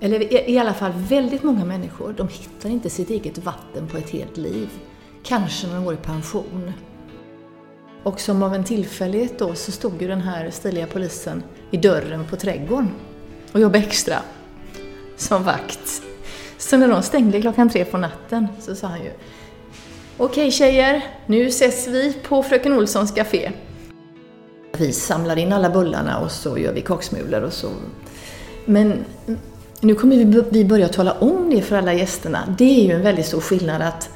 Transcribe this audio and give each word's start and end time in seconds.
eller 0.00 0.50
i 0.50 0.58
alla 0.58 0.74
fall 0.74 0.92
väldigt 0.94 1.42
många 1.42 1.64
människor, 1.64 2.14
de 2.16 2.28
hittar 2.28 2.68
inte 2.68 2.90
sitt 2.90 3.10
eget 3.10 3.38
vatten 3.38 3.88
på 3.88 3.96
ett 3.96 4.10
helt 4.10 4.36
liv. 4.36 4.68
Kanske 5.22 5.66
när 5.66 5.74
de 5.74 5.84
går 5.84 5.94
i 5.94 5.96
pension. 5.96 6.72
Och 8.02 8.20
som 8.20 8.42
av 8.42 8.54
en 8.54 8.64
tillfällighet 8.64 9.38
då 9.38 9.54
så 9.54 9.72
stod 9.72 10.02
ju 10.02 10.08
den 10.08 10.20
här 10.20 10.50
stiliga 10.50 10.86
polisen 10.86 11.42
i 11.70 11.76
dörren 11.76 12.26
på 12.26 12.36
trädgården 12.36 12.90
och 13.52 13.60
jobbade 13.60 13.84
extra 13.84 14.16
som 15.16 15.44
vakt. 15.44 16.02
Så 16.58 16.76
när 16.76 16.88
de 16.88 17.02
stängde 17.02 17.40
klockan 17.40 17.70
tre 17.70 17.84
på 17.84 17.98
natten 17.98 18.48
så 18.60 18.74
sa 18.74 18.86
han 18.86 19.04
ju 19.04 19.10
Okej 20.16 20.50
tjejer, 20.50 21.04
nu 21.26 21.46
ses 21.46 21.88
vi 21.88 22.12
på 22.12 22.42
Fröken 22.42 22.72
Olssons 22.72 23.12
café. 23.12 23.52
Vi 24.76 24.92
samlar 24.92 25.36
in 25.36 25.52
alla 25.52 25.70
bullarna 25.70 26.18
och 26.18 26.30
så 26.30 26.58
gör 26.58 26.72
vi 26.72 26.80
kaksmulor 26.80 27.42
och 27.42 27.52
så. 27.52 27.70
Men 28.64 29.04
nu 29.80 29.94
kommer 29.94 30.50
vi 30.50 30.64
börja 30.64 30.88
tala 30.88 31.12
om 31.12 31.50
det 31.50 31.62
för 31.62 31.76
alla 31.76 31.94
gästerna. 31.94 32.54
Det 32.58 32.80
är 32.80 32.84
ju 32.84 32.92
en 32.92 33.02
väldigt 33.02 33.26
stor 33.26 33.40
skillnad 33.40 33.82
att 33.82 34.10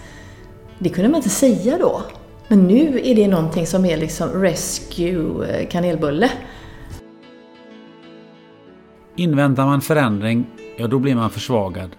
det 0.78 0.88
kunde 0.88 1.10
man 1.10 1.16
inte 1.16 1.28
säga 1.30 1.78
då. 1.78 2.02
Men 2.48 2.66
nu 2.66 3.00
är 3.04 3.14
det 3.14 3.28
någonting 3.28 3.66
som 3.66 3.84
är 3.84 3.96
liksom 3.96 4.28
rescue 4.42 5.46
eh, 5.48 5.68
kanelbulle. 5.68 6.30
Inväntar 9.16 9.66
man 9.66 9.80
förändring, 9.80 10.46
ja 10.76 10.86
då 10.86 10.98
blir 10.98 11.14
man 11.14 11.30
försvagad. 11.30 11.90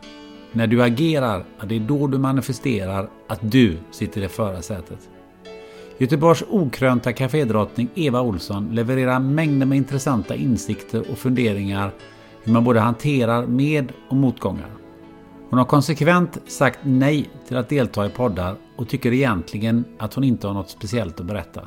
När 0.52 0.68
du 0.68 0.84
agerar, 0.84 1.46
ja, 1.59 1.66
det 1.66 1.75
är 1.75 1.80
då 1.80 2.08
du 2.08 2.18
manifesterar 2.18 3.09
att 3.28 3.40
du 3.42 3.78
sitter 3.92 4.24
i 4.24 4.28
förarsätet. 4.28 5.00
Göteborgs 5.98 6.44
okrönta 6.50 7.14
kafédrottning 7.14 7.90
Eva 7.96 8.22
Olsson 8.22 8.75
levererar 8.75 9.20
mängder 9.20 9.66
med 9.66 9.78
intressanta 9.78 10.36
insikter 10.36 11.04
och 11.12 11.18
funderingar 11.18 11.92
hur 12.45 12.53
man 12.53 12.63
både 12.63 12.79
hanterar 12.79 13.47
med 13.47 13.91
och 14.09 14.16
motgångar. 14.16 14.69
Hon 15.50 15.59
har 15.59 15.66
konsekvent 15.66 16.38
sagt 16.47 16.79
nej 16.83 17.29
till 17.47 17.57
att 17.57 17.69
delta 17.69 18.06
i 18.06 18.09
poddar 18.09 18.56
och 18.78 18.89
tycker 18.89 19.13
egentligen 19.13 19.85
att 20.00 20.13
hon 20.13 20.23
inte 20.23 20.47
har 20.47 20.53
något 20.53 20.69
speciellt 20.69 21.19
att 21.19 21.25
berätta. 21.25 21.61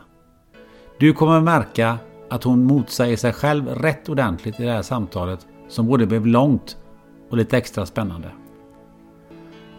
Du 0.98 1.12
kommer 1.12 1.40
märka 1.40 1.98
att 2.30 2.44
hon 2.44 2.64
motsäger 2.64 3.16
sig 3.16 3.32
själv 3.32 3.68
rätt 3.68 4.08
ordentligt 4.08 4.60
i 4.60 4.64
det 4.64 4.72
här 4.72 4.82
samtalet 4.82 5.46
som 5.68 5.86
både 5.86 6.06
blev 6.06 6.26
långt 6.26 6.76
och 7.30 7.36
lite 7.36 7.58
extra 7.58 7.86
spännande. 7.86 8.30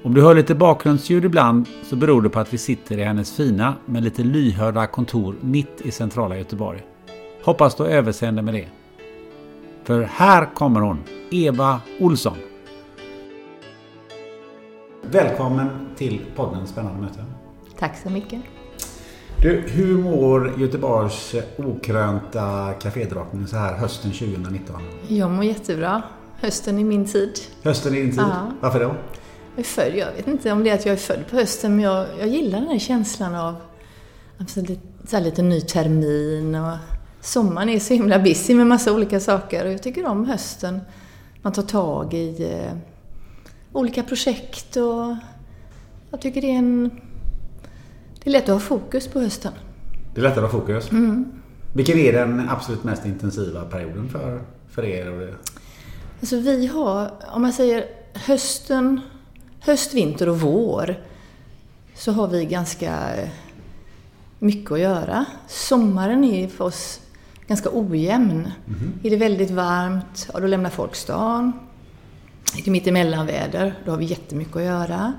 Om 0.03 0.13
du 0.13 0.21
hör 0.21 0.35
lite 0.35 0.55
bakgrundsljud 0.55 1.25
ibland 1.25 1.67
så 1.83 1.95
beror 1.95 2.21
det 2.21 2.29
på 2.29 2.39
att 2.39 2.53
vi 2.53 2.57
sitter 2.57 2.97
i 2.97 3.03
hennes 3.03 3.35
fina 3.35 3.73
men 3.85 4.03
lite 4.03 4.23
lyhörda 4.23 4.87
kontor 4.87 5.35
mitt 5.41 5.81
i 5.81 5.91
centrala 5.91 6.37
Göteborg. 6.37 6.83
Hoppas 7.43 7.75
du 7.75 7.83
har 7.83 7.89
överseende 7.89 8.41
med 8.41 8.53
det. 8.53 8.67
För 9.89 10.01
här 10.01 10.53
kommer 10.53 10.79
hon, 10.79 11.03
Eva 11.31 11.81
Olsson. 11.99 12.37
Välkommen 15.01 15.69
till 15.97 16.21
podden 16.35 16.67
Spännande 16.67 17.01
möten. 17.01 17.25
Tack 17.79 17.97
så 18.03 18.09
mycket. 18.09 18.41
Du, 19.41 19.63
hur 19.67 19.97
mår 19.97 20.59
Göteborgs 20.59 21.35
okrönta 21.57 22.73
kafédrottning 22.73 23.47
så 23.47 23.57
här 23.57 23.73
hösten 23.73 24.11
2019? 24.11 24.81
Jag 25.07 25.31
mår 25.31 25.43
jättebra. 25.43 26.01
Hösten 26.35 26.79
är 26.79 26.83
min 26.83 27.05
tid. 27.05 27.33
Hösten 27.63 27.93
är 27.93 27.97
din 27.97 28.11
tid? 28.11 28.19
Ja. 28.19 28.51
Varför 28.61 28.79
då? 28.79 28.95
Jag 29.55 29.59
är 29.59 29.63
född, 29.63 29.95
jag 29.95 30.11
vet 30.11 30.27
inte 30.27 30.51
om 30.51 30.63
det 30.63 30.69
är 30.69 30.73
att 30.73 30.85
jag 30.85 30.93
är 30.93 30.97
född 30.97 31.27
på 31.29 31.35
hösten, 31.35 31.75
men 31.75 31.85
jag, 31.85 32.07
jag 32.19 32.27
gillar 32.27 32.59
den 32.59 32.69
här 32.69 32.79
känslan 32.79 33.35
av 33.35 33.55
lite, 34.37 34.75
så 35.07 35.15
här, 35.15 35.23
lite 35.23 35.41
ny 35.41 35.61
termin 35.61 36.55
och 36.55 36.98
sommaren 37.21 37.69
är 37.69 37.79
så 37.79 37.93
himla 37.93 38.19
busy 38.19 38.55
med 38.55 38.67
massa 38.67 38.93
olika 38.93 39.19
saker 39.19 39.65
och 39.65 39.71
jag 39.71 39.83
tycker 39.83 40.05
om 40.05 40.25
hösten. 40.25 40.81
Man 41.41 41.53
tar 41.53 41.63
tag 41.63 42.13
i 42.13 42.43
eh, 42.43 42.77
olika 43.73 44.03
projekt 44.03 44.75
och 44.75 45.15
jag 46.11 46.21
tycker 46.21 46.41
det 46.41 46.51
är 46.51 46.57
en... 46.57 46.89
Det 48.23 48.29
är 48.29 48.31
lätt 48.31 48.43
att 48.43 48.49
ha 48.49 48.59
fokus 48.59 49.07
på 49.07 49.19
hösten. 49.19 49.53
Det 50.13 50.21
är 50.21 50.23
lättare 50.23 50.45
att 50.45 50.51
ha 50.51 50.59
fokus. 50.59 50.91
Mm. 50.91 51.31
Vilken 51.73 51.97
är 51.97 52.13
den 52.13 52.49
absolut 52.49 52.83
mest 52.83 53.05
intensiva 53.05 53.61
perioden 53.61 54.09
för, 54.09 54.41
för 54.69 54.85
er? 54.85 55.11
Och 55.11 55.19
det? 55.19 55.35
Alltså 56.19 56.39
vi 56.39 56.67
har, 56.67 57.11
om 57.33 57.41
man 57.41 57.53
säger 57.53 57.85
hösten, 58.13 59.01
höst, 59.59 59.93
vinter 59.93 60.29
och 60.29 60.39
vår, 60.39 60.95
så 61.95 62.11
har 62.11 62.27
vi 62.27 62.45
ganska 62.45 63.15
eh, 63.15 63.29
mycket 64.39 64.71
att 64.71 64.79
göra. 64.79 65.25
Sommaren 65.47 66.23
är 66.23 66.47
för 66.47 66.65
oss 66.65 67.01
ganska 67.49 67.69
ojämn. 67.73 68.51
Är 69.03 69.09
det 69.09 69.15
väldigt 69.15 69.51
varmt, 69.51 70.29
ja 70.33 70.39
då 70.39 70.47
lämnar 70.47 70.69
folk 70.69 70.95
stan. 70.95 71.53
Är 72.57 72.63
det 72.65 72.71
mitt 72.71 72.87
emellanväder, 72.87 73.73
då 73.85 73.91
har 73.91 73.97
vi 73.97 74.05
jättemycket 74.05 74.55
att 74.55 74.63
göra. 74.63 75.13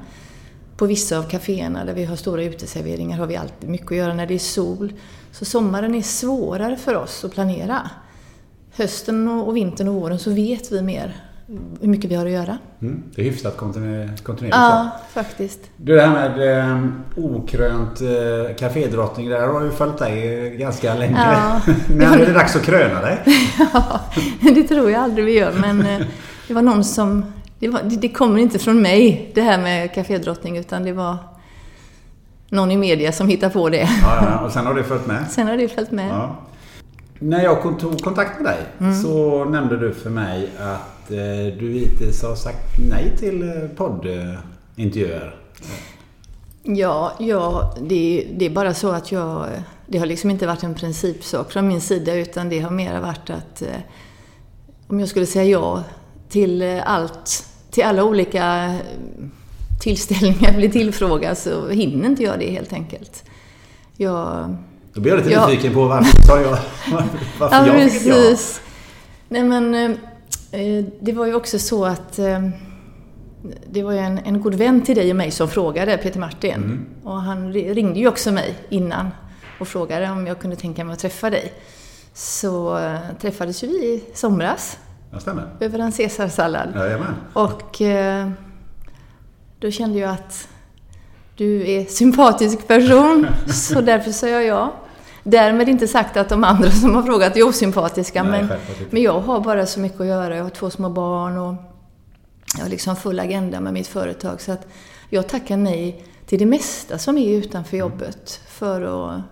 På 0.76 0.86
vissa 0.86 1.18
av 1.18 1.22
kaféerna 1.22 1.84
där 1.84 1.94
vi 1.94 2.04
har 2.04 2.16
stora 2.16 2.42
uteserveringar 2.42 3.18
har 3.18 3.26
vi 3.26 3.36
alltid 3.36 3.70
mycket 3.70 3.90
att 3.90 3.96
göra 3.96 4.14
när 4.14 4.26
det 4.26 4.34
är 4.34 4.38
sol. 4.38 4.92
Så 5.32 5.44
sommaren 5.44 5.94
är 5.94 6.02
svårare 6.02 6.76
för 6.76 6.94
oss 6.94 7.24
att 7.24 7.32
planera. 7.32 7.90
Hösten 8.72 9.28
och 9.28 9.56
vintern 9.56 9.88
och 9.88 9.94
våren 9.94 10.18
så 10.18 10.30
vet 10.30 10.72
vi 10.72 10.82
mer 10.82 11.29
hur 11.80 11.88
mycket 11.88 12.10
vi 12.10 12.14
har 12.14 12.26
att 12.26 12.32
göra. 12.32 12.58
Mm, 12.82 13.02
det 13.14 13.22
är 13.22 13.24
hyfsat 13.24 13.56
kontinuerligt. 13.56 14.24
kontinuerligt 14.24 14.56
Ja, 14.56 14.90
faktiskt. 15.12 15.60
Du, 15.76 15.94
det 15.94 16.02
här 16.02 16.12
med 16.12 16.58
eh, 16.58 16.82
okrönt 17.16 18.00
eh, 18.00 18.56
kafédrottning, 18.56 19.28
där 19.28 19.46
har 19.46 19.62
ju 19.62 19.70
följt 19.70 19.98
dig 19.98 20.56
ganska 20.56 20.94
länge. 20.94 21.32
Ja. 21.32 21.60
När 21.94 22.18
är 22.18 22.26
det 22.26 22.32
dags 22.32 22.56
att 22.56 22.62
kröna 22.62 23.00
dig? 23.00 23.18
Ja, 23.74 24.00
det 24.54 24.62
tror 24.62 24.90
jag 24.90 25.02
aldrig 25.02 25.24
vi 25.24 25.38
gör, 25.38 25.52
men 25.60 25.86
eh, 25.86 26.06
det 26.48 26.54
var 26.54 26.62
någon 26.62 26.84
som... 26.84 27.24
Det, 27.58 27.68
var, 27.68 27.80
det, 27.82 27.96
det 27.96 28.08
kommer 28.08 28.38
inte 28.38 28.58
från 28.58 28.82
mig, 28.82 29.30
det 29.34 29.42
här 29.42 29.58
med 29.58 29.94
kafédrottning, 29.94 30.58
utan 30.58 30.84
det 30.84 30.92
var 30.92 31.16
någon 32.48 32.70
i 32.70 32.76
media 32.76 33.12
som 33.12 33.28
hittade 33.28 33.52
på 33.52 33.68
det. 33.68 33.88
Ja, 34.02 34.26
ja, 34.30 34.38
och 34.38 34.52
sen 34.52 34.66
har 34.66 34.74
det 34.74 34.84
följt 34.84 35.06
med. 35.06 35.24
Sen 35.30 35.46
har 35.46 35.56
det 35.56 35.68
följt 35.68 35.90
med. 35.90 36.10
Ja. 36.10 36.36
När 37.22 37.42
jag 37.42 37.78
tog 37.78 38.00
kontakt 38.00 38.40
med 38.40 38.52
dig 38.52 38.58
Mm. 38.78 39.02
så 39.02 39.44
nämnde 39.44 39.76
du 39.76 39.94
för 39.94 40.10
mig 40.10 40.50
att 40.58 41.10
eh, 41.10 41.58
du 41.58 41.72
hittills 41.72 42.22
har 42.22 42.34
sagt 42.34 42.78
nej 42.90 43.16
till 43.18 43.42
eh, 43.42 43.68
poddintervjuer. 43.76 45.34
Ja, 46.62 47.12
ja 47.18 47.74
det, 47.80 48.26
det 48.38 48.46
är 48.46 48.50
bara 48.50 48.74
så 48.74 48.90
att 48.90 49.12
jag... 49.12 49.46
Det 49.86 49.98
har 49.98 50.06
liksom 50.06 50.30
inte 50.30 50.46
varit 50.46 50.62
en 50.62 50.74
principsak 50.74 51.52
från 51.52 51.68
min 51.68 51.80
sida, 51.80 52.14
utan 52.14 52.48
det 52.48 52.60
har 52.60 52.70
mer 52.70 53.00
varit 53.00 53.30
att... 53.30 53.62
Eh, 53.62 53.68
om 54.88 55.00
jag 55.00 55.08
skulle 55.08 55.26
säga 55.26 55.44
ja 55.44 55.82
till 56.28 56.80
allt, 56.84 57.46
till 57.70 57.84
alla 57.84 58.04
olika 58.04 58.76
tillställningar 59.80 60.56
blir 60.56 60.68
tillfrågad 60.70 61.38
så 61.38 61.68
hinner 61.68 62.06
inte 62.06 62.22
jag 62.22 62.38
det 62.38 62.50
helt 62.50 62.72
enkelt. 62.72 63.24
Jag... 63.96 64.56
Då 65.00 65.02
blir 65.02 65.12
jag 65.12 65.18
lite 65.18 65.30
Ja. 65.30 65.46
nyfiken 65.48 65.74
på 65.74 65.84
varför 65.88 66.22
sa 66.26 66.40
jag 66.40 66.50
varför 67.38 67.56
Ja, 67.56 67.66
jag 67.66 67.92
fick 67.92 68.06
ja. 68.06 68.14
precis. 68.14 68.60
Nej, 69.28 69.42
men 69.44 69.74
eh, 69.74 69.90
eh, 70.60 70.84
det 71.00 71.12
var 71.12 71.26
ju 71.26 71.34
också 71.34 71.58
så 71.58 71.84
att 71.84 72.18
eh, 72.18 72.48
det 73.70 73.82
var 73.82 73.92
ju 73.92 73.98
en, 73.98 74.18
en 74.18 74.40
god 74.40 74.54
vän 74.54 74.82
till 74.82 74.96
dig 74.96 75.10
och 75.10 75.16
mig 75.16 75.30
som 75.30 75.48
frågade, 75.48 75.96
Peter 75.96 76.20
Martin. 76.20 76.54
Mm. 76.54 76.86
Och 77.04 77.22
han 77.22 77.52
ri- 77.52 77.74
ringde 77.74 77.98
ju 78.00 78.08
också 78.08 78.32
mig 78.32 78.54
innan 78.68 79.08
och 79.60 79.68
frågade 79.68 80.10
om 80.10 80.26
jag 80.26 80.38
kunde 80.38 80.56
tänka 80.56 80.84
mig 80.84 80.92
att 80.92 80.98
träffa 80.98 81.30
dig. 81.30 81.52
Så 82.14 82.80
träffades 83.20 83.64
ju 83.64 83.66
vi 83.66 83.74
i 83.74 84.04
somras 84.14 84.78
Det 85.10 85.20
stämmer. 85.20 85.46
över 85.60 85.78
en 85.78 85.92
caesarsallad. 85.92 86.68
Jajamän. 86.76 87.14
Och 87.32 87.82
då 89.60 89.70
kände 89.70 89.98
jag 89.98 90.10
att 90.10 90.48
du 91.36 91.70
är 91.70 91.84
sympatisk 91.84 92.68
person, 92.68 93.26
så 93.52 93.80
därför 93.80 94.10
sa 94.12 94.28
jag 94.28 94.44
ja. 94.44 94.74
Därmed 95.30 95.68
inte 95.68 95.88
sagt 95.88 96.16
att 96.16 96.28
de 96.28 96.44
andra 96.44 96.70
som 96.70 96.94
har 96.94 97.02
frågat 97.02 97.36
är 97.36 97.48
osympatiska, 97.48 98.22
Nej, 98.22 98.42
men, 98.44 98.58
men 98.90 99.02
jag 99.02 99.20
har 99.20 99.40
bara 99.40 99.66
så 99.66 99.80
mycket 99.80 100.00
att 100.00 100.06
göra. 100.06 100.36
Jag 100.36 100.42
har 100.42 100.50
två 100.50 100.70
små 100.70 100.88
barn 100.88 101.38
och 101.38 101.54
jag 102.56 102.64
har 102.64 102.68
liksom 102.70 102.96
full 102.96 103.20
agenda 103.20 103.60
med 103.60 103.72
mitt 103.72 103.86
företag. 103.86 104.40
Så 104.40 104.52
att 104.52 104.66
jag 105.10 105.28
tackar 105.28 105.56
nej 105.56 106.04
till 106.26 106.38
det 106.38 106.46
mesta 106.46 106.98
som 106.98 107.18
är 107.18 107.36
utanför 107.36 107.76
Mm. 107.76 107.88
jobbet 107.90 108.40
för 108.48 108.80
att 109.14 109.22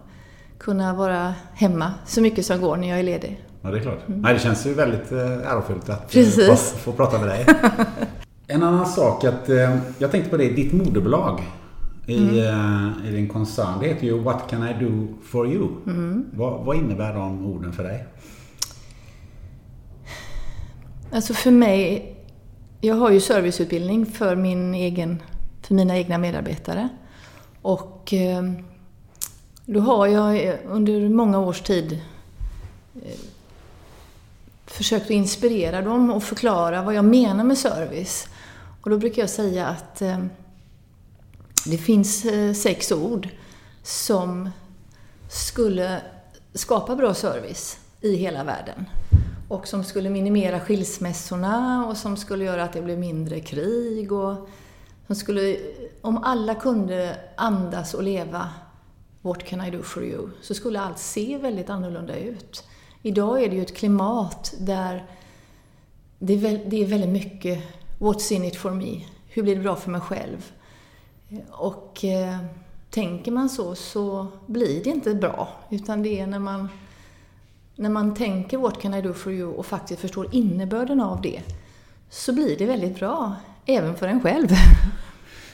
kunna 0.58 0.94
vara 0.94 1.34
hemma 1.54 1.92
så 2.06 2.20
mycket 2.20 2.46
som 2.46 2.60
går 2.60 2.76
när 2.76 2.88
jag 2.88 2.98
är 2.98 3.02
ledig. 3.02 3.44
Ja, 3.62 3.70
det 3.70 3.78
är 3.78 3.82
klart. 3.82 3.98
Nej, 4.06 4.34
det 4.34 4.40
känns 4.40 4.66
ju 4.66 4.74
väldigt 4.74 5.12
eh, 5.12 5.52
ärofyllt 5.52 5.88
att 5.88 6.16
eh, 6.16 6.24
få, 6.24 6.56
få 6.56 6.92
prata 6.92 7.18
med 7.18 7.28
dig. 7.28 7.46
en 8.46 8.62
annan 8.62 8.86
sak 8.86 9.24
att 9.24 9.48
eh, 9.48 9.76
jag 9.98 10.10
tänkte 10.10 10.30
på 10.30 10.36
det, 10.36 10.48
ditt 10.48 10.72
moderbolag 10.72 11.42
i, 12.08 12.38
eh, 12.38 13.08
i 13.08 13.10
din 13.10 13.28
koncern, 13.28 13.80
det 13.80 13.86
heter 13.86 14.06
ju 14.06 14.18
What 14.18 14.50
can 14.50 14.68
I 14.68 14.84
do 14.84 15.08
for 15.22 15.52
you? 15.52 15.68
Vad, 16.32 16.64
vad 16.64 16.76
innebär 16.76 17.14
de 17.14 17.46
orden 17.46 17.72
för 17.72 17.82
dig? 17.82 18.06
Alltså 21.12 21.34
för 21.34 21.50
mig, 21.50 22.14
jag 22.80 22.94
har 22.94 23.10
ju 23.10 23.20
serviceutbildning 23.20 24.06
för, 24.06 24.36
min 24.36 24.74
egen, 24.74 25.22
för 25.62 25.74
mina 25.74 25.96
egna 25.96 26.18
medarbetare. 26.18 26.88
Och 27.62 28.14
eh, 28.14 28.42
då 29.66 29.80
har 29.80 30.06
jag 30.06 30.58
under 30.66 31.08
många 31.08 31.38
års 31.38 31.60
tid 31.60 32.00
eh, 32.94 33.18
försökt 34.66 35.04
att 35.04 35.10
inspirera 35.10 35.82
dem 35.82 36.10
och 36.10 36.22
förklara 36.22 36.82
vad 36.82 36.94
jag 36.94 37.04
menar 37.04 37.44
med 37.44 37.58
service. 37.58 38.28
Och 38.80 38.90
då 38.90 38.98
brukar 38.98 39.22
jag 39.22 39.30
säga 39.30 39.66
att 39.66 40.02
eh, 40.02 40.18
det 41.66 41.78
finns 41.78 42.24
eh, 42.24 42.52
sex 42.52 42.92
ord 42.92 43.28
som 43.82 44.50
skulle 45.30 46.00
skapa 46.54 46.96
bra 46.96 47.14
service 47.14 47.78
i 48.00 48.16
hela 48.16 48.44
världen. 48.44 48.84
Och 49.48 49.68
som 49.68 49.84
skulle 49.84 50.10
minimera 50.10 50.60
skilsmässorna 50.60 51.86
och 51.86 51.96
som 51.96 52.16
skulle 52.16 52.44
göra 52.44 52.64
att 52.64 52.72
det 52.72 52.82
blev 52.82 52.98
mindre 52.98 53.40
krig 53.40 54.12
och 54.12 54.48
som 55.06 55.16
skulle, 55.16 55.56
om 56.00 56.18
alla 56.18 56.54
kunde 56.54 57.16
andas 57.36 57.94
och 57.94 58.02
leva 58.02 58.48
What 59.22 59.44
can 59.44 59.60
I 59.60 59.70
do 59.70 59.82
for 59.82 60.04
you? 60.04 60.28
Så 60.42 60.54
skulle 60.54 60.80
allt 60.80 60.98
se 60.98 61.38
väldigt 61.38 61.70
annorlunda 61.70 62.16
ut. 62.16 62.64
Idag 63.02 63.42
är 63.42 63.48
det 63.48 63.56
ju 63.56 63.62
ett 63.62 63.76
klimat 63.76 64.54
där 64.58 65.06
det 66.18 66.32
är 66.82 66.86
väldigt 66.86 67.10
mycket 67.10 67.62
What's 67.98 68.32
in 68.32 68.44
it 68.44 68.56
for 68.56 68.70
me? 68.70 69.04
Hur 69.28 69.42
blir 69.42 69.56
det 69.56 69.62
bra 69.62 69.76
för 69.76 69.90
mig 69.90 70.00
själv? 70.00 70.52
Och 71.50 72.04
eh, 72.04 72.36
tänker 72.90 73.32
man 73.32 73.48
så, 73.48 73.74
så 73.74 74.26
blir 74.46 74.84
det 74.84 74.90
inte 74.90 75.14
bra. 75.14 75.48
Utan 75.70 76.02
det 76.02 76.20
är 76.20 76.26
när 76.26 76.38
man, 76.38 76.68
när 77.76 77.90
man 77.90 78.14
tänker 78.14 78.58
What 78.58 78.80
can 78.80 78.94
I 78.94 79.02
do 79.02 79.12
for 79.12 79.32
you? 79.32 79.52
och 79.52 79.66
faktiskt 79.66 80.00
förstår 80.00 80.28
innebörden 80.32 81.00
av 81.00 81.22
det, 81.22 81.42
så 82.10 82.32
blir 82.32 82.58
det 82.58 82.66
väldigt 82.66 82.98
bra. 82.98 83.34
Även 83.66 83.94
för 83.94 84.08
en 84.08 84.20
själv. 84.20 84.48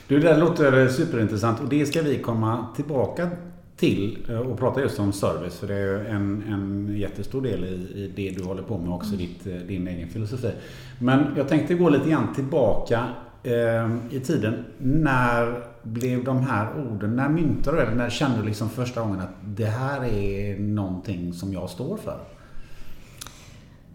Du, 0.09 0.21
det 0.21 0.29
där 0.29 0.41
låter 0.41 0.89
superintressant 0.89 1.61
och 1.61 1.69
det 1.69 1.87
ska 1.87 2.03
vi 2.03 2.19
komma 2.19 2.67
tillbaka 2.77 3.31
till 3.77 4.27
eh, 4.29 4.39
och 4.39 4.59
prata 4.59 4.81
just 4.81 4.99
om 4.99 5.13
service. 5.13 5.59
För 5.59 5.67
det 5.67 5.75
är 5.75 6.05
en, 6.05 6.43
en 6.49 6.95
jättestor 6.99 7.43
del 7.43 7.65
i, 7.65 7.69
i 7.69 8.13
det 8.17 8.31
du 8.39 8.45
håller 8.45 8.63
på 8.63 8.79
med 8.79 8.95
också, 8.95 9.17
ditt, 9.17 9.47
eh, 9.47 9.53
din 9.55 9.89
egen 9.89 10.09
filosofi. 10.09 10.53
Men 10.99 11.35
jag 11.37 11.49
tänkte 11.49 11.75
gå 11.75 11.89
lite 11.89 12.09
grann 12.11 12.35
tillbaka 12.35 13.05
Ehm, 13.45 14.01
i 14.11 14.21
tiden. 14.21 14.65
När 14.79 15.65
blev 15.83 16.25
de 16.25 16.43
här 16.43 16.87
orden, 16.87 17.17
när 17.17 17.29
myntade 17.29 17.81
du 17.81 17.85
det? 17.85 17.95
När 17.95 18.11
kände 18.11 18.37
du 18.37 18.43
liksom 18.43 18.71
första 18.71 19.01
gången 19.01 19.21
att 19.21 19.35
det 19.45 19.67
här 19.67 20.05
är 20.05 20.59
någonting 20.59 21.33
som 21.33 21.53
jag 21.53 21.71
står 21.71 21.97
för? 21.97 22.21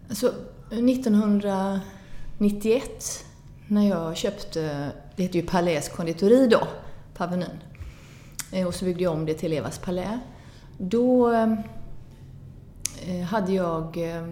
Alltså, 0.08 0.34
1991 0.70 3.24
när 3.66 3.88
jag 3.88 4.16
köpte, 4.16 4.90
det 5.16 5.22
heter 5.22 5.38
ju 5.38 5.46
Palais 5.46 5.88
konditori 5.88 6.46
då, 6.46 6.68
på 7.14 7.24
Avenyn. 7.24 7.60
Eh, 8.52 8.66
och 8.66 8.74
så 8.74 8.84
byggde 8.84 9.02
jag 9.02 9.12
om 9.12 9.26
det 9.26 9.34
till 9.34 9.52
Evas 9.52 9.78
Palais. 9.78 10.20
Då 10.78 11.32
eh, 11.32 11.54
hade 13.24 13.52
jag 13.52 14.16
eh, 14.16 14.26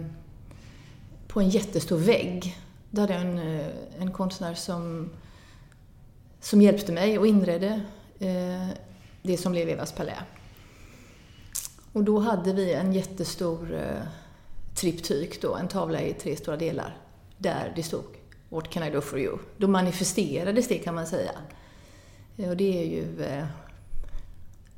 på 1.27 1.39
en 1.39 1.49
jättestor 1.49 1.97
vägg, 1.97 2.57
där 2.91 3.01
hade 3.01 3.13
jag 3.13 3.21
en, 3.21 3.37
eh, 3.59 3.67
en 3.99 4.11
konstnär 4.11 4.53
som, 4.53 5.09
som 6.39 6.61
hjälpte 6.61 6.91
mig 6.91 7.19
och 7.19 7.27
inredde 7.27 7.81
eh, 8.19 8.67
det 9.23 9.37
som 9.37 9.51
blev 9.51 9.69
Evas 9.69 9.91
Palais. 9.91 10.17
Och 11.93 12.03
då 12.03 12.19
hade 12.19 12.53
vi 12.53 12.73
en 12.73 12.93
jättestor 12.93 13.73
eh, 13.75 14.01
triptyk 14.75 15.41
då, 15.41 15.55
en 15.55 15.67
tavla 15.67 16.01
i 16.01 16.13
tre 16.13 16.35
stora 16.35 16.57
delar, 16.57 16.97
där 17.37 17.73
det 17.75 17.83
stod 17.83 18.03
What 18.49 18.69
can 18.69 18.83
I 18.83 18.89
do 18.89 19.01
for 19.01 19.19
you? 19.19 19.37
Då 19.57 19.67
manifesterades 19.67 20.67
det 20.67 20.77
kan 20.77 20.95
man 20.95 21.07
säga. 21.07 21.31
Eh, 22.37 22.49
Och 22.49 22.57
det 22.57 22.81
är 22.81 22.85
ju, 22.85 23.23
eh, 23.23 23.45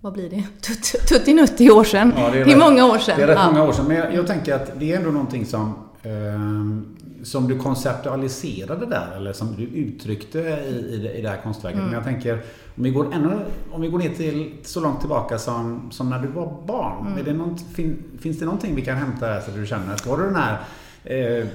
vad 0.02 0.14
blir 0.14 0.30
det? 0.30 0.36
Tutt- 0.62 1.08
Tuttinutti 1.08 1.72
år 1.72 1.84
sedan. 1.84 2.14
Ja, 2.18 2.30
det, 2.30 2.40
är 2.42 2.46
rätt- 2.46 2.58
många 2.58 2.86
år 2.86 2.98
sedan. 2.98 3.18
Det 3.18 3.24
är 3.24 3.28
rätt 3.28 3.38
Ja. 3.40 3.52
många 3.52 3.64
år 3.64 3.72
sedan. 3.74 3.86
Men 3.88 3.98
jag, 3.98 4.14
jag 4.14 4.28
tänker 4.28 4.54
att 4.56 4.80
det 4.80 4.92
är 4.94 4.98
ändå 4.98 5.12
någonting 5.12 5.46
som, 5.46 5.74
ehm, 6.04 6.98
som 7.24 7.48
du 7.48 7.60
konceptualiserade 7.60 8.86
där. 8.86 9.14
Eller 9.16 9.34
som 9.34 9.56
du 9.56 9.64
uttryckte 9.64 10.40
i, 10.40 10.96
i, 10.96 10.98
det, 10.98 11.14
i 11.14 11.22
det 11.22 11.30
här 11.30 11.42
konstverket. 11.44 11.80
Mm. 11.80 11.86
Men 11.86 11.96
jag 11.96 12.04
tänker, 12.04 12.34
om 12.76 12.84
vi 12.84 12.90
går, 12.90 13.14
ännu, 13.14 13.40
om 13.72 13.82
vi 13.82 13.88
går 13.88 14.00
ner 14.00 14.10
till 14.10 14.52
så 14.64 14.80
långt 14.80 15.00
tillbaka 15.00 15.38
som, 15.38 15.92
som 15.92 16.10
när 16.10 16.20
du 16.20 16.28
var 16.28 16.64
barn. 16.68 17.08
Mm. 17.08 17.20
Är 17.20 17.24
det 17.24 17.34
något, 17.34 17.62
fin, 17.76 18.04
finns 18.20 18.40
det 18.40 18.46
någonting 18.46 18.76
vi 18.76 18.82
kan 18.82 18.98
hämta 18.98 19.28
där 19.28 19.42
så 19.42 19.52
att 19.52 19.56
du 19.56 19.66
känner 19.66 19.94
att 19.94 20.06
var 20.06 20.18
du 20.18 20.24
den 20.24 20.36
här 20.36 20.60
Eh, 21.04 21.46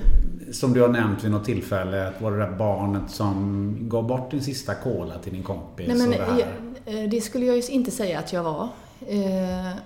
som 0.52 0.72
du 0.72 0.80
har 0.80 0.88
nämnt 0.88 1.24
vid 1.24 1.30
något 1.30 1.44
tillfälle, 1.44 2.08
att 2.08 2.22
var 2.22 2.32
det 2.32 2.38
där 2.38 2.52
barnet 2.52 3.10
som 3.10 3.76
gav 3.80 4.06
bort 4.06 4.30
din 4.30 4.42
sista 4.42 4.74
cola 4.74 5.18
till 5.18 5.32
din 5.32 5.42
kompis? 5.42 5.88
Nej, 5.88 5.96
men, 5.96 6.10
det, 6.10 6.16
jag, 6.86 7.02
eh, 7.02 7.10
det 7.10 7.20
skulle 7.20 7.46
jag 7.46 7.56
ju 7.56 7.62
inte 7.62 7.90
säga 7.90 8.18
att 8.18 8.32
jag 8.32 8.42
var. 8.42 8.68
Eh, 9.08 9.76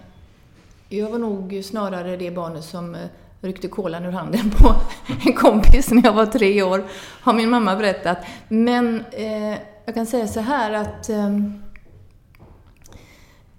Jag 0.92 1.10
var 1.10 1.18
nog 1.18 1.60
snarare 1.64 2.16
det 2.16 2.30
barnet 2.30 2.64
som 2.64 2.94
eh, 2.94 3.00
ryckte 3.40 3.68
kolan 3.68 4.04
ur 4.04 4.10
handen 4.10 4.50
på 4.50 4.74
en 5.26 5.32
kompis 5.32 5.90
när 5.90 6.04
jag 6.04 6.12
var 6.12 6.26
tre 6.26 6.62
år, 6.62 6.84
har 7.20 7.32
min 7.32 7.50
mamma 7.50 7.76
berättat. 7.76 8.18
Men 8.48 9.04
eh, 9.12 9.58
jag 9.84 9.94
kan 9.94 10.06
säga 10.06 10.26
så 10.26 10.40
här 10.40 10.72
att 10.72 11.08
ehm, 11.08 11.62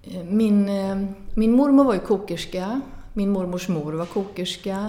eh, 0.02 0.24
min, 0.24 0.68
eh, 0.68 0.96
min 1.34 1.52
mormor 1.52 1.84
var 1.84 1.94
ju 1.94 2.00
kokerska, 2.00 2.80
min 3.12 3.30
mormors 3.30 3.68
mor 3.68 3.92
var 3.92 4.06
kokerska, 4.06 4.88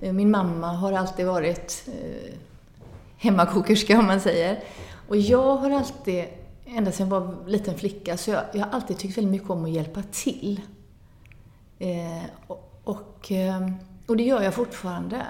eh, 0.00 0.12
min 0.12 0.30
mamma 0.30 0.66
har 0.66 0.92
alltid 0.92 1.26
varit 1.26 1.88
eh, 1.88 2.34
hemmakokerska 3.16 3.98
om 3.98 4.06
man 4.06 4.20
säger. 4.20 4.60
Och 5.08 5.16
jag 5.16 5.56
har 5.56 5.70
alltid, 5.70 6.24
ända 6.66 6.92
sedan 6.92 7.08
jag 7.08 7.20
var 7.20 7.46
liten 7.46 7.78
flicka, 7.78 8.16
så 8.16 8.30
jag, 8.30 8.42
jag 8.52 8.60
har 8.60 8.70
alltid 8.70 8.98
tyckt 8.98 9.18
väldigt 9.18 9.32
mycket 9.32 9.50
om 9.50 9.64
att 9.64 9.70
hjälpa 9.70 10.02
till. 10.02 10.60
Eh, 11.78 12.24
och, 12.46 12.80
och, 12.84 13.32
eh, 13.32 13.68
och 14.08 14.16
det 14.16 14.22
gör 14.22 14.42
jag 14.42 14.54
fortfarande. 14.54 15.26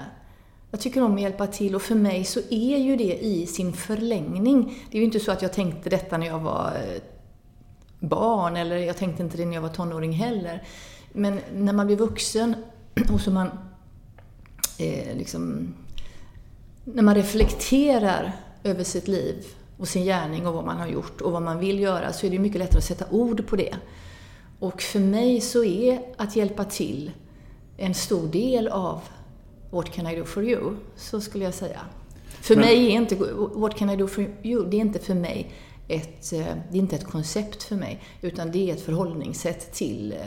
Jag 0.71 0.81
tycker 0.81 1.03
om 1.03 1.15
att 1.15 1.21
hjälpa 1.21 1.47
till 1.47 1.75
och 1.75 1.81
för 1.81 1.95
mig 1.95 2.23
så 2.23 2.39
är 2.49 2.77
ju 2.77 2.95
det 2.95 3.17
i 3.25 3.45
sin 3.45 3.73
förlängning. 3.73 4.83
Det 4.91 4.97
är 4.97 4.99
ju 4.99 5.05
inte 5.05 5.19
så 5.19 5.31
att 5.31 5.41
jag 5.41 5.53
tänkte 5.53 5.89
detta 5.89 6.17
när 6.17 6.27
jag 6.27 6.39
var 6.39 6.67
eh, 6.67 7.01
barn 7.99 8.57
eller 8.57 8.77
jag 8.77 8.97
tänkte 8.97 9.23
inte 9.23 9.37
det 9.37 9.45
när 9.45 9.53
jag 9.53 9.61
var 9.61 9.69
tonåring 9.69 10.11
heller. 10.11 10.63
Men 11.11 11.39
när 11.55 11.73
man 11.73 11.85
blir 11.85 11.97
vuxen 11.97 12.55
och 13.13 13.21
så 13.21 13.31
man 13.31 13.47
eh, 14.79 15.17
liksom 15.17 15.73
när 16.83 17.03
man 17.03 17.15
reflekterar 17.15 18.31
över 18.63 18.83
sitt 18.83 19.07
liv 19.07 19.45
och 19.77 19.87
sin 19.87 20.03
gärning 20.03 20.47
och 20.47 20.53
vad 20.53 20.65
man 20.65 20.77
har 20.77 20.87
gjort 20.87 21.21
och 21.21 21.31
vad 21.31 21.41
man 21.41 21.59
vill 21.59 21.79
göra 21.79 22.13
så 22.13 22.25
är 22.25 22.31
det 22.31 22.39
mycket 22.39 22.59
lättare 22.59 22.77
att 22.77 22.83
sätta 22.83 23.05
ord 23.11 23.47
på 23.47 23.55
det. 23.55 23.75
Och 24.59 24.81
för 24.81 24.99
mig 24.99 25.41
så 25.41 25.63
är 25.63 26.01
att 26.17 26.35
hjälpa 26.35 26.63
till 26.63 27.11
en 27.79 27.93
stor 27.93 28.27
del 28.27 28.67
av 28.67 29.01
What 29.71 29.91
can 29.91 30.07
I 30.07 30.15
do 30.19 30.25
for 30.25 30.43
you? 30.43 30.73
Så 30.95 31.21
skulle 31.21 31.43
jag 31.43 31.53
säga. 31.53 31.79
För 32.41 32.55
Men- 32.55 32.65
mig 32.65 32.85
är 32.85 32.89
inte 32.91 33.15
What 33.55 33.75
can 33.77 33.89
I 33.89 33.95
do 33.95 34.07
for 34.07 34.25
you? 34.43 34.69
Det 34.69 34.77
är 34.77 34.81
inte 34.81 34.99
för 34.99 35.13
mig 35.15 35.51
ett, 35.87 36.33
eh, 36.33 36.39
det 36.71 36.77
är 36.77 36.79
inte 36.81 36.95
ett 36.95 37.05
koncept 37.07 37.63
för 37.63 37.75
mig, 37.75 38.01
utan 38.21 38.51
det 38.51 38.69
är 38.69 38.73
ett 38.75 38.81
förhållningssätt 38.81 39.73
till 39.73 40.11
eh, 40.13 40.25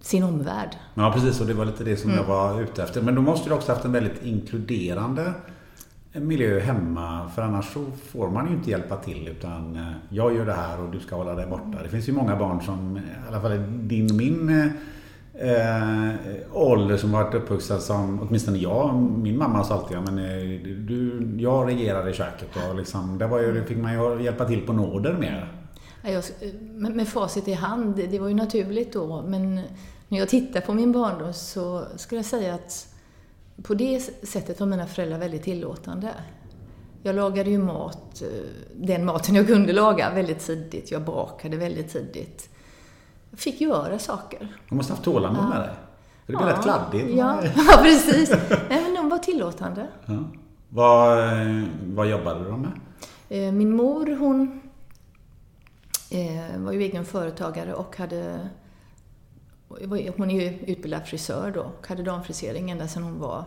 sin 0.00 0.22
omvärld. 0.22 0.76
Ja, 0.94 1.12
precis. 1.14 1.40
Och 1.40 1.46
det 1.46 1.54
var 1.54 1.64
lite 1.64 1.84
det 1.84 1.96
som 1.96 2.10
Mm. 2.10 2.22
jag 2.22 2.28
var 2.28 2.60
ute 2.62 2.82
efter. 2.82 3.02
Men 3.02 3.14
då 3.14 3.22
måste 3.22 3.48
du 3.50 3.54
också 3.54 3.72
haft 3.72 3.84
en 3.84 3.92
väldigt 3.92 4.24
inkluderande 4.24 5.32
miljö 6.12 6.60
hemma. 6.60 7.30
För 7.34 7.42
annars 7.42 7.72
så 7.72 7.84
får 8.12 8.30
man 8.30 8.48
ju 8.48 8.54
inte 8.54 8.70
hjälpa 8.70 8.96
till. 8.96 9.28
Utan 9.28 9.76
eh, 9.76 9.82
jag 10.08 10.34
gör 10.34 10.46
det 10.46 10.52
här 10.52 10.80
och 10.80 10.90
du 10.92 11.00
ska 11.00 11.16
hålla 11.16 11.34
dig 11.34 11.46
borta. 11.46 11.82
Det 11.82 11.88
finns 11.88 12.08
ju 12.08 12.12
många 12.12 12.36
barn 12.36 12.62
som, 12.62 12.96
i 12.96 13.00
alla 13.28 13.40
fall 13.40 13.64
din 13.88 14.16
min 14.16 14.70
eh, 15.38 16.14
ålder 16.52 16.96
som 16.96 17.12
varit 17.12 17.34
uppvuxen 17.34 17.80
som, 17.80 18.22
åtminstone 18.22 18.58
jag, 18.58 18.94
min 18.94 19.38
mamma 19.38 19.64
sa 19.64 19.74
alltid, 19.74 19.98
men 19.98 20.18
eh, 20.18 20.60
du, 20.88 21.28
jag 21.38 21.68
regerade 21.68 22.10
i 22.10 22.14
köket 22.14 22.48
och 22.68 22.76
liksom, 22.76 23.18
där 23.18 23.28
var 23.28 23.38
ju, 23.38 23.64
fick 23.64 23.78
man 23.78 23.92
ju 23.92 24.22
hjälpa 24.24 24.44
till 24.44 24.66
på 24.66 24.72
nåder 24.72 25.12
mer. 25.12 25.52
Jag, 26.02 26.24
med 26.94 27.08
facit 27.08 27.48
i 27.48 27.52
hand, 27.52 27.96
det 28.10 28.18
var 28.18 28.28
ju 28.28 28.34
naturligt 28.34 28.92
då, 28.92 29.22
men 29.22 29.60
när 30.08 30.18
jag 30.18 30.28
tittar 30.28 30.60
på 30.60 30.74
min 30.74 30.92
barndom 30.92 31.32
så 31.32 31.84
skulle 31.96 32.18
jag 32.18 32.26
säga 32.26 32.54
att 32.54 32.88
på 33.62 33.74
det 33.74 34.00
sättet 34.22 34.60
var 34.60 34.66
mina 34.66 34.86
föräldrar 34.86 35.18
väldigt 35.18 35.42
tillåtande. 35.42 36.14
Jag 37.02 37.16
lagade 37.16 37.50
ju 37.50 37.58
mat, 37.58 38.22
eh, 38.22 38.28
den 38.74 39.04
maten 39.04 39.34
jag 39.34 39.46
kunde 39.46 39.72
laga 39.72 40.14
väldigt 40.14 40.38
tidigt. 40.38 40.90
Jag 40.90 41.02
bakade 41.02 41.56
väldigt 41.56 41.92
tidigt. 41.92 42.48
Fick 43.36 43.60
göra 43.60 43.98
saker. 43.98 44.56
Du 44.68 44.74
måste 44.74 44.92
ha 44.92 44.96
haft 44.96 45.04
tålamod 45.04 45.44
ja. 45.44 45.48
med 45.48 45.60
dig. 45.60 45.70
Det 46.26 46.32
blir 46.32 46.46
ja. 46.46 46.54
lätt 46.54 46.62
kladdigt. 46.62 47.16
Ja, 47.16 47.42
ja 47.56 47.78
precis. 47.82 48.30
Nej, 48.68 48.82
men 48.82 48.94
de 48.94 49.08
var 49.08 49.18
tillåtande. 49.18 49.86
Ja. 50.06 50.14
Vad, 50.68 51.18
vad 51.82 52.06
jobbade 52.06 52.44
de 52.44 52.60
med? 52.60 52.72
Eh, 53.28 53.52
min 53.52 53.76
mor, 53.76 54.16
hon 54.16 54.60
eh, 56.10 56.58
var 56.58 56.72
ju 56.72 56.82
egen 56.82 57.04
företagare 57.04 57.74
och 57.74 57.96
hade 57.96 58.48
hon 60.16 60.30
är 60.30 60.40
ju 60.40 60.58
utbildad 60.66 61.06
frisör 61.06 61.50
då 61.50 61.60
och 61.60 61.86
hade 61.86 62.02
damfrisering 62.02 62.70
ända 62.70 62.88
sedan 62.88 63.02
hon 63.02 63.18
var 63.18 63.44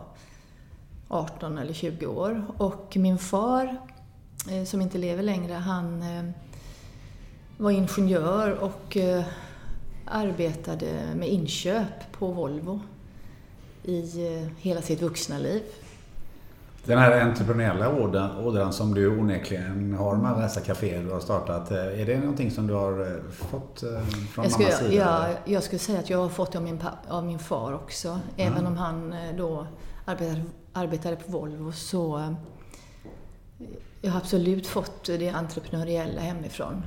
18 1.08 1.58
eller 1.58 1.72
20 1.72 2.06
år. 2.06 2.44
Och 2.56 2.96
min 2.96 3.18
far, 3.18 3.76
eh, 4.50 4.64
som 4.64 4.82
inte 4.82 4.98
lever 4.98 5.22
längre, 5.22 5.54
han 5.54 6.04
var 7.56 7.70
ingenjör 7.70 8.58
och 8.58 8.96
arbetade 10.10 11.14
med 11.14 11.28
inköp 11.28 12.12
på 12.12 12.26
Volvo 12.26 12.80
i 13.82 14.02
hela 14.58 14.82
sitt 14.82 15.02
vuxna 15.02 15.38
liv. 15.38 15.62
Den 16.84 16.98
här 16.98 17.20
entreprenöriella 17.20 17.96
ådran 18.40 18.72
som 18.72 18.94
du 18.94 19.08
onekligen 19.18 19.94
har 19.94 20.16
med 20.16 20.30
alla 20.30 20.42
dessa 20.42 20.60
kaféer 20.60 21.02
du 21.02 21.10
har 21.10 21.20
startat. 21.20 21.70
Eh, 21.70 22.00
är 22.00 22.06
det 22.06 22.18
någonting 22.18 22.50
som 22.50 22.66
du 22.66 22.74
har 22.74 23.00
eh, 23.00 23.30
fått 23.30 23.82
eh, 23.82 23.88
från 24.32 24.44
jag 24.44 24.52
skulle, 24.52 24.68
mammas 24.68 24.78
sida? 24.78 24.94
Ja, 24.94 25.28
jag 25.44 25.62
skulle 25.62 25.78
säga 25.78 25.98
att 25.98 26.10
jag 26.10 26.18
har 26.18 26.28
fått 26.28 26.52
det 26.52 26.58
av 26.58 26.64
min, 26.64 26.80
av 27.08 27.24
min 27.24 27.38
far 27.38 27.74
också. 27.74 28.08
Mm. 28.08 28.52
Även 28.52 28.66
om 28.66 28.76
han 28.76 29.14
då 29.36 29.66
arbetade, 30.04 30.42
arbetade 30.72 31.16
på 31.16 31.32
Volvo 31.32 31.72
så 31.72 32.34
jag 34.00 34.10
har 34.10 34.20
absolut 34.20 34.66
fått 34.66 35.04
det 35.04 35.28
entreprenöriella 35.28 36.20
hemifrån. 36.20 36.82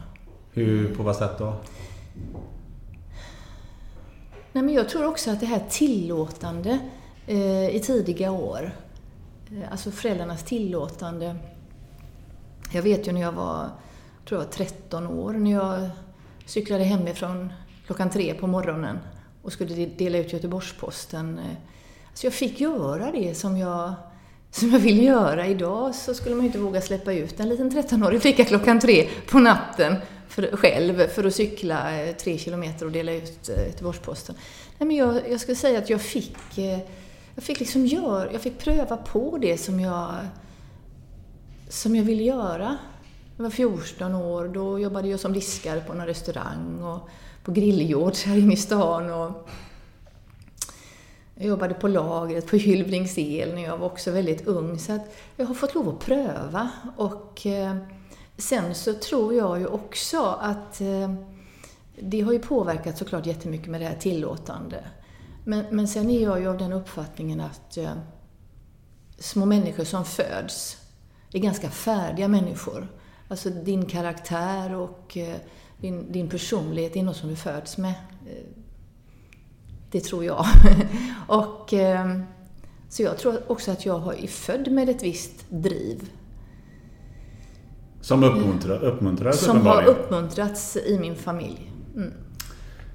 Hur, 0.51 0.95
på 0.95 1.03
vad 1.03 1.15
sätt 1.15 1.37
då? 1.37 1.53
Nej, 4.53 4.63
men 4.63 4.73
jag 4.73 4.89
tror 4.89 5.05
också 5.05 5.31
att 5.31 5.39
det 5.39 5.45
här 5.45 5.63
tillåtande 5.69 6.79
eh, 7.27 7.75
i 7.75 7.79
tidiga 7.83 8.31
år 8.31 8.71
Eh, 9.61 9.71
alltså 9.71 9.91
föräldrarnas 9.91 10.43
tillåtande. 10.43 11.35
Jag 12.71 12.81
vet 12.81 13.07
ju 13.07 13.11
när 13.11 13.21
jag 13.21 13.31
var, 13.31 13.69
tror 14.27 14.41
jag 14.41 14.51
13 14.51 15.07
år, 15.07 15.33
när 15.33 15.51
jag 15.51 15.89
cyklade 16.45 16.83
hemifrån 16.83 17.53
klockan 17.85 18.09
tre 18.09 18.33
på 18.33 18.47
morgonen 18.47 18.99
och 19.41 19.53
skulle 19.53 19.85
dela 19.85 20.17
ut 20.17 20.33
Göteborgs-Posten. 20.33 21.39
Eh. 21.39 21.45
Alltså 22.09 22.25
jag 22.25 22.33
fick 22.33 22.61
göra 22.61 23.11
det 23.11 23.37
som 23.37 23.57
jag, 23.57 23.93
som 24.51 24.69
jag 24.69 24.79
ville 24.79 25.03
göra. 25.03 25.47
Idag 25.47 25.95
så 25.95 26.13
skulle 26.13 26.35
man 26.35 26.45
ju 26.45 26.47
inte 26.47 26.59
våga 26.59 26.81
släppa 26.81 27.13
ut 27.13 27.39
en 27.39 27.49
liten 27.49 27.71
13-årig 27.71 28.21
flicka 28.21 28.45
klockan 28.45 28.79
tre 28.79 29.07
på 29.29 29.39
natten 29.39 29.95
för, 30.33 30.57
själv 30.57 31.07
för 31.07 31.23
att 31.23 31.35
cykla 31.35 32.01
eh, 32.01 32.15
tre 32.15 32.37
kilometer 32.37 32.85
och 32.85 32.91
dela 32.91 33.11
ut 33.11 33.49
eh, 33.49 33.67
Göteborgs-Posten. 33.67 34.35
Nej, 34.77 34.87
men 34.87 34.97
jag, 34.97 35.31
jag 35.31 35.39
skulle 35.39 35.55
säga 35.55 35.79
att 35.79 35.89
jag 35.89 36.01
fick 36.01 36.57
eh, 36.57 36.79
jag 37.35 37.43
fick 37.43 37.59
liksom 37.59 37.85
gör, 37.85 38.29
jag 38.31 38.41
fick 38.41 38.59
pröva 38.59 38.97
på 38.97 39.37
det 39.37 39.57
som 39.57 39.79
jag, 39.79 40.13
som 41.69 41.95
jag 41.95 42.03
ville 42.03 42.23
göra. 42.23 42.77
Jag 43.37 43.43
var 43.43 43.49
14 43.49 44.15
år, 44.15 44.47
då 44.47 44.79
jobbade 44.79 45.07
jag 45.07 45.19
som 45.19 45.33
diskare 45.33 45.81
på 45.81 45.93
någon 45.93 46.05
restaurang 46.05 46.83
och 46.83 47.09
på 47.43 47.51
Grilljord 47.51 48.15
här 48.25 48.37
inne 48.37 48.53
i 48.53 48.57
stan. 48.57 49.09
Och 49.09 49.49
jag 51.35 51.47
jobbade 51.47 51.73
på 51.73 51.87
lagret 51.87 52.47
på 52.47 52.55
Hylbrings 52.55 53.17
el 53.17 53.55
när 53.55 53.63
jag 53.63 53.77
var 53.77 53.85
också 53.85 54.11
väldigt 54.11 54.47
ung. 54.47 54.79
Så 54.79 54.93
att 54.93 55.15
jag 55.35 55.45
har 55.45 55.55
fått 55.55 55.75
lov 55.75 55.89
att 55.89 55.99
pröva. 55.99 56.69
Och 56.97 57.45
eh, 57.45 57.75
sen 58.43 58.75
så 58.75 58.93
tror 58.93 59.33
jag 59.33 59.59
ju 59.59 59.67
också 59.67 60.23
att 60.23 60.81
eh, 60.81 61.13
det 62.01 62.21
har 62.21 62.33
ju 62.33 62.39
påverkat 62.39 62.97
såklart 62.97 63.25
jättemycket 63.25 63.67
med 63.67 63.81
det 63.81 63.87
här 63.87 63.95
tillåtande. 63.97 64.83
Men, 65.43 65.65
men 65.71 65.87
sen 65.87 66.09
är 66.09 66.23
jag 66.23 66.39
ju 66.39 66.47
av 66.47 66.57
den 66.57 66.73
uppfattningen 66.73 67.41
att 67.41 67.77
eh, 67.77 67.93
små 69.19 69.45
människor 69.45 69.83
som 69.83 70.05
föds 70.05 70.77
är 71.33 71.39
ganska 71.39 71.69
färdiga 71.69 72.27
människor. 72.27 72.87
Alltså 73.27 73.49
din 73.49 73.85
karaktär 73.85 74.75
och 74.75 75.17
eh, 75.17 75.35
din, 75.77 76.11
din 76.11 76.29
personlighet 76.29 76.95
är 76.95 77.03
något 77.03 77.17
som 77.17 77.29
du 77.29 77.35
föds 77.35 77.77
med. 77.77 77.93
Eh, 78.27 78.45
det 79.91 79.99
tror 79.99 80.25
jag. 80.25 80.45
och, 81.27 81.73
eh, 81.73 82.19
så 82.89 83.03
jag 83.03 83.17
tror 83.17 83.51
också 83.51 83.71
att 83.71 83.85
jag 83.85 84.23
är 84.23 84.27
född 84.27 84.71
med 84.71 84.89
ett 84.89 85.03
visst 85.03 85.45
driv. 85.49 86.09
Som 88.03 88.23
uppmuntrar, 88.23 88.83
uppmuntrades 88.83 89.39
Som 89.39 89.65
har 89.65 89.83
uppmuntrats 89.83 90.77
i 90.77 90.99
min 90.99 91.15
familj. 91.15 91.71
Mm. 91.95 92.13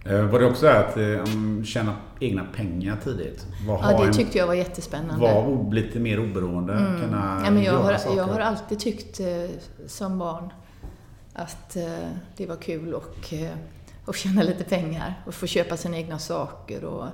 Eh, 0.04 0.30
var 0.30 0.40
det 0.40 0.46
också 0.46 0.66
att 0.66 0.96
um, 0.96 1.64
tjäna 1.64 1.96
egna 2.20 2.44
pengar 2.44 2.96
tidigt? 3.04 3.46
Var, 3.66 3.78
ja, 3.82 4.06
det 4.06 4.12
tyckte 4.12 4.38
jag 4.38 4.46
var 4.46 4.54
jättespännande. 4.54 5.20
Var 5.20 5.72
lite 5.72 5.98
mer 5.98 6.20
oberoende, 6.20 6.72
mm. 6.72 7.00
kunna 7.00 7.42
ja, 7.44 7.50
men 7.50 7.62
jag, 7.62 7.72
har, 7.72 7.96
saker. 7.96 8.16
jag 8.16 8.24
har 8.24 8.40
alltid 8.40 8.78
tyckt 8.78 9.20
eh, 9.20 9.26
som 9.86 10.18
barn 10.18 10.52
att 11.32 11.76
eh, 11.76 12.08
det 12.36 12.46
var 12.46 12.56
kul 12.56 12.94
och, 12.94 13.32
eh, 13.32 13.50
att 14.06 14.16
tjäna 14.16 14.42
lite 14.42 14.64
pengar 14.64 15.22
och 15.26 15.34
få 15.34 15.46
köpa 15.46 15.76
sina 15.76 15.96
egna 15.96 16.18
saker. 16.18 16.84
Och, 16.84 17.06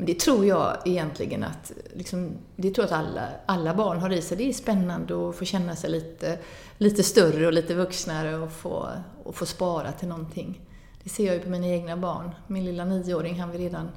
men 0.00 0.06
det 0.06 0.20
tror 0.20 0.46
jag 0.46 0.76
egentligen 0.84 1.44
att, 1.44 1.72
liksom, 1.94 2.32
det 2.56 2.70
tror 2.70 2.86
jag 2.88 2.94
att 2.94 3.06
alla, 3.06 3.28
alla 3.46 3.74
barn 3.74 3.98
har 3.98 4.10
i 4.10 4.22
sig. 4.22 4.36
Det 4.36 4.48
är 4.48 4.52
spännande 4.52 5.28
att 5.28 5.36
få 5.36 5.44
känna 5.44 5.76
sig 5.76 5.90
lite, 5.90 6.38
lite 6.78 7.02
större 7.02 7.46
och 7.46 7.52
lite 7.52 7.74
vuxnare 7.74 8.36
och 8.36 8.52
få, 8.52 8.88
och 9.24 9.34
få 9.34 9.46
spara 9.46 9.92
till 9.92 10.08
någonting. 10.08 10.60
Det 11.02 11.10
ser 11.10 11.26
jag 11.26 11.34
ju 11.34 11.40
på 11.40 11.48
mina 11.48 11.66
egna 11.66 11.96
barn. 11.96 12.30
Min 12.46 12.64
lilla 12.64 12.84
nioåring, 12.84 13.40
han 13.40 13.50
vill 13.50 13.60
redan 13.60 13.88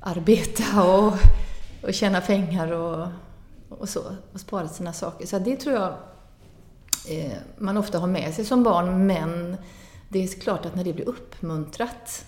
arbeta 0.00 0.84
och, 0.84 1.12
och 1.82 1.94
tjäna 1.94 2.20
pengar 2.20 2.72
och, 2.72 3.08
och 3.68 3.88
så. 3.88 4.02
Och 4.32 4.40
spara 4.40 4.68
sina 4.68 4.92
saker. 4.92 5.26
Så 5.26 5.38
det 5.38 5.56
tror 5.56 5.74
jag 5.74 5.94
eh, 7.08 7.38
man 7.58 7.76
ofta 7.76 7.98
har 7.98 8.06
med 8.08 8.34
sig 8.34 8.44
som 8.44 8.62
barn, 8.62 9.06
men 9.06 9.56
det 10.08 10.24
är 10.24 10.40
klart 10.40 10.66
att 10.66 10.74
när 10.74 10.84
det 10.84 10.92
blir 10.92 11.08
uppmuntrat 11.08 12.26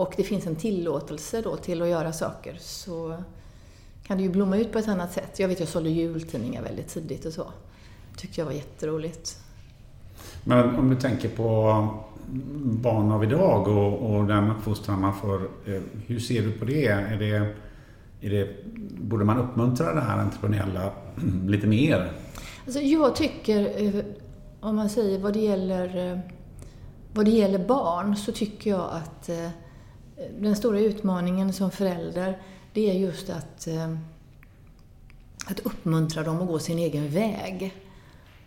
och 0.00 0.14
det 0.16 0.22
finns 0.22 0.46
en 0.46 0.56
tillåtelse 0.56 1.42
då 1.42 1.56
till 1.56 1.82
att 1.82 1.88
göra 1.88 2.12
saker 2.12 2.56
så 2.60 3.16
kan 4.02 4.16
det 4.16 4.22
ju 4.22 4.30
blomma 4.30 4.56
ut 4.56 4.72
på 4.72 4.78
ett 4.78 4.88
annat 4.88 5.12
sätt. 5.12 5.38
Jag 5.38 5.48
vet, 5.48 5.60
jag 5.60 5.68
sålde 5.68 5.90
jultidningar 5.90 6.62
väldigt 6.62 6.88
tidigt 6.88 7.24
och 7.24 7.32
så. 7.32 7.46
tyckte 8.16 8.40
jag 8.40 8.46
var 8.46 8.52
jätteroligt. 8.52 9.38
Men 10.44 10.76
om 10.76 10.90
du 10.90 10.96
tänker 10.96 11.28
på 11.28 11.88
barn 12.62 13.12
av 13.12 13.24
idag 13.24 13.68
och, 13.68 14.10
och 14.10 14.26
den 14.26 14.50
uppfostran 14.50 15.00
man 15.00 15.14
får. 15.14 15.40
Eh, 15.66 15.82
hur 16.06 16.18
ser 16.18 16.42
du 16.42 16.52
på 16.52 16.64
det? 16.64 16.86
Är 16.86 17.16
det, 17.18 17.54
är 18.20 18.30
det 18.30 18.48
borde 19.00 19.24
man 19.24 19.38
uppmuntra 19.38 19.94
det 19.94 20.00
här 20.00 20.18
entreprenöriella 20.18 20.92
lite 21.46 21.66
mer? 21.66 22.12
Alltså 22.64 22.80
jag 22.80 23.16
tycker, 23.16 23.84
eh, 23.84 24.04
om 24.60 24.76
man 24.76 24.88
säger 24.88 25.18
vad 25.18 25.32
det 25.32 25.40
gäller, 25.40 26.12
eh, 26.12 26.18
vad 27.12 27.24
det 27.24 27.30
gäller 27.30 27.66
barn, 27.66 28.16
så 28.16 28.32
tycker 28.32 28.70
jag 28.70 28.90
att 28.92 29.30
den 30.38 30.56
stora 30.56 30.80
utmaningen 30.80 31.52
som 31.52 31.70
förälder, 31.70 32.42
det 32.72 32.90
är 32.90 32.94
just 32.94 33.30
att, 33.30 33.66
eh, 33.66 33.96
att 35.46 35.60
uppmuntra 35.60 36.22
dem 36.22 36.40
att 36.40 36.48
gå 36.48 36.58
sin 36.58 36.78
egen 36.78 37.08
väg. 37.08 37.74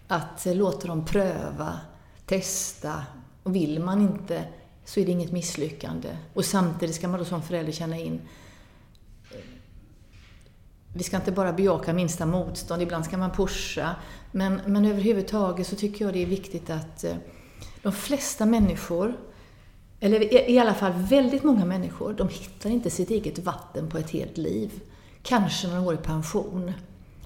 Att 0.08 0.46
eh, 0.46 0.56
låta 0.56 0.88
dem 0.88 1.06
pröva, 1.06 1.80
testa, 2.26 3.04
och 3.44 3.56
vill 3.56 3.80
man 3.80 4.02
inte 4.02 4.44
så 4.86 5.00
är 5.00 5.06
det 5.06 5.12
inget 5.12 5.32
misslyckande. 5.32 6.18
Och 6.34 6.46
samtidigt 6.46 6.96
ska 6.96 7.08
man 7.08 7.20
då 7.20 7.26
som 7.26 7.42
förälder 7.42 7.72
känna 7.72 7.98
in 7.98 8.22
eh, 9.32 9.38
vi 10.94 11.04
ska 11.04 11.18
inte 11.18 11.32
bara 11.32 11.54
bejaka 11.54 11.94
minsta 11.94 12.26
motstånd, 12.26 12.82
ibland 12.82 13.06
ska 13.06 13.18
man 13.18 13.32
pusha. 13.32 13.96
Men, 14.32 14.62
men 14.66 14.86
överhuvudtaget 14.86 15.68
så 15.68 15.76
tycker 15.76 16.06
jag 16.06 16.14
det 16.14 16.22
är 16.22 16.26
viktigt 16.26 16.70
att 16.70 17.06
de 17.82 17.92
flesta 17.92 18.46
människor, 18.46 19.18
eller 20.04 20.50
i 20.50 20.60
alla 20.60 20.74
fall 20.74 20.92
väldigt 20.96 21.44
många 21.44 21.66
människor, 21.66 22.14
de 22.14 22.30
hittar 22.30 22.70
inte 22.70 22.90
sitt 22.90 23.10
eget 23.10 23.40
vatten 23.40 23.90
på 23.90 23.98
ett 23.98 24.10
helt 24.10 24.38
liv. 24.38 24.72
Kanske 25.22 25.68
när 25.68 25.76
de 25.76 25.86
går 25.86 25.94
i 25.94 25.98
pension. 25.98 26.72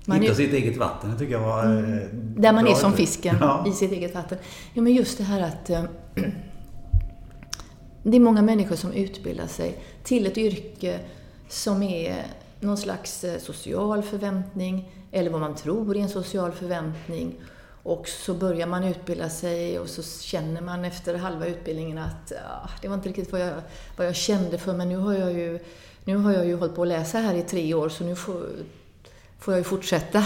Man 0.06 0.22
Hitta 0.22 0.32
är, 0.32 0.36
sitt 0.36 0.54
eget 0.54 0.78
vatten, 0.78 1.12
det 1.12 1.18
tycker 1.18 1.34
jag 1.34 1.40
var 1.40 1.64
mm, 1.64 1.94
eh, 1.94 2.00
Där 2.14 2.54
man 2.54 2.68
är 2.68 2.74
som 2.74 2.94
fisken, 2.94 3.38
ja. 3.42 3.66
i 3.68 3.72
sitt 3.72 3.92
eget 3.92 4.16
vatten. 4.16 4.38
Ja, 4.74 4.82
men 4.82 4.94
just 4.94 5.18
det 5.18 5.24
här 5.24 5.42
att 5.42 5.66
det 8.04 8.18
är 8.18 8.20
många 8.20 8.42
människor 8.42 8.76
som 8.76 8.92
utbildar 8.92 9.48
sig 9.48 9.78
till 10.04 10.28
ett 10.28 10.38
yrke 10.38 11.00
som 11.50 11.84
är 11.84 12.26
någon 12.60 12.78
slags 12.78 13.24
eh, 13.24 13.40
social 13.40 14.04
förväntning 14.04 14.92
eller 15.12 15.30
vad 15.30 15.42
man 15.42 15.56
tror 15.56 15.98
är 15.98 16.02
en 16.02 16.10
social 16.10 16.52
förväntning. 16.52 17.34
Och 17.88 18.08
så 18.08 18.34
börjar 18.34 18.68
man 18.68 18.84
utbilda 18.84 19.30
sig 19.30 19.80
och 19.80 19.90
så 19.90 20.04
känner 20.04 20.62
man 20.62 20.86
efter 20.86 21.16
halva 21.16 21.46
utbildningen 21.46 21.98
att 21.98 22.32
ja, 22.36 22.70
det 22.82 22.88
var 22.88 22.96
inte 22.96 23.10
riktigt 23.10 23.32
vad 23.32 23.42
jag, 23.42 23.62
vad 23.98 24.08
jag 24.08 24.16
kände 24.16 24.58
för 24.58 24.74
men 24.74 24.90
nu 24.90 24.98
har 24.98 25.14
jag 25.14 25.34
ju 25.34 25.60
nu 26.04 26.16
har 26.16 26.34
jag 26.34 26.46
ju 26.46 26.56
hållit 26.56 26.76
på 26.76 26.82
att 26.82 26.88
läsa 26.88 27.18
här 27.18 27.36
i 27.36 27.42
tre 27.42 27.74
år 27.74 27.90
så 27.90 28.04
nu 28.04 28.16
får, 28.16 28.50
får 29.40 29.54
jag 29.54 29.60
ju 29.60 29.64
fortsätta. 29.64 30.20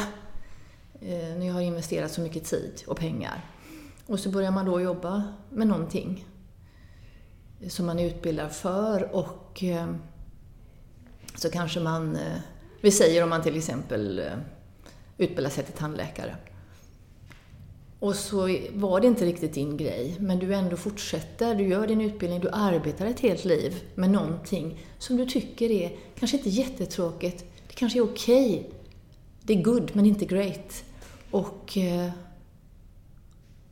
Eh, 1.02 1.38
när 1.38 1.48
jag 1.48 1.54
har 1.54 1.62
investerat 1.62 2.12
så 2.12 2.22
mycket 2.22 2.46
tid 2.46 2.84
och 2.88 2.98
pengar. 2.98 3.46
Och 4.08 4.20
så 4.20 4.30
börjar 4.30 4.52
man 4.52 4.66
då 4.66 4.82
jobba 4.82 5.24
med 5.50 5.68
någonting 5.68 6.26
som 7.68 7.86
man 7.86 8.00
är 8.00 8.06
utbildad 8.06 8.52
för 8.52 9.16
och 9.16 9.64
eh, 9.64 9.94
så 11.36 11.50
kanske 11.50 11.80
man, 11.80 12.16
eh, 12.16 12.38
vi 12.82 12.92
säger 12.92 13.24
om 13.24 13.30
man 13.30 13.42
till 13.42 13.58
exempel 13.58 14.20
eh, 14.20 14.26
utbildar 15.18 15.50
sig 15.50 15.64
till 15.64 15.74
tandläkare. 15.74 16.36
Och 18.02 18.16
så 18.16 18.58
var 18.74 19.02
det 19.02 19.08
inte 19.08 19.26
riktigt 19.26 19.54
din 19.54 19.78
grej, 19.78 20.16
men 20.20 20.40
du 20.40 20.54
ändå 20.54 20.78
fortsätter, 20.78 21.56
du 21.56 21.68
gör 21.68 21.88
din 21.88 22.02
utbildning, 22.02 22.40
du 22.40 22.50
arbetar 22.52 23.06
ett 23.06 23.20
helt 23.20 23.46
liv 23.46 23.84
med 23.96 24.10
någonting 24.10 24.86
som 24.98 25.18
du 25.18 25.26
tycker 25.26 25.72
är 25.72 25.98
kanske 26.20 26.38
inte 26.38 26.50
jättetråkigt, 26.50 27.46
det 27.68 27.74
kanske 27.74 28.00
är 28.00 28.04
okej. 28.04 28.60
Okay. 28.60 28.64
Det 29.42 29.54
är 29.54 29.64
good, 29.64 29.92
men 29.94 30.06
inte 30.06 30.26
great. 30.26 30.84
Och 31.32 31.78
eh, 31.78 32.10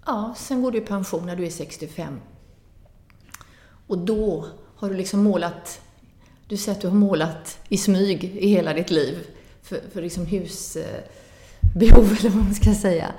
ja, 0.06 0.36
sen 0.38 0.62
går 0.62 0.72
du 0.72 0.78
i 0.78 0.82
pension 0.82 1.26
när 1.26 1.36
du 1.36 1.46
är 1.46 1.50
65. 1.50 2.20
Och 3.88 3.98
då 3.98 4.46
har 4.76 4.90
du 4.90 4.96
liksom 4.96 5.24
målat, 5.24 5.82
du 6.48 6.58
säger 6.58 6.76
att 6.76 6.82
du 6.82 6.88
har 6.88 6.96
målat 6.96 7.60
i 7.70 7.78
smyg 7.78 8.24
i 8.24 8.48
hela 8.48 8.74
ditt 8.74 8.92
liv 8.92 9.28
för, 9.62 9.82
för 9.94 10.02
liksom 10.02 10.26
husbehov, 10.26 10.96
eller 12.20 12.30
vad 12.30 12.44
man 12.44 12.56
ska 12.56 12.74
säga. 12.74 13.14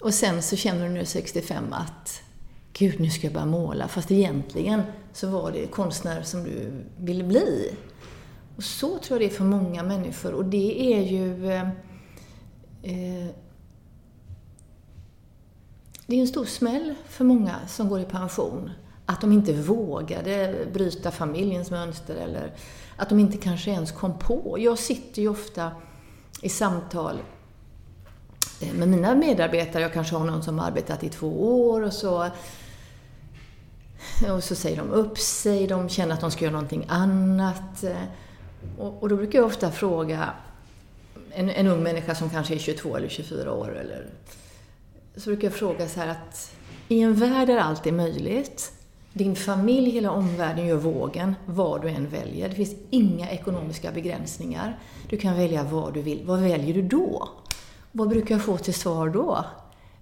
Och 0.00 0.14
sen 0.14 0.42
så 0.42 0.56
känner 0.56 0.88
du 0.88 0.94
nu 0.94 1.04
65 1.04 1.72
att 1.72 2.22
Gud, 2.72 3.00
nu 3.00 3.10
ska 3.10 3.26
jag 3.26 3.34
börja 3.34 3.46
måla. 3.46 3.88
Fast 3.88 4.10
egentligen 4.10 4.82
så 5.12 5.28
var 5.28 5.52
det 5.52 5.66
konstnär 5.66 6.22
som 6.22 6.44
du 6.44 6.84
ville 6.96 7.24
bli. 7.24 7.74
Och 8.56 8.64
så 8.64 8.98
tror 8.98 9.20
jag 9.20 9.20
det 9.20 9.34
är 9.34 9.36
för 9.36 9.44
många 9.44 9.82
människor. 9.82 10.32
Och 10.32 10.44
det 10.44 10.94
är 10.94 11.02
ju... 11.02 11.50
Eh, 11.50 11.68
eh, 12.82 13.28
det 16.06 16.16
är 16.16 16.20
en 16.20 16.28
stor 16.28 16.44
smäll 16.44 16.94
för 17.08 17.24
många 17.24 17.56
som 17.68 17.88
går 17.88 18.00
i 18.00 18.04
pension. 18.04 18.70
Att 19.06 19.20
de 19.20 19.32
inte 19.32 19.52
vågade 19.52 20.66
bryta 20.72 21.10
familjens 21.10 21.70
mönster 21.70 22.16
eller 22.16 22.54
att 22.96 23.08
de 23.08 23.18
inte 23.18 23.36
kanske 23.36 23.70
ens 23.70 23.92
kom 23.92 24.18
på. 24.18 24.56
Jag 24.58 24.78
sitter 24.78 25.22
ju 25.22 25.28
ofta 25.28 25.72
i 26.42 26.48
samtal 26.48 27.18
Eh, 28.60 28.72
med 28.72 28.88
mina 28.88 29.14
medarbetare. 29.14 29.82
Jag 29.82 29.92
kanske 29.92 30.16
har 30.16 30.26
någon 30.26 30.42
som 30.42 30.58
har 30.58 30.66
arbetat 30.66 31.04
i 31.04 31.08
två 31.08 31.68
år 31.68 31.82
och 31.82 31.92
så, 31.92 32.30
och 34.34 34.44
så 34.44 34.54
säger 34.54 34.76
de 34.76 34.90
upp 34.90 35.18
sig, 35.18 35.66
de 35.66 35.88
känner 35.88 36.14
att 36.14 36.20
de 36.20 36.30
ska 36.30 36.44
göra 36.44 36.52
någonting 36.52 36.86
annat. 36.88 37.84
Eh, 37.84 38.02
och, 38.78 39.02
och 39.02 39.08
då 39.08 39.16
brukar 39.16 39.38
jag 39.38 39.46
ofta 39.46 39.70
fråga 39.70 40.30
en, 41.30 41.50
en 41.50 41.66
ung 41.66 41.82
människa 41.82 42.14
som 42.14 42.30
kanske 42.30 42.54
är 42.54 42.58
22 42.58 42.96
eller 42.96 43.08
24 43.08 43.52
år 43.52 43.76
eller 43.76 44.06
så 45.16 45.30
brukar 45.30 45.48
jag 45.48 45.54
fråga 45.54 45.88
så 45.88 46.00
här 46.00 46.08
att 46.08 46.54
i 46.88 47.00
en 47.00 47.14
värld 47.14 47.48
där 47.48 47.58
allt 47.58 47.86
är 47.86 47.92
möjligt, 47.92 48.72
din 49.12 49.36
familj, 49.36 49.90
hela 49.90 50.10
omvärlden 50.10 50.66
gör 50.66 50.76
vågen, 50.76 51.34
vad 51.46 51.82
du 51.82 51.88
än 51.88 52.08
väljer. 52.08 52.48
Det 52.48 52.54
finns 52.54 52.74
inga 52.90 53.30
ekonomiska 53.30 53.92
begränsningar. 53.92 54.78
Du 55.08 55.16
kan 55.16 55.36
välja 55.36 55.62
vad 55.62 55.94
du 55.94 56.02
vill. 56.02 56.22
Vad 56.24 56.40
väljer 56.40 56.74
du 56.74 56.82
då? 56.82 57.28
Vad 57.98 58.08
brukar 58.08 58.34
jag 58.34 58.44
få 58.44 58.58
till 58.58 58.74
svar 58.74 59.08
då? 59.08 59.44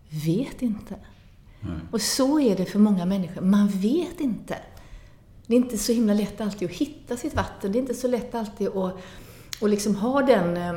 Vet 0.09 0.63
inte. 0.63 0.95
Mm. 1.63 1.81
Och 1.91 2.01
så 2.01 2.41
är 2.41 2.57
det 2.57 2.65
för 2.65 2.79
många 2.79 3.05
människor. 3.05 3.41
Man 3.41 3.69
vet 3.69 4.21
inte. 4.21 4.59
Det 5.47 5.55
är 5.55 5.57
inte 5.57 5.79
så 5.79 5.93
himla 5.93 6.15
lätt 6.15 6.41
alltid 6.41 6.71
att 6.71 6.77
hitta 6.77 7.17
sitt 7.17 7.35
vatten. 7.35 7.73
Det 7.73 7.79
är 7.79 7.81
inte 7.81 7.95
så 7.95 8.09
lätt 8.09 8.35
alltid 8.35 8.69
att, 8.69 8.97
att 9.61 9.71
liksom 9.71 9.97
ha 9.97 10.23
den 10.23 10.57
eh, 10.57 10.75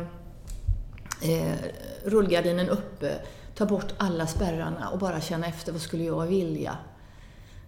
eh 1.22 1.58
rullgardinen 2.04 2.70
uppe 2.70 3.20
ta 3.56 3.66
bort 3.66 3.94
alla 3.98 4.28
spärrarna 4.28 4.90
och 4.90 5.00
bara 5.00 5.22
känna 5.22 5.48
efter 5.48 5.72
vad 5.72 5.82
skulle 5.82 6.04
jag 6.04 6.28
vilja. 6.28 6.78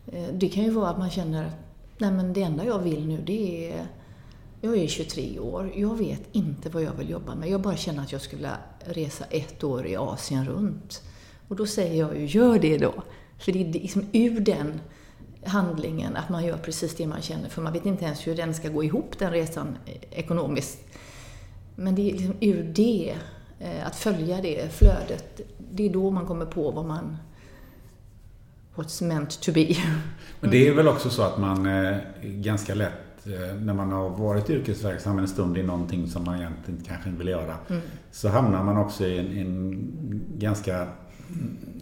Eh, 0.08 0.28
det 0.34 0.50
kan 0.50 0.64
ju 0.64 0.70
vara 0.70 0.90
att 0.90 0.98
man 0.98 1.10
känner, 1.10 1.52
nej 1.98 2.12
men 2.12 2.34
det 2.34 2.44
enda 2.44 2.66
jag 2.66 2.80
vill 2.80 3.08
nu 3.08 3.22
det 3.26 3.72
är 3.72 3.88
jag 4.62 4.78
är 4.78 4.88
23 4.88 5.40
år, 5.40 5.72
jag 5.76 5.98
vet 5.98 6.22
inte 6.32 6.70
vad 6.70 6.84
jag 6.84 6.94
vill 6.94 7.10
jobba 7.10 7.36
med. 7.36 7.50
Jag 7.50 7.62
bara 7.62 7.76
känner 7.76 8.04
att 8.04 8.12
jag 8.12 8.22
skulle 8.22 8.38
vilja 8.38 8.58
resa 8.80 9.26
ett 9.26 9.64
år 9.64 9.88
i 9.88 9.96
Asien 9.96 10.46
runt. 10.46 11.04
Och 11.48 11.56
då 11.56 11.66
säger 11.66 12.00
jag 12.00 12.20
ju, 12.20 12.26
gör 12.26 12.60
det 12.60 12.78
då. 12.78 12.94
För 13.40 13.52
det 13.52 13.70
är 13.70 13.74
liksom 13.74 14.06
ur 14.12 14.40
den 14.40 14.80
handlingen 15.46 16.16
att 16.16 16.30
man 16.30 16.46
gör 16.46 16.58
precis 16.58 16.96
det 16.96 17.08
man 17.08 17.22
känner. 17.22 17.50
För 17.50 17.62
man 17.62 17.74
vet 17.74 17.86
inte 17.86 18.06
ens 18.06 18.28
hur 18.28 18.36
den 18.36 18.54
ska 18.54 18.70
gå 18.70 18.84
ihop, 18.84 19.20
den 19.20 19.32
resan, 19.32 19.78
eh, 19.86 19.96
ekonomiskt. 20.12 20.80
Men 21.76 21.96
det 21.96 22.10
är 22.10 22.14
liksom 22.14 22.36
ur 22.40 22.64
det 22.64 23.16
eh, 23.60 23.88
att 23.88 23.96
följa 23.96 24.42
det 24.42 24.74
flödet, 24.74 25.42
det 25.72 25.86
är 25.86 25.90
då 25.90 26.12
man 26.12 26.26
kommer 26.26 26.46
på 26.46 26.72
vad 26.72 26.86
man 26.86 27.18
What's 28.76 29.04
meant 29.04 29.42
to 29.42 29.52
be. 29.52 29.76
Men 30.40 30.52
det 30.52 30.68
är 30.68 30.74
väl 30.74 30.88
också 30.88 31.10
så 31.10 31.22
att 31.22 31.38
man 31.40 31.66
eh, 31.66 31.98
ganska 32.22 32.76
lätt 32.76 33.11
när 33.60 33.74
man 33.74 33.92
har 33.92 34.10
varit 34.10 34.50
yrkesverksam 34.50 35.20
en 35.20 35.28
stund 35.28 35.58
i 35.58 35.64
någonting 35.64 36.08
som 36.08 36.24
man 36.24 36.38
egentligen 36.38 36.84
kanske 36.88 37.10
inte 37.10 37.20
vill 37.20 37.28
göra. 37.28 37.56
Mm. 37.70 37.82
Så 38.12 38.30
hamnar 38.30 38.64
man 38.64 38.78
också 38.78 39.06
i 39.06 39.20
en, 39.20 39.38
en 39.38 39.92
ganska 40.38 40.88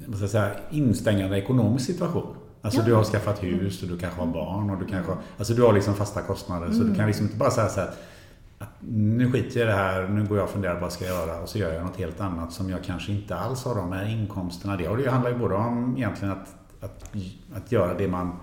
vad 0.05 0.15
ska 0.15 0.23
jag 0.23 0.31
säga, 0.31 0.51
instängande 0.69 1.37
ekonomisk 1.37 1.85
situation. 1.85 2.35
Alltså 2.61 2.79
ja. 2.79 2.85
du 2.85 2.93
har 2.93 3.03
skaffat 3.03 3.43
hus 3.43 3.83
och 3.83 3.89
du 3.89 3.97
kanske 3.97 4.19
har 4.21 4.27
barn 4.27 4.69
och 4.69 4.79
du 4.79 4.85
kanske 4.85 5.13
Alltså 5.37 5.53
du 5.53 5.61
har 5.61 5.73
liksom 5.73 5.93
fasta 5.93 6.21
kostnader. 6.21 6.65
Mm. 6.65 6.77
Så 6.77 6.83
du 6.83 6.95
kan 6.95 7.07
liksom 7.07 7.25
inte 7.25 7.37
bara 7.37 7.51
säga 7.51 7.69
så 7.69 7.79
här 7.79 7.89
att 8.59 8.75
nu 8.89 9.31
skiter 9.31 9.59
jag 9.59 9.67
i 9.67 9.71
det 9.71 9.77
här, 9.77 10.07
nu 10.07 10.25
går 10.27 10.37
jag 10.37 10.43
och 10.43 10.49
funderar 10.49 10.79
vad 10.79 10.93
ska 10.93 11.05
jag 11.05 11.15
göra 11.15 11.39
och 11.39 11.49
så 11.49 11.57
gör 11.57 11.73
jag 11.73 11.83
något 11.85 11.97
helt 11.97 12.21
annat 12.21 12.53
som 12.53 12.69
jag 12.69 12.83
kanske 12.83 13.11
inte 13.11 13.35
alls 13.35 13.65
har 13.65 13.75
de 13.75 13.91
här 13.91 14.09
inkomsterna. 14.09 14.77
Det, 14.77 14.87
och 14.87 14.97
det 14.97 15.09
handlar 15.09 15.31
ju 15.31 15.37
både 15.37 15.55
om 15.55 15.97
egentligen 15.97 16.31
att, 16.31 16.55
att, 16.81 17.15
att 17.55 17.71
göra 17.71 17.93
det 17.93 18.07
man, 18.07 18.35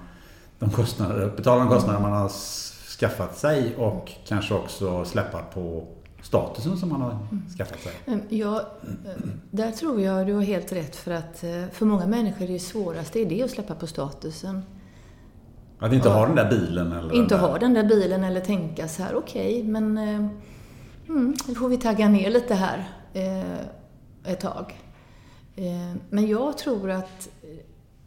de 0.58 0.70
kostnader, 0.70 1.32
betala 1.36 1.64
de 1.64 1.68
kostnader 1.68 2.00
man 2.00 2.12
har 2.12 2.28
skaffat 3.00 3.38
sig 3.38 3.76
och 3.76 4.12
kanske 4.26 4.54
också 4.54 5.04
släppa 5.04 5.42
på 5.42 5.86
statusen 6.22 6.76
som 6.76 6.88
man 6.88 7.00
har 7.00 7.18
skaffat 7.58 7.80
sig. 7.80 7.92
Mm, 8.06 8.20
ja, 8.28 8.62
där 9.50 9.70
tror 9.70 10.00
jag 10.00 10.26
du 10.26 10.32
har 10.32 10.42
helt 10.42 10.72
rätt 10.72 10.96
för 10.96 11.10
att 11.10 11.44
eh, 11.44 11.64
för 11.72 11.86
många 11.86 12.06
människor 12.06 12.44
är 12.44 12.52
det 12.52 12.58
svåraste 12.58 13.20
är 13.20 13.26
det 13.26 13.42
att 13.42 13.50
släppa 13.50 13.74
på 13.74 13.86
statusen. 13.86 14.62
Att 15.78 15.92
inte 15.92 16.08
ha 16.08 16.26
den 16.26 16.36
där 16.36 16.50
bilen? 16.50 16.92
Eller 16.92 17.14
inte 17.14 17.34
den 17.34 17.44
ha 17.44 17.58
den 17.58 17.74
där 17.74 17.84
bilen 17.84 18.24
eller 18.24 18.40
tänka 18.40 18.88
så 18.88 19.02
här, 19.02 19.14
okej, 19.14 19.58
okay, 19.58 19.70
men 19.70 19.98
eh, 19.98 20.28
mm, 21.08 21.34
nu 21.48 21.54
får 21.54 21.68
vi 21.68 21.76
tagga 21.76 22.08
ner 22.08 22.30
lite 22.30 22.54
här 22.54 22.88
eh, 23.12 24.32
ett 24.32 24.40
tag. 24.40 24.80
Eh, 25.56 25.96
men 26.10 26.26
jag 26.28 26.58
tror 26.58 26.90
att 26.90 27.28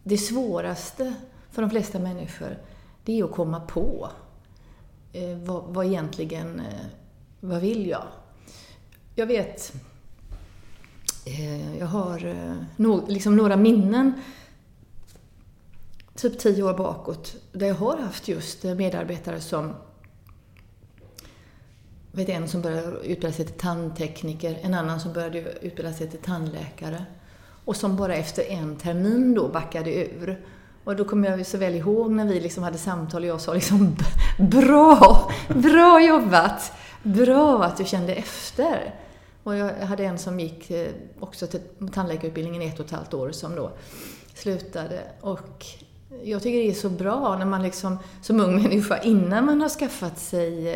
det 0.03 0.17
svåraste 0.17 1.13
för 1.51 1.61
de 1.61 1.71
flesta 1.71 1.99
människor, 1.99 2.57
det 3.03 3.19
är 3.19 3.23
att 3.23 3.31
komma 3.31 3.59
på 3.59 4.09
eh, 5.13 5.37
vad, 5.37 5.63
vad 5.63 5.85
egentligen, 5.85 6.59
eh, 6.59 6.85
vad 7.39 7.61
vill 7.61 7.87
jag? 7.87 8.03
Jag 9.15 9.25
vet, 9.25 9.73
eh, 11.25 11.77
jag 11.77 11.87
har 11.87 12.25
eh, 12.25 12.55
no, 12.75 13.05
liksom 13.07 13.35
några 13.35 13.55
minnen 13.55 14.13
typ 16.15 16.39
tio 16.39 16.63
år 16.63 16.73
bakåt, 16.73 17.35
där 17.51 17.67
jag 17.67 17.75
har 17.75 17.97
haft 17.97 18.27
just 18.27 18.65
eh, 18.65 18.75
medarbetare 18.75 19.41
som 19.41 19.73
vet 22.11 22.29
en 22.29 22.47
som 22.47 22.61
började 22.61 22.97
utbilda 22.97 23.31
sig 23.31 23.45
till 23.45 23.59
tandtekniker, 23.59 24.59
en 24.61 24.73
annan 24.73 24.99
som 24.99 25.13
började 25.13 25.39
utbilda 25.61 25.93
sig 25.93 26.09
till 26.09 26.19
tandläkare. 26.19 27.05
Och 27.65 27.75
som 27.75 27.95
bara 27.95 28.15
efter 28.15 28.43
en 28.43 28.75
termin 28.75 29.33
då 29.33 29.47
backade 29.47 29.95
ur. 29.95 30.45
Och 30.89 30.95
då 30.95 31.05
kommer 31.05 31.29
jag 31.29 31.45
så 31.45 31.57
väl 31.57 31.75
ihåg 31.75 32.11
när 32.11 32.25
vi 32.25 32.39
liksom 32.39 32.63
hade 32.63 32.77
samtal 32.77 33.21
och 33.21 33.27
jag 33.27 33.41
sa 33.41 33.53
liksom 33.53 33.95
Bra! 34.39 35.31
Bra 35.47 36.01
jobbat! 36.01 36.71
Bra 37.03 37.63
att 37.63 37.77
du 37.77 37.85
kände 37.85 38.13
efter! 38.13 38.95
Och 39.43 39.55
jag 39.55 39.73
hade 39.73 40.05
en 40.05 40.17
som 40.17 40.39
gick 40.39 40.71
eh, 40.71 40.91
också 41.19 41.47
till 41.47 41.59
tandläkarutbildningen 41.93 42.61
i 42.61 42.65
ett 42.67 42.79
och 42.79 42.85
ett 42.85 42.91
halvt 42.91 43.13
år 43.13 43.31
som 43.31 43.55
då 43.55 43.71
slutade. 44.33 45.01
Och 45.21 45.65
jag 46.23 46.43
tycker 46.43 46.57
det 46.59 46.69
är 46.69 46.73
så 46.73 46.89
bra 46.89 47.37
när 47.37 47.45
man 47.45 47.63
liksom 47.63 47.97
som 48.21 48.39
ung 48.39 48.55
människa, 48.55 48.97
innan 48.97 49.45
man 49.45 49.61
har 49.61 49.69
skaffat 49.69 50.19
sig 50.19 50.73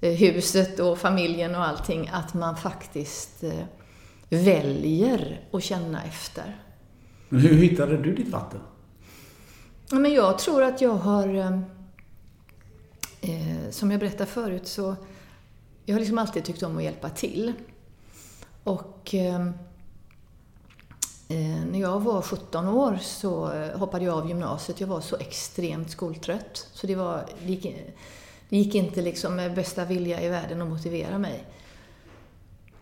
eh, 0.00 0.12
huset 0.12 0.80
och 0.80 0.98
familjen 0.98 1.54
och 1.54 1.64
allting, 1.64 2.10
att 2.12 2.34
man 2.34 2.56
faktiskt 2.56 3.44
eh, 3.44 3.64
väljer 4.28 5.40
att 5.52 5.62
känna 5.62 6.04
efter. 6.04 6.60
Men 7.28 7.40
hur 7.40 7.54
hittade 7.54 7.96
du 7.96 8.14
ditt 8.14 8.28
vatten? 8.28 8.60
Men 9.90 10.12
jag 10.12 10.38
tror 10.38 10.62
att 10.62 10.80
jag 10.80 10.94
har... 10.94 11.28
Ehm, 11.28 11.64
eh, 13.20 13.70
som 13.70 13.90
jag 13.90 14.00
berättade 14.00 14.30
förut 14.30 14.66
så 14.66 14.96
jag 15.84 15.94
har 15.94 16.00
liksom 16.00 16.18
alltid 16.18 16.44
tyckt 16.44 16.62
om 16.62 16.76
att 16.76 16.82
hjälpa 16.82 17.10
till. 17.10 17.52
Och 18.64 19.14
ehm, 19.14 19.52
eh, 21.28 21.64
när 21.70 21.80
jag 21.80 22.00
var 22.00 22.22
17 22.22 22.68
år 22.68 22.98
så 23.02 23.52
eh, 23.52 23.78
hoppade 23.78 24.04
jag 24.04 24.18
av 24.18 24.28
gymnasiet. 24.28 24.80
Jag 24.80 24.88
var 24.88 25.00
så 25.00 25.16
extremt 25.16 25.90
skoltrött. 25.90 26.68
Så 26.72 26.86
det, 26.86 26.94
var, 26.94 27.24
det, 27.42 27.52
gick, 27.52 27.62
det 28.48 28.56
gick 28.56 28.74
inte 28.74 29.02
liksom 29.02 29.36
med 29.36 29.54
bästa 29.54 29.84
vilja 29.84 30.22
i 30.22 30.28
världen 30.28 30.62
att 30.62 30.68
motivera 30.68 31.18
mig. 31.18 31.44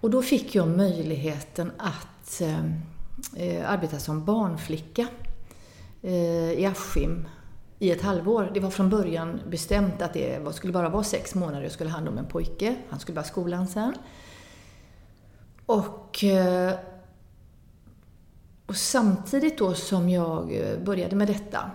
Och 0.00 0.10
då 0.10 0.22
fick 0.22 0.54
jag 0.54 0.68
möjligheten 0.68 1.72
att 1.78 2.40
ehm, 2.40 2.74
eh, 3.36 3.70
arbeta 3.70 3.98
som 3.98 4.24
barnflicka 4.24 5.06
Eh, 6.04 6.52
i 6.52 6.66
Askim 6.66 7.28
i 7.78 7.90
ett 7.90 8.02
halvår. 8.02 8.50
Det 8.54 8.60
var 8.60 8.70
från 8.70 8.90
början 8.90 9.40
bestämt 9.48 10.02
att 10.02 10.12
det 10.12 10.54
skulle 10.54 10.72
bara 10.72 10.88
vara 10.88 11.04
sex 11.04 11.34
månader 11.34 11.62
jag 11.62 11.72
skulle 11.72 11.90
ha 11.90 11.96
hand 11.96 12.08
om 12.08 12.18
en 12.18 12.26
pojke. 12.26 12.76
Han 12.88 13.00
skulle 13.00 13.14
börja 13.14 13.26
skolan 13.26 13.66
sen. 13.66 13.94
Och 15.66 16.24
eh, 16.24 16.74
och 18.66 18.76
samtidigt 18.76 19.58
då 19.58 19.74
som 19.74 20.08
jag 20.08 20.56
eh, 20.56 20.78
började 20.78 21.16
med 21.16 21.28
detta 21.28 21.70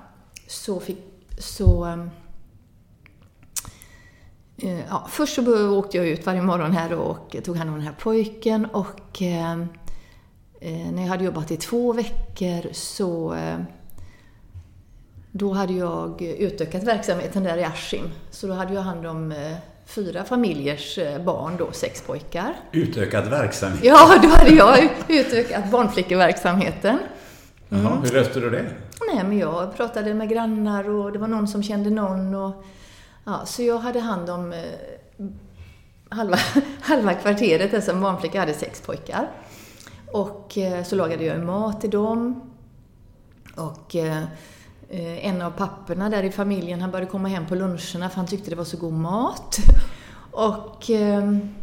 så 0.47 0.79
fick, 0.79 0.99
så 1.39 1.85
eh, 1.85 2.07
eh 4.69 4.85
Ja, 4.89 5.07
först 5.09 5.35
så 5.35 5.69
åkte 5.77 5.97
jag 5.97 6.07
ut 6.07 6.25
varje 6.25 6.41
morgon 6.41 6.71
här 6.71 6.93
och 6.93 7.35
tog 7.43 7.57
hand 7.57 7.69
om 7.69 7.75
den 7.75 7.85
här 7.85 7.95
pojken 7.99 8.65
och 8.65 9.21
eh, 9.21 9.57
när 10.91 11.01
jag 11.01 11.09
hade 11.09 11.23
jobbat 11.23 11.51
i 11.51 11.57
två 11.57 11.93
veckor 11.93 12.73
så 12.73 13.35
då 15.31 15.53
hade 15.53 15.73
jag 15.73 16.21
utökat 16.21 16.83
verksamheten 16.83 17.43
där 17.43 17.57
i 17.57 17.63
Askim. 17.63 18.11
Så 18.31 18.47
då 18.47 18.53
hade 18.53 18.73
jag 18.73 18.81
hand 18.81 19.05
om 19.05 19.33
fyra 19.89 20.23
familjers 20.23 20.97
eh, 20.97 21.23
barn 21.23 21.57
då, 21.57 21.71
sex 21.71 22.01
pojkar. 22.01 22.53
Utökad 22.71 23.27
verksamhet? 23.27 23.83
Ja, 23.83 24.19
då 24.23 24.27
hade 24.27 24.49
jag 24.49 24.89
utökat 25.07 25.71
barnflickeverksamheten. 25.71 26.99
Mm. 27.69 27.83
Jaha, 27.83 27.99
hur 28.03 28.11
löste 28.11 28.39
du 28.39 28.49
det? 28.49 28.65
Nej, 29.13 29.23
men 29.23 29.37
jag 29.37 29.75
pratade 29.75 30.13
med 30.13 30.29
grannar 30.29 30.89
och 30.89 31.11
det 31.11 31.19
var 31.19 31.27
någon 31.27 31.47
som 31.47 31.63
kände 31.63 31.89
någon. 31.89 32.35
Och, 32.35 32.63
ja, 33.25 33.45
så 33.45 33.63
jag 33.63 33.77
hade 33.77 33.99
hand 33.99 34.29
om 34.29 34.53
eh, 34.53 34.59
halva, 36.09 36.37
halva 36.81 37.13
kvarteret 37.13 37.71
där 37.71 37.81
som 37.81 38.01
barnflicka 38.01 38.39
hade 38.39 38.53
sex 38.53 38.81
pojkar. 38.81 39.27
Och 40.11 40.57
eh, 40.57 40.83
så 40.83 40.95
lagade 40.95 41.23
jag 41.23 41.39
mat 41.39 41.81
till 41.81 41.89
dem. 41.89 42.41
Och 43.55 43.95
eh, 43.95 44.23
Eh, 44.23 44.23
Eh, 44.91 45.25
en 45.25 45.41
av 45.41 45.51
papporna 45.51 46.09
där 46.09 46.23
i 46.23 46.31
familjen, 46.31 46.81
han 46.81 46.91
började 46.91 47.11
komma 47.11 47.27
hem 47.27 47.47
på 47.47 47.55
luncherna 47.55 48.09
för 48.09 48.15
han 48.15 48.27
tyckte 48.27 48.49
det 48.49 48.55
var 48.55 48.63
så 48.63 48.77
god 48.77 48.93
mat. 48.93 49.57
Och 50.31 50.89
ehm, 50.89 51.55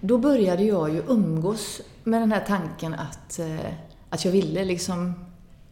då 0.00 0.18
började 0.18 0.64
jag 0.64 0.90
ju 0.90 1.02
umgås 1.08 1.80
med 2.04 2.22
den 2.22 2.32
här 2.32 2.44
tanken 2.46 2.94
att, 2.94 3.38
eh, 3.38 3.72
att 4.10 4.24
jag 4.24 4.32
ville 4.32 4.64
liksom... 4.64 5.14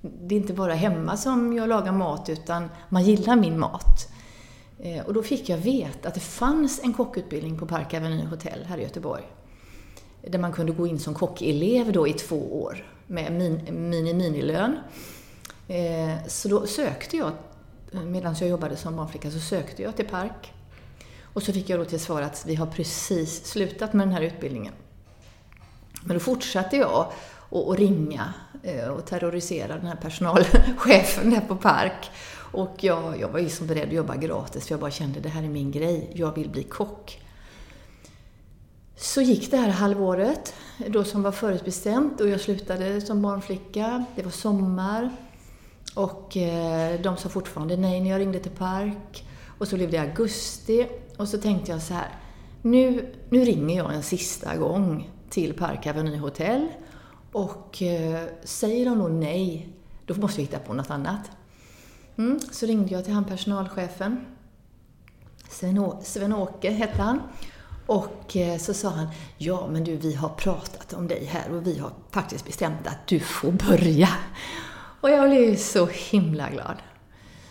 Det 0.00 0.34
är 0.34 0.40
inte 0.40 0.52
bara 0.52 0.74
hemma 0.74 1.16
som 1.16 1.52
jag 1.52 1.68
lagar 1.68 1.92
mat 1.92 2.28
utan 2.28 2.68
man 2.88 3.04
gillar 3.04 3.36
min 3.36 3.58
mat. 3.58 4.08
Eh, 4.78 5.06
och 5.06 5.14
då 5.14 5.22
fick 5.22 5.48
jag 5.48 5.58
veta 5.58 6.08
att 6.08 6.14
det 6.14 6.20
fanns 6.20 6.80
en 6.84 6.92
kockutbildning 6.92 7.58
på 7.58 7.66
Park 7.66 7.94
Avenue 7.94 8.26
Hotel 8.26 8.64
här 8.64 8.78
i 8.78 8.82
Göteborg. 8.82 9.24
Där 10.28 10.38
man 10.38 10.52
kunde 10.52 10.72
gå 10.72 10.86
in 10.86 10.98
som 10.98 11.14
kockelev 11.14 11.92
då 11.92 12.08
i 12.08 12.12
två 12.12 12.62
år 12.62 12.86
med 13.06 13.32
mini-minilön. 13.32 14.76
Eh, 15.68 16.26
så 16.28 16.48
då 16.48 16.66
sökte 16.66 17.16
jag, 17.16 17.32
medan 17.90 18.34
jag 18.40 18.48
jobbade 18.48 18.76
som 18.76 18.96
barnflicka, 18.96 19.30
så 19.30 19.40
sökte 19.40 19.82
jag 19.82 19.96
till 19.96 20.08
Park. 20.08 20.52
Och 21.22 21.42
så 21.42 21.52
fick 21.52 21.70
jag 21.70 21.80
då 21.80 21.84
till 21.84 22.00
svar 22.00 22.22
att 22.22 22.44
vi 22.46 22.54
har 22.54 22.66
precis 22.66 23.46
slutat 23.46 23.92
med 23.92 24.06
den 24.06 24.14
här 24.14 24.22
utbildningen. 24.22 24.74
Men 26.02 26.16
då 26.16 26.20
fortsatte 26.20 26.76
jag 26.76 27.12
att 27.50 27.78
ringa 27.78 28.34
eh, 28.62 28.88
och 28.88 29.06
terrorisera 29.06 29.76
den 29.76 29.86
här 29.86 29.96
personalchefen 29.96 31.30
där 31.30 31.40
på 31.40 31.56
Park. 31.56 32.10
Och 32.52 32.76
jag, 32.80 33.20
jag 33.20 33.28
var 33.28 33.38
ju 33.38 33.48
så 33.48 33.64
beredd 33.64 33.88
att 33.88 33.94
jobba 33.94 34.16
gratis, 34.16 34.66
för 34.66 34.72
jag 34.72 34.80
bara 34.80 34.90
kände 34.90 35.20
det 35.20 35.28
här 35.28 35.42
är 35.42 35.48
min 35.48 35.70
grej, 35.70 36.10
jag 36.14 36.34
vill 36.34 36.50
bli 36.50 36.62
kock. 36.62 37.20
Så 38.96 39.20
gick 39.20 39.50
det 39.50 39.56
här 39.56 39.68
halvåret, 39.68 40.54
då 40.86 41.04
som 41.04 41.22
var 41.22 41.32
förutbestämt, 41.32 42.20
och 42.20 42.28
jag 42.28 42.40
slutade 42.40 43.00
som 43.00 43.22
barnflicka. 43.22 44.04
Det 44.16 44.22
var 44.22 44.30
sommar. 44.30 45.10
Och 45.94 46.36
eh, 46.36 47.00
de 47.00 47.16
sa 47.16 47.28
fortfarande 47.28 47.76
nej 47.76 48.00
när 48.00 48.10
jag 48.10 48.20
ringde 48.20 48.38
till 48.38 48.50
Park. 48.50 49.26
Och 49.58 49.68
så 49.68 49.76
blev 49.76 49.90
det 49.90 49.98
augusti 49.98 50.86
och 51.16 51.28
så 51.28 51.38
tänkte 51.38 51.72
jag 51.72 51.82
så 51.82 51.94
här, 51.94 52.08
nu, 52.62 53.12
nu 53.28 53.44
ringer 53.44 53.76
jag 53.76 53.94
en 53.94 54.02
sista 54.02 54.56
gång 54.56 55.10
till 55.30 55.54
Park 55.54 55.86
Avenue 55.86 56.18
Hotel 56.18 56.68
och 57.32 57.82
eh, 57.82 58.22
säger 58.44 58.84
de 58.84 58.98
då 58.98 59.08
nej, 59.08 59.68
då 60.06 60.14
måste 60.14 60.36
vi 60.36 60.42
hitta 60.42 60.58
på 60.58 60.74
något 60.74 60.90
annat. 60.90 61.30
Mm, 62.16 62.40
så 62.50 62.66
ringde 62.66 62.94
jag 62.94 63.04
till 63.04 63.14
han 63.14 63.24
personalchefen. 63.24 64.26
Sven-Åke 66.02 66.70
hette 66.70 67.02
han. 67.02 67.20
Och 67.86 68.36
eh, 68.36 68.58
så 68.58 68.74
sa 68.74 68.88
han, 68.88 69.06
ja 69.38 69.68
men 69.70 69.84
du 69.84 69.96
vi 69.96 70.14
har 70.14 70.28
pratat 70.28 70.92
om 70.92 71.08
dig 71.08 71.24
här 71.24 71.52
och 71.52 71.66
vi 71.66 71.78
har 71.78 71.92
faktiskt 72.10 72.46
bestämt 72.46 72.86
att 72.86 73.06
du 73.06 73.20
får 73.20 73.52
börja. 73.52 74.08
Och 75.04 75.10
jag 75.10 75.28
blev 75.28 75.42
ju 75.42 75.56
så 75.56 75.86
himla 75.86 76.50
glad. 76.50 76.76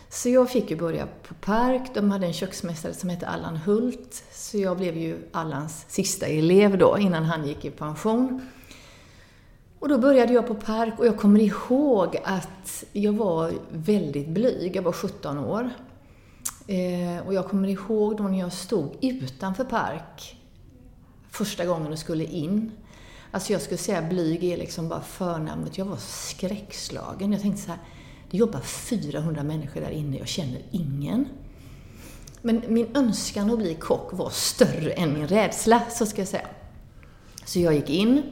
Så 0.10 0.30
jag 0.30 0.50
fick 0.50 0.72
ju 0.72 0.78
börja 0.78 1.08
på 1.28 1.34
Park. 1.34 1.82
De 1.94 2.12
hade 2.12 2.26
en 2.26 2.34
köksmästare 2.34 2.94
som 2.94 3.10
hette 3.10 3.28
Allan 3.28 3.58
Hult. 3.58 4.24
Så 4.32 4.58
jag 4.58 4.78
blev 4.78 4.98
ju 4.98 5.18
Allans 5.32 5.86
sista 5.88 6.26
elev 6.26 6.78
då, 6.78 6.98
innan 7.00 7.24
han 7.24 7.48
gick 7.48 7.66
i 7.66 7.70
pension. 7.70 8.48
Och 9.80 9.89
då 9.89 9.98
började 9.98 10.34
jag 10.34 10.48
på 10.48 10.56
Park 10.56 10.94
och 11.00 11.08
jag 11.08 11.18
kommer 11.18 11.39
ihåg 11.39 12.18
att 12.24 12.84
jag 12.92 13.13
var 13.13 13.52
väldigt 13.72 14.28
blyg. 14.28 14.76
Jag 14.76 14.84
var 14.84 14.92
17 14.92 15.38
år. 15.38 15.70
Eh, 16.68 17.28
och 17.28 17.34
jag 17.34 17.50
kommer 17.50 17.68
ihåg 17.68 18.18
då 18.18 18.24
när 18.24 18.39
jag 18.39 18.54
stod 18.54 18.98
utanför 19.02 19.63
Park 19.63 20.42
första 21.30 21.66
gången 21.66 21.92
och 21.92 22.00
skulle 22.00 22.24
in. 22.24 22.72
Alltså 23.34 23.54
jag 23.54 23.62
skulle 23.62 23.78
säga 23.78 24.02
blyg 24.02 24.43
är 24.43 24.58
liksom 24.58 24.89
bara 24.89 25.02
förnamnet. 25.02 25.78
Jag 25.78 25.86
var 25.86 25.98
skräckslagen. 25.98 27.32
Jag 27.32 27.41
tänkte 27.41 27.62
så 27.62 27.67
här, 27.67 27.80
det 28.32 28.38
jobbar 28.38 28.60
400 28.60 29.43
människor 29.43 29.82
där 29.82 29.89
inne, 29.89 30.17
jag 30.17 30.28
känner 30.28 30.62
ingen. 30.72 31.26
Men 32.41 32.62
min 32.67 32.88
önskan 32.98 33.52
att 33.52 33.58
bli 33.58 33.76
kock 33.76 34.13
var 34.13 34.30
större 34.30 34.91
än 34.91 35.13
min 35.13 35.28
rädsla, 35.28 35.82
så 35.89 36.06
ska 36.06 36.22
jag 36.22 36.28
säga. 36.28 36.48
Så 37.46 37.60
jag 37.60 37.74
gick 37.74 37.89
in 37.89 38.24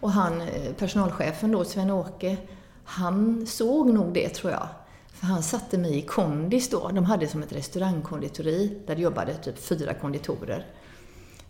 och 0.00 0.12
han, 0.12 0.40
eh, 0.40 0.72
personalchefen 0.78 1.52
då, 1.52 1.64
Sven-Åke, 1.64 2.36
han 2.84 3.46
såg 3.46 3.94
nog 3.94 4.14
det 4.14 4.28
tror 4.28 4.52
jag. 4.52 4.68
För 5.08 5.26
han 5.26 5.42
satte 5.42 5.78
mig 5.78 5.98
i 5.98 6.02
kondis 6.02 6.70
då. 6.70 6.88
De 6.88 7.04
hade 7.04 7.28
som 7.28 7.42
ett 7.42 7.52
restaurangkonditori 7.52 8.78
där 8.86 8.96
det 8.96 9.02
jobbade 9.02 9.34
typ 9.34 9.58
fyra 9.58 9.94
konditorer. 9.94 10.66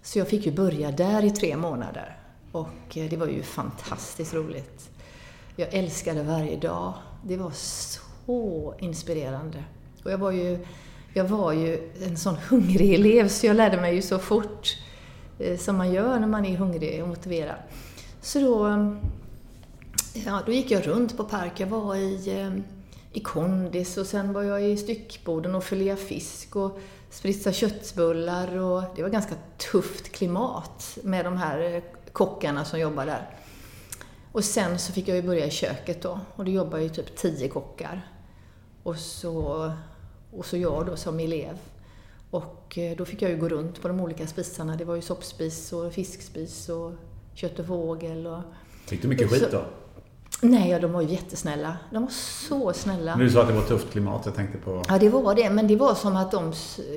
Så 0.03 0.19
jag 0.19 0.29
fick 0.29 0.47
ju 0.47 0.53
börja 0.53 0.91
där 0.91 1.25
i 1.25 1.31
tre 1.31 1.57
månader. 1.57 2.26
Och 2.57 2.97
eh, 2.97 3.11
det 3.11 3.17
var 3.17 3.27
ju 3.27 3.43
fantastiskt 3.43 4.35
roligt. 4.35 4.91
Jag 5.57 5.75
älskade 5.75 6.23
varje 6.23 6.57
dag. 6.57 6.95
Det 7.25 7.37
var 7.37 7.51
så 7.51 8.75
inspirerande. 8.79 9.65
Och 10.05 10.13
jag 10.13 10.19
var 10.19 10.31
ju, 10.31 10.67
jag 11.15 11.25
var 11.25 11.53
ju 11.53 11.93
en 12.03 12.17
sån 12.17 12.37
hungrig 12.37 12.95
elev 12.95 13.29
så 13.29 13.47
jag 13.47 13.57
lärde 13.57 13.81
mig 13.81 13.95
ju 13.95 14.03
så 14.03 14.19
fort 14.19 14.77
eh, 15.39 15.59
som 15.59 15.77
man 15.77 15.93
gör 15.93 16.19
när 16.19 16.27
man 16.27 16.45
är 16.45 16.57
hungrig 16.57 17.03
och 17.03 17.09
motiverad. 17.09 17.57
Så 18.21 18.41
då, 18.41 18.67
eh, 18.67 18.93
ja, 20.27 20.43
då 20.47 20.53
gick 20.53 20.71
jag 20.71 20.87
runt 20.87 21.17
på 21.17 21.25
park. 21.25 21.53
Jag 21.57 21.67
var 21.67 21.97
i, 21.97 22.61
i 23.13 23.21
kondis 23.21 23.97
och 23.97 24.07
sen 24.07 24.33
var 24.33 24.43
jag 24.43 24.65
i 24.65 24.77
styckboden 24.77 25.55
och 25.55 25.65
filea 25.65 25.97
fisk 25.97 26.57
och 26.57 26.79
spritsa 27.11 27.53
köttbullar 27.53 28.59
och 28.59 28.83
det 28.97 29.03
var 29.03 29.11
ganska 29.11 29.35
tufft 29.73 30.13
klimat 30.13 30.99
med 31.03 31.25
de 31.25 31.37
här 31.37 31.83
kockarna 32.17 32.65
som 32.65 32.81
jobbar 32.81 33.07
där. 33.07 33.31
Och 34.33 34.45
sen 34.45 34.79
så 34.79 34.93
fick 34.93 35.09
jag 35.09 35.17
ju 35.17 35.23
börja 35.23 35.47
i 35.47 35.51
köket 35.51 36.03
då 36.03 36.21
och 36.37 36.45
då 36.45 36.51
jobbade 36.51 36.83
ju 36.83 36.89
typ 36.89 37.17
tio 37.17 37.49
kockar. 37.49 38.11
Och 38.83 38.97
så, 38.97 39.73
och 40.31 40.47
så 40.47 40.57
jag 40.57 40.87
då 40.87 40.97
som 40.97 41.21
elev. 41.21 41.59
Och 42.31 42.79
eh, 42.79 42.97
då 42.97 43.05
fick 43.05 43.23
jag 43.23 43.31
ju 43.31 43.37
gå 43.37 43.49
runt 43.49 43.83
på 43.83 43.89
de 43.89 44.01
olika 44.01 44.27
spisarna. 44.27 44.77
Det 44.77 44.85
var 44.85 44.95
ju 44.95 45.03
soppspis 45.03 45.73
och 45.73 45.93
fiskspis 45.93 46.69
och 46.69 46.93
kött 47.35 47.59
och 47.59 47.67
fågel 47.67 48.27
och... 48.27 48.41
Fick 48.87 49.03
du 49.03 49.09
mycket 49.09 49.31
skit 49.31 49.49
då? 49.53 49.65
Nej, 50.41 50.71
ja, 50.71 50.79
de 50.79 50.93
var 50.93 51.01
ju 51.01 51.09
jättesnälla. 51.09 51.77
De 51.91 52.03
var 52.03 52.11
så 52.49 52.73
snälla. 52.73 53.17
Du 53.17 53.31
sa 53.31 53.43
att 53.43 53.49
det 53.49 53.55
var 53.55 53.63
tufft 53.63 53.91
klimat, 53.91 54.23
jag 54.27 54.35
tänkte 54.35 54.59
på... 54.59 54.83
Ja, 54.89 54.99
det 54.99 55.09
var 55.09 55.35
det. 55.35 55.51
Men 55.51 55.69
det 55.69 55.77
var 55.77 55.95
som 55.95 56.17
att 56.17 56.31
de, 56.31 56.53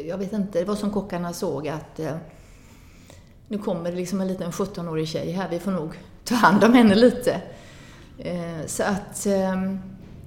jag 0.06 0.18
vet 0.18 0.34
inte, 0.34 0.60
det 0.60 0.66
var 0.66 0.76
som 0.76 0.92
kockarna 0.92 1.34
såg 1.34 1.68
att 1.68 2.00
eh, 2.00 2.16
nu 3.50 3.58
kommer 3.58 3.92
det 3.92 3.98
liksom 3.98 4.22
en 4.22 4.28
liten 4.28 4.52
17-årig 4.52 5.08
tjej 5.08 5.32
här, 5.32 5.50
vi 5.50 5.60
får 5.60 5.72
nog 5.72 5.94
ta 6.24 6.36
hand 6.36 6.64
om 6.64 6.74
henne 6.74 6.96
lite. 6.96 7.42
Eh, 8.18 8.66
så 8.66 8.84
att 8.84 9.26
ehm, 9.26 9.80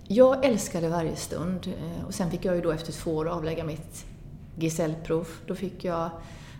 jag 0.09 0.45
älskade 0.45 0.89
varje 0.89 1.17
stund. 1.17 1.67
Eh, 1.67 2.07
och 2.07 2.15
sen 2.15 2.31
fick 2.31 2.45
jag 2.45 2.55
ju 2.55 2.61
då 2.61 2.71
efter 2.71 2.93
två 2.93 3.17
år 3.17 3.29
avlägga 3.29 3.65
mitt 3.65 4.05
gesällprov. 4.57 5.29
Då 5.47 5.55
fick 5.55 5.85
jag 5.85 6.11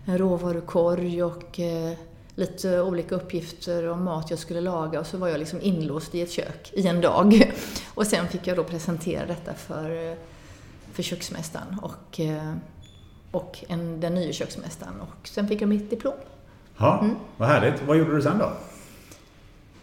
en 0.05 0.17
råvarukorg 0.17 1.23
och 1.23 1.59
eh, 1.59 1.93
lite 2.35 2.81
olika 2.81 3.15
uppgifter 3.15 3.89
om 3.89 4.03
mat 4.03 4.29
jag 4.29 4.39
skulle 4.39 4.61
laga 4.61 4.99
och 4.99 5.07
så 5.07 5.17
var 5.17 5.27
jag 5.27 5.39
liksom 5.39 5.61
inlåst 5.61 6.15
i 6.15 6.21
ett 6.21 6.31
kök 6.31 6.71
i 6.73 6.87
en 6.87 7.01
dag. 7.01 7.53
Och 7.93 8.07
sen 8.07 8.27
fick 8.27 8.47
jag 8.47 8.57
då 8.57 8.63
presentera 8.63 9.25
detta 9.25 9.53
för, 9.53 10.17
för 10.91 11.03
köksmästaren 11.03 11.79
och, 11.81 12.19
och 13.31 13.65
en, 13.67 13.99
den 13.99 14.15
nya 14.15 14.33
köksmästaren 14.33 15.01
och 15.01 15.27
sen 15.27 15.47
fick 15.47 15.61
jag 15.61 15.69
mitt 15.69 15.89
diplom. 15.89 16.13
Ja, 16.83 16.99
mm. 16.99 17.15
Vad 17.37 17.49
härligt. 17.49 17.81
Vad 17.87 17.97
gjorde 17.97 18.15
du 18.15 18.21
sen 18.21 18.37
då? 18.37 18.51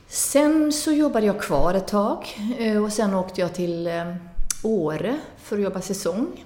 Sen 0.09 0.73
så 0.73 0.93
jobbade 0.93 1.27
jag 1.27 1.41
kvar 1.41 1.75
ett 1.75 1.89
tag 1.89 2.27
eh, 2.59 2.85
och 2.85 2.93
sen 2.93 3.15
åkte 3.15 3.41
jag 3.41 3.55
till 3.55 3.87
eh, 3.87 4.15
Åre 4.63 5.17
för 5.39 5.57
att 5.57 5.63
jobba 5.63 5.81
säsong. 5.81 6.45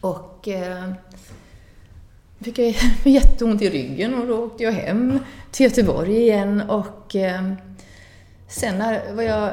Och 0.00 0.48
eh, 0.48 0.92
fick 2.40 2.58
jag 2.58 2.74
jätteont 3.04 3.62
i 3.62 3.70
ryggen 3.70 4.14
och 4.14 4.26
då 4.26 4.44
åkte 4.44 4.64
jag 4.64 4.72
hem 4.72 5.18
till 5.50 5.64
Göteborg 5.64 6.16
igen 6.16 6.62
och 6.68 7.16
eh, 7.16 7.52
sen 8.48 8.78
när 8.78 9.12
var 9.12 9.22
jag 9.22 9.50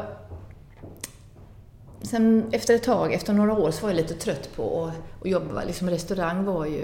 Sen 2.01 2.49
efter 2.51 2.75
ett 2.75 2.83
tag, 2.83 3.13
efter 3.13 3.33
några 3.33 3.53
år, 3.53 3.71
så 3.71 3.81
var 3.81 3.89
jag 3.89 3.97
lite 3.97 4.13
trött 4.13 4.49
på 4.55 4.86
att, 4.86 5.23
att 5.25 5.31
jobba. 5.31 5.63
Liksom 5.63 5.89
restaurang 5.89 6.45
var 6.45 6.65
ju 6.65 6.81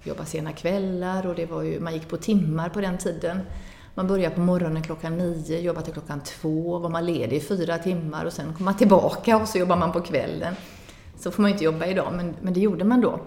att 0.00 0.06
jobba 0.06 0.24
sena 0.24 0.52
kvällar 0.52 1.26
och 1.26 1.34
det 1.34 1.46
var 1.46 1.62
ju, 1.62 1.80
man 1.80 1.94
gick 1.94 2.08
på 2.08 2.16
timmar 2.16 2.68
på 2.68 2.80
den 2.80 2.98
tiden. 2.98 3.40
Man 3.94 4.06
började 4.06 4.34
på 4.34 4.40
morgonen 4.40 4.82
klockan 4.82 5.18
nio, 5.18 5.60
jobbade 5.60 5.84
till 5.84 5.94
klockan 5.94 6.20
två, 6.20 6.78
var 6.78 6.88
man 6.88 7.06
ledig 7.06 7.36
i 7.36 7.40
fyra 7.40 7.78
timmar 7.78 8.24
och 8.24 8.32
sen 8.32 8.54
kom 8.54 8.64
man 8.64 8.76
tillbaka 8.76 9.36
och 9.36 9.48
så 9.48 9.58
jobbar 9.58 9.76
man 9.76 9.92
på 9.92 10.00
kvällen. 10.00 10.54
Så 11.18 11.30
får 11.30 11.42
man 11.42 11.50
ju 11.50 11.52
inte 11.52 11.64
jobba 11.64 11.86
idag, 11.86 12.12
men, 12.16 12.34
men 12.40 12.54
det 12.54 12.60
gjorde 12.60 12.84
man 12.84 13.00
då. 13.00 13.20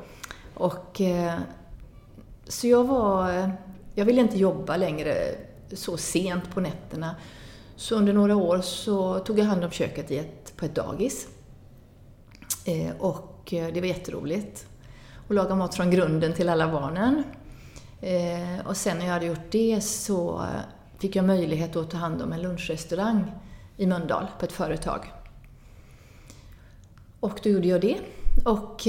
Och 0.54 1.02
eh, 1.02 1.34
så 2.48 2.68
jag 2.68 2.84
var... 2.84 3.52
Jag 3.96 4.06
ville 4.06 4.22
inte 4.22 4.38
jobba 4.38 4.78
längre 4.78 5.16
så 5.74 5.98
sent 5.98 6.54
på 6.54 6.60
nätterna. 6.60 7.16
Så 7.76 7.96
under 7.96 8.14
några 8.14 8.36
år 8.36 8.62
så 8.62 9.20
tog 9.20 9.40
jag 9.40 9.46
hand 9.46 9.64
om 9.64 9.72
köket 9.72 10.12
i 10.12 10.18
ett, 10.18 10.41
på 10.62 10.66
ett 10.66 10.76
dagis. 10.76 11.28
Eh, 12.66 12.96
och 13.00 13.54
eh, 13.54 13.74
det 13.74 13.80
var 13.82 13.88
jätteroligt. 13.88 14.66
att 15.30 15.36
laga 15.36 15.56
mat 15.56 15.76
från 15.76 15.92
grunden 15.92 16.34
till 16.34 16.50
alla 16.50 16.72
barnen. 16.72 17.24
Eh, 18.02 18.68
och 18.68 18.78
sen 18.78 18.98
när 18.98 19.06
jag 19.06 19.14
hade 19.14 19.26
gjort 19.26 19.52
det 19.52 19.82
så 19.82 20.46
fick 21.00 21.16
jag 21.16 21.26
möjlighet 21.26 21.76
att 21.76 21.92
ta 21.92 21.98
hand 21.98 22.22
om 22.22 22.34
en 22.34 22.42
lunchrestaurang 22.42 23.32
i 23.78 23.86
Mölndal 23.86 24.28
på 24.40 24.46
ett 24.46 24.52
företag. 24.52 25.12
Och 27.20 27.40
då 27.44 27.50
gjorde 27.50 27.68
jag 27.68 27.82
det 27.82 27.98
och 28.46 28.88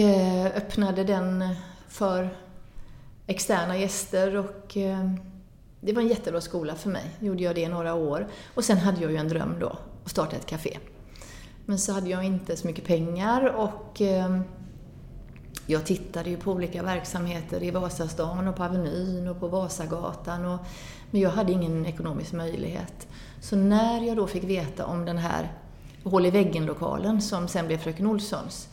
öppnade 0.55 1.05
den 1.05 1.55
för 1.89 2.37
externa 3.27 3.79
gäster 3.79 4.37
och 4.37 4.77
det 5.81 5.93
var 5.93 6.03
en 6.03 6.09
jättebra 6.09 6.41
skola 6.41 6.75
för 6.75 6.91
mig. 6.91 7.05
Gjorde 7.21 7.43
jag 7.43 7.55
det 7.55 7.61
i 7.61 7.69
några 7.69 7.95
år. 7.95 8.29
Och 8.55 8.65
sen 8.65 8.79
hade 8.79 9.03
jag 9.03 9.11
ju 9.11 9.17
en 9.17 9.29
dröm 9.29 9.57
då, 9.61 9.79
att 10.05 10.11
starta 10.11 10.37
ett 10.37 10.47
café. 10.47 10.79
Men 11.67 11.79
så 11.79 11.93
hade 11.93 12.11
jag 12.11 12.25
inte 12.25 12.57
så 12.57 12.67
mycket 12.67 12.85
pengar 12.85 13.45
och 13.45 14.01
ehm, 14.01 14.43
jag 15.67 15.87
tittade 15.87 16.31
ju 16.31 16.37
på 16.37 16.53
olika 16.53 16.83
verksamheter 16.83 17.63
i 17.63 17.71
Vasastan 17.71 18.49
och 18.49 18.57
på 18.57 18.65
Avenyn 18.65 19.29
och 19.29 19.41
på 19.41 19.49
Vasagatan. 19.49 20.45
Och, 20.45 20.61
men 21.11 21.21
jag 21.21 21.31
hade 21.31 21.53
ingen 21.53 21.87
ekonomisk 21.87 22.33
möjlighet. 22.33 23.09
Så 23.41 23.57
när 23.57 24.01
jag 24.01 24.17
då 24.17 24.27
fick 24.27 24.45
veta 24.45 24.87
om 24.87 25.05
den 25.05 25.19
här 25.19 25.53
hål 26.05 26.27
i 26.27 26.31
väggen-lokalen 26.31 27.23
som 27.23 27.49
sen 27.49 27.67
blev 27.67 27.79
Fröken 27.79 28.07
Olssons 28.07 28.69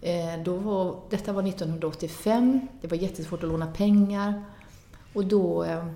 eh, 0.00 0.42
då 0.44 0.56
var, 0.56 1.00
detta 1.10 1.32
var 1.32 1.42
1985, 1.48 2.68
det 2.80 2.88
var 2.88 2.96
jättesvårt 2.96 3.42
att 3.42 3.48
låna 3.48 3.66
pengar. 3.66 4.44
Och 5.14 5.26
då 5.26 5.64
eh, 5.64 5.86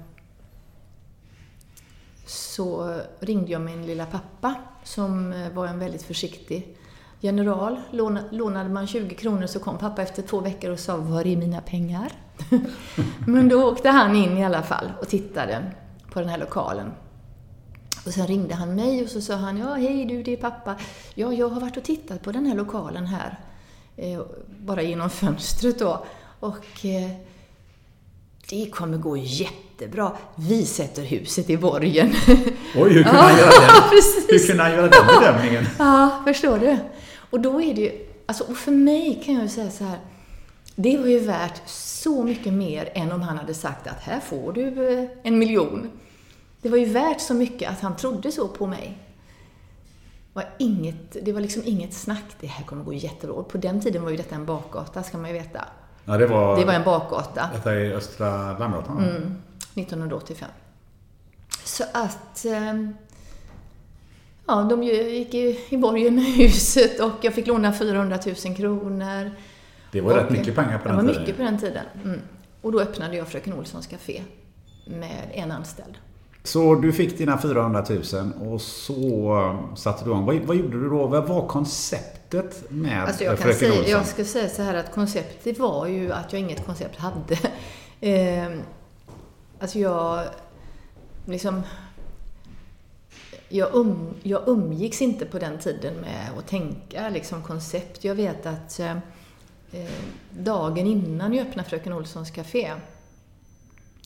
så 2.26 3.00
ringde 3.20 3.52
jag 3.52 3.60
min 3.60 3.86
lilla 3.86 4.06
pappa 4.06 4.54
som 4.84 5.32
eh, 5.32 5.52
var 5.52 5.66
en 5.66 5.78
väldigt 5.78 6.02
försiktig 6.02 6.76
general. 7.20 7.80
Lånade 8.30 8.68
man 8.68 8.86
20 8.86 9.14
kronor 9.14 9.46
så 9.46 9.58
kom 9.58 9.78
pappa 9.78 10.02
efter 10.02 10.22
två 10.22 10.40
veckor 10.40 10.70
och 10.70 10.80
sa 10.80 10.96
”Var 10.96 11.26
är 11.26 11.36
mina 11.36 11.60
pengar?” 11.60 12.12
Men 13.26 13.48
då 13.48 13.64
åkte 13.64 13.88
han 13.88 14.16
in 14.16 14.38
i 14.38 14.44
alla 14.44 14.62
fall 14.62 14.92
och 15.00 15.08
tittade 15.08 15.72
på 16.12 16.20
den 16.20 16.28
här 16.28 16.38
lokalen. 16.38 16.92
Och 18.06 18.12
sen 18.12 18.26
ringde 18.26 18.54
han 18.54 18.74
mig 18.74 19.02
och 19.02 19.08
så 19.08 19.20
sa 19.20 19.34
han 19.34 19.58
”Ja, 19.58 19.74
hej 19.74 20.04
du, 20.04 20.22
det 20.22 20.32
är 20.32 20.36
pappa. 20.36 20.76
Ja, 21.14 21.32
jag 21.32 21.48
har 21.48 21.60
varit 21.60 21.76
och 21.76 21.84
tittat 21.84 22.22
på 22.22 22.32
den 22.32 22.46
här 22.46 22.54
lokalen 22.54 23.06
här 23.06 23.38
Eh, 23.96 24.22
bara 24.60 24.82
genom 24.82 25.10
fönstret 25.10 25.78
då. 25.78 26.04
Och 26.40 26.84
eh, 26.84 27.10
det 28.50 28.70
kommer 28.70 28.98
gå 28.98 29.16
jättebra. 29.82 30.12
Vi 30.36 30.64
sätter 30.64 31.02
huset 31.02 31.50
i 31.50 31.56
borgen. 31.56 32.14
Oj, 32.76 32.92
hur 32.92 33.02
kunde 33.02 33.18
han 33.18 33.38
göra 33.38 33.50
den? 33.50 34.02
Hur 34.28 34.46
kunde 34.46 34.62
han 34.62 34.72
göra 34.72 34.88
den 34.88 35.06
bedömningen? 35.06 35.66
Ja, 35.78 36.22
förstår 36.26 36.58
du? 36.58 36.76
Och 37.30 37.40
då 37.40 37.62
är 37.62 37.74
det 37.74 37.80
ju, 37.80 38.06
alltså, 38.26 38.44
och 38.44 38.56
för 38.56 38.72
mig 38.72 39.22
kan 39.24 39.34
jag 39.34 39.50
säga 39.50 39.70
så 39.70 39.84
här, 39.84 39.98
det 40.76 40.96
var 40.96 41.06
ju 41.06 41.18
värt 41.18 41.62
så 41.66 42.22
mycket 42.24 42.52
mer 42.52 42.88
än 42.94 43.12
om 43.12 43.22
han 43.22 43.38
hade 43.38 43.54
sagt 43.54 43.86
att 43.86 44.00
här 44.00 44.20
får 44.20 44.52
du 44.52 44.98
eh, 44.98 45.08
en 45.22 45.38
miljon. 45.38 45.90
Det 46.62 46.68
var 46.68 46.78
ju 46.78 46.84
värt 46.84 47.20
så 47.20 47.34
mycket 47.34 47.70
att 47.70 47.80
han 47.80 47.96
trodde 47.96 48.32
så 48.32 48.48
på 48.48 48.66
mig 48.66 48.98
var 50.32 50.44
inget, 50.58 51.16
det 51.22 51.32
var 51.32 51.40
liksom 51.40 51.62
inget 51.66 51.94
snack. 51.94 52.24
Det 52.40 52.46
här 52.46 52.64
kommer 52.64 52.84
gå 52.84 52.92
jättebra. 52.92 53.42
På 53.42 53.58
den 53.58 53.80
tiden 53.80 54.02
var 54.02 54.10
ju 54.10 54.16
detta 54.16 54.34
en 54.34 54.46
bakgata, 54.46 55.02
ska 55.02 55.18
man 55.18 55.30
ju 55.30 55.34
veta. 55.34 55.64
Ja, 56.04 56.16
det 56.16 56.26
var, 56.26 56.56
det 56.56 56.64
var 56.64 56.72
en 56.72 56.84
bakgata. 56.84 57.50
Detta 57.54 57.72
är 57.72 57.92
Östra 57.92 58.58
Landgatan? 58.58 58.98
Mm, 58.98 59.42
1985. 59.74 60.48
Så 61.64 61.84
att... 61.92 62.44
Ehm, 62.44 62.94
ja, 64.46 64.62
de 64.62 64.82
gick 64.82 65.34
i 65.72 65.76
borgen 65.76 66.14
med 66.14 66.24
huset 66.24 67.00
och 67.00 67.12
jag 67.20 67.34
fick 67.34 67.46
låna 67.46 67.72
400 67.72 68.18
000 68.46 68.56
kronor. 68.56 69.30
Det 69.92 70.00
var 70.00 70.10
och, 70.10 70.16
rätt 70.16 70.30
mycket 70.30 70.54
pengar 70.54 70.78
på 70.78 70.88
den 70.88 70.96
tiden. 70.96 71.06
Det 71.06 71.12
var 71.12 71.20
mycket 71.20 71.36
på 71.36 71.42
den 71.42 71.58
tiden. 71.58 71.84
Mm. 72.04 72.20
Och 72.60 72.72
då 72.72 72.80
öppnade 72.80 73.16
jag 73.16 73.28
Fröken 73.28 73.52
Olssons 73.52 73.86
Café 73.86 74.22
med 74.86 75.30
en 75.32 75.50
anställd. 75.50 75.98
Så 76.44 76.74
du 76.74 76.92
fick 76.92 77.18
dina 77.18 77.38
400 77.38 77.84
000 77.88 78.32
och 78.40 78.60
så 78.60 79.58
satte 79.76 80.04
du 80.04 80.10
igång. 80.10 80.24
Vad, 80.24 80.36
vad 80.36 80.56
gjorde 80.56 80.80
du 80.80 80.88
då? 80.88 81.06
Vad 81.06 81.28
var 81.28 81.48
konceptet 81.48 82.70
med 82.70 83.04
alltså 83.04 83.24
jag 83.24 83.38
Fröken 83.38 83.58
säga, 83.58 83.72
Olsson? 83.72 83.90
Jag 83.90 84.06
ska 84.06 84.24
säga 84.24 84.48
så 84.48 84.62
här 84.62 84.74
att 84.74 84.94
konceptet 84.94 85.58
var 85.58 85.86
ju 85.86 86.12
att 86.12 86.32
jag 86.32 86.40
inget 86.40 86.66
koncept 86.66 86.96
hade. 86.96 87.38
Alltså 89.62 89.78
jag 89.78 90.24
liksom... 91.26 91.62
Jag, 93.48 93.74
um, 93.74 94.14
jag 94.22 94.42
umgicks 94.46 95.02
inte 95.02 95.26
på 95.26 95.38
den 95.38 95.58
tiden 95.58 95.94
med 95.94 96.30
att 96.38 96.46
tänka 96.46 97.08
liksom 97.08 97.42
koncept. 97.42 98.04
Jag 98.04 98.14
vet 98.14 98.46
att 98.46 98.80
eh, 98.80 98.96
eh 99.72 99.90
dagen 100.30 100.86
innan 100.86 101.34
jag 101.34 101.46
öppnade 101.46 101.68
Fröken 101.68 101.92
Olssons 101.92 102.30
Café, 102.30 102.72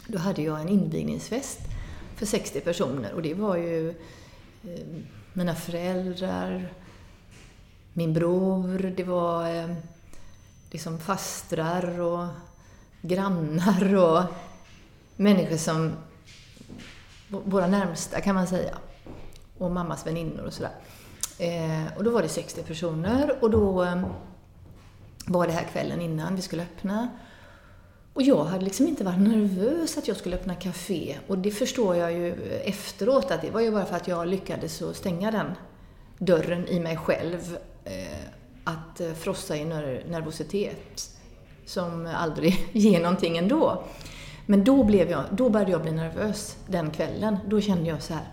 då 0.06 0.18
hade 0.18 0.42
jag 0.42 0.60
en 0.60 0.68
invigningsfest 0.68 1.60
för 2.16 2.26
60 2.26 2.60
personer. 2.60 3.12
Och 3.12 3.22
det 3.22 3.34
var 3.34 3.56
ju 3.56 3.88
eh, 3.88 4.86
mina 5.32 5.54
föräldrar, 5.54 6.72
min 7.92 8.14
bror, 8.14 8.92
det 8.96 9.04
var 9.04 9.54
eh, 9.54 9.74
liksom 10.70 10.98
fastrar 10.98 12.00
och 12.00 12.26
grannar 13.02 13.94
och 13.94 14.22
människor 15.16 15.56
som 15.56 15.92
våra 17.28 17.66
närmsta 17.66 18.20
kan 18.20 18.34
man 18.34 18.46
säga. 18.46 18.78
Och 19.58 19.70
mammas 19.70 20.06
väninnor 20.06 20.44
och 20.44 20.52
sådär. 20.52 20.72
Eh, 21.38 21.96
och 21.96 22.04
då 22.04 22.10
var 22.10 22.22
det 22.22 22.28
60 22.28 22.62
personer 22.62 23.38
och 23.40 23.50
då 23.50 23.84
eh, 23.84 24.02
var 25.26 25.46
det 25.46 25.52
här 25.52 25.64
kvällen 25.72 26.00
innan 26.00 26.36
vi 26.36 26.42
skulle 26.42 26.62
öppna. 26.62 27.08
Och 28.12 28.22
jag 28.22 28.44
hade 28.44 28.64
liksom 28.64 28.86
inte 28.86 29.04
varit 29.04 29.20
nervös 29.20 29.98
att 29.98 30.08
jag 30.08 30.16
skulle 30.16 30.36
öppna 30.36 30.54
café. 30.54 31.16
Och 31.26 31.38
det 31.38 31.50
förstår 31.50 31.96
jag 31.96 32.12
ju 32.12 32.34
efteråt 32.64 33.30
att 33.30 33.42
det 33.42 33.50
var 33.50 33.60
ju 33.60 33.70
bara 33.70 33.84
för 33.84 33.96
att 33.96 34.08
jag 34.08 34.28
lyckades 34.28 34.82
att 34.82 34.96
stänga 34.96 35.30
den 35.30 35.54
dörren 36.18 36.68
i 36.68 36.80
mig 36.80 36.96
själv. 36.96 37.56
Eh, 37.84 38.28
att 38.64 39.00
eh, 39.00 39.12
frossa 39.12 39.56
i 39.56 39.64
nervositet 39.64 41.10
som 41.66 42.06
aldrig 42.06 42.68
ger 42.72 43.00
någonting 43.00 43.38
ändå. 43.38 43.84
Men 44.46 44.64
då, 44.64 44.84
blev 44.84 45.10
jag, 45.10 45.24
då 45.30 45.50
började 45.50 45.72
jag 45.72 45.82
bli 45.82 45.92
nervös 45.92 46.56
den 46.66 46.90
kvällen. 46.90 47.36
Då 47.46 47.60
kände 47.60 47.88
jag 47.88 48.02
så 48.02 48.14
här. 48.14 48.32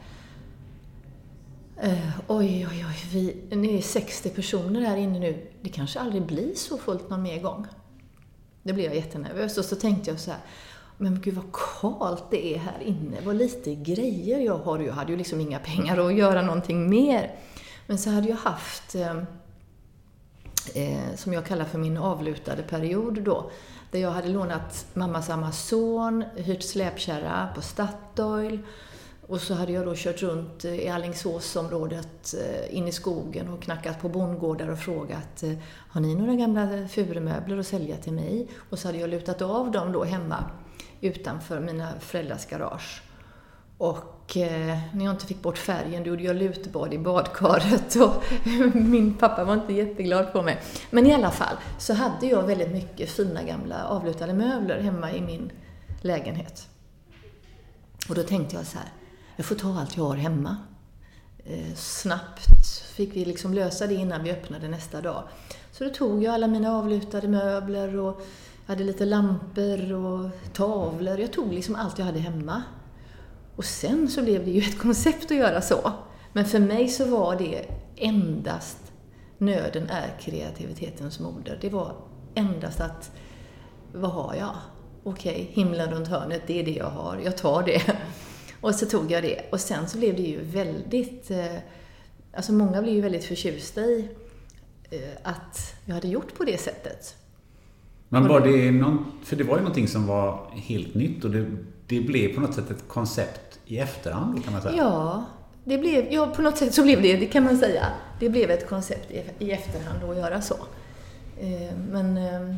Uh, 1.83 2.09
oj, 2.27 2.67
oj, 2.71 2.85
oj, 2.89 3.09
vi, 3.11 3.55
ni 3.55 3.77
är 3.77 3.81
60 3.81 4.29
personer 4.29 4.81
här 4.81 4.97
inne 4.97 5.19
nu. 5.19 5.47
Det 5.61 5.69
kanske 5.69 5.99
aldrig 5.99 6.25
blir 6.25 6.55
så 6.55 6.77
fullt 6.77 7.09
någon 7.09 7.21
mer 7.21 7.41
gång. 7.41 7.67
Det 8.63 8.73
blev 8.73 8.85
jag 8.85 8.95
jättenervös 8.95 9.57
och 9.57 9.65
så 9.65 9.75
tänkte 9.75 10.09
jag 10.09 10.19
så 10.19 10.31
här, 10.31 10.39
men 10.97 11.21
gud 11.21 11.33
vad 11.33 11.45
kalt 11.81 12.23
det 12.31 12.55
är 12.55 12.57
här 12.57 12.81
inne, 12.85 13.17
vad 13.23 13.35
lite 13.35 13.75
grejer 13.75 14.39
jag 14.39 14.57
har. 14.57 14.79
Jag 14.79 14.93
hade 14.93 15.11
ju 15.11 15.17
liksom 15.17 15.41
inga 15.41 15.59
pengar 15.59 15.97
att 15.97 16.15
göra 16.15 16.41
någonting 16.41 16.89
mer. 16.89 17.35
Men 17.87 17.97
så 17.97 18.09
hade 18.09 18.29
jag 18.29 18.35
haft 18.35 18.95
eh, 18.95 19.17
eh, 20.75 21.15
som 21.15 21.33
jag 21.33 21.45
kallar 21.45 21.65
för 21.65 21.77
min 21.77 21.97
avlutade 21.97 22.63
period 22.63 23.21
då. 23.21 23.51
Där 23.93 23.99
jag 23.99 24.11
hade 24.11 24.27
lånat 24.27 24.85
mammas 24.93 25.29
Amazon, 25.29 26.23
hyrt 26.35 26.63
släpkärra 26.63 27.49
på 27.55 27.61
Statoil 27.61 28.59
och 29.27 29.41
så 29.41 29.53
hade 29.53 29.71
jag 29.71 29.85
då 29.85 29.93
kört 29.95 30.21
runt 30.21 30.65
i 30.65 30.89
Alingsåsområdet 30.89 32.33
eh, 32.33 32.77
in 32.77 32.87
i 32.87 32.91
skogen 32.91 33.49
och 33.49 33.61
knackat 33.61 34.01
på 34.01 34.09
bondgårdar 34.09 34.67
och 34.67 34.79
frågat 34.79 35.43
eh, 35.43 35.53
Har 35.89 36.01
ni 36.01 36.15
några 36.15 36.35
gamla 36.35 36.87
furumöbler 36.87 37.57
att 37.57 37.67
sälja 37.67 37.97
till 37.97 38.13
mig? 38.13 38.47
Och 38.69 38.79
så 38.79 38.87
hade 38.87 38.97
jag 38.97 39.09
lutat 39.09 39.41
av 39.41 39.71
dem 39.71 39.91
då 39.91 40.03
hemma 40.03 40.43
utanför 41.01 41.59
mina 41.59 41.99
föräldrars 41.99 42.45
garage. 42.45 43.03
Och 43.77 44.12
eh, 44.37 44.77
när 44.93 45.05
jag 45.05 45.13
inte 45.13 45.25
fick 45.25 45.41
bort 45.41 45.57
färgen 45.57 46.03
då 46.03 46.09
gjorde 46.09 46.23
jag 46.23 46.35
lutbad 46.35 46.93
i 46.93 46.97
badkaret 46.97 47.95
och 47.95 48.23
min 48.73 49.13
pappa 49.13 49.43
var 49.43 49.53
inte 49.53 49.73
jätteglad 49.73 50.33
på 50.33 50.41
mig. 50.41 50.61
Men 50.89 51.05
i 51.05 51.13
alla 51.13 51.31
fall 51.31 51.55
så 51.77 51.93
hade 51.93 52.25
jag 52.25 52.43
väldigt 52.43 52.71
mycket 52.71 53.09
fina 53.09 53.43
gamla 53.43 53.87
avlutade 53.87 54.33
möbler 54.33 54.79
hemma 54.79 55.13
i 55.13 55.21
min 55.21 55.51
lägenhet. 56.01 56.67
Och 58.09 58.15
då 58.15 58.23
tänkte 58.23 58.55
jag 58.55 58.65
så 58.65 58.77
här, 58.77 58.87
jag 59.35 59.45
får 59.45 59.55
ta 59.55 59.79
allt 59.79 59.97
jag 59.97 60.03
har 60.03 60.15
hemma. 60.15 60.57
Eh, 61.45 61.73
snabbt 61.75 62.47
fick 62.95 63.15
vi 63.15 63.25
liksom 63.25 63.53
lösa 63.53 63.87
det 63.87 63.93
innan 63.93 64.23
vi 64.23 64.31
öppnade 64.31 64.67
nästa 64.67 65.01
dag. 65.01 65.23
Så 65.71 65.83
då 65.83 65.89
tog 65.89 66.23
jag 66.23 66.33
alla 66.33 66.47
mina 66.47 66.77
avlutade 66.77 67.27
möbler 67.27 67.97
och 67.99 68.21
hade 68.67 68.83
lite 68.83 69.05
lampor 69.05 69.93
och 69.93 70.29
tavlor. 70.53 71.19
Jag 71.19 71.33
tog 71.33 71.53
liksom 71.53 71.75
allt 71.75 71.99
jag 71.99 72.05
hade 72.05 72.19
hemma. 72.19 72.63
Och 73.55 73.65
sen 73.65 74.07
så 74.07 74.21
blev 74.23 74.45
det 74.45 74.51
ju 74.51 74.61
ett 74.61 74.79
koncept 74.79 75.31
att 75.31 75.37
göra 75.37 75.61
så. 75.61 75.91
Men 76.33 76.45
för 76.45 76.59
mig 76.59 76.87
så 76.87 77.05
var 77.05 77.35
det 77.35 77.65
endast 77.95 78.77
nöden 79.37 79.89
är 79.89 80.19
kreativitetens 80.21 81.19
moder. 81.19 81.57
Det 81.61 81.69
var 81.69 81.95
endast 82.35 82.81
att, 82.81 83.11
vad 83.93 84.11
har 84.11 84.35
jag? 84.35 84.55
Okej, 85.03 85.49
himlen 85.51 85.91
runt 85.91 86.07
hörnet, 86.07 86.41
det 86.47 86.59
är 86.59 86.65
det 86.65 86.71
jag 86.71 86.89
har. 86.89 87.19
Jag 87.23 87.37
tar 87.37 87.63
det. 87.63 87.81
Och 88.61 88.75
så 88.75 88.85
tog 88.85 89.11
jag 89.11 89.23
det. 89.23 89.41
Och 89.51 89.59
sen 89.59 89.87
så 89.87 89.97
blev 89.97 90.15
det 90.15 90.21
ju 90.21 90.41
väldigt... 90.41 91.31
Eh, 91.31 91.57
alltså 92.33 92.53
många 92.53 92.81
blev 92.81 92.95
ju 92.95 93.01
väldigt 93.01 93.25
förtjusta 93.25 93.81
i 93.81 94.09
eh, 94.91 94.99
att 95.23 95.75
jag 95.85 95.93
hade 95.95 96.07
gjort 96.07 96.37
på 96.37 96.43
det 96.43 96.57
sättet. 96.57 97.15
Men 98.09 98.27
var 98.27 98.41
det 98.41 98.71
någon, 98.71 99.11
För 99.23 99.35
det 99.35 99.43
var 99.43 99.55
ju 99.55 99.61
någonting 99.61 99.87
som 99.87 100.07
var 100.07 100.51
helt 100.55 100.95
nytt 100.95 101.25
och 101.25 101.31
det, 101.31 101.51
det 101.87 102.01
blev 102.01 102.35
på 102.35 102.41
något 102.41 102.53
sätt 102.53 102.71
ett 102.71 102.87
koncept 102.87 103.59
i 103.65 103.77
efterhand 103.77 104.43
kan 104.43 104.53
man 104.53 104.61
säga. 104.61 104.75
Ja, 104.77 105.25
det 105.63 105.77
blev, 105.77 106.13
ja, 106.13 106.27
på 106.35 106.41
något 106.41 106.57
sätt 106.57 106.73
så 106.73 106.83
blev 106.83 107.01
det, 107.01 107.15
det 107.15 107.25
kan 107.25 107.43
man 107.43 107.57
säga. 107.57 107.85
Det 108.19 108.29
blev 108.29 108.51
ett 108.51 108.69
koncept 108.69 109.11
i, 109.11 109.23
i 109.39 109.51
efterhand 109.51 110.03
att 110.03 110.17
göra 110.17 110.41
så. 110.41 110.57
Eh, 111.39 111.77
men 111.91 112.17
eh, 112.17 112.55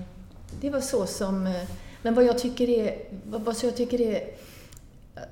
det 0.61 0.69
var 0.69 0.81
så 0.81 1.05
som... 1.05 1.47
Eh, 1.47 1.63
men 2.01 2.13
vad 2.13 2.25
jag 2.25 2.39
tycker 2.39 2.69
är, 2.69 2.97
vad 3.25 3.55
jag 3.63 3.75
tycker 3.75 4.01
är 4.01 4.21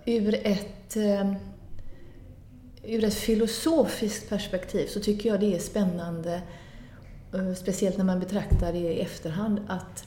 ur 0.05 0.35
ett, 0.43 0.95
eh, 0.95 1.33
ur 2.83 3.03
ett 3.03 3.13
filosofiskt 3.13 4.29
perspektiv 4.29 4.87
så 4.87 4.99
tycker 4.99 5.29
jag 5.29 5.39
det 5.39 5.55
är 5.55 5.59
spännande, 5.59 6.41
eh, 7.33 7.53
speciellt 7.53 7.97
när 7.97 8.05
man 8.05 8.19
betraktar 8.19 8.73
det 8.73 8.79
i 8.79 8.99
efterhand, 8.99 9.59
att 9.67 10.05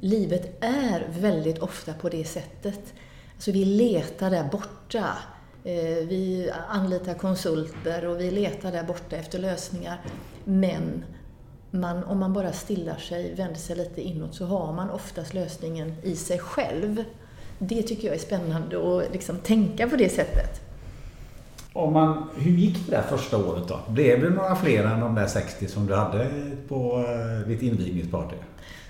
livet 0.00 0.56
är 0.60 1.08
väldigt 1.10 1.58
ofta 1.58 1.94
på 1.94 2.08
det 2.08 2.24
sättet. 2.24 2.94
Alltså 3.42 3.52
vi 3.52 3.64
letar 3.64 4.30
där 4.30 4.48
borta. 4.52 5.04
Eh, 5.64 6.06
vi 6.06 6.50
anlitar 6.68 7.14
konsulter 7.14 8.06
och 8.06 8.20
vi 8.20 8.30
letar 8.30 8.72
där 8.72 8.82
borta 8.82 9.16
efter 9.16 9.38
lösningar. 9.38 10.00
Men 10.44 11.04
man, 11.70 12.04
om 12.04 12.18
man 12.18 12.32
bara 12.32 12.52
stillar 12.52 12.96
sig, 12.96 13.34
vänder 13.34 13.58
sig 13.58 13.76
lite 13.76 14.02
inåt, 14.02 14.34
så 14.34 14.46
har 14.46 14.72
man 14.72 14.90
oftast 14.90 15.34
lösningen 15.34 15.94
i 16.02 16.16
sig 16.16 16.38
själv 16.38 17.04
det 17.58 17.82
tycker 17.82 18.08
jag 18.08 18.14
är 18.14 18.20
spännande 18.20 18.76
att 18.76 19.12
liksom 19.12 19.36
tänka 19.38 19.88
på 19.88 19.96
det 19.96 20.08
sättet. 20.08 20.60
Om 21.72 21.92
man, 21.92 22.28
hur 22.36 22.52
gick 22.52 22.86
det 22.86 22.96
där 22.96 23.02
första 23.02 23.36
året 23.36 23.68
då? 23.68 23.80
Blev 23.88 24.20
det 24.20 24.30
några 24.30 24.56
fler 24.56 24.84
än 24.84 25.00
de 25.00 25.14
där 25.14 25.26
60 25.26 25.68
som 25.68 25.86
du 25.86 25.94
hade 25.94 26.30
på 26.68 27.04
eh, 27.08 27.48
ditt 27.48 27.62
invigningsparty? 27.62 28.36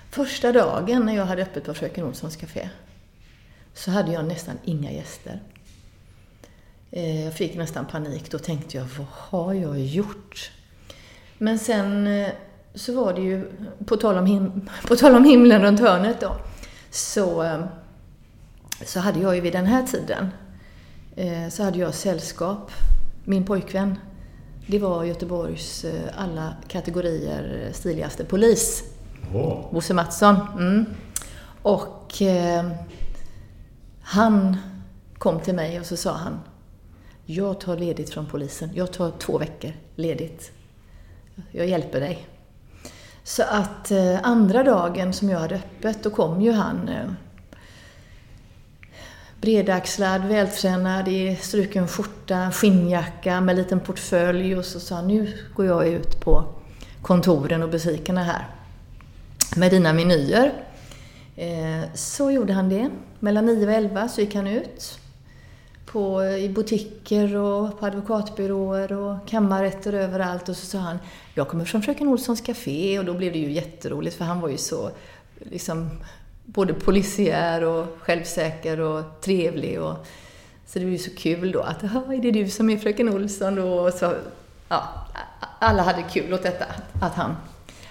Första 0.09 0.51
dagen 0.51 1.05
när 1.05 1.15
jag 1.15 1.25
hade 1.25 1.41
öppet 1.41 1.65
på 1.65 1.73
Fröken 1.73 2.05
Olssons 2.05 2.35
Café 2.35 2.69
så 3.73 3.91
hade 3.91 4.11
jag 4.11 4.25
nästan 4.25 4.57
inga 4.63 4.91
gäster. 4.91 5.41
Eh, 6.91 7.25
jag 7.25 7.33
fick 7.33 7.55
nästan 7.55 7.85
panik. 7.85 8.31
Då 8.31 8.39
tänkte 8.39 8.77
jag, 8.77 8.85
vad 8.97 9.07
har 9.09 9.53
jag 9.53 9.79
gjort? 9.79 10.51
Men 11.37 11.59
sen 11.59 12.07
eh, 12.07 12.29
så 12.75 12.93
var 12.93 13.13
det 13.13 13.21
ju, 13.21 13.51
på 13.85 13.97
tal 13.97 14.17
om, 14.17 14.25
him 14.25 14.69
på 14.87 14.95
tal 14.95 15.15
om 15.15 15.23
himlen 15.23 15.61
runt 15.61 15.79
hörnet 15.79 16.21
då, 16.21 16.35
så 16.91 17.43
så 18.85 18.99
hade 18.99 19.19
jag 19.19 19.35
ju 19.35 19.41
vid 19.41 19.53
den 19.53 19.65
här 19.65 19.83
tiden, 19.83 20.29
eh, 21.15 21.49
så 21.49 21.63
hade 21.63 21.79
jag 21.79 21.93
sällskap. 21.93 22.71
Min 23.25 23.45
pojkvän, 23.45 23.99
det 24.67 24.79
var 24.79 25.03
Göteborgs 25.03 25.83
eh, 25.83 26.09
alla 26.17 26.53
kategorier 26.67 27.69
stiligaste 27.73 28.25
polis. 28.25 28.83
Oh. 29.33 29.73
Bosse 29.73 29.93
Mattsson. 29.93 30.35
Mm. 30.57 30.85
Och 31.61 32.21
eh, 32.21 32.65
han 34.03 34.57
kom 35.17 35.39
till 35.39 35.55
mig 35.55 35.79
och 35.79 35.85
så 35.85 35.97
sa 35.97 36.13
han, 36.13 36.39
jag 37.25 37.59
tar 37.59 37.77
ledigt 37.77 38.09
från 38.09 38.25
polisen. 38.25 38.69
Jag 38.73 38.93
tar 38.93 39.11
två 39.11 39.37
veckor 39.37 39.71
ledigt. 39.95 40.51
Jag 41.51 41.67
hjälper 41.67 41.99
dig. 41.99 42.27
Så 43.23 43.43
att 43.43 43.91
eh, 43.91 44.19
andra 44.23 44.63
dagen 44.63 45.13
som 45.13 45.29
jag 45.29 45.39
hade 45.39 45.55
öppet, 45.55 46.03
då 46.03 46.09
kom 46.09 46.41
ju 46.41 46.51
han 46.51 46.89
eh, 46.89 47.11
bredaxlad, 49.41 50.21
vältränad 50.21 51.07
i 51.07 51.35
struken 51.35 51.87
skjorta, 51.87 52.51
skinnjacka 52.51 53.41
med 53.41 53.55
liten 53.55 53.79
portfölj 53.79 54.55
och 54.55 54.65
så 54.65 54.79
sa 54.79 54.95
han, 54.95 55.07
nu 55.07 55.33
går 55.55 55.65
jag 55.65 55.87
ut 55.87 56.19
på 56.19 56.45
kontoren 57.01 57.63
och 57.63 57.69
butikerna 57.69 58.23
här 58.23 58.47
med 59.55 59.71
dina 59.71 59.93
menyer. 59.93 60.53
Eh, 61.35 61.93
så 61.93 62.31
gjorde 62.31 62.53
han 62.53 62.69
det. 62.69 62.89
Mellan 63.19 63.45
9 63.45 63.67
och 63.67 63.73
11 63.73 64.07
så 64.07 64.21
gick 64.21 64.35
han 64.35 64.47
ut 64.47 64.99
på, 65.85 66.25
i 66.25 66.49
butiker 66.49 67.35
och 67.35 67.79
på 67.79 67.85
advokatbyråer 67.85 68.93
och 68.93 69.27
kammarrätter 69.27 69.93
överallt 69.93 70.49
och 70.49 70.57
så 70.57 70.65
sa 70.65 70.77
han, 70.77 70.97
jag 71.33 71.47
kommer 71.47 71.65
från 71.65 71.81
Fröken 71.81 72.07
Olssons 72.07 72.41
Café 72.41 72.99
och 72.99 73.05
då 73.05 73.13
blev 73.13 73.33
det 73.33 73.39
ju 73.39 73.51
jätteroligt 73.51 74.15
för 74.15 74.25
han 74.25 74.39
var 74.39 74.49
ju 74.49 74.57
så 74.57 74.91
liksom 75.39 75.89
både 76.45 76.73
polisiär 76.73 77.63
och 77.63 77.85
självsäker 77.99 78.79
och 78.79 79.21
trevlig. 79.21 79.81
Och, 79.81 80.05
så 80.65 80.79
det 80.79 80.85
var 80.85 80.91
ju 80.91 80.97
så 80.97 81.15
kul 81.15 81.51
då 81.51 81.59
att, 81.59 81.83
är 81.83 82.21
det 82.21 82.31
du 82.31 82.49
som 82.49 82.69
är 82.69 82.77
fröken 82.77 83.09
Olsson 83.09 83.55
då? 83.55 83.79
Och 83.79 83.93
så, 83.93 84.13
ja, 84.69 85.07
alla 85.59 85.83
hade 85.83 86.03
kul 86.03 86.33
åt 86.33 86.43
detta, 86.43 86.65
att 87.01 87.13
han, 87.13 87.35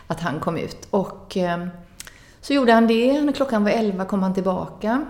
att 0.07 0.21
han 0.21 0.41
kom 0.41 0.57
ut. 0.57 0.87
Och 0.91 1.37
eh, 1.37 1.67
så 2.43 2.55
gjorde 2.55 2.73
han 2.73 2.87
det. 2.87 3.23
När 3.23 3.33
klockan 3.33 3.65
var 3.65 3.71
elva 3.71 4.05
kom 4.05 4.23
han 4.23 4.35
tillbaka. 4.35 5.07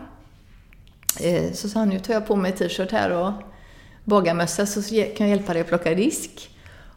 Eh, 1.21 1.53
så 1.53 1.69
sa 1.69 1.79
han, 1.79 1.89
nu 1.89 1.99
tar 1.99 2.15
jag 2.15 2.27
på 2.27 2.37
mig 2.37 2.53
t-shirt 2.53 2.93
här 2.93 3.11
och 3.11 3.33
bagarmössa 4.05 4.67
så 4.67 4.83
kan 4.91 5.29
jag 5.29 5.29
hjälpa 5.29 5.53
dig 5.53 5.63
att 5.63 5.69
plocka 5.69 5.95
disk. 5.95 6.51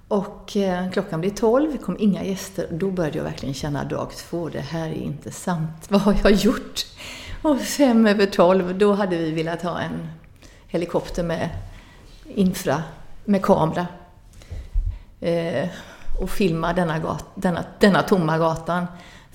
Och 0.07 0.57
eh, 0.57 0.91
klockan 0.91 1.21
blev 1.21 1.29
tolv, 1.31 1.71
det 1.71 1.77
kom 1.77 1.97
inga 1.99 2.23
gäster. 2.23 2.67
Då 2.71 2.91
började 2.91 3.17
jag 3.17 3.23
verkligen 3.23 3.53
känna 3.53 3.83
dag 3.83 4.11
två, 4.11 4.49
det 4.49 4.59
här 4.59 4.89
är 4.89 4.93
inte 4.93 5.31
sant. 5.31 5.85
Vad 5.89 6.01
har 6.01 6.15
jag 6.23 6.31
gjort? 6.31 6.85
Och 7.41 7.61
fem 7.61 8.07
över 8.07 8.25
tolv, 8.25 8.77
då 8.77 8.93
hade 8.93 9.17
vi 9.17 9.31
velat 9.31 9.61
ha 9.61 9.79
en 9.79 10.07
helikopter 10.67 11.23
med 11.23 11.49
infra, 12.25 12.83
med 13.25 13.41
kamera. 13.41 13.87
Eh, 15.21 15.69
och 16.21 16.29
filma 16.29 16.73
denna, 16.73 16.99
gat, 16.99 17.25
denna, 17.35 17.63
denna 17.79 18.01
tomma 18.01 18.37
gatan. 18.37 18.85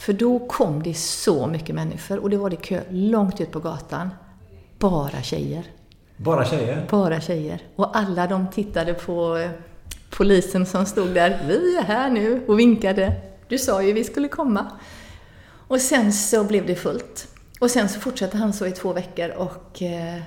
För 0.00 0.12
då 0.12 0.38
kom 0.38 0.82
det 0.82 0.94
så 0.94 1.46
mycket 1.46 1.74
människor 1.74 2.18
och 2.18 2.30
det 2.30 2.36
var 2.36 2.50
det 2.50 2.56
kö 2.56 2.80
långt 2.90 3.40
ut 3.40 3.50
på 3.50 3.60
gatan. 3.60 4.10
Bara 4.78 5.22
tjejer. 5.22 5.64
Bara 6.16 6.44
tjejer? 6.44 6.86
Bara 6.90 7.20
tjejer. 7.20 7.62
Och 7.76 7.96
alla 7.96 8.26
de 8.26 8.50
tittade 8.50 8.94
på 8.94 9.36
eh, 9.36 9.50
polisen 10.10 10.66
som 10.66 10.86
stod 10.86 11.08
där, 11.08 11.42
vi 11.46 11.76
är 11.76 11.82
här 11.82 12.10
nu 12.10 12.44
och 12.46 12.58
vinkade. 12.58 13.12
Du 13.48 13.58
sa 13.58 13.82
ju 13.82 13.92
vi 13.92 14.04
skulle 14.04 14.28
komma. 14.28 14.66
Och 15.68 15.80
sen 15.80 16.12
så 16.12 16.44
blev 16.44 16.66
det 16.66 16.74
fullt. 16.74 17.28
Och 17.60 17.70
sen 17.70 17.88
så 17.88 18.00
fortsatte 18.00 18.36
han 18.36 18.52
så 18.52 18.66
i 18.66 18.72
två 18.72 18.92
veckor 18.92 19.30
och... 19.30 19.82
Eh, 19.82 20.20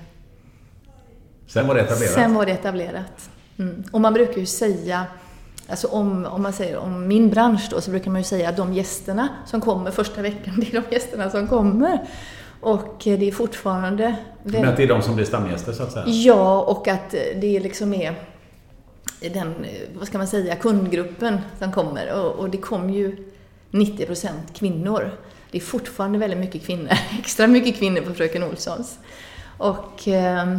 sen 1.48 1.68
var 1.68 1.76
det 1.76 1.82
etablerat? 1.82 2.14
Sen 2.14 2.34
var 2.34 2.46
det 2.46 2.52
etablerat. 2.52 3.30
Mm. 3.58 3.84
Och 3.92 4.02
man 4.02 4.14
brukar 4.14 4.38
ju 4.38 4.46
säga, 4.46 5.06
alltså 5.68 5.88
om, 5.88 6.26
om 6.26 6.42
man 6.42 6.54
säger 6.54 6.78
om 6.78 7.08
min 7.08 7.30
bransch 7.30 7.68
då, 7.70 7.82
så 7.82 7.92
brukar 7.92 8.12
man 8.12 8.22
ju 8.22 8.26
säga 8.26 8.50
att 8.50 8.58
de 8.58 8.74
gästerna 8.74 9.30
som 9.46 9.62
kommer 9.62 9.92
första 9.92 10.22
veckan, 10.22 10.54
det 10.60 10.68
är 10.68 10.82
de 10.82 10.96
gästerna 10.96 11.30
som 11.30 11.48
kommer. 11.48 12.08
Och 12.62 13.02
det 13.04 13.28
är 13.28 13.32
fortfarande... 13.32 14.16
Men 14.44 14.68
att 14.68 14.78
det 14.78 14.84
är 14.84 14.88
de 14.88 15.02
som 15.02 15.16
blir 15.16 15.26
stamgäster 15.26 15.74
så 15.74 15.84
att 15.84 15.92
säga? 15.92 16.06
Ja, 16.08 16.62
och 16.62 16.88
att 16.88 17.12
det 17.36 17.60
liksom 17.60 17.94
är 17.94 18.16
den, 19.20 19.66
vad 19.98 20.08
ska 20.08 20.18
man 20.18 20.28
säga, 20.28 20.56
kundgruppen 20.56 21.42
som 21.60 21.72
kommer. 21.72 22.14
Och, 22.14 22.32
och 22.32 22.50
det 22.50 22.58
kom 22.58 22.90
ju 22.90 23.34
90 23.72 24.06
procent 24.06 24.54
kvinnor. 24.54 25.12
Det 25.52 25.58
är 25.58 25.62
fortfarande 25.62 26.20
väldigt 26.20 26.40
mycket 26.40 26.66
kvinnor, 26.66 26.92
extra 27.20 27.48
mycket 27.48 27.76
kvinnor 27.76 28.02
på 28.02 28.14
Fröken 28.14 28.44
Olssons. 28.44 29.00
Och 29.58 30.08
eh, 30.08 30.52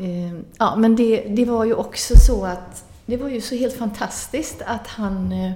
eh, 0.00 0.34
ja, 0.58 0.76
men 0.76 0.96
det, 0.96 1.24
det 1.28 1.44
var 1.44 1.64
ju 1.64 1.74
också 1.74 2.14
så 2.16 2.44
att 2.44 2.83
det 3.06 3.16
var 3.16 3.28
ju 3.28 3.40
så 3.40 3.54
helt 3.54 3.74
fantastiskt 3.74 4.62
att 4.66 4.86
han 4.86 5.32
eh, 5.32 5.52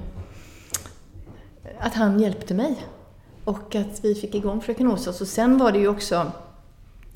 att 1.80 1.94
han 1.94 2.20
hjälpte 2.20 2.54
mig. 2.54 2.86
Och 3.44 3.74
att 3.74 4.04
vi 4.04 4.14
fick 4.14 4.34
igång 4.34 4.60
Fröken 4.60 4.86
Åsas. 4.86 5.20
Och 5.20 5.28
sen 5.28 5.58
var 5.58 5.72
det 5.72 5.78
ju 5.78 5.88
också, 5.88 6.32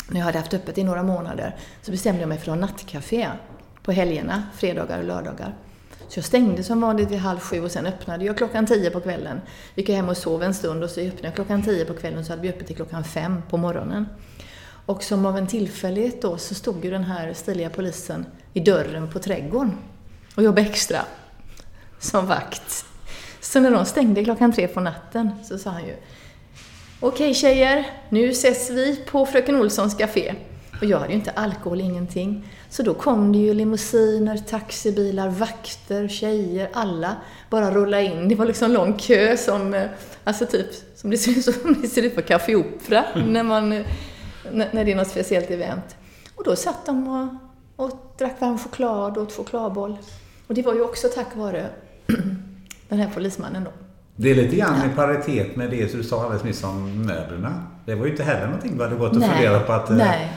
när 0.09 0.19
jag 0.19 0.25
hade 0.25 0.39
haft 0.39 0.55
öppet 0.55 0.79
i 0.79 0.85
några 0.85 1.03
månader, 1.03 1.57
så 1.83 1.91
bestämde 1.91 2.21
jag 2.21 2.29
mig 2.29 2.39
för 2.39 2.53
att 2.53 2.59
ha 2.59 2.67
nattcafé 2.67 3.29
på 3.83 3.93
helgerna, 3.93 4.43
fredagar 4.55 4.99
och 4.99 5.05
lördagar. 5.05 5.55
Så 6.09 6.19
jag 6.19 6.25
stängde 6.25 6.63
som 6.63 6.81
vanligt 6.81 7.11
vid 7.11 7.19
halv 7.19 7.39
sju 7.39 7.65
och 7.65 7.71
sen 7.71 7.87
öppnade 7.87 8.25
jag 8.25 8.39
klockan 8.39 8.67
tio 8.67 8.91
på 8.91 9.01
kvällen. 9.01 9.41
Gick 9.75 9.89
gick 9.89 9.97
hem 9.97 10.09
och 10.09 10.17
sov 10.17 10.43
en 10.43 10.55
stund 10.55 10.85
och 10.85 10.91
så 10.91 11.01
öppnade 11.01 11.27
jag 11.27 11.35
klockan 11.35 11.63
tio 11.63 11.85
på 11.85 11.95
kvällen 11.95 12.25
så 12.25 12.33
hade 12.33 12.43
vi 12.43 12.49
öppet 12.49 12.67
till 12.67 12.77
klockan 12.77 13.05
fem 13.05 13.43
på 13.51 13.57
morgonen. 13.57 14.07
Och 14.87 15.03
som 15.03 15.27
av 15.27 15.39
en 15.39 15.47
tillfällighet 15.47 16.23
då 16.23 16.37
så 16.39 16.55
stod 16.55 16.85
ju 16.85 16.91
den 16.91 17.05
här 17.05 17.33
stiliga 17.33 17.71
polisen 17.71 18.27
i 18.53 18.61
dörren 18.61 19.11
på 19.11 19.19
trädgården 19.19 19.79
och 20.35 20.43
jobba 20.43 20.61
extra 20.61 20.99
som 21.99 22.27
vakt. 22.27 22.85
Så 23.41 23.61
när 23.61 23.71
de 23.71 23.85
stängde 23.85 24.25
klockan 24.25 24.53
tre 24.53 24.69
på 24.69 24.81
natten 24.81 25.31
så 25.45 25.59
sa 25.59 25.71
han 25.71 25.87
ju 25.87 25.97
Okej 27.01 27.35
tjejer, 27.35 27.87
nu 28.09 28.29
ses 28.29 28.71
vi 28.71 28.97
på 28.97 29.27
Fröken 29.27 29.57
Olssons 29.57 29.95
café. 29.95 30.35
Och 30.81 30.85
jag 30.85 30.99
hade 30.99 31.13
ju 31.13 31.19
inte 31.19 31.31
alkohol, 31.31 31.81
ingenting. 31.81 32.45
Så 32.69 32.83
då 32.83 32.95
kom 32.95 33.33
det 33.33 33.39
ju 33.39 33.55
limousiner, 33.55 34.37
taxibilar, 34.37 35.29
vakter, 35.29 36.09
tjejer, 36.09 36.69
alla 36.73 37.17
bara 37.51 37.71
rulla 37.71 38.01
in. 38.01 38.29
Det 38.29 38.35
var 38.35 38.47
liksom 38.47 38.71
lång 38.71 38.99
kö 38.99 39.37
som, 39.37 39.75
eh, 39.75 39.87
alltså 40.25 40.47
typ, 40.47 40.67
som 40.97 41.11
det 41.11 41.19
ser 41.19 41.31
ut, 41.31 41.45
som 41.45 41.83
det 41.83 41.89
ser 41.89 42.03
ut 42.03 42.15
på 42.15 42.23
Café 42.23 42.57
Opera 42.57 43.05
när, 43.27 43.43
man, 43.43 43.69
när 44.53 44.85
det 44.85 44.93
är 44.93 44.97
något 44.97 45.09
speciellt 45.09 45.51
event. 45.51 45.97
Och 46.35 46.45
då 46.45 46.57
satt 46.57 46.87
de 46.87 47.09
och, 47.09 47.85
och 47.85 48.15
drack 48.19 48.41
varm 48.41 48.59
choklad 48.59 49.17
och 49.17 49.23
åt 49.23 49.37
chokladboll. 49.37 49.99
Och 50.47 50.55
det 50.55 50.63
var 50.63 50.75
ju 50.75 50.83
också 50.83 51.09
tack 51.09 51.37
vare 51.37 51.69
den 52.89 52.99
här 52.99 53.11
polismannen 53.15 53.65
då. 53.65 53.71
Det 54.17 54.31
är 54.31 54.35
lite 54.35 54.57
grann 54.57 54.91
i 54.91 54.95
paritet 54.97 55.57
med 55.57 55.71
det 55.71 55.91
som 55.91 56.01
du 56.01 56.05
sa 56.05 56.23
alldeles 56.23 56.45
nyss 56.45 56.65
om 56.65 57.07
möblerna. 57.07 57.67
Det 57.87 57.95
var 57.95 58.05
ju 58.05 58.11
inte 58.11 58.23
heller 58.23 58.47
någonting 58.47 58.77
du 58.77 58.85
hade 58.85 58.97
gått 58.97 59.17
och 59.17 59.23
funderat 59.23 59.67
på 59.67 59.73
att... 59.73 59.91
Eh, 59.91 59.97
Nej. 59.97 60.33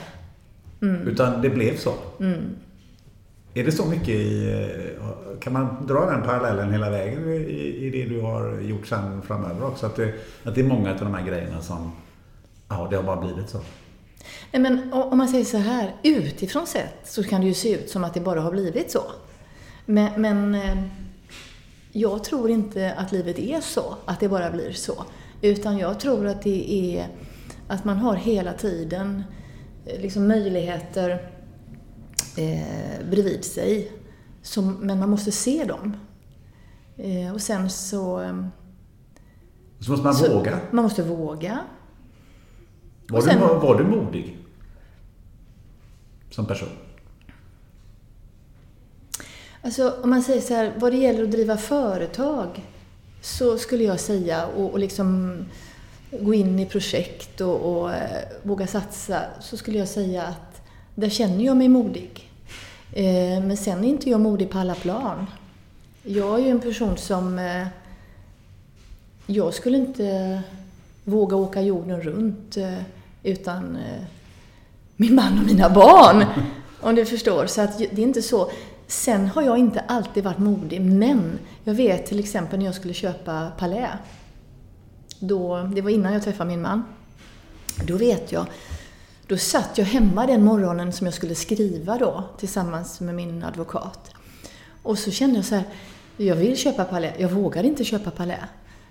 Mm. 0.82 1.08
Utan 1.08 1.42
det 1.42 1.50
blev 1.50 1.76
så. 1.76 1.94
Mm. 2.20 2.56
Är 3.54 3.64
det 3.64 3.72
så 3.72 3.86
mycket 3.86 4.08
i... 4.08 4.50
Eh, 5.00 5.38
kan 5.40 5.52
man 5.52 5.86
dra 5.86 6.10
den 6.10 6.22
parallellen 6.22 6.72
hela 6.72 6.90
vägen 6.90 7.28
i, 7.28 7.86
i 7.86 7.90
det 7.90 8.14
du 8.14 8.20
har 8.20 8.60
gjort 8.60 8.86
sen 8.86 9.22
framöver 9.22 9.66
också? 9.66 9.86
Att 9.86 9.96
det, 9.96 10.14
att 10.44 10.54
det 10.54 10.60
är 10.60 10.64
många 10.64 10.90
av 10.90 10.98
de 10.98 11.14
här 11.14 11.26
grejerna 11.26 11.60
som... 11.60 11.92
Ja, 12.68 12.86
det 12.90 12.96
har 12.96 13.02
bara 13.02 13.20
blivit 13.20 13.50
så. 13.50 13.58
Nej, 14.52 14.62
men 14.62 14.92
om 14.92 15.18
man 15.18 15.28
säger 15.28 15.44
så 15.44 15.56
här, 15.56 15.94
utifrån 16.02 16.66
sett 16.66 16.94
så 17.04 17.24
kan 17.24 17.40
det 17.40 17.46
ju 17.46 17.54
se 17.54 17.74
ut 17.74 17.90
som 17.90 18.04
att 18.04 18.14
det 18.14 18.20
bara 18.20 18.40
har 18.40 18.50
blivit 18.50 18.90
så. 18.90 19.02
Men, 19.86 20.22
men 20.22 20.54
eh, 20.54 20.82
jag 21.92 22.24
tror 22.24 22.50
inte 22.50 22.94
att 22.94 23.12
livet 23.12 23.38
är 23.38 23.60
så, 23.60 23.96
att 24.04 24.20
det 24.20 24.28
bara 24.28 24.50
blir 24.50 24.72
så. 24.72 25.04
Utan 25.42 25.78
jag 25.78 26.00
tror 26.00 26.26
att 26.26 26.42
det 26.42 26.72
är 26.72 27.08
att 27.68 27.84
man 27.84 27.96
har 27.96 28.14
hela 28.14 28.52
tiden 28.52 29.24
eh, 29.86 30.00
liksom 30.00 30.28
möjligheter 30.28 31.10
eh, 32.36 33.06
bredvid 33.10 33.44
sig. 33.44 33.92
Som, 34.42 34.72
men 34.72 34.98
man 34.98 35.10
måste 35.10 35.32
se 35.32 35.64
dem. 35.64 35.96
Eh, 36.96 37.34
och 37.34 37.40
sen 37.40 37.70
så... 37.70 38.20
Eh, 38.20 38.46
så 39.80 39.90
måste 39.90 40.04
man 40.04 40.14
så, 40.14 40.38
våga? 40.38 40.60
Man 40.70 40.82
måste 40.84 41.02
våga. 41.02 41.58
Var, 43.08 43.20
sen, 43.20 43.40
du, 43.40 43.46
var 43.46 43.78
du 43.78 43.84
modig? 43.84 44.38
Som 46.30 46.46
person? 46.46 46.68
Alltså 49.66 49.94
om 50.02 50.10
man 50.10 50.22
säger 50.22 50.40
så 50.40 50.54
här, 50.54 50.72
vad 50.76 50.92
det 50.92 50.96
gäller 50.96 51.22
att 51.22 51.30
driva 51.30 51.56
företag 51.56 52.64
så 53.20 53.58
skulle 53.58 53.84
jag 53.84 54.00
säga 54.00 54.46
och, 54.46 54.70
och 54.70 54.78
liksom 54.78 55.38
gå 56.10 56.34
in 56.34 56.58
i 56.58 56.66
projekt 56.66 57.40
och, 57.40 57.60
och 57.60 57.94
eh, 57.94 58.22
våga 58.42 58.66
satsa 58.66 59.20
så 59.40 59.56
skulle 59.56 59.78
jag 59.78 59.88
säga 59.88 60.22
att 60.22 60.62
där 60.94 61.08
känner 61.08 61.44
jag 61.44 61.56
mig 61.56 61.68
modig. 61.68 62.30
Eh, 62.92 63.44
men 63.44 63.56
sen 63.56 63.84
är 63.84 63.88
inte 63.88 64.10
jag 64.10 64.20
modig 64.20 64.50
på 64.50 64.58
alla 64.58 64.74
plan. 64.74 65.26
Jag 66.02 66.40
är 66.40 66.44
ju 66.44 66.50
en 66.50 66.60
person 66.60 66.96
som... 66.96 67.38
Eh, 67.38 67.66
jag 69.26 69.54
skulle 69.54 69.78
inte 69.78 70.40
våga 71.04 71.36
åka 71.36 71.62
jorden 71.62 72.00
runt 72.00 72.56
eh, 72.56 72.78
utan 73.22 73.76
eh, 73.76 74.04
min 74.96 75.14
man 75.14 75.38
och 75.38 75.46
mina 75.46 75.70
barn. 75.70 76.24
Om 76.80 76.94
du 76.94 77.06
förstår. 77.06 77.46
Så 77.46 77.60
att 77.60 77.78
det 77.78 77.98
är 77.98 77.98
inte 77.98 78.22
så. 78.22 78.50
Sen 78.86 79.28
har 79.28 79.42
jag 79.42 79.58
inte 79.58 79.80
alltid 79.80 80.24
varit 80.24 80.38
modig, 80.38 80.80
men 80.80 81.38
jag 81.64 81.74
vet 81.74 82.06
till 82.06 82.18
exempel 82.20 82.58
när 82.58 82.66
jag 82.66 82.74
skulle 82.74 82.94
köpa 82.94 83.50
Palais. 83.58 83.90
Då, 85.18 85.70
det 85.74 85.80
var 85.80 85.90
innan 85.90 86.12
jag 86.12 86.22
träffade 86.22 86.50
min 86.50 86.62
man. 86.62 86.84
Då 87.86 87.96
vet 87.96 88.32
jag, 88.32 88.46
då 89.26 89.36
satt 89.36 89.78
jag 89.78 89.84
hemma 89.84 90.26
den 90.26 90.44
morgonen 90.44 90.92
som 90.92 91.06
jag 91.06 91.14
skulle 91.14 91.34
skriva 91.34 91.98
då 91.98 92.24
tillsammans 92.38 93.00
med 93.00 93.14
min 93.14 93.44
advokat. 93.44 94.10
Och 94.82 94.98
så 94.98 95.10
kände 95.10 95.36
jag 95.36 95.44
så 95.44 95.54
här, 95.54 95.64
jag 96.16 96.36
vill 96.36 96.56
köpa 96.56 96.84
Palais, 96.84 97.14
jag 97.18 97.28
vågar 97.28 97.62
inte 97.62 97.84
köpa 97.84 98.10
Palais. 98.10 98.44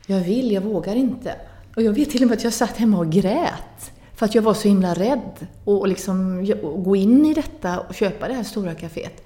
Jag 0.07 0.19
vill, 0.19 0.51
jag 0.51 0.61
vågar 0.61 0.95
inte. 0.95 1.35
Och 1.75 1.81
jag 1.81 1.93
vet 1.93 2.09
till 2.09 2.21
och 2.21 2.27
med 2.27 2.37
att 2.37 2.43
jag 2.43 2.53
satt 2.53 2.77
hemma 2.77 2.97
och 2.97 3.11
grät. 3.11 3.91
För 4.15 4.25
att 4.25 4.35
jag 4.35 4.41
var 4.41 4.53
så 4.53 4.67
himla 4.67 4.93
rädd 4.93 5.47
att 5.65 5.89
liksom, 5.89 6.45
gå 6.83 6.95
in 6.95 7.25
i 7.25 7.33
detta 7.33 7.79
och 7.79 7.95
köpa 7.95 8.27
det 8.27 8.33
här 8.33 8.43
stora 8.43 8.73
kaféet. 8.73 9.23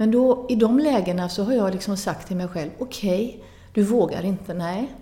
Men 0.00 0.10
då, 0.10 0.46
i 0.48 0.54
de 0.54 0.78
lägena 0.78 1.28
så 1.28 1.44
har 1.44 1.52
jag 1.52 1.72
liksom 1.72 1.96
sagt 1.96 2.26
till 2.26 2.36
mig 2.36 2.48
själv, 2.48 2.70
okej, 2.78 3.26
okay, 3.28 3.40
du 3.72 3.82
vågar 3.82 4.24
inte, 4.24 4.54
nej. 4.54 4.92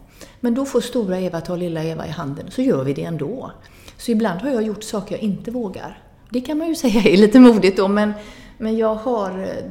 Men 0.41 0.55
då 0.55 0.65
får 0.65 0.81
stora 0.81 1.21
Eva 1.21 1.41
ta 1.41 1.57
lilla 1.57 1.85
Eva 1.85 2.07
i 2.07 2.11
handen, 2.11 2.51
så 2.51 2.63
gör 2.63 2.85
vi 2.85 2.95
det 2.95 3.05
ändå. 3.05 3.51
Så 3.97 4.11
ibland 4.11 4.41
har 4.41 4.51
jag 4.51 4.63
gjort 4.63 4.83
saker 4.83 5.15
jag 5.15 5.23
inte 5.23 5.51
vågar. 5.51 6.03
Det 6.31 6.41
kan 6.41 6.59
man 6.59 6.69
ju 6.69 6.75
säga 6.85 7.03
är 7.03 7.17
lite 7.17 7.41
modigt 7.41 7.77
då, 7.77 7.89
men, 7.89 8.13
men 8.59 8.77
jag 8.77 8.95
har... 8.95 9.31
Eh, 9.31 9.71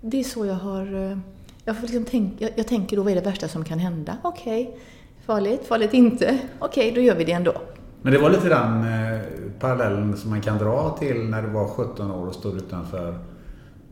det 0.00 0.20
är 0.20 0.24
så 0.24 0.46
jag 0.46 0.54
har... 0.54 1.10
Eh, 1.10 1.18
jag, 1.64 1.76
får 1.76 1.82
liksom 1.82 2.04
tänk, 2.10 2.32
jag, 2.38 2.50
jag 2.54 2.66
tänker 2.66 2.96
då, 2.96 3.02
vad 3.02 3.12
är 3.12 3.16
det 3.16 3.30
värsta 3.30 3.48
som 3.48 3.64
kan 3.64 3.78
hända? 3.78 4.16
Okej, 4.22 4.62
okay, 4.62 4.80
farligt, 5.26 5.66
farligt 5.66 5.94
inte. 5.94 6.38
Okej, 6.58 6.90
okay, 6.90 6.94
då 6.94 7.00
gör 7.00 7.14
vi 7.14 7.24
det 7.24 7.32
ändå. 7.32 7.54
Men 8.02 8.12
det 8.12 8.18
var 8.18 8.30
lite 8.30 8.48
den 8.48 8.80
eh, 8.80 9.20
parallellen 9.60 10.16
som 10.16 10.30
man 10.30 10.40
kan 10.40 10.58
dra 10.58 10.96
till 10.98 11.24
när 11.24 11.42
du 11.42 11.48
var 11.48 11.68
17 11.68 12.10
år 12.10 12.26
och 12.26 12.34
stod 12.34 12.56
utanför 12.56 13.18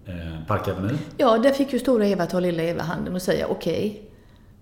eh, 0.06 0.46
Parkavenyn? 0.46 0.98
Ja, 1.16 1.38
där 1.38 1.50
fick 1.50 1.72
ju 1.72 1.78
stora 1.78 2.06
Eva 2.06 2.26
ta 2.26 2.40
lilla 2.40 2.62
Eva 2.62 2.82
handen 2.82 3.14
och 3.14 3.22
säga 3.22 3.46
okej, 3.46 3.90
okay, 3.90 4.08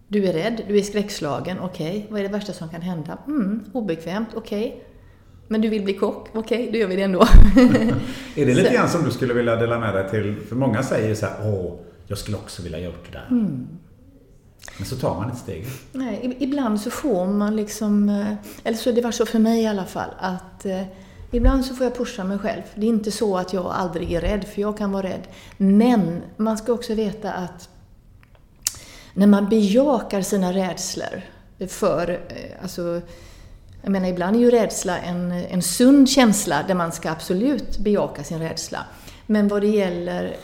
du 0.08 0.26
är 0.26 0.32
rädd, 0.32 0.62
du 0.68 0.78
är 0.78 0.82
skräckslagen, 0.82 1.60
okej, 1.60 1.98
okay, 1.98 2.06
vad 2.10 2.20
är 2.20 2.24
det 2.24 2.30
värsta 2.32 2.52
som 2.52 2.68
kan 2.68 2.82
hända? 2.82 3.18
Mm, 3.26 3.64
obekvämt, 3.72 4.28
okej. 4.34 4.66
Okay. 4.66 4.80
Men 5.48 5.60
du 5.60 5.68
vill 5.68 5.84
bli 5.84 5.94
kock? 5.94 6.28
Okej, 6.32 6.58
okay, 6.58 6.72
då 6.72 6.78
gör 6.78 6.88
vi 6.88 6.96
det 6.96 7.02
ändå. 7.02 7.20
är 8.36 8.46
det 8.46 8.54
lite 8.54 8.74
grann 8.74 8.88
som 8.88 9.04
du 9.04 9.10
skulle 9.10 9.34
vilja 9.34 9.56
dela 9.56 9.78
med 9.78 9.94
dig 9.94 10.10
till? 10.10 10.36
För 10.48 10.56
många 10.56 10.82
säger 10.82 11.14
så 11.14 11.26
här, 11.26 11.34
åh, 11.44 11.78
jag 12.06 12.18
skulle 12.18 12.36
också 12.36 12.62
vilja 12.62 12.78
göra 12.78 12.94
det 13.06 13.18
där. 13.18 13.26
Mm. 13.30 13.68
Men 14.78 14.86
så 14.86 14.96
tar 14.96 15.14
man 15.14 15.24
inte 15.24 15.36
steget. 15.36 15.68
Nej, 15.92 16.36
ibland 16.38 16.80
så 16.80 16.90
får 16.90 17.26
man 17.26 17.56
liksom, 17.56 18.08
eh, 18.08 18.34
eller 18.64 18.76
så 18.76 18.92
det 18.92 19.00
var 19.00 19.10
så 19.10 19.26
för 19.26 19.38
mig 19.38 19.62
i 19.62 19.66
alla 19.66 19.84
fall, 19.84 20.10
att 20.18 20.66
eh, 20.66 20.82
Ibland 21.30 21.64
så 21.64 21.74
får 21.74 21.84
jag 21.84 21.94
pusha 21.94 22.24
mig 22.24 22.38
själv. 22.38 22.62
Det 22.74 22.86
är 22.86 22.88
inte 22.88 23.10
så 23.10 23.36
att 23.36 23.52
jag 23.52 23.66
aldrig 23.66 24.12
är 24.12 24.20
rädd, 24.20 24.44
för 24.44 24.60
jag 24.60 24.78
kan 24.78 24.92
vara 24.92 25.02
rädd. 25.02 25.28
Men 25.56 26.22
man 26.36 26.58
ska 26.58 26.72
också 26.72 26.94
veta 26.94 27.32
att 27.32 27.68
när 29.14 29.26
man 29.26 29.48
bejakar 29.48 30.22
sina 30.22 30.52
rädslor 30.52 31.22
för, 31.68 32.10
eh, 32.10 32.62
alltså, 32.62 33.00
jag 33.82 33.92
menar 33.92 34.08
ibland 34.08 34.36
är 34.36 34.40
ju 34.40 34.50
rädsla 34.50 34.98
en, 34.98 35.32
en 35.32 35.62
sund 35.62 36.08
känsla 36.08 36.64
där 36.68 36.74
man 36.74 36.92
ska 36.92 37.10
absolut 37.10 37.78
bejaka 37.78 38.24
sin 38.24 38.38
rädsla. 38.38 38.84
Men 39.26 39.48
vad 39.48 39.62
det 39.62 39.68
gäller 39.68 40.36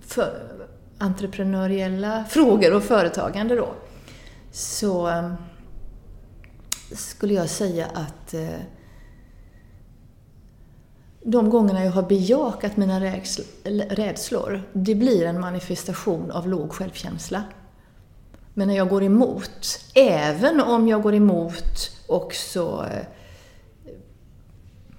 för 0.00 0.56
entreprenöriella 0.98 2.24
frågor 2.28 2.74
och 2.74 2.82
företagande 2.82 3.56
då, 3.56 3.74
så 4.52 5.08
eh, 5.08 5.32
skulle 6.92 7.34
jag 7.34 7.50
säga 7.50 7.86
att 7.94 8.34
eh, 8.34 8.48
de 11.28 11.50
gångerna 11.50 11.84
jag 11.84 11.92
har 11.92 12.02
bejakat 12.02 12.76
mina 12.76 13.00
rädslor, 13.90 14.62
det 14.72 14.94
blir 14.94 15.26
en 15.26 15.40
manifestation 15.40 16.30
av 16.30 16.48
låg 16.48 16.72
självkänsla. 16.72 17.44
Men 18.54 18.68
när 18.68 18.76
jag 18.76 18.88
går 18.88 19.02
emot, 19.02 19.80
även 19.94 20.60
om 20.60 20.88
jag 20.88 21.02
går 21.02 21.14
emot 21.14 21.90
och 22.06 22.34
så 22.34 22.82
eh, 22.82 23.06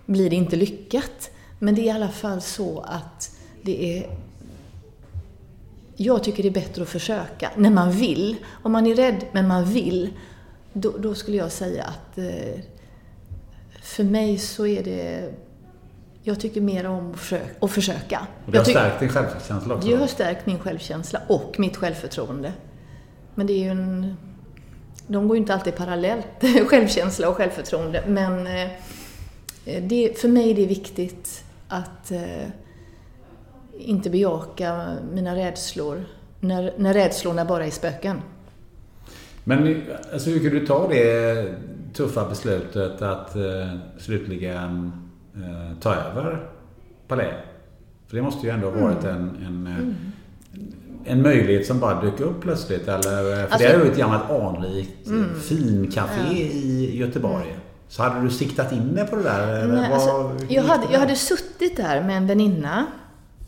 blir 0.06 0.30
det 0.30 0.36
inte 0.36 0.56
lyckat. 0.56 1.32
Men 1.60 1.76
det 1.76 1.82
är 1.82 1.86
i 1.86 1.90
alla 1.90 2.10
fall 2.10 2.42
så 2.42 2.80
att 2.80 3.36
det 3.62 3.98
är 3.98 4.10
jag 5.96 6.24
tycker 6.24 6.44
det 6.44 6.50
är 6.50 6.54
bättre 6.54 6.82
att 6.82 6.90
försöka 6.90 7.52
när 7.56 7.70
man 7.70 7.92
vill. 7.92 8.36
Om 8.64 8.72
man 8.72 8.88
är 8.88 8.96
rädd 8.96 9.26
men 9.32 9.48
man 9.48 9.66
vill, 9.66 10.14
då, 10.74 10.98
då 10.98 11.16
skulle 11.16 11.38
jag 11.38 11.52
säga 11.52 11.84
att 11.84 12.18
eh, 12.18 12.60
för 13.82 14.04
mig 14.04 14.38
så 14.38 14.68
är 14.68 14.84
det 14.84 15.34
jag 16.28 16.40
tycker 16.40 16.62
mer 16.62 16.88
om 16.88 17.12
att 17.12 17.20
försöka. 17.20 17.46
Att 17.60 17.72
försöka. 17.72 18.28
Och 18.46 18.52
det 18.52 18.58
har 18.58 18.66
stärkt 18.66 19.00
din 19.00 19.10
självkänsla 19.10 19.76
också? 19.76 19.90
Det 19.90 19.96
har 19.96 20.08
stärkt 20.08 20.46
min 20.46 20.60
självkänsla 20.60 21.22
och 21.28 21.56
mitt 21.58 21.78
självförtroende. 21.78 22.54
Men 23.36 23.48
det 23.48 23.54
är 23.54 23.58
ju 23.58 23.70
en... 23.70 24.16
De 25.08 25.28
går 25.28 25.38
ju 25.38 25.42
inte 25.42 25.54
alltid 25.54 25.76
parallellt, 25.76 26.28
självkänsla 26.68 27.30
och 27.30 27.36
självförtroende. 27.36 28.04
Men 28.08 28.48
eh, 28.48 29.84
det, 29.84 30.20
för 30.20 30.28
mig 30.28 30.52
är 30.52 30.56
det 30.56 30.66
viktigt 30.66 31.44
att 31.68 32.12
eh, 32.12 32.48
inte 33.80 34.10
bejaka 34.10 34.88
mina 35.14 35.36
rädslor 35.36 36.06
när, 36.40 36.74
när 36.78 36.94
rädslorna 36.94 37.46
bara 37.46 37.66
är 37.66 37.72
spöken. 37.72 38.22
Men 39.44 39.84
alltså, 40.14 40.30
hur 40.30 40.50
kan 40.50 40.60
du 40.60 40.68
ta 40.68 40.88
det 40.88 41.56
tuffa 41.94 42.30
beslutet 42.30 43.02
att 43.02 43.36
eh, 43.36 43.78
slutligen 44.00 44.92
eh, 45.44 45.80
ta 45.82 45.96
över 45.96 46.50
Palais? 47.08 47.34
För 48.08 48.16
det 48.16 48.22
måste 48.22 48.48
ju 48.48 48.54
ändå 48.54 48.70
ha 48.70 48.82
varit 48.82 49.04
mm. 49.04 49.16
en, 49.16 49.46
en, 49.46 49.68
mm. 49.68 49.96
en 51.06 51.22
möjlighet 51.22 51.68
som 51.68 51.80
bara 51.80 52.02
dök 52.02 52.20
upp 52.20 52.42
plötsligt. 52.42 52.88
Eller, 52.88 53.02
för 53.02 53.44
alltså, 53.44 53.58
det 53.58 53.66
är 53.66 53.86
ju 53.86 53.92
ett 53.92 53.98
gammalt 53.98 54.32
anrikt 54.32 55.08
mm. 55.08 55.40
fincafé 55.42 56.22
ja. 56.30 56.38
i 56.38 56.98
Göteborg. 56.98 57.50
Mm. 57.50 57.60
Så 57.88 58.04
hade 58.04 58.22
du 58.22 58.30
siktat 58.30 58.72
in 58.72 58.96
dig 58.96 59.08
på 59.08 59.16
det 59.16 59.24
där? 59.24 59.68
Nej, 59.68 59.94
alltså, 59.94 60.38
jag, 60.50 60.64
hade, 60.64 60.94
jag 60.94 61.00
hade 61.00 61.16
suttit 61.16 61.78
där 61.78 62.04
med 62.04 62.18
en 62.18 62.28
väninna, 62.28 62.86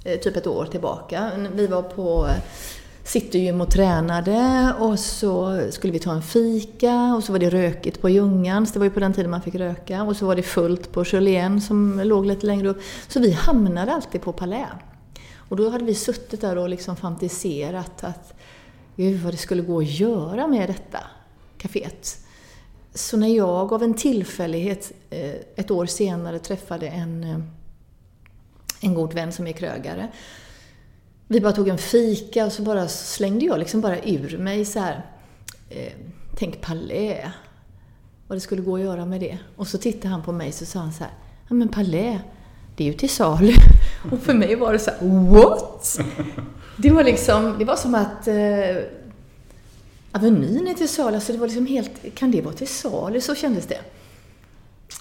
eh, 0.03 0.19
typ 0.19 0.37
ett 0.37 0.47
år 0.47 0.65
tillbaka. 0.65 1.31
Vi 1.53 1.67
var 1.67 1.81
på 1.81 2.27
sitter 3.09 3.39
ju 3.39 3.61
och 3.61 3.71
tränade 3.71 4.73
och 4.79 4.99
så 4.99 5.61
skulle 5.71 5.93
vi 5.93 5.99
ta 5.99 6.13
en 6.13 6.21
fika 6.21 7.13
och 7.15 7.23
så 7.23 7.31
var 7.31 7.39
det 7.39 7.49
rökigt 7.49 8.01
på 8.01 8.09
Ljungans, 8.09 8.73
det 8.73 8.79
var 8.79 8.85
ju 8.85 8.91
på 8.91 8.99
den 8.99 9.13
tiden 9.13 9.31
man 9.31 9.41
fick 9.41 9.55
röka. 9.55 10.03
Och 10.03 10.15
så 10.15 10.25
var 10.25 10.35
det 10.35 10.43
fullt 10.43 10.91
på 10.91 11.03
Jolén 11.03 11.61
som 11.61 11.99
låg 12.03 12.25
lite 12.25 12.45
längre 12.45 12.67
upp. 12.67 12.81
Så 13.07 13.19
vi 13.19 13.31
hamnade 13.31 13.93
alltid 13.93 14.21
på 14.21 14.33
Palais. 14.33 14.69
Och 15.35 15.57
då 15.57 15.69
hade 15.69 15.85
vi 15.85 15.95
suttit 15.95 16.41
där 16.41 16.57
och 16.57 16.69
liksom 16.69 16.95
fantiserat 16.95 18.03
att 18.03 18.33
gud 18.95 19.21
vad 19.21 19.33
det 19.33 19.37
skulle 19.37 19.61
gå 19.61 19.79
att 19.79 19.99
göra 19.99 20.47
med 20.47 20.69
detta 20.69 20.99
kaféet. 21.57 22.17
Så 22.93 23.17
när 23.17 23.27
jag 23.27 23.73
av 23.73 23.83
en 23.83 23.93
tillfällighet 23.93 24.91
eh, 25.09 25.35
ett 25.55 25.71
år 25.71 25.85
senare 25.85 26.39
träffade 26.39 26.87
en, 26.87 27.23
eh, 27.23 27.39
en 28.81 28.93
god 28.93 29.13
vän 29.13 29.31
som 29.31 29.47
är 29.47 29.51
krögare. 29.51 30.07
Vi 31.31 31.41
bara 31.41 31.53
tog 31.53 31.67
en 31.67 31.77
fika 31.77 32.45
och 32.45 32.51
så 32.51 32.61
bara 32.61 32.87
slängde 32.87 33.45
jag 33.45 33.59
liksom 33.59 33.81
bara 33.81 33.99
ur 33.99 34.37
mig 34.37 34.65
så 34.65 34.79
här. 34.79 35.05
Eh, 35.69 35.93
tänk 36.35 36.61
Palais. 36.61 37.25
Vad 38.27 38.37
det 38.37 38.41
skulle 38.41 38.61
gå 38.61 38.75
att 38.75 38.81
göra 38.81 39.05
med 39.05 39.19
det. 39.19 39.37
Och 39.55 39.67
så 39.67 39.77
tittade 39.77 40.07
han 40.07 40.23
på 40.23 40.31
mig 40.31 40.47
och 40.47 40.53
så 40.53 40.65
sa 40.65 40.79
han 40.79 40.93
så 40.93 41.03
här. 41.03 41.13
Ja 41.47 41.55
men 41.55 41.67
Palais, 41.67 42.19
det 42.75 42.83
är 42.83 42.87
ju 42.87 42.93
till 42.93 43.09
salu. 43.09 43.53
Och 44.11 44.19
för 44.19 44.33
mig 44.33 44.55
var 44.55 44.73
det 44.73 44.79
så 44.79 44.91
här, 44.91 45.29
what? 45.29 45.99
Det 46.77 46.91
var 46.91 47.03
liksom, 47.03 47.55
det 47.59 47.65
var 47.65 47.75
som 47.75 47.95
att 47.95 48.27
eh, 48.27 48.83
Avenyn 50.11 50.67
är 50.67 50.73
till 50.73 50.89
salu, 50.89 51.15
alltså 51.15 51.33
det 51.33 51.39
var 51.39 51.47
liksom 51.47 51.65
helt, 51.65 51.91
kan 52.15 52.31
det 52.31 52.41
vara 52.41 52.53
till 52.53 52.67
salu? 52.67 53.21
Så 53.21 53.35
kändes 53.35 53.65
det. 53.65 53.79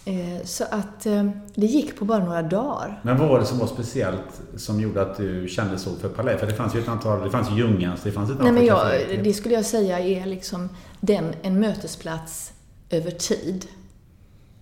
Eh, 0.09 0.45
så 0.45 0.65
att 0.65 1.07
eh, 1.07 1.31
det 1.55 1.67
gick 1.67 1.99
på 1.99 2.05
bara 2.05 2.25
några 2.25 2.43
dagar. 2.43 3.01
Men 3.03 3.19
vad 3.19 3.29
var 3.29 3.39
det 3.39 3.45
som 3.45 3.59
var 3.59 3.67
speciellt 3.67 4.41
som 4.57 4.81
gjorde 4.81 5.03
att 5.03 5.17
du 5.17 5.49
kände 5.49 5.79
så 5.79 5.91
för 5.97 6.09
Palais? 6.09 6.41
För 6.41 6.47
det 6.47 6.55
fanns 6.55 6.75
ju 6.75 6.81
ett 6.81 6.89
antal, 6.89 7.25
det 7.25 7.31
fanns 7.31 7.51
ju 7.51 7.57
Ljungans, 7.57 8.01
det 8.03 8.13
fanns 8.13 8.31
ett 8.31 8.37
antal 8.37 8.53
Nej, 8.53 8.55
men 8.55 8.65
jag, 8.67 9.25
Det 9.25 9.33
skulle 9.33 9.55
jag 9.55 9.65
säga 9.65 9.99
är 9.99 10.27
liksom 10.27 10.69
den, 11.01 11.35
en 11.43 11.61
mötesplats 11.61 12.53
över 12.91 13.11
tid. 13.11 13.67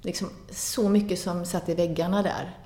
Liksom 0.02 0.28
så 0.50 0.88
mycket 0.88 1.18
som 1.18 1.44
satt 1.44 1.68
i 1.68 1.74
väggarna 1.74 2.22
där 2.22 2.56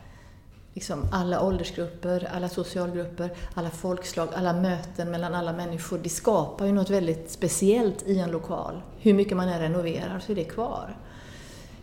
liksom 0.74 1.06
alla 1.12 1.42
åldersgrupper, 1.42 2.28
alla 2.34 2.48
socialgrupper, 2.48 3.30
alla 3.54 3.70
folkslag, 3.70 4.28
alla 4.34 4.52
möten 4.52 5.10
mellan 5.10 5.34
alla 5.34 5.52
människor. 5.52 6.00
Det 6.02 6.08
skapar 6.08 6.66
ju 6.66 6.72
något 6.72 6.90
väldigt 6.90 7.30
speciellt 7.30 8.02
i 8.06 8.18
en 8.18 8.30
lokal. 8.30 8.82
Hur 8.98 9.14
mycket 9.14 9.36
man 9.36 9.48
än 9.48 9.60
renoverar 9.60 10.20
så 10.20 10.32
är 10.32 10.36
det 10.36 10.44
kvar. 10.44 10.96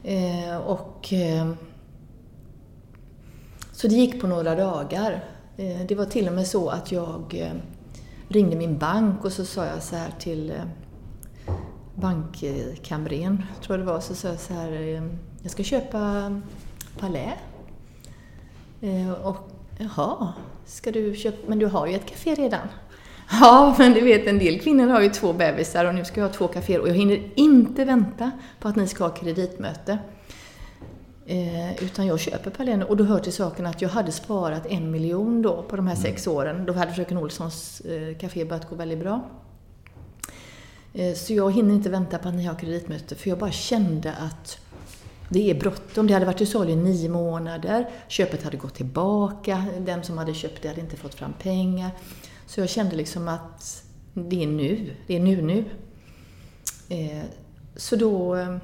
Eh, 0.04 0.58
och, 0.58 1.14
eh, 1.14 1.52
så 3.72 3.88
det 3.88 3.96
gick 3.96 4.22
på 4.22 4.28
några 4.28 4.56
dagar. 4.56 5.24
Eh, 5.58 5.82
det 5.88 5.96
var 5.96 6.06
till 6.06 6.28
och 6.28 6.34
med 6.34 6.48
så 6.48 6.70
att 6.70 6.92
jag 6.92 7.36
eh, 7.36 7.54
ringde 8.28 8.56
min 8.56 8.78
bank 8.78 9.26
och 9.26 9.32
så 9.32 9.46
sa 9.46 9.66
jag 9.66 9.84
så 9.84 9.96
här 9.96 10.14
till 10.20 10.52
eh, 10.52 11.56
bankkamrern, 11.96 13.44
tror 13.62 13.78
jag 13.78 13.88
det 13.88 13.92
var, 13.92 14.00
så 14.00 14.16
sa 14.16 14.28
jag 14.28 14.40
så 14.40 14.54
här, 14.54 14.72
eh, 14.72 15.04
jag 15.42 15.52
ska 15.52 15.64
köpa 15.64 16.32
Palais 17.00 17.34
Eh, 18.82 19.12
och 19.12 19.50
jaha, 19.78 20.34
ska 20.66 20.92
du 20.92 21.16
köpa, 21.16 21.38
men 21.48 21.60
du 21.60 21.66
har 21.66 21.88
ju 21.88 21.96
ett 21.96 22.06
café 22.06 22.36
redan. 22.36 22.68
Ja, 23.32 23.76
men 23.80 23.94
du 23.94 24.02
vet 24.02 24.28
en 24.28 24.40
del 24.40 24.60
kvinnor 24.60 24.88
har 24.88 25.02
ju 25.02 25.10
två 25.10 25.34
bebisar 25.34 25.86
och 25.86 25.96
nu 25.96 26.06
ska 26.06 26.20
jag 26.22 26.28
ha 26.28 26.34
två 26.34 26.48
kaféer 26.48 26.80
och 26.80 26.90
jag 26.90 26.94
hinner 26.94 27.30
inte 27.36 27.86
vänta 27.86 28.32
på 28.60 28.68
att 28.68 28.76
ni 28.76 28.88
ska 28.88 29.04
ha 29.04 29.14
kreditmöte. 29.14 29.98
Eh, 31.26 31.84
utan 31.84 32.08
jag 32.08 32.20
köper 32.20 32.52
Palén 32.52 32.84
och 32.84 32.98
då 32.98 33.04
hör 33.04 33.20
till 33.20 33.34
saken 33.34 33.66
att 33.66 33.82
jag 33.82 33.90
hade 33.90 34.12
sparat 34.12 34.66
en 34.66 34.92
miljon 34.92 35.42
då 35.42 35.64
på 35.64 35.76
de 35.76 35.88
här 35.88 35.96
sex 35.96 36.28
mm. 36.28 36.38
åren. 36.38 36.66
Då 36.66 36.74
hade 36.74 36.94
Fröken 36.94 37.18
Olssons 37.18 37.82
eh, 37.82 38.18
café 38.18 38.46
börjat 38.46 38.70
gå 38.70 38.76
väldigt 38.76 39.00
bra. 39.00 39.30
Eh, 40.94 41.14
så 41.14 41.34
jag 41.34 41.54
hinner 41.54 41.76
inte 41.76 41.90
vänta 41.90 42.18
på 42.18 42.28
att 42.28 42.36
ni 42.36 42.46
har 42.46 42.56
kreditmöte 42.56 43.16
för 43.16 43.30
jag 43.30 43.40
bara 43.40 43.52
kände 43.52 44.14
att 44.14 44.60
det 45.30 45.50
är 45.50 45.56
bråttom. 45.56 46.08
Det 46.08 46.14
hade 46.14 46.26
varit 46.26 46.42
i 46.42 46.46
salu 46.46 46.72
i 46.72 46.76
nio 46.76 47.10
månader. 47.10 47.90
Köpet 48.08 48.44
hade 48.44 48.58
gått 48.58 48.76
tillbaka. 48.76 49.66
Den 49.80 50.04
som 50.04 50.18
hade 50.18 50.34
köpt 50.34 50.62
det 50.62 50.68
hade 50.68 50.82
inte 50.82 50.98
fått 50.98 51.16
fram 51.16 51.34
pengar. 51.34 51.92
Så 52.48 52.60
jag 52.60 52.70
kände 52.70 52.96
liksom 52.96 53.28
att 53.28 53.84
det 54.14 54.44
är 54.44 54.48
nu. 54.48 54.96
Det 55.08 55.16
är 55.16 55.20
nu, 55.20 55.42
nu. 55.42 55.66
Eh, 56.90 57.24
så 57.76 57.96
då... 57.96 58.36
Eh, 58.36 58.58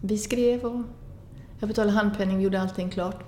vi 0.00 0.18
skrev 0.18 0.64
och 0.64 0.82
jag 1.60 1.68
betalade 1.68 1.92
handpenning, 1.92 2.40
gjorde 2.40 2.60
allting 2.60 2.90
klart. 2.90 3.24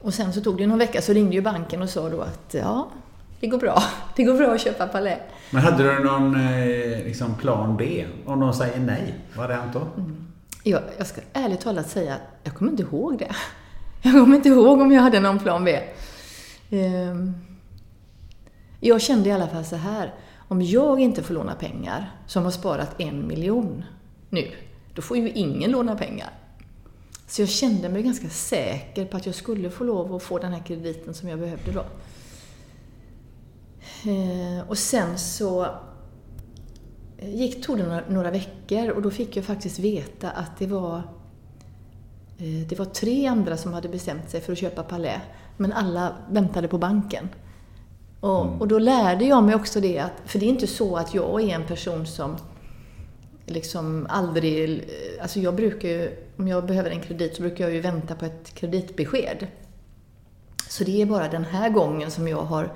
Och 0.00 0.14
sen 0.14 0.32
så 0.32 0.40
tog 0.40 0.58
det 0.58 0.66
någon 0.66 0.78
vecka 0.78 1.02
så 1.02 1.12
ringde 1.12 1.34
ju 1.34 1.42
banken 1.42 1.82
och 1.82 1.90
sa 1.90 2.08
då 2.08 2.20
att 2.20 2.54
ja, 2.54 2.90
det 3.40 3.46
går 3.46 3.58
bra. 3.58 3.82
Det 4.16 4.24
går 4.24 4.34
bra 4.34 4.54
att 4.54 4.60
köpa 4.60 4.86
Palais. 4.86 5.18
Men 5.50 5.62
hade 5.62 5.82
du 5.82 6.04
någon 6.04 6.34
eh, 6.34 7.04
liksom 7.04 7.34
plan 7.34 7.76
B? 7.76 8.06
Om 8.26 8.40
de 8.40 8.52
säger 8.52 8.80
nej, 8.80 9.14
vad 9.36 9.46
hade 9.46 9.60
hänt 9.60 9.72
då? 9.72 10.02
Mm. 10.02 10.26
Jag, 10.62 10.82
jag 10.98 11.06
ska 11.06 11.20
ärligt 11.32 11.60
talat 11.60 11.90
säga 11.90 12.14
att 12.14 12.20
jag 12.44 12.54
kommer 12.54 12.70
inte 12.70 12.82
ihåg 12.82 13.18
det. 13.18 13.30
Jag 14.02 14.12
kommer 14.12 14.36
inte 14.36 14.48
ihåg 14.48 14.80
om 14.80 14.92
jag 14.92 15.02
hade 15.02 15.20
någon 15.20 15.38
plan 15.38 15.64
B. 15.64 15.78
Ehm, 16.70 17.34
jag 18.80 19.02
kände 19.02 19.28
i 19.28 19.32
alla 19.32 19.48
fall 19.48 19.64
så 19.64 19.76
här. 19.76 20.14
Om 20.48 20.62
jag 20.62 21.00
inte 21.00 21.22
får 21.22 21.34
låna 21.34 21.54
pengar, 21.54 22.10
som 22.26 22.44
har 22.44 22.50
sparat 22.50 23.00
en 23.00 23.26
miljon 23.26 23.84
nu, 24.30 24.52
då 24.94 25.02
får 25.02 25.16
ju 25.16 25.30
ingen 25.30 25.70
låna 25.70 25.96
pengar. 25.96 26.30
Så 27.26 27.42
jag 27.42 27.48
kände 27.48 27.88
mig 27.88 28.02
ganska 28.02 28.28
säker 28.28 29.04
på 29.04 29.16
att 29.16 29.26
jag 29.26 29.34
skulle 29.34 29.70
få 29.70 29.84
lov 29.84 30.14
att 30.14 30.22
få 30.22 30.38
den 30.38 30.52
här 30.52 30.62
krediten 30.66 31.14
som 31.14 31.28
jag 31.28 31.38
behövde 31.38 31.72
då. 31.72 31.84
Eh, 34.10 34.68
och 34.68 34.78
sen 34.78 35.18
så 35.18 35.66
gick, 37.22 37.64
tog 37.64 37.78
det 37.78 37.86
några, 37.86 38.02
några, 38.08 38.30
veckor 38.30 38.88
och 38.88 39.02
då 39.02 39.10
fick 39.10 39.36
jag 39.36 39.44
faktiskt 39.44 39.78
veta 39.78 40.30
att 40.30 40.58
det 40.58 40.66
var, 40.66 40.96
eh, 42.38 42.68
det 42.68 42.78
var 42.78 42.84
tre 42.84 43.26
andra 43.26 43.56
som 43.56 43.72
hade 43.72 43.88
bestämt 43.88 44.30
sig 44.30 44.40
för 44.40 44.52
att 44.52 44.58
köpa 44.58 44.82
Palais, 44.82 45.20
men 45.56 45.72
alla 45.72 46.16
väntade 46.30 46.68
på 46.68 46.78
banken. 46.78 47.28
Och, 48.20 48.46
mm. 48.46 48.60
och 48.60 48.68
då 48.68 48.78
lärde 48.78 49.24
jag 49.24 49.44
mig 49.44 49.54
också 49.54 49.80
det 49.80 49.98
att, 49.98 50.12
för 50.26 50.38
det 50.38 50.46
är 50.46 50.48
inte 50.48 50.66
så 50.66 50.96
att 50.96 51.14
jag 51.14 51.42
är 51.42 51.54
en 51.54 51.66
person 51.66 52.06
som 52.06 52.36
liksom 53.46 54.06
aldrig, 54.10 54.90
alltså 55.20 55.40
jag 55.40 55.54
brukar 55.54 55.88
ju, 55.88 56.16
om 56.36 56.48
jag 56.48 56.66
behöver 56.66 56.90
en 56.90 57.00
kredit 57.00 57.36
så 57.36 57.42
brukar 57.42 57.64
jag 57.64 57.74
ju 57.74 57.80
vänta 57.80 58.14
på 58.14 58.24
ett 58.24 58.54
kreditbesked. 58.54 59.46
Så 60.68 60.84
det 60.84 61.02
är 61.02 61.06
bara 61.06 61.28
den 61.28 61.44
här 61.44 61.70
gången 61.70 62.10
som 62.10 62.28
jag 62.28 62.42
har, 62.42 62.72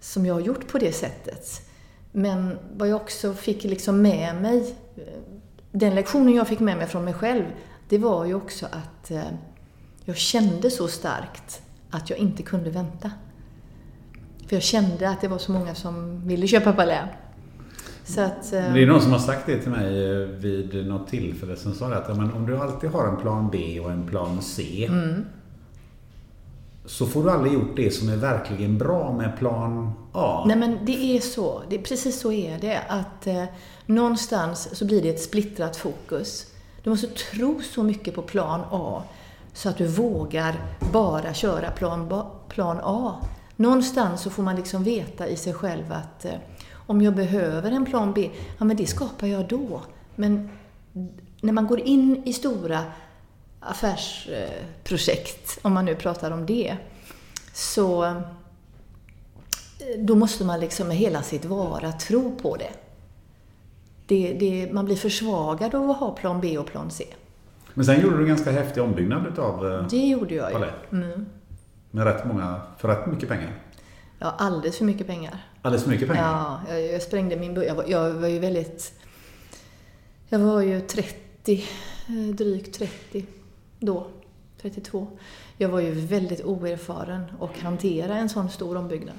som 0.00 0.26
jag 0.26 0.34
har 0.34 0.40
gjort 0.40 0.68
på 0.68 0.78
det 0.78 0.92
sättet. 0.92 1.68
Men 2.12 2.58
vad 2.76 2.88
jag 2.88 2.96
också 2.96 3.34
fick 3.34 3.64
liksom 3.64 4.02
med 4.02 4.42
mig, 4.42 4.74
den 5.72 5.94
lektionen 5.94 6.34
jag 6.34 6.48
fick 6.48 6.60
med 6.60 6.76
mig 6.76 6.86
från 6.86 7.04
mig 7.04 7.14
själv, 7.14 7.44
det 7.88 7.98
var 7.98 8.24
ju 8.24 8.34
också 8.34 8.66
att 8.66 9.10
eh, 9.10 9.22
jag 10.04 10.16
kände 10.16 10.70
så 10.70 10.88
starkt 10.88 11.62
att 11.90 12.10
jag 12.10 12.18
inte 12.18 12.42
kunde 12.42 12.70
vänta. 12.70 13.10
För 14.48 14.56
jag 14.56 14.62
kände 14.62 15.08
att 15.08 15.20
det 15.20 15.28
var 15.28 15.38
så 15.38 15.52
många 15.52 15.74
som 15.74 16.22
ville 16.26 16.46
köpa 16.46 16.72
Palais. 16.72 17.08
Så 18.04 18.20
att, 18.20 18.52
eh, 18.52 18.72
det 18.72 18.82
är 18.82 18.86
någon 18.86 19.02
som 19.02 19.12
har 19.12 19.18
sagt 19.18 19.46
det 19.46 19.58
till 19.58 19.70
mig 19.70 20.12
eh, 20.12 20.18
vid 20.18 20.86
något 20.86 21.08
tillfälle 21.08 21.56
som 21.56 21.74
sa 21.74 21.86
att 21.86 22.16
men 22.16 22.32
om 22.32 22.46
du 22.46 22.58
alltid 22.58 22.90
har 22.90 23.08
en 23.08 23.16
plan 23.16 23.48
B 23.52 23.80
och 23.80 23.90
en 23.90 24.06
plan 24.06 24.42
C 24.42 24.86
mm. 24.88 25.24
så 26.84 27.06
får 27.06 27.24
du 27.24 27.30
aldrig 27.30 27.52
gjort 27.52 27.76
det 27.76 27.90
som 27.90 28.08
är 28.08 28.16
verkligen 28.16 28.78
bra 28.78 29.12
med 29.12 29.38
plan 29.38 29.92
A. 30.12 30.44
Nej 30.46 30.56
men 30.56 30.78
det 30.84 31.16
är 31.16 31.20
så. 31.20 31.62
Det 31.68 31.78
precis 31.78 32.20
så 32.20 32.32
är 32.32 32.58
det. 32.58 32.80
Att 32.88 33.26
eh, 33.26 33.44
någonstans 33.86 34.78
så 34.78 34.84
blir 34.84 35.02
det 35.02 35.08
ett 35.08 35.22
splittrat 35.22 35.76
fokus. 35.76 36.46
Du 36.82 36.90
måste 36.90 37.06
tro 37.06 37.60
så 37.62 37.82
mycket 37.82 38.14
på 38.14 38.22
plan 38.22 38.60
A 38.70 39.02
så 39.52 39.68
att 39.68 39.76
du 39.76 39.86
vågar 39.86 40.54
bara 40.92 41.34
köra 41.34 41.70
plan, 41.70 42.22
plan 42.48 42.80
A. 42.82 43.14
Någonstans 43.60 44.22
så 44.22 44.30
får 44.30 44.42
man 44.42 44.56
liksom 44.56 44.84
veta 44.84 45.28
i 45.28 45.36
sig 45.36 45.54
själv 45.54 45.92
att 45.92 46.24
eh, 46.24 46.34
om 46.74 47.02
jag 47.02 47.14
behöver 47.14 47.70
en 47.70 47.84
plan 47.84 48.12
B, 48.12 48.30
ja 48.58 48.64
men 48.64 48.76
det 48.76 48.86
skapar 48.86 49.26
jag 49.26 49.48
då. 49.48 49.80
Men 50.14 50.50
när 51.40 51.52
man 51.52 51.66
går 51.66 51.80
in 51.80 52.22
i 52.24 52.32
stora 52.32 52.84
affärsprojekt, 53.60 55.58
om 55.62 55.72
man 55.72 55.84
nu 55.84 55.94
pratar 55.94 56.30
om 56.30 56.46
det, 56.46 56.76
så 57.52 58.04
eh, 58.04 58.16
då 59.98 60.14
måste 60.14 60.44
man 60.44 60.60
liksom 60.60 60.88
med 60.88 60.96
hela 60.96 61.22
sitt 61.22 61.44
vara 61.44 61.92
tro 61.92 62.36
på 62.42 62.56
det. 62.56 62.72
det, 64.06 64.32
det 64.32 64.72
man 64.72 64.84
blir 64.84 64.96
försvagad 64.96 65.74
av 65.74 65.90
att 65.90 65.96
ha 65.96 66.10
plan 66.10 66.40
B 66.40 66.58
och 66.58 66.66
plan 66.66 66.90
C. 66.90 67.04
Men 67.74 67.84
sen 67.84 68.00
gjorde 68.00 68.16
du 68.16 68.22
en 68.22 68.28
ganska 68.28 68.50
häftig 68.50 68.82
ombyggnad 68.82 69.26
utav 69.26 69.72
eh, 69.72 69.86
Det 69.90 70.06
gjorde 70.06 70.34
jag 70.34 70.52
ju. 70.52 70.58
Mm. 70.92 71.26
Med 71.90 72.04
rätt 72.04 72.26
många, 72.26 72.60
för 72.78 72.88
rätt 72.88 73.06
mycket 73.06 73.28
pengar. 73.28 73.62
Ja, 74.18 74.34
alldeles 74.38 74.78
för 74.78 74.84
mycket 74.84 75.06
pengar. 75.06 75.44
Alldeles 75.62 75.84
för 75.84 75.90
mycket 75.90 76.08
pengar? 76.08 76.22
Ja, 76.22 76.60
jag, 76.74 76.92
jag 76.92 77.02
sprängde 77.02 77.36
min 77.36 77.54
jag 77.54 77.74
var, 77.74 77.84
jag 77.88 78.10
var 78.10 78.28
ju 78.28 78.38
väldigt... 78.38 78.94
Jag 80.28 80.38
var 80.38 80.60
ju 80.60 80.80
30, 80.80 81.64
eh, 82.08 82.34
drygt 82.34 82.78
30 82.78 83.26
då. 83.78 84.06
32. 84.62 85.06
Jag 85.56 85.68
var 85.68 85.80
ju 85.80 85.92
väldigt 85.92 86.44
oerfaren 86.44 87.24
och 87.38 87.58
hantera 87.58 88.16
en 88.16 88.28
sån 88.28 88.50
stor 88.50 88.76
ombyggnad. 88.76 89.16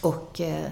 Och 0.00 0.40
eh, 0.40 0.66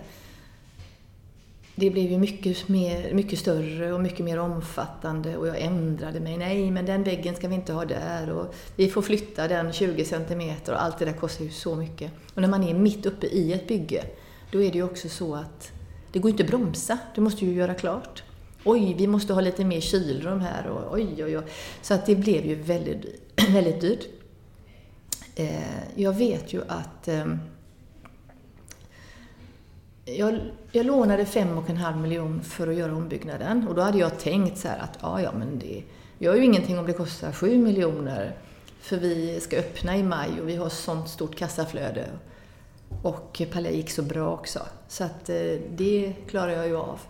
det 1.81 1.91
blev 1.91 2.11
ju 2.11 2.19
mycket, 2.19 2.69
mer, 2.69 3.15
mycket 3.15 3.39
större 3.39 3.93
och 3.93 4.01
mycket 4.01 4.25
mer 4.25 4.39
omfattande 4.39 5.37
och 5.37 5.49
jag 5.49 5.61
ändrade 5.61 6.21
mig. 6.21 6.37
Nej, 6.37 6.71
men 6.71 6.87
den 6.87 7.03
väggen 7.03 7.35
ska 7.35 7.49
vi 7.49 7.55
inte 7.55 7.73
ha 7.73 7.85
där 7.85 8.31
och 8.31 8.55
vi 8.77 8.89
får 8.89 9.03
flytta 9.03 9.49
den 9.49 9.73
20 9.73 10.05
centimeter 10.05 10.73
och 10.73 10.83
allt 10.83 10.99
det 10.99 11.05
där 11.05 11.13
kostar 11.13 11.45
ju 11.45 11.51
så 11.51 11.75
mycket. 11.75 12.13
Och 12.35 12.43
när 12.43 12.49
man 12.49 12.65
är 12.65 12.75
mitt 12.75 13.07
uppe 13.07 13.27
i 13.27 13.53
ett 13.53 13.69
bygge, 13.69 14.05
då 14.53 14.63
är 14.63 14.73
det 14.73 14.79
ju 14.79 14.85
också 14.85 15.09
så 15.09 15.35
att 15.35 15.73
det 16.13 16.19
går 16.19 16.31
inte 16.31 16.43
att 16.43 16.49
bromsa. 16.49 16.99
Du 17.15 17.21
måste 17.21 17.47
ju 17.47 17.53
göra 17.53 17.75
klart. 17.75 18.23
Oj, 18.65 18.95
vi 18.99 19.07
måste 19.07 19.33
ha 19.33 19.41
lite 19.41 19.65
mer 19.65 19.81
kylrum 19.81 20.41
här 20.41 20.67
och 20.67 20.95
oj, 20.95 21.25
oj, 21.25 21.39
oj. 21.39 21.45
Så 21.83 21.95
att 21.95 22.07
det 22.07 22.17
blev 22.17 22.47
ju 22.47 22.55
väldigt, 22.55 23.05
väldigt 23.49 23.81
dyrt. 23.81 24.09
Eh, 25.35 25.95
jag 25.95 26.13
vet 26.13 26.53
ju 26.53 26.63
att 26.69 27.09
ehm, 27.09 27.39
jag, 30.19 30.41
jag 30.73 30.87
lånade 30.87 31.27
fem 31.27 31.59
och 31.59 31.71
en 31.71 31.77
halv 31.77 31.97
miljon 31.97 32.43
för 32.43 32.69
att 32.69 32.75
göra 32.75 32.97
ombyggnaden 32.97 33.69
och 33.69 33.75
då 33.75 33.83
hade 33.83 33.99
jag 33.99 34.19
tänkt 34.19 34.59
så 34.59 34.69
här 34.69 34.79
att 34.79 34.99
ja, 35.01 35.23
ja, 35.23 35.33
men 35.33 35.59
det 35.59 35.83
gör 36.19 36.35
ju 36.35 36.45
ingenting 36.45 36.79
om 36.79 36.87
det 36.87 36.93
kostar 36.93 37.33
sju 37.33 37.59
miljoner 37.59 38.37
för 38.81 38.97
vi 38.97 39.41
ska 39.41 39.57
öppna 39.57 39.97
i 39.97 40.03
maj 40.03 40.41
och 40.41 40.49
vi 40.49 40.57
har 40.57 40.69
sånt 40.69 41.09
stort 41.09 41.37
kassaflöde. 41.37 42.07
Och 43.03 43.43
Palais 43.53 43.77
gick 43.77 43.91
så 43.91 44.03
bra 44.03 44.33
också. 44.33 44.61
Så 44.89 45.05
att 45.05 45.29
eh, 45.29 45.37
det 45.71 46.15
klarar 46.29 46.53
jag 46.53 46.67
ju 46.67 46.77
av. 46.77 47.01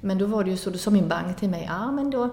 Men 0.00 0.18
då 0.18 0.26
var 0.26 0.44
det 0.44 0.50
ju 0.50 0.56
så, 0.56 0.70
då 0.70 0.78
sa 0.78 0.90
min 0.90 1.08
bank 1.08 1.36
till 1.36 1.50
mig, 1.50 1.64
ja 1.68 1.92
men 1.92 2.10
då, 2.10 2.30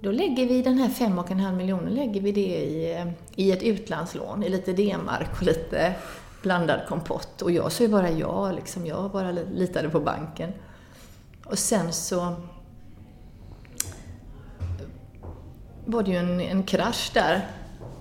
då 0.00 0.10
lägger 0.10 0.46
vi 0.46 0.62
den 0.62 0.78
här 0.78 0.88
fem 0.88 1.18
och 1.18 1.30
en 1.30 1.40
halv 1.40 1.56
miljonen 1.56 1.94
lägger 1.94 2.20
vi 2.20 2.32
det 2.32 2.64
i, 2.64 2.96
eh, 2.96 3.08
i 3.34 3.52
ett 3.52 3.62
utlandslån, 3.62 4.42
i 4.42 4.48
lite 4.48 4.72
D-mark 4.72 5.28
och 5.36 5.42
lite 5.42 5.94
blandad 6.42 6.80
kompott. 6.88 7.42
Och 7.42 7.50
jag 7.50 7.72
sa 7.72 7.84
ju 7.84 7.88
bara 7.88 8.10
ja, 8.10 8.52
liksom. 8.52 8.86
jag 8.86 9.10
bara 9.10 9.32
litade 9.32 9.88
på 9.88 10.00
banken. 10.00 10.52
Och 11.44 11.58
sen 11.58 11.92
så 11.92 12.34
var 15.84 16.02
det 16.02 16.10
ju 16.10 16.16
en, 16.16 16.40
en 16.40 16.62
krasch 16.62 17.10
där. 17.14 17.46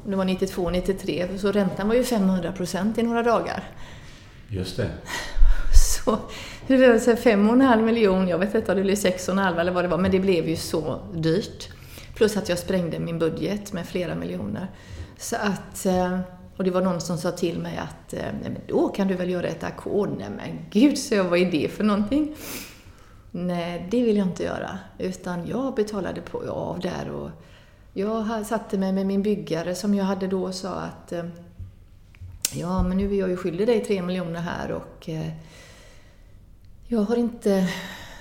Det 0.06 0.16
var 0.16 0.26
92, 0.26 0.70
93, 0.70 1.28
så 1.38 1.52
räntan 1.52 1.88
var 1.88 1.96
ju 1.96 2.04
500 2.04 2.52
procent 2.52 2.98
i 2.98 3.04
några 3.04 3.24
dagar. 3.24 3.64
Just 4.50 4.78
det. 4.78 4.90
Så 6.06 6.18
det 6.68 6.78
blev 6.78 7.00
så 7.00 7.16
fem 7.16 7.48
och 7.48 7.54
en 7.54 7.62
halv 7.62 7.84
miljon, 7.84 8.28
jag 8.28 8.38
vet 8.38 8.56
inte 8.56 8.72
om 8.72 8.78
det 8.78 8.84
blev 8.84 8.96
sex 8.96 9.28
och 9.28 9.32
en 9.32 9.38
halv 9.38 9.60
eller 9.60 9.72
vad 9.72 9.84
det 9.84 9.88
var, 9.88 9.98
men 9.98 10.12
det 10.12 10.20
blev 10.20 10.50
ju 10.50 10.56
så 10.56 11.00
dyrt. 11.14 11.70
Plus 12.16 12.38
att 12.38 12.50
jag 12.50 12.60
sprängde 12.60 13.00
min 13.00 13.20
budget 13.20 13.74
med 13.74 13.88
flera 13.88 14.16
miljoner. 14.16 14.68
Så 15.18 15.36
att 15.36 15.86
eh, 15.86 16.20
och 16.58 16.64
det 16.64 16.72
var 16.72 16.82
någon 16.82 17.02
som 17.02 17.18
sa 17.18 17.32
till 17.32 17.60
mig 17.60 17.78
att 17.78 18.14
eh, 18.14 18.20
nej, 18.20 18.52
men 18.52 18.58
då 18.68 18.90
kan 18.90 19.08
du 19.08 19.16
väl 19.16 19.30
göra 19.30 19.48
ett 19.48 19.64
ackord. 19.64 20.10
Nej 20.18 20.30
men 20.30 20.66
gud, 20.72 20.98
så 20.98 21.16
jag, 21.16 21.24
vad 21.24 21.40
är 21.40 21.52
det 21.52 21.72
för 21.72 21.84
någonting? 21.84 22.36
Nej, 23.32 23.88
det 23.92 24.04
vill 24.04 24.18
jag 24.18 24.28
inte 24.28 24.44
göra. 24.44 24.80
Utan 24.98 25.48
jag 25.48 25.76
betalade 25.76 26.22
på, 26.22 26.50
av 26.50 26.80
där 26.80 27.10
och 27.12 27.30
jag 27.94 28.46
satte 28.46 28.78
mig 28.78 28.94
med 28.94 29.06
min 29.06 29.24
byggare 29.24 29.76
som 29.76 29.94
jag 29.94 30.06
hade 30.06 30.28
då 30.28 30.44
och 30.44 30.56
sa 30.56 30.74
att 30.74 31.12
eh, 31.12 31.26
ja, 32.54 32.84
men 32.84 32.98
nu 32.98 33.14
är 33.14 33.20
jag 33.20 33.30
ju 33.30 33.38
skyldig 33.38 33.68
dig 33.68 33.86
tre 33.86 34.02
miljoner 34.02 34.40
här 34.42 34.72
och 34.72 35.10
eh, 35.10 35.32
jag 36.88 37.02
har 37.02 37.16
inte 37.16 37.70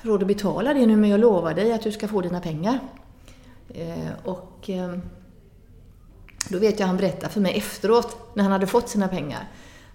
råd 0.03 0.22
att 0.22 0.28
betala 0.28 0.74
det 0.74 0.87
nu 0.87 0.97
men 0.97 1.11
jag 1.11 1.20
lovar 1.20 1.55
dig 1.55 1.72
att 1.72 1.82
du 1.82 1.93
ska 1.93 2.09
få 2.09 2.20
dina 2.20 2.41
pengar. 2.41 2.78
Och 4.24 4.70
då 6.49 6.59
vet 6.59 6.80
jag 6.80 6.86
han 6.86 6.97
berättade 6.97 7.32
för 7.32 7.40
mig 7.40 7.57
efteråt, 7.57 8.16
när 8.34 8.42
han 8.42 8.53
hade 8.53 8.66
fått 8.66 8.88
sina 8.88 9.09
pengar, 9.09 9.49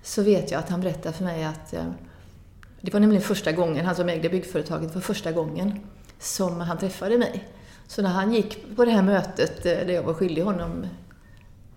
så 0.03 0.23
vet 0.23 0.51
jag 0.51 0.59
att 0.59 0.69
han 0.69 0.81
berättade 0.81 1.15
för 1.17 1.23
mig 1.23 1.43
att 1.43 1.73
eh, 1.73 1.85
det 2.81 2.93
var 2.93 2.99
nämligen 2.99 3.23
första 3.23 3.51
gången, 3.51 3.85
han 3.85 3.95
som 3.95 4.09
ägde 4.09 4.29
byggföretaget, 4.29 4.95
var 4.95 5.01
första 5.01 5.31
gången 5.31 5.79
som 6.19 6.61
han 6.61 6.77
träffade 6.77 7.17
mig. 7.17 7.47
Så 7.87 8.01
när 8.01 8.09
han 8.09 8.33
gick 8.33 8.75
på 8.75 8.85
det 8.85 8.91
här 8.91 9.03
mötet 9.03 9.65
eh, 9.65 9.71
där 9.71 9.93
jag 9.93 10.03
var 10.03 10.13
skyldig 10.13 10.41
honom 10.41 10.85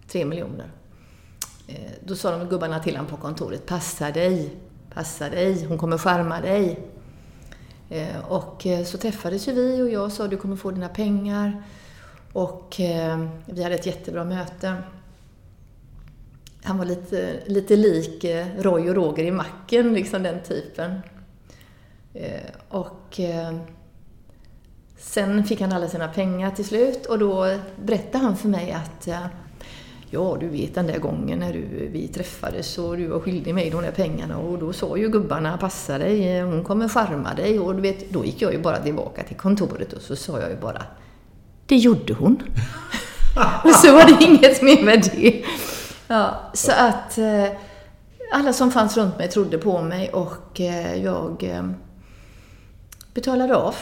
tre 0.09 0.25
miljoner, 0.25 0.67
eh, 1.69 1.93
då 2.05 2.17
sa 2.17 2.39
de 2.39 2.49
gubbarna 2.49 2.79
till 2.79 2.97
honom 2.97 3.11
på 3.11 3.17
kontoret, 3.17 3.67
passa 3.67 4.11
dig, 4.11 4.57
passa 4.95 5.31
dig, 5.31 5.65
hon 5.65 5.79
kommer 5.79 5.99
skärma 5.99 6.41
dig. 6.41 6.91
Och 8.29 8.67
så 8.87 8.99
träffades 8.99 9.49
ju 9.49 9.53
vi 9.53 9.83
och 9.83 9.89
jag 9.89 10.13
sa, 10.13 10.29
du 10.29 10.37
kommer 10.37 10.57
få 10.57 10.71
dina 10.71 10.89
pengar. 10.89 11.63
Och 12.35 12.81
eh, 12.81 13.27
vi 13.47 13.63
hade 13.63 13.75
ett 13.75 13.87
jättebra 13.87 14.25
möte. 14.25 14.77
Han 16.63 16.79
var 16.79 16.85
lite, 16.85 17.41
lite 17.47 17.77
lik 17.77 18.25
eh, 18.25 18.47
Roy 18.59 18.89
och 18.89 18.95
Roger 18.95 19.25
i 19.25 19.31
macken, 19.31 19.95
liksom 19.95 20.23
den 20.23 20.43
typen. 20.43 21.01
Eh, 22.15 22.51
och 22.69 23.21
eh, 23.21 23.55
sen 24.99 25.45
fick 25.45 25.61
han 25.61 25.73
alla 25.73 25.89
sina 25.89 26.09
pengar 26.09 26.51
till 26.51 26.65
slut 26.65 27.07
och 27.07 27.19
då 27.19 27.59
berättade 27.85 28.25
han 28.25 28.37
för 28.37 28.49
mig 28.49 28.73
att 28.73 29.09
eh, 29.09 29.27
Ja, 30.11 30.37
du 30.41 30.49
vet 30.49 30.75
den 30.75 30.87
där 30.87 30.99
gången 30.99 31.39
när 31.39 31.53
du, 31.53 31.89
vi 31.93 32.09
träffades 32.09 32.79
och 32.79 32.97
du 32.97 33.07
var 33.07 33.21
skyldig 33.21 33.55
mig 33.55 33.71
de 33.71 33.83
där 33.83 33.91
pengarna 33.91 34.39
och 34.39 34.59
då 34.59 34.73
sa 34.73 34.97
ju 34.97 35.09
gubbarna 35.09 35.59
passa 35.59 35.99
dig, 35.99 36.37
eh, 36.37 36.47
hon 36.47 36.65
kommer 36.65 36.89
charma 36.89 37.35
dig 37.35 37.59
och 37.59 37.75
du 37.75 37.81
vet, 37.83 38.11
då 38.11 38.25
gick 38.25 38.43
jag 38.43 38.53
ju 38.53 38.59
bara 38.59 38.79
tillbaka 38.79 39.23
till 39.23 39.37
kontoret 39.37 39.93
och 39.93 40.03
så 40.03 40.17
sa 40.17 40.41
jag 40.41 40.51
ju 40.51 40.57
bara 40.57 40.83
det 41.67 41.77
gjorde 41.77 42.15
hon. 42.15 42.43
och 43.65 43.75
så 43.75 43.93
var 43.93 44.05
det 44.05 44.25
inget 44.25 44.63
mer 44.63 44.85
med 44.85 45.11
det. 45.15 45.45
Ja, 46.09 46.51
så 46.55 46.73
att 46.73 47.19
eh, 47.19 47.47
alla 48.33 48.53
som 48.53 48.71
fanns 48.71 48.97
runt 48.97 49.19
mig 49.19 49.29
trodde 49.29 49.59
på 49.59 49.83
mig 49.83 50.09
och 50.09 50.61
eh, 50.61 51.03
jag 51.05 51.43
eh, 51.43 51.65
betalade 53.15 53.57
av 53.57 53.75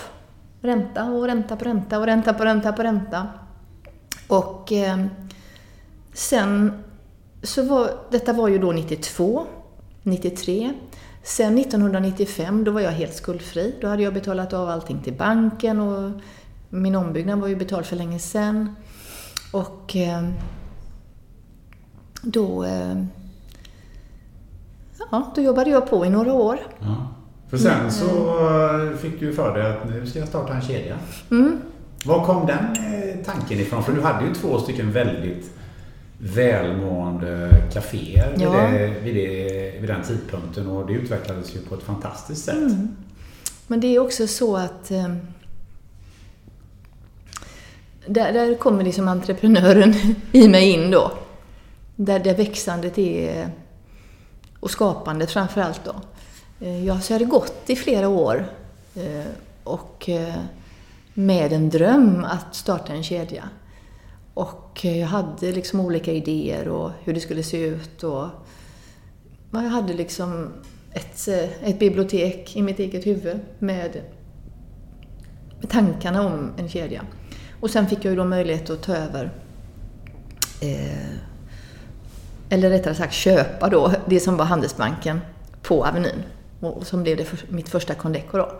ränta 0.60 1.04
och 1.04 1.26
ränta 1.26 1.56
på 1.56 1.64
ränta 1.64 1.98
och 1.98 2.06
ränta 2.06 2.34
på 2.34 2.44
ränta 2.44 2.72
på 2.72 2.82
ränta. 2.82 3.28
Och 4.28 4.72
eh, 4.72 5.04
sen 6.12 6.82
så 7.42 7.62
var, 7.62 7.90
detta 8.10 8.32
var 8.32 8.48
ju 8.48 8.58
då 8.58 8.72
92, 8.72 9.46
93. 10.02 10.72
Sen 11.22 11.58
1995, 11.58 12.64
då 12.64 12.70
var 12.70 12.80
jag 12.80 12.90
helt 12.90 13.14
skuldfri. 13.14 13.74
Då 13.80 13.88
hade 13.88 14.02
jag 14.02 14.14
betalat 14.14 14.52
av 14.52 14.68
allting 14.68 15.02
till 15.02 15.12
banken 15.12 15.80
och 15.80 16.20
min 16.72 16.94
ombyggnad 16.94 17.40
var 17.40 17.48
ju 17.48 17.56
betald 17.56 17.86
för 17.86 17.96
länge 17.96 18.18
sedan. 18.18 18.74
Och 19.52 19.96
eh, 19.96 20.28
då, 22.22 22.64
eh, 22.64 23.04
ja, 25.10 25.32
då 25.34 25.42
jobbade 25.42 25.70
jag 25.70 25.90
på 25.90 26.06
i 26.06 26.10
några 26.10 26.32
år. 26.32 26.58
Ja. 26.78 27.08
För 27.50 27.56
sen 27.58 27.80
mm. 27.80 27.90
så 27.90 28.06
eh, 28.06 28.96
fick 28.96 29.20
du 29.20 29.32
för 29.32 29.58
dig 29.58 29.72
att 29.72 29.88
nu 29.88 30.06
ska 30.06 30.18
jag 30.18 30.28
starta 30.28 30.54
en 30.54 30.62
kedja. 30.62 30.96
Mm. 31.30 31.60
Var 32.04 32.24
kom 32.24 32.46
den 32.46 32.76
tanken 33.24 33.58
ifrån? 33.58 33.84
För 33.84 33.92
du 33.92 34.00
hade 34.00 34.26
ju 34.26 34.34
två 34.34 34.58
stycken 34.58 34.92
väldigt 34.92 35.50
välmående 36.18 37.50
kaféer 37.72 38.34
ja. 38.38 38.50
vid, 38.50 38.80
det, 38.80 39.00
vid, 39.00 39.14
det, 39.14 39.80
vid 39.80 39.90
den 39.90 40.02
tidpunkten 40.02 40.66
och 40.66 40.86
det 40.86 40.92
utvecklades 40.92 41.56
ju 41.56 41.60
på 41.60 41.74
ett 41.74 41.82
fantastiskt 41.82 42.44
sätt. 42.44 42.54
Mm. 42.54 42.96
Men 43.66 43.80
det 43.80 43.86
är 43.86 43.98
också 43.98 44.26
så 44.26 44.56
att 44.56 44.90
där, 48.06 48.32
där 48.32 48.54
kommer 48.54 48.84
liksom 48.84 49.08
entreprenören 49.08 49.94
i 50.32 50.48
mig 50.48 50.70
in 50.70 50.90
då. 50.90 51.12
där, 51.96 52.18
där 52.18 52.34
växandet 52.34 52.98
är, 52.98 53.50
och 54.60 54.70
skapandet 54.70 55.30
framförallt 55.30 55.80
då. 55.84 55.94
Eh, 56.60 56.84
jag, 56.84 57.02
så 57.02 57.12
jag 57.12 57.18
hade 57.18 57.30
gått 57.30 57.70
i 57.70 57.76
flera 57.76 58.08
år 58.08 58.46
eh, 58.94 59.26
och 59.64 60.08
eh, 60.08 60.34
med 61.14 61.52
en 61.52 61.70
dröm 61.70 62.24
att 62.24 62.54
starta 62.54 62.92
en 62.92 63.02
kedja. 63.02 63.48
Och 64.34 64.80
jag 64.82 65.06
hade 65.06 65.52
liksom 65.52 65.80
olika 65.80 66.12
idéer 66.12 66.68
och 66.68 66.90
hur 67.02 67.14
det 67.14 67.20
skulle 67.20 67.42
se 67.42 67.64
ut 67.64 68.02
och 68.02 68.26
jag 69.50 69.60
hade 69.60 69.92
liksom 69.92 70.52
ett, 70.92 71.28
ett 71.62 71.78
bibliotek 71.78 72.56
i 72.56 72.62
mitt 72.62 72.78
eget 72.78 73.06
huvud 73.06 73.40
med, 73.58 74.02
med 75.60 75.70
tankarna 75.70 76.26
om 76.26 76.52
en 76.56 76.68
kedja. 76.68 77.04
Och 77.62 77.70
sen 77.70 77.86
fick 77.86 78.04
jag 78.04 78.10
ju 78.10 78.16
då 78.16 78.24
möjlighet 78.24 78.70
att 78.70 78.82
ta 78.82 78.96
över 78.96 79.32
eh, 80.60 81.12
eller 82.48 82.70
rättare 82.70 82.94
sagt 82.94 83.12
köpa 83.12 83.68
då 83.68 83.92
det 84.06 84.20
som 84.20 84.36
var 84.36 84.44
Handelsbanken 84.44 85.20
på 85.62 85.86
Avenyn 85.86 86.22
och 86.60 86.86
som 86.86 87.02
blev 87.02 87.16
det 87.16 87.24
för, 87.24 87.38
mitt 87.48 87.68
första 87.68 87.94
Condeco 87.94 88.38
då. 88.38 88.52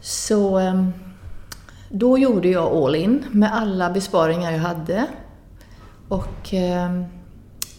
Så 0.00 0.58
ehm, 0.58 0.92
då 1.90 2.18
gjorde 2.18 2.48
jag 2.48 2.72
all 2.72 2.94
in 2.94 3.24
med 3.30 3.54
alla 3.54 3.90
besparingar 3.90 4.52
jag 4.52 4.58
hade 4.58 5.06
och 6.08 6.52
ehm, 6.54 7.04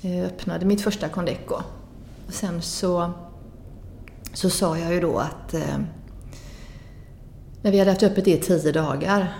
eh, 0.02 0.26
öppnade 0.26 0.66
mitt 0.66 0.82
första 0.82 1.10
Condeco. 1.10 1.56
Och 2.28 2.34
sen 2.34 2.62
så, 2.62 3.12
så 4.34 4.50
sa 4.50 4.78
jag 4.78 4.94
ju 4.94 5.00
då 5.00 5.18
att 5.18 5.54
eh, 5.54 5.78
när 7.62 7.72
vi 7.72 7.80
hade 7.80 7.92
haft 7.92 8.04
öppet 8.04 8.28
i 8.28 8.38
tio 8.38 8.72
dagar 8.72 9.34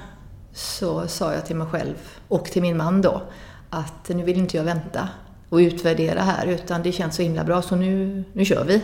så 0.54 1.08
sa 1.08 1.34
jag 1.34 1.46
till 1.46 1.56
mig 1.56 1.68
själv 1.68 1.96
och 2.28 2.46
till 2.46 2.62
min 2.62 2.78
man 2.78 3.02
då 3.02 3.22
att 3.70 4.10
nu 4.10 4.24
vill 4.24 4.38
inte 4.38 4.58
jag 4.58 4.64
vänta 4.64 5.10
och 5.50 5.58
utvärdera 5.58 6.22
här 6.22 6.48
utan 6.48 6.84
det 6.84 6.92
känns 6.92 7.16
så 7.16 7.22
himla 7.22 7.44
bra 7.44 7.62
så 7.62 7.76
nu, 7.76 8.24
nu 8.34 8.46
kör 8.46 8.64
vi. 8.64 8.82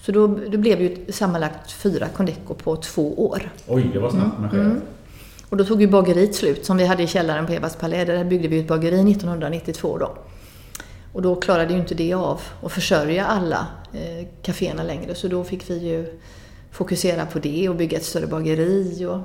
Så 0.00 0.12
då, 0.12 0.26
då 0.26 0.58
blev 0.58 0.78
det 0.78 0.84
ju 0.84 1.12
sammanlagt 1.12 1.72
fyra 1.72 2.08
Condeco 2.08 2.54
på 2.54 2.76
två 2.76 3.28
år. 3.28 3.50
Oj, 3.66 3.90
det 3.92 3.98
var 3.98 4.10
snabbt 4.10 4.40
med 4.40 4.54
mm. 4.54 4.80
Och 5.48 5.56
då 5.56 5.64
tog 5.64 5.80
ju 5.80 5.88
bageriet 5.88 6.34
slut 6.34 6.64
som 6.64 6.76
vi 6.76 6.86
hade 6.86 7.02
i 7.02 7.06
källaren 7.06 7.46
på 7.46 7.52
Evas 7.52 7.76
Palais. 7.76 8.06
Där 8.06 8.24
byggde 8.24 8.48
vi 8.48 8.58
ett 8.58 8.68
bageri 8.68 9.12
1992 9.12 9.98
då. 9.98 10.16
Och 11.12 11.22
då 11.22 11.36
klarade 11.36 11.72
ju 11.72 11.78
inte 11.78 11.94
det 11.94 12.14
av 12.14 12.40
att 12.62 12.72
försörja 12.72 13.26
alla 13.26 13.66
eh, 13.92 14.26
kaféerna 14.42 14.82
längre 14.82 15.14
så 15.14 15.28
då 15.28 15.44
fick 15.44 15.70
vi 15.70 15.78
ju 15.78 16.20
fokusera 16.72 17.26
på 17.26 17.38
det 17.38 17.68
och 17.68 17.76
bygga 17.76 17.98
ett 17.98 18.04
större 18.04 18.26
bageri. 18.26 19.06
Och, 19.06 19.20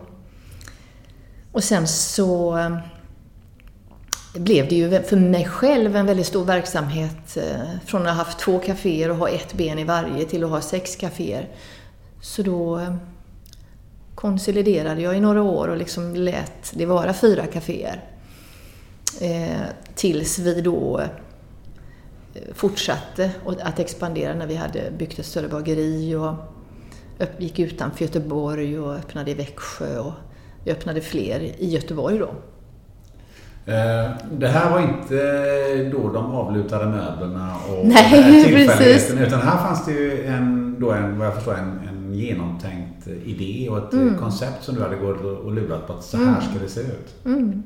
och 1.51 1.63
sen 1.63 1.87
så 1.87 2.57
eh, 2.57 2.77
blev 4.33 4.67
det 4.67 4.75
ju 4.75 5.03
för 5.03 5.15
mig 5.17 5.45
själv 5.45 5.95
en 5.95 6.05
väldigt 6.05 6.27
stor 6.27 6.45
verksamhet. 6.45 7.37
Eh, 7.37 7.79
från 7.85 8.01
att 8.01 8.07
ha 8.07 8.23
haft 8.23 8.39
två 8.39 8.59
kaféer 8.59 9.09
och 9.09 9.17
ha 9.17 9.29
ett 9.29 9.53
ben 9.53 9.79
i 9.79 9.83
varje 9.83 10.25
till 10.25 10.43
att 10.43 10.49
ha 10.49 10.61
sex 10.61 10.95
kaféer. 10.95 11.49
Så 12.21 12.41
då 12.41 12.79
eh, 12.79 12.95
konsoliderade 14.15 15.01
jag 15.01 15.17
i 15.17 15.19
några 15.19 15.41
år 15.41 15.67
och 15.67 15.77
liksom 15.77 16.15
lät 16.15 16.71
det 16.73 16.85
vara 16.85 17.13
fyra 17.13 17.45
kaféer. 17.45 18.03
Eh, 19.21 19.61
tills 19.95 20.39
vi 20.39 20.61
då 20.61 21.01
fortsatte 22.53 23.31
att 23.61 23.79
expandera 23.79 24.33
när 24.33 24.47
vi 24.47 24.55
hade 24.55 24.91
byggt 24.97 25.19
ett 25.19 25.25
större 25.25 25.47
bageri 25.47 26.15
och 26.15 26.33
gick 27.37 27.59
utanför 27.59 28.01
Göteborg 28.05 28.79
och 28.79 28.95
öppnade 28.95 29.31
i 29.31 29.33
Växjö 29.33 29.99
och 29.99 30.13
vi 30.63 30.71
öppnade 30.71 31.01
fler 31.01 31.39
i 31.39 31.69
Göteborg 31.69 32.17
då. 32.17 32.29
Eh, 33.71 34.11
det 34.31 34.47
här 34.47 34.71
var 34.71 34.79
inte 34.79 35.89
då 35.91 36.11
de 36.11 36.35
avlutade 36.35 36.85
möblerna 36.85 37.55
och 37.69 37.87
Nej, 37.87 38.43
tillfälligheten. 38.43 39.17
Utan 39.17 39.41
här 39.41 39.57
fanns 39.57 39.85
det 39.85 39.91
ju 39.91 40.25
en, 40.25 40.75
då 40.79 40.91
en, 40.91 41.19
vad 41.19 41.27
jag 41.27 41.35
förstår, 41.35 41.53
en, 41.53 41.79
en 41.89 42.13
genomtänkt 42.13 43.07
idé 43.07 43.69
och 43.69 43.77
ett 43.77 43.93
mm. 43.93 44.17
koncept 44.17 44.63
som 44.63 44.75
du 44.75 44.81
hade 44.81 44.95
gått 44.95 45.21
och 45.21 45.51
lurat 45.51 45.87
på 45.87 45.93
att 45.93 46.03
så 46.03 46.17
här 46.17 46.27
mm. 46.27 46.41
ska 46.41 46.59
det 46.63 46.69
se 46.69 46.81
ut. 46.81 47.25
Mm. 47.25 47.63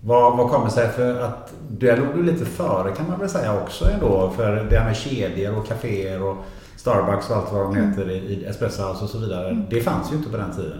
Vad, 0.00 0.36
vad 0.36 0.50
kommer 0.50 0.68
sig 0.68 0.88
för 0.88 1.20
att 1.20 1.52
där 1.68 1.96
låg 1.96 2.06
du 2.14 2.22
lite 2.22 2.44
före 2.44 2.92
kan 2.92 3.08
man 3.08 3.20
väl 3.20 3.28
säga 3.28 3.62
också 3.62 3.90
ändå. 3.90 4.32
För 4.36 4.66
det 4.70 4.78
här 4.78 4.86
med 4.86 4.96
kedjor 4.96 5.58
och 5.58 5.66
kaféer 5.66 6.22
och 6.22 6.36
Starbucks 6.82 7.30
och 7.30 7.36
allt 7.36 7.52
vad 7.52 7.62
de 7.62 7.76
mm. 7.76 7.90
heter 7.90 8.10
i 8.10 8.44
Espresso 8.44 8.82
House 8.82 9.04
och 9.04 9.10
så 9.10 9.18
vidare. 9.18 9.48
Mm. 9.50 9.64
Det 9.70 9.80
fanns 9.80 10.12
ju 10.12 10.16
inte 10.16 10.30
på 10.30 10.36
den 10.36 10.52
tiden. 10.52 10.78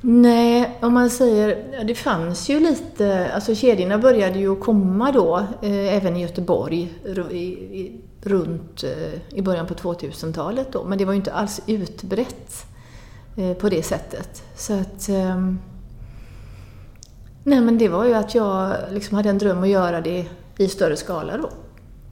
Nej, 0.00 0.78
om 0.82 0.94
man 0.94 1.10
säger, 1.10 1.84
det 1.84 1.94
fanns 1.94 2.48
ju 2.48 2.60
lite, 2.60 3.30
alltså 3.34 3.54
kedjorna 3.54 3.98
började 3.98 4.38
ju 4.38 4.56
komma 4.56 5.12
då, 5.12 5.36
eh, 5.62 5.96
även 5.96 6.16
i 6.16 6.22
Göteborg, 6.22 6.94
i, 7.30 7.36
i, 7.36 8.00
runt 8.22 8.84
eh, 8.84 9.38
i 9.38 9.42
början 9.42 9.66
på 9.66 9.74
2000-talet 9.74 10.72
då, 10.72 10.84
men 10.84 10.98
det 10.98 11.04
var 11.04 11.12
ju 11.12 11.16
inte 11.16 11.32
alls 11.32 11.60
utbrett 11.66 12.66
eh, 13.36 13.52
på 13.52 13.68
det 13.68 13.82
sättet. 13.82 14.42
Så 14.56 14.72
att, 14.72 15.08
eh, 15.08 15.52
nej 17.44 17.60
men 17.60 17.78
det 17.78 17.88
var 17.88 18.04
ju 18.04 18.14
att 18.14 18.34
jag 18.34 18.72
liksom 18.90 19.16
hade 19.16 19.30
en 19.30 19.38
dröm 19.38 19.62
att 19.62 19.68
göra 19.68 20.00
det 20.00 20.26
i 20.56 20.68
större 20.68 20.96
skala 20.96 21.36
då. 21.36 21.50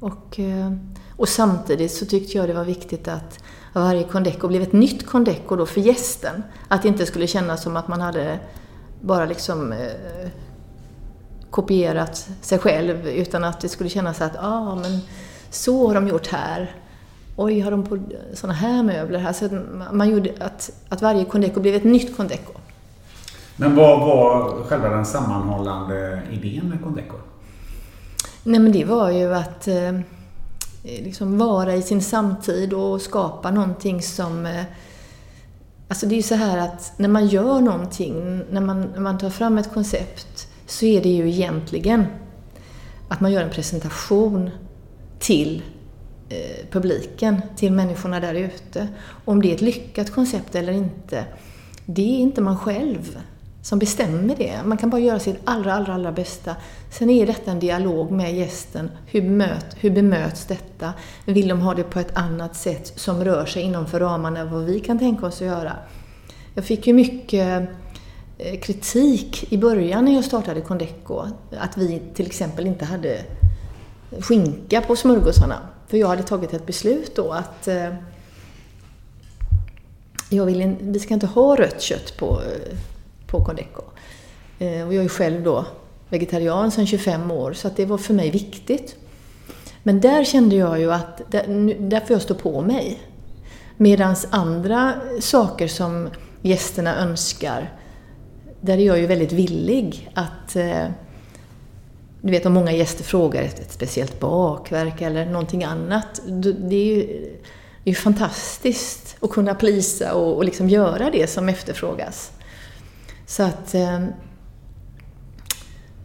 Och, 0.00 0.40
eh, 0.40 0.72
och 1.16 1.28
samtidigt 1.28 1.92
så 1.92 2.06
tyckte 2.06 2.38
jag 2.38 2.48
det 2.48 2.54
var 2.54 2.64
viktigt 2.64 3.08
att 3.08 3.38
varje 3.72 4.04
Condeco 4.04 4.48
blev 4.48 4.62
ett 4.62 4.72
nytt 4.72 5.06
Condeco 5.06 5.56
då 5.56 5.66
för 5.66 5.80
gästen. 5.80 6.42
Att 6.68 6.82
det 6.82 6.88
inte 6.88 7.06
skulle 7.06 7.26
kännas 7.26 7.62
som 7.62 7.76
att 7.76 7.88
man 7.88 8.00
hade 8.00 8.38
bara 9.00 9.24
liksom 9.24 9.72
eh, 9.72 10.30
kopierat 11.50 12.28
sig 12.40 12.58
själv 12.58 13.08
utan 13.08 13.44
att 13.44 13.60
det 13.60 13.68
skulle 13.68 13.90
kännas 13.90 14.20
att 14.20 14.36
ah, 14.40 14.74
men 14.74 15.00
så 15.50 15.86
har 15.86 15.94
de 15.94 16.08
gjort 16.08 16.26
här. 16.26 16.74
Oj, 17.36 17.60
har 17.60 17.70
de 17.70 17.84
på 17.84 17.98
sådana 18.34 18.54
här 18.54 18.82
möbler 18.82 19.18
här? 19.18 19.32
Så 19.32 19.44
att 19.44 19.52
man 19.92 20.10
gjorde 20.10 20.32
att, 20.40 20.70
att 20.88 21.02
varje 21.02 21.24
Condeco 21.24 21.60
blev 21.60 21.74
ett 21.74 21.84
nytt 21.84 22.16
Condeco. 22.16 22.52
Men 23.56 23.76
vad 23.76 24.00
var 24.00 24.62
själva 24.62 24.88
den 24.88 25.04
sammanhållande 25.04 26.22
idén 26.30 26.68
med 26.68 26.82
Condeco? 26.82 27.16
Nej 28.42 28.60
men 28.60 28.72
det 28.72 28.84
var 28.84 29.10
ju 29.10 29.34
att 29.34 29.68
Eh, 29.68 29.92
Eh, 30.86 31.04
liksom 31.04 31.38
vara 31.38 31.74
i 31.74 31.82
sin 31.82 32.02
samtid 32.02 32.72
och 32.72 33.00
skapa 33.00 33.50
någonting 33.50 34.02
som... 34.02 34.46
Eh, 34.46 34.64
alltså 35.88 36.06
det 36.06 36.14
är 36.14 36.16
ju 36.16 36.22
så 36.22 36.34
här 36.34 36.58
att 36.58 36.92
när 36.96 37.08
man 37.08 37.26
gör 37.26 37.60
någonting, 37.60 38.42
när 38.50 38.60
man, 38.60 38.80
när 38.80 39.00
man 39.00 39.18
tar 39.18 39.30
fram 39.30 39.58
ett 39.58 39.74
koncept, 39.74 40.48
så 40.66 40.84
är 40.84 41.02
det 41.02 41.08
ju 41.08 41.28
egentligen 41.28 42.06
att 43.08 43.20
man 43.20 43.32
gör 43.32 43.42
en 43.42 43.50
presentation 43.50 44.50
till 45.18 45.62
eh, 46.28 46.66
publiken, 46.70 47.42
till 47.56 47.72
människorna 47.72 48.20
där 48.20 48.34
ute. 48.34 48.88
Om 49.24 49.42
det 49.42 49.50
är 49.50 49.54
ett 49.54 49.60
lyckat 49.60 50.10
koncept 50.10 50.54
eller 50.54 50.72
inte, 50.72 51.24
det 51.86 52.02
är 52.02 52.18
inte 52.18 52.40
man 52.40 52.58
själv 52.58 53.18
som 53.66 53.78
bestämmer 53.78 54.36
det. 54.36 54.60
Man 54.64 54.78
kan 54.78 54.90
bara 54.90 55.00
göra 55.00 55.18
sitt 55.18 55.36
allra, 55.44 55.74
allra, 55.74 55.94
allra 55.94 56.12
bästa. 56.12 56.56
Sen 56.90 57.10
är 57.10 57.26
detta 57.26 57.50
en 57.50 57.60
dialog 57.60 58.10
med 58.10 58.34
gästen. 58.34 58.90
Hur, 59.06 59.22
möt, 59.22 59.76
hur 59.80 59.90
bemöts 59.90 60.46
detta? 60.46 60.92
Vill 61.24 61.48
de 61.48 61.60
ha 61.60 61.74
det 61.74 61.82
på 61.82 62.00
ett 62.00 62.16
annat 62.16 62.56
sätt 62.56 62.92
som 62.96 63.24
rör 63.24 63.46
sig 63.46 63.62
inom 63.62 63.86
för 63.86 64.00
ramarna 64.00 64.44
vad 64.44 64.64
vi 64.64 64.80
kan 64.80 64.98
tänka 64.98 65.26
oss 65.26 65.34
att 65.34 65.46
göra? 65.46 65.72
Jag 66.54 66.64
fick 66.64 66.86
ju 66.86 66.92
mycket 66.92 67.68
eh, 68.38 68.60
kritik 68.60 69.52
i 69.52 69.58
början 69.58 70.04
när 70.04 70.14
jag 70.14 70.24
startade 70.24 70.60
Condeco. 70.60 71.22
Att 71.58 71.76
vi 71.76 72.02
till 72.14 72.26
exempel 72.26 72.66
inte 72.66 72.84
hade 72.84 73.24
skinka 74.20 74.80
på 74.80 74.96
smörgåsarna. 74.96 75.58
För 75.88 75.96
jag 75.96 76.08
hade 76.08 76.22
tagit 76.22 76.54
ett 76.54 76.66
beslut 76.66 77.16
då 77.16 77.32
att 77.32 77.68
eh, 77.68 77.94
jag 80.30 80.46
vill, 80.46 80.76
vi 80.80 80.98
ska 80.98 81.14
inte 81.14 81.26
ha 81.26 81.56
rött 81.56 81.80
kött 81.80 82.16
på 82.16 82.40
eh, 82.42 82.78
på 83.26 83.44
Condeco. 83.44 83.82
Eh, 84.58 84.86
och 84.86 84.94
jag 84.94 85.04
är 85.04 85.08
själv 85.08 85.42
då 85.42 85.64
vegetarian 86.08 86.70
sedan 86.70 86.86
25 86.86 87.30
år, 87.30 87.52
så 87.52 87.68
att 87.68 87.76
det 87.76 87.84
var 87.84 87.98
för 87.98 88.14
mig 88.14 88.30
viktigt. 88.30 88.96
Men 89.82 90.00
där 90.00 90.24
kände 90.24 90.56
jag 90.56 90.80
ju 90.80 90.92
att 90.92 91.20
där, 91.30 92.00
får 92.00 92.14
jag 92.14 92.22
stå 92.22 92.34
på 92.34 92.60
mig. 92.60 93.00
Medan 93.76 94.16
andra 94.30 94.94
saker 95.20 95.68
som 95.68 96.08
gästerna 96.42 96.96
önskar, 96.96 97.72
där 98.60 98.78
är 98.78 98.86
jag 98.86 98.98
ju 98.98 99.06
väldigt 99.06 99.32
villig 99.32 100.10
att 100.14 100.56
eh, 100.56 100.86
du 102.20 102.30
vet 102.30 102.46
om 102.46 102.52
många 102.52 102.72
gäster 102.72 103.04
frågar 103.04 103.42
efter 103.42 103.62
ett 103.62 103.72
speciellt 103.72 104.20
bakverk 104.20 105.02
eller 105.02 105.26
någonting 105.26 105.64
annat. 105.64 106.20
Det 106.68 106.76
är 106.76 106.84
ju, 106.84 107.06
det 107.84 107.90
är 107.90 107.90
ju 107.90 107.94
fantastiskt 107.94 109.16
att 109.20 109.30
kunna 109.30 109.54
plisa 109.54 110.14
och, 110.14 110.36
och 110.36 110.44
liksom 110.44 110.68
göra 110.68 111.10
det 111.10 111.26
som 111.26 111.48
efterfrågas. 111.48 112.32
Så 113.26 113.42
att, 113.42 113.74
eh, 113.74 114.00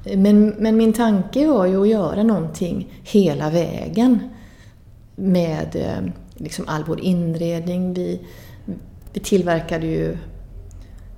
men, 0.04 0.48
men 0.48 0.78
min 0.78 0.94
tanke 0.94 1.48
var 1.48 1.66
ju 1.66 1.82
att 1.82 1.88
göra 1.88 2.24
någonting 2.24 2.94
hela 3.04 3.50
vägen 3.50 4.20
med 5.16 5.76
eh, 5.76 6.12
liksom 6.34 6.66
all 6.68 6.84
vår 6.84 7.00
inredning. 7.00 7.94
Vi, 7.94 8.22
vi 9.14 9.20
tillverkade 9.20 9.88
ju 9.88 10.18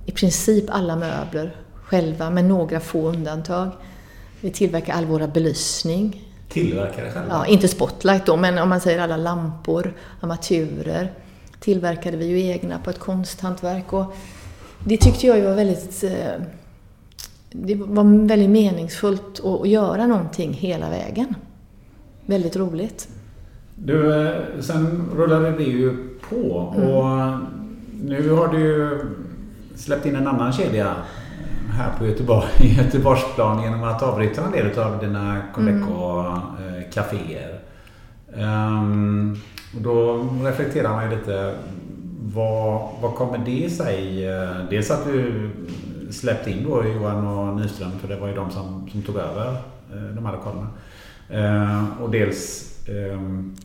i 0.06 0.12
princip 0.12 0.64
alla 0.68 0.96
möbler 0.96 1.56
själva 1.74 2.30
med 2.30 2.44
några 2.44 2.80
få 2.80 3.08
undantag. 3.08 3.70
Vi 4.40 4.50
tillverkar 4.50 4.94
all 4.94 5.04
våra 5.04 5.28
belysning. 5.28 6.22
Tillverkar 6.48 7.04
det 7.04 7.10
själva? 7.10 7.28
Ja, 7.30 7.46
inte 7.46 7.68
Spotlight 7.68 8.26
då, 8.26 8.36
men 8.36 8.58
om 8.58 8.68
man 8.68 8.80
säger 8.80 8.98
alla 8.98 9.16
lampor, 9.16 9.94
armaturer 10.20 11.12
tillverkade 11.60 12.16
vi 12.16 12.26
ju 12.26 12.40
egna 12.40 12.78
på 12.78 12.90
ett 12.90 12.98
konsthantverk. 12.98 13.92
Och 13.92 14.14
det 14.84 14.96
tyckte 14.96 15.26
jag 15.26 15.42
var 15.42 15.54
väldigt... 15.54 16.04
eh, 16.04 16.42
Det 17.50 17.74
var 17.74 18.26
väldigt 18.28 18.50
meningsfullt 18.50 19.40
att 19.44 19.68
göra 19.68 20.06
någonting 20.06 20.52
hela 20.52 20.90
vägen. 20.90 21.34
Väldigt 22.26 22.56
roligt. 22.56 23.08
Du, 23.76 24.26
eh, 24.26 24.32
sen 24.60 25.10
rullade 25.16 25.50
det 25.50 25.64
ju 25.64 25.96
på 26.28 26.36
och 26.56 27.38
nu 28.04 28.30
har 28.30 28.48
du 28.48 28.98
släppt 29.76 30.06
in 30.06 30.16
en 30.16 30.26
annan 30.26 30.52
kedja 30.52 30.94
här 31.70 31.90
på 31.98 32.06
Göteborg, 32.06 32.46
Göteborgsplan 32.78 33.62
genom 33.62 33.82
att 33.84 34.02
avbryta 34.02 34.44
en 34.44 34.52
del 34.52 34.78
av 34.78 34.98
dina 35.00 35.42
Condeco-caféer. 35.54 37.58
Um, 38.36 39.36
och 39.76 39.82
då 39.82 40.26
reflekterar 40.44 40.88
man 40.90 41.10
ju 41.10 41.16
lite 41.16 41.54
vad, 42.32 42.88
vad 43.00 43.14
kommer 43.14 43.38
det 43.38 43.70
sig? 43.70 44.26
Eh, 44.28 44.56
dels 44.70 44.90
att 44.90 45.04
du 45.04 45.50
släppte 46.10 46.50
in 46.50 46.64
då 46.64 46.84
Johan 46.84 47.26
och 47.26 47.60
Nyström 47.60 47.98
för 47.98 48.08
det 48.08 48.16
var 48.16 48.28
ju 48.28 48.34
de 48.34 48.50
som, 48.50 48.88
som 48.92 49.02
tog 49.02 49.16
över 49.16 49.50
eh, 49.92 50.02
de 50.16 50.26
här 50.26 50.32
lokalerna. 50.32 50.68
Eh, 51.30 52.02
och 52.02 52.10
dels 52.10 52.70
ehm, 52.88 53.56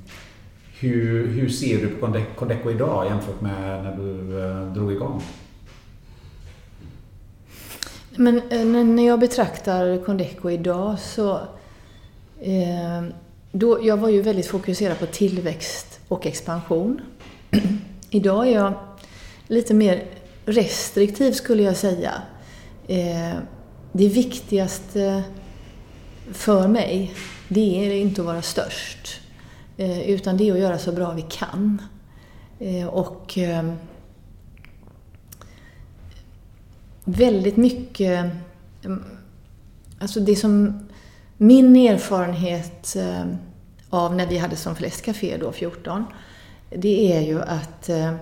hur, 0.79 1.27
hur 1.27 1.49
ser 1.49 1.77
du 1.81 1.87
på 1.87 2.13
Condeco 2.35 2.71
idag 2.71 3.05
jämfört 3.05 3.41
med 3.41 3.83
när 3.83 3.95
du 3.97 4.13
drog 4.79 4.91
igång? 4.91 5.21
Men 8.15 8.41
när- 8.49 8.83
när 8.83 9.07
jag 9.07 9.19
betraktar 9.19 10.05
Condeco 10.05 10.49
idag 10.49 10.99
så... 10.99 11.31
Eh, 12.41 13.03
då, 13.51 13.79
jag 13.81 13.97
var 13.97 14.09
ju 14.09 14.21
väldigt 14.21 14.47
fokuserad 14.47 14.99
på 14.99 15.05
tillväxt 15.05 15.99
och 16.07 16.25
expansion. 16.25 17.01
idag 18.09 18.47
är 18.47 18.51
jag 18.51 18.73
lite 19.47 19.73
mer 19.73 20.05
restriktiv 20.45 21.31
skulle 21.31 21.63
jag 21.63 21.77
säga. 21.77 22.13
Eh, 22.87 23.37
det 23.91 24.07
viktigaste 24.07 25.23
för 26.31 26.67
mig, 26.67 27.13
det 27.47 27.85
är 27.85 27.93
inte 27.93 28.21
att 28.21 28.27
vara 28.27 28.41
störst. 28.41 29.21
Eh, 29.77 30.09
utan 30.09 30.37
det 30.37 30.49
är 30.49 30.53
att 30.53 30.59
göra 30.59 30.77
så 30.77 30.91
bra 30.91 31.11
vi 31.13 31.25
kan. 31.29 31.81
Eh, 32.59 32.87
och... 32.87 33.37
Väldigt 37.03 37.57
mycket... 37.57 38.25
Alltså 39.99 40.19
det 40.19 40.35
som... 40.35 40.79
Min 41.37 41.75
erfarenhet 41.75 42.95
av 43.89 44.15
när 44.15 44.27
vi 44.27 44.37
hade 44.37 44.55
som 44.55 44.75
flest 44.75 45.01
kaféer 45.01 45.37
då, 45.37 45.51
14, 45.51 46.05
det 46.69 47.13
är 47.17 47.21
ju 47.21 47.41
att 47.41 47.89
eh, 47.89 48.13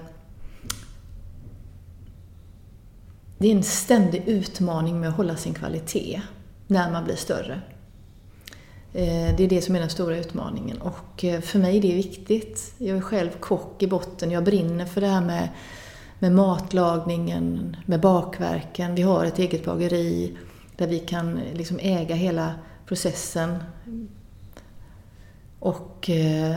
det 3.37 3.47
är 3.47 3.55
en 3.55 3.63
ständig 3.63 4.23
utmaning 4.27 4.99
med 4.99 5.09
att 5.09 5.15
hålla 5.15 5.35
sin 5.35 5.53
kvalitet 5.53 6.21
när 6.67 6.91
man 6.91 7.03
blir 7.03 7.15
större. 7.15 7.61
Eh, 8.93 9.35
det 9.37 9.43
är 9.43 9.49
det 9.49 9.61
som 9.61 9.75
är 9.75 9.79
den 9.79 9.89
stora 9.89 10.17
utmaningen 10.17 10.81
och 10.81 11.23
eh, 11.23 11.41
för 11.41 11.59
mig 11.59 11.77
är 11.77 11.81
det 11.81 11.93
viktigt. 11.93 12.73
Jag 12.77 12.97
är 12.97 13.01
själv 13.01 13.29
kock 13.39 13.83
i 13.83 13.87
botten, 13.87 14.31
jag 14.31 14.43
brinner 14.43 14.85
för 14.85 15.01
det 15.01 15.07
här 15.07 15.21
med, 15.21 15.49
med 16.19 16.31
matlagningen, 16.31 17.77
med 17.85 17.99
bakverken. 17.99 18.95
Vi 18.95 19.01
har 19.01 19.25
ett 19.25 19.39
eget 19.39 19.65
bageri 19.65 20.37
där 20.77 20.87
vi 20.87 20.99
kan 20.99 21.39
liksom 21.53 21.79
äga 21.81 22.15
hela 22.15 22.53
processen. 22.85 23.63
Och 25.59 26.09
eh, 26.09 26.55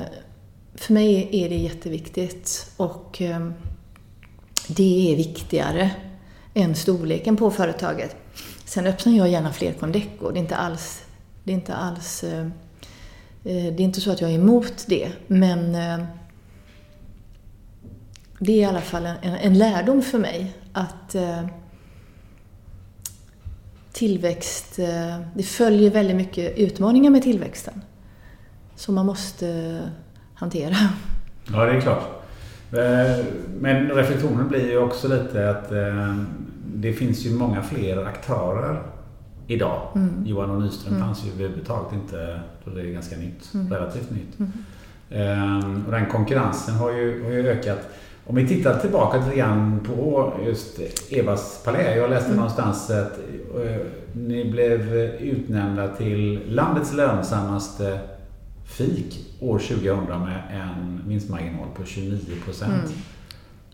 för 0.81 0.95
mig 0.95 1.29
är 1.33 1.49
det 1.49 1.57
jätteviktigt 1.57 2.73
och 2.77 3.21
ehm, 3.21 3.55
det 4.69 5.13
är 5.13 5.17
viktigare 5.17 5.91
än 6.55 6.75
storleken 6.75 7.37
på 7.37 7.51
företaget. 7.51 8.17
Sen 8.65 8.87
öppnar 8.87 9.13
jag 9.13 9.29
gärna 9.29 9.53
fler 9.53 9.73
Condeco. 9.73 10.31
Det 10.31 10.39
är 10.39 10.43
inte 10.43 10.57
alls, 10.57 11.05
det 11.45 11.53
är 11.53 11.55
inte 11.55 11.75
alls, 11.75 12.25
ehm, 12.25 12.53
eh, 13.45 13.75
det 13.75 13.81
är 13.81 13.81
inte 13.81 14.01
så 14.01 14.11
att 14.11 14.21
jag 14.21 14.31
är 14.31 14.35
emot 14.35 14.85
det. 14.87 15.13
Men 15.27 15.75
ehm, 15.75 16.07
det 18.39 18.53
är 18.53 18.57
i 18.57 18.65
alla 18.65 18.81
fall 18.81 19.07
en, 19.07 19.35
en 19.35 19.59
lärdom 19.59 20.03
för 20.03 20.19
mig 20.19 20.53
att 20.73 21.17
tillväxt, 23.93 24.79
eh, 24.79 25.21
det 25.35 25.43
följer 25.43 25.91
väldigt 25.91 26.17
mycket 26.17 26.59
utmaningar 26.59 27.11
med 27.11 27.23
tillväxten. 27.23 27.83
Så 28.77 28.93
man 28.93 29.07
måste 29.07 29.81
hantera. 30.41 30.75
Ja, 31.53 31.65
det 31.65 31.73
är 31.73 31.81
klart. 31.81 32.03
Eh, 32.73 33.25
Men 33.61 33.89
reflektionen 33.91 34.49
blir 34.49 34.71
ju 34.71 34.79
också 34.79 35.09
lite 35.09 35.51
att 35.51 35.73
eh, 35.73 36.15
det 36.75 36.93
finns 36.93 37.27
ju 37.27 37.35
många 37.35 37.63
fler 37.63 38.05
aktörer 38.07 38.83
idag. 39.47 39.81
Johan 40.25 40.51
och 40.51 40.63
Nyström 40.63 41.01
fanns 41.01 41.25
ju 41.27 41.31
överhuvudtaget 41.33 41.93
inte, 41.93 42.41
då 42.65 42.71
det 42.71 42.81
är 42.81 42.85
ganska 42.93 43.17
nytt, 43.17 43.51
relativt 43.71 44.11
nytt. 44.11 44.51
Eh, 45.11 45.57
Och 45.87 45.93
den 45.93 46.07
konkurrensen 46.07 46.75
har 46.75 46.93
ju, 46.93 47.25
har 47.25 47.31
ju 47.31 47.49
ökat. 47.49 47.79
Om 48.27 48.37
vi 48.37 48.49
tittar 48.49 48.79
tillbaka 48.79 49.19
lite 49.19 49.37
grann 49.37 49.81
på 49.87 50.33
just 50.47 50.81
Evas 51.11 51.63
Palais. 51.65 51.97
Jag 51.97 52.11
läste 52.11 52.35
någonstans 52.35 52.91
att 52.91 53.19
ni 54.13 54.51
blev 54.51 54.93
utnämnda 55.21 55.89
till 55.89 56.41
landets 56.49 56.93
lönsammaste 56.95 57.99
fik 58.71 59.27
år 59.41 59.59
2000 59.59 60.07
med 60.21 60.43
en 60.53 61.03
vinstmarginal 61.07 61.67
på 61.77 61.85
29 61.85 62.19
procent. 62.45 62.93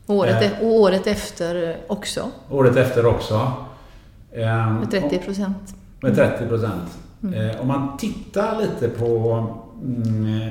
Året, 0.06 0.42
Eh. 0.42 0.48
e- 0.52 0.56
och 0.62 0.66
året 0.74 1.06
efter 1.06 1.76
också, 1.86 2.30
Året 2.50 2.76
efter 2.76 3.06
också. 3.06 3.52
Eh, 4.32 4.72
med 4.72 4.90
30 4.90 5.18
procent. 5.18 5.74
Med 6.00 6.14
30 6.14 6.46
procent. 6.48 6.98
Eh, 7.34 7.60
om 7.60 7.68
man 7.68 7.96
tittar 7.96 8.58
lite 8.62 8.88
på 8.88 9.46
mm, 9.84 10.40
eh, 10.40 10.48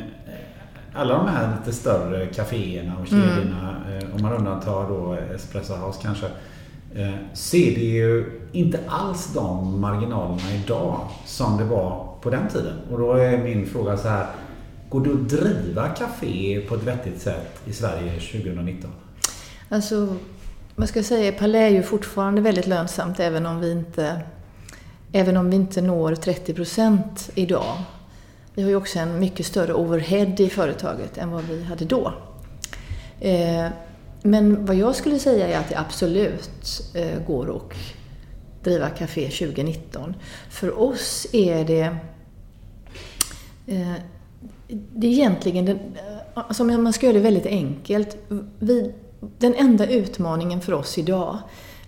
alla 0.94 1.14
de 1.18 1.28
här 1.28 1.58
lite 1.60 1.78
större 1.78 2.26
kaféerna 2.26 2.94
och 3.02 3.08
kedjorna, 3.08 3.76
eh, 3.90 4.16
om 4.16 4.22
man 4.22 4.34
undantar 4.34 4.90
då 4.90 5.18
Espresso 5.36 5.74
House 5.74 6.00
kanske, 6.02 6.26
eh, 6.96 7.14
ser 7.34 7.76
det 7.76 7.82
ju 7.86 8.42
inte 8.52 8.80
alls 8.88 9.34
de 9.34 9.80
marginalerna 9.82 10.54
idag 10.66 11.00
som 11.26 11.58
det 11.58 11.64
var 11.64 12.15
på 12.26 12.32
den 12.32 12.50
tiden. 12.50 12.74
Och 12.92 13.00
då 13.00 13.14
är 13.14 13.38
min 13.38 13.66
fråga 13.66 13.98
så 13.98 14.08
här, 14.08 14.28
går 14.90 15.02
det 15.06 15.12
att 15.12 15.30
driva 15.30 15.90
café 15.90 16.62
på 16.68 16.76
ett 16.76 16.84
vettigt 16.84 17.22
sätt 17.22 17.60
i 17.66 17.74
Sverige 17.74 18.12
2019? 18.12 18.92
Alltså, 19.70 20.16
vad 20.76 20.90
ska 20.90 21.00
jag 21.00 21.06
säga, 21.06 21.32
Palais 21.32 21.72
är 21.72 21.76
ju 21.76 21.84
fortfarande 21.84 22.42
väldigt 22.42 22.68
lönsamt 22.68 23.20
även 23.20 23.46
om 23.46 23.60
vi 23.60 23.72
inte, 23.72 24.22
även 25.12 25.38
om 25.38 25.50
vi 25.50 25.56
inte 25.56 25.82
når 25.82 26.16
30 26.16 26.54
procent 26.54 27.30
idag. 27.36 27.76
Vi 28.54 28.64
har 28.64 28.70
ju 28.70 28.76
också 28.76 29.00
en 29.00 29.20
mycket 29.20 29.46
större 29.46 29.74
overhead 29.74 30.36
i 30.38 30.50
företaget 30.50 31.18
än 31.18 31.32
vad 31.32 31.44
vi 31.44 31.64
hade 31.64 31.86
då. 31.86 32.14
Eh, 33.20 33.68
men 34.22 34.66
vad 34.66 34.76
jag 34.76 34.96
skulle 34.96 35.20
säga 35.20 35.48
är 35.48 35.60
att 35.60 35.70
det 35.70 35.80
absolut 35.80 36.50
eh, 36.94 37.26
går 37.28 37.56
att 37.56 37.74
driva 38.64 38.90
café 38.90 39.30
2019. 39.30 40.16
För 40.50 40.80
oss 40.80 41.28
är 41.34 41.66
det 41.66 41.98
det 44.68 45.08
är 45.08 45.12
egentligen, 45.12 45.80
alltså 46.34 46.64
man 46.64 46.94
ska 46.94 47.06
göra 47.06 47.14
det 47.18 47.24
väldigt 47.24 47.46
enkelt, 47.46 48.18
vi, 48.60 48.94
den 49.38 49.54
enda 49.56 49.88
utmaningen 49.88 50.62
för 50.62 50.74
oss 50.74 50.98
idag, 50.98 51.38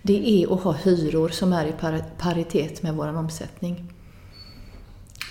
det 0.01 0.43
är 0.43 0.53
att 0.53 0.61
ha 0.61 0.71
hyror 0.71 1.29
som 1.29 1.53
är 1.53 1.65
i 1.65 1.71
par- 1.71 2.03
paritet 2.17 2.83
med 2.83 2.93
vår 2.95 3.07
omsättning. 3.17 3.93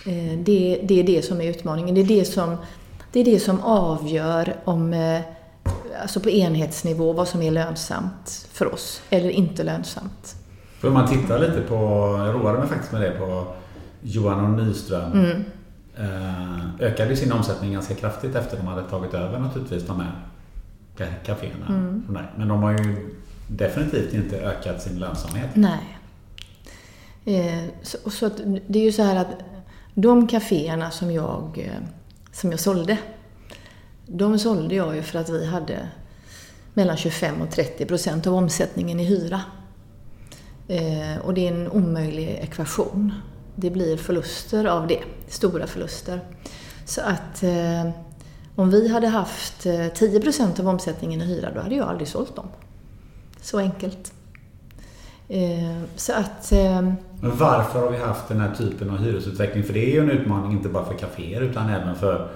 Eh, 0.06 0.38
Det, 0.38 0.80
det 0.84 1.00
är 1.00 1.04
det 1.04 1.22
som 1.24 1.40
är 1.40 1.50
utmaningen. 1.50 1.94
Det 1.94 2.00
är 2.00 2.04
det 2.04 2.24
som, 2.24 2.56
det 3.12 3.20
är 3.20 3.24
det 3.24 3.40
som 3.40 3.60
avgör 3.60 4.56
om, 4.64 4.92
eh, 4.92 5.20
alltså 6.02 6.20
på 6.20 6.30
enhetsnivå, 6.30 7.12
vad 7.12 7.28
som 7.28 7.42
är 7.42 7.50
lönsamt 7.50 8.48
för 8.52 8.74
oss 8.74 9.02
eller 9.10 9.30
inte 9.30 9.64
lönsamt. 9.64 10.36
För 10.80 10.88
om 10.88 10.94
man 10.94 11.08
tittar 11.08 11.38
lite 11.38 11.60
på, 11.60 11.74
jag 12.26 12.34
roade 12.34 12.58
mig 12.58 12.68
faktiskt 12.68 12.92
med 12.92 13.00
det 13.02 13.10
på 13.10 13.46
Johan 14.02 14.44
och 14.44 14.64
Nyström. 14.66 15.12
Mm. 15.12 15.44
Eh, 15.96 16.80
ökade 16.80 17.16
sin 17.16 17.32
omsättning 17.32 17.72
ganska 17.72 17.94
kraftigt 17.94 18.34
efter 18.34 18.56
de 18.56 18.66
hade 18.66 18.82
tagit 18.82 19.14
över 19.14 19.38
naturligtvis 19.38 19.86
de 19.86 20.00
här 20.00 20.12
ka- 20.96 21.24
kaféerna. 21.24 21.66
Mm. 21.68 22.04
Men 22.36 22.48
de 22.48 22.62
har 22.62 22.72
ju 22.72 23.14
definitivt 23.48 24.14
inte 24.14 24.36
ökat 24.40 24.82
sin 24.82 24.98
lönsamhet. 24.98 25.50
Nej. 25.54 25.98
Eh, 27.24 27.64
så, 27.82 27.98
och 28.04 28.12
så 28.12 28.26
att, 28.26 28.40
det 28.66 28.78
är 28.78 28.82
ju 28.84 28.92
så 28.92 29.02
här 29.02 29.16
att 29.16 29.28
de 29.94 30.26
kaféerna 30.28 30.90
som 30.90 31.12
jag, 31.12 31.58
eh, 31.58 31.82
som 32.32 32.50
jag 32.50 32.60
sålde, 32.60 32.98
de 34.06 34.38
sålde 34.38 34.74
jag 34.74 34.96
ju 34.96 35.02
för 35.02 35.18
att 35.18 35.28
vi 35.28 35.46
hade 35.46 35.88
mellan 36.74 36.96
25 36.96 37.42
och 37.42 37.50
30 37.50 37.86
procent 37.86 38.26
av 38.26 38.34
omsättningen 38.34 39.00
i 39.00 39.04
hyra. 39.04 39.40
Eh, 40.68 41.18
och 41.24 41.34
det 41.34 41.48
är 41.48 41.52
en 41.52 41.68
omöjlig 41.70 42.28
ekvation. 42.42 43.12
Det 43.56 43.70
blir 43.70 43.96
förluster 43.96 44.64
av 44.64 44.86
det, 44.86 45.00
stora 45.28 45.66
förluster. 45.66 46.20
Så 46.84 47.00
att 47.00 47.42
eh, 47.42 47.90
om 48.56 48.70
vi 48.70 48.88
hade 48.88 49.08
haft 49.08 49.60
10 49.94 50.20
eh, 50.38 50.60
av 50.60 50.68
omsättningen 50.68 51.22
i 51.22 51.24
hyra, 51.24 51.50
då 51.54 51.60
hade 51.60 51.74
jag 51.74 51.88
aldrig 51.88 52.08
sålt 52.08 52.36
dem. 52.36 52.46
Så 53.40 53.58
enkelt. 53.58 54.12
Eh, 55.28 55.82
så 55.96 56.12
att... 56.12 56.52
Eh, 56.52 56.82
Men 57.20 57.36
varför 57.36 57.80
har 57.80 57.90
vi 57.90 57.98
haft 57.98 58.28
den 58.28 58.40
här 58.40 58.54
typen 58.54 58.90
av 58.90 58.98
hyresutveckling? 58.98 59.64
För 59.64 59.72
det 59.72 59.90
är 59.90 59.92
ju 59.94 60.00
en 60.00 60.10
utmaning 60.10 60.52
inte 60.52 60.68
bara 60.68 60.84
för 60.84 60.94
kaféer 60.94 61.40
utan 61.40 61.70
även 61.70 61.94
för 61.94 62.28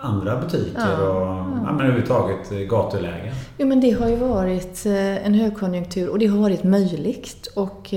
andra 0.00 0.40
butiker 0.40 0.90
ja, 0.98 1.08
och 1.08 1.22
ja. 1.22 1.46
Ja, 1.64 1.72
men 1.72 1.80
överhuvudtaget 1.80 2.50
gatulägen. 2.68 3.34
Jo 3.58 3.66
men 3.66 3.80
det 3.80 3.90
har 3.90 4.08
ju 4.08 4.16
varit 4.16 4.86
en 4.86 5.34
högkonjunktur 5.34 6.08
och 6.08 6.18
det 6.18 6.26
har 6.26 6.38
varit 6.38 6.64
möjligt 6.64 7.46
och, 7.54 7.94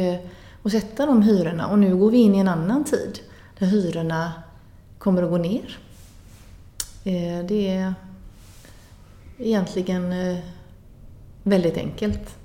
och 0.67 0.71
sätta 0.71 1.05
de 1.05 1.21
hyrorna 1.21 1.67
och 1.67 1.79
nu 1.79 1.95
går 1.95 2.11
vi 2.11 2.17
in 2.17 2.35
i 2.35 2.39
en 2.39 2.47
annan 2.47 2.83
tid 2.83 3.19
där 3.59 3.67
hyrorna 3.67 4.33
kommer 4.97 5.23
att 5.23 5.29
gå 5.29 5.37
ner. 5.37 5.77
Eh, 7.03 7.45
det 7.47 7.69
är 7.69 7.93
egentligen 9.37 10.11
eh, 10.11 10.37
väldigt 11.43 11.77
enkelt. 11.77 12.35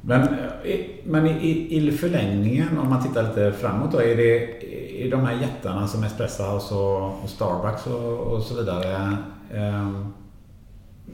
Men, 0.00 0.22
eh, 0.22 0.80
men 1.04 1.26
i, 1.26 1.76
i 1.76 1.92
förlängningen, 1.92 2.78
om 2.78 2.88
man 2.88 3.02
tittar 3.02 3.22
lite 3.22 3.52
framåt 3.52 3.92
då, 3.92 3.98
är 3.98 4.16
det 4.16 5.04
är 5.04 5.10
de 5.10 5.20
här 5.20 5.40
jättarna 5.40 5.88
som 5.88 6.04
Espresso 6.04 6.42
House 6.42 6.74
och, 6.74 7.22
och 7.22 7.30
Starbucks 7.30 7.86
och, 7.86 8.18
och, 8.18 8.42
så 8.42 8.56
vidare. 8.56 9.16
Eh, 9.54 9.90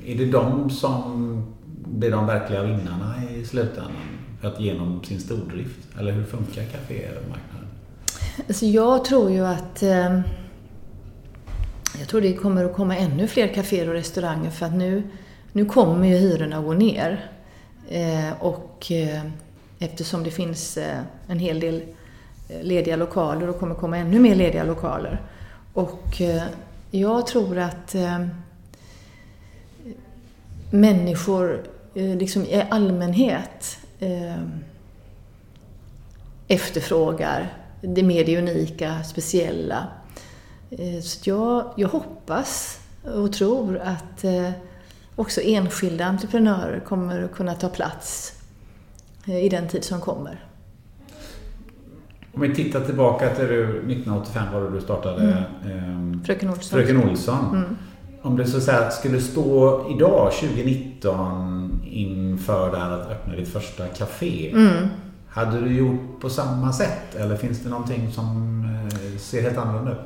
är 0.07 0.15
det 0.15 0.27
de 0.27 0.71
som 0.71 1.43
blir 1.85 2.11
de 2.11 2.27
verkliga 2.27 2.63
vinnarna 2.63 3.15
i 3.37 3.45
slutändan? 3.45 3.93
För 4.41 4.49
att 4.49 4.61
genom 4.61 5.05
sin 5.05 5.21
stordrift? 5.21 5.99
Eller 5.99 6.13
hur 6.13 6.25
funkar 6.25 6.65
kafémarknaden? 6.65 7.69
Alltså 8.49 8.67
jag 8.67 9.05
tror 9.05 9.31
ju 9.31 9.47
att 9.47 9.83
eh, 9.83 10.21
jag 11.99 12.09
tror 12.09 12.21
det 12.21 12.33
kommer 12.33 12.65
att 12.65 12.75
komma 12.75 12.97
ännu 12.97 13.27
fler 13.27 13.49
kaféer 13.49 13.89
och 13.89 13.95
restauranger 13.95 14.51
för 14.51 14.67
att 14.67 14.75
nu, 14.75 15.03
nu 15.53 15.65
kommer 15.65 16.09
ju 16.09 16.17
hyrorna 16.17 16.59
att 16.59 16.65
gå 16.65 16.73
ner. 16.73 17.31
Eh, 17.89 18.33
och 18.41 18.93
eh, 18.93 19.23
eftersom 19.79 20.25
det 20.25 20.31
finns 20.31 20.77
eh, 20.77 20.99
en 21.27 21.39
hel 21.39 21.61
del 21.61 21.83
eh, 22.49 22.63
lediga 22.63 22.97
lokaler 22.97 23.49
och 23.49 23.59
kommer 23.59 23.75
komma 23.75 23.97
ännu 23.99 24.19
mer 24.19 24.35
lediga 24.35 24.65
lokaler. 24.65 25.21
Och 25.73 26.21
eh, 26.21 26.43
jag 26.91 27.27
tror 27.27 27.59
att 27.59 27.95
ehm, 27.95 28.29
människor 30.71 31.63
liksom 31.95 32.43
i 32.43 32.67
allmänhet 32.71 33.79
efterfrågar 36.49 37.55
det 37.81 38.03
mer 38.03 38.25
det 38.25 38.39
unika, 38.39 39.03
speciella. 39.03 39.87
Så 41.03 41.31
jag, 41.31 41.73
jag 41.77 41.89
hoppas 41.89 42.81
och 43.05 43.33
tror 43.33 43.79
att 43.79 44.25
också 45.21 45.41
enskilda 45.41 46.05
entreprenörer 46.05 46.81
kommer 46.81 47.23
att 47.23 47.33
kunna 47.33 47.55
ta 47.55 47.69
plats 47.69 48.33
eh, 49.27 49.45
i 49.45 49.49
den 49.49 49.69
tid 49.69 49.85
som 49.85 50.01
kommer. 50.01 50.45
Om 52.33 52.41
vi 52.41 52.55
tittar 52.55 52.81
tillbaka 52.85 53.35
till 53.35 53.45
1985 53.45 54.53
var 54.53 54.61
det 54.61 54.71
du 54.71 54.81
startade 54.81 55.23
mm. 55.23 56.13
eh, 56.13 56.25
Fröken 56.25 56.49
Olsson. 56.51 56.79
Fröken 56.79 57.09
Olsson. 57.11 57.57
Mm. 57.57 57.77
Om 58.23 58.37
det 58.37 58.47
så 58.47 58.57
att 58.57 58.63
säga 58.63 58.91
skulle 58.91 59.21
stå 59.21 59.87
idag 59.97 60.33
2019 60.33 61.81
inför 61.85 62.71
det 62.71 62.79
här 62.79 62.91
att 62.91 63.11
öppna 63.11 63.37
ditt 63.37 63.49
första 63.49 63.87
café. 63.87 64.51
Mm. 64.51 64.89
Hade 65.29 65.61
du 65.61 65.79
gjort 65.79 66.21
på 66.21 66.31
samma 66.31 66.73
sätt 66.73 67.15
eller 67.15 67.37
finns 67.37 67.59
det 67.59 67.69
någonting 67.69 68.13
som 68.13 68.61
eh, 68.65 69.19
ser 69.19 69.43
helt 69.43 69.59
annorlunda 69.59 69.93
ut? 69.93 69.99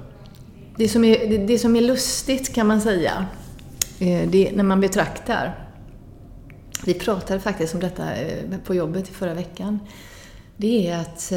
Det 0.77 0.89
som 0.89 1.05
är, 1.05 1.29
det, 1.31 1.39
det 1.39 1.59
som 1.59 1.77
är 1.77 1.81
lustigt 1.81 2.55
kan 2.55 2.67
man 2.67 2.81
säga 2.81 3.27
Eh, 3.99 4.29
det, 4.29 4.53
när 4.55 4.65
man 4.65 4.81
betraktar, 4.81 5.69
vi 6.85 6.95
pratade 6.95 7.41
faktiskt 7.41 7.75
om 7.75 7.81
detta 7.81 8.15
eh, 8.15 8.59
på 8.65 8.75
jobbet 8.75 9.09
i 9.09 9.13
förra 9.13 9.35
veckan, 9.35 9.79
det 10.57 10.89
är 10.89 11.01
att 11.01 11.33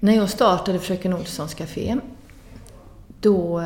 när 0.00 0.16
jag 0.16 0.30
startade 0.30 0.78
Fröken 0.78 1.14
Olssons 1.14 1.54
Café, 1.54 1.98
då 3.20 3.62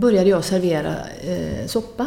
började 0.00 0.30
jag 0.30 0.44
servera 0.44 0.96
eh, 1.08 1.66
soppa. 1.66 2.06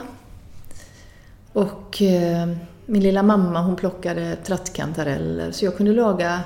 Och 1.53 2.01
eh, 2.01 2.49
min 2.85 3.03
lilla 3.03 3.23
mamma 3.23 3.61
hon 3.61 3.75
plockade 3.75 4.35
trattkantareller 4.35 5.51
så 5.51 5.65
jag 5.65 5.77
kunde 5.77 5.93
laga 5.93 6.43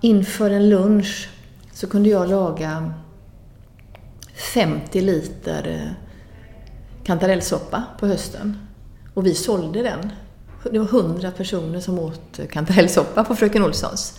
inför 0.00 0.50
en 0.50 0.68
lunch 0.68 1.28
så 1.72 1.86
kunde 1.86 2.08
jag 2.08 2.28
laga 2.28 2.92
50 4.54 5.00
liter 5.00 5.68
eh, 5.68 5.92
kantarellsoppa 7.04 7.84
på 7.98 8.06
hösten. 8.06 8.58
Och 9.14 9.26
vi 9.26 9.34
sålde 9.34 9.82
den. 9.82 10.12
Det 10.72 10.78
var 10.78 10.86
100 10.86 11.30
personer 11.30 11.80
som 11.80 11.98
åt 11.98 12.40
kantarellsoppa 12.50 13.24
på 13.24 13.36
Fröken 13.36 13.62
Olssons. 13.62 14.18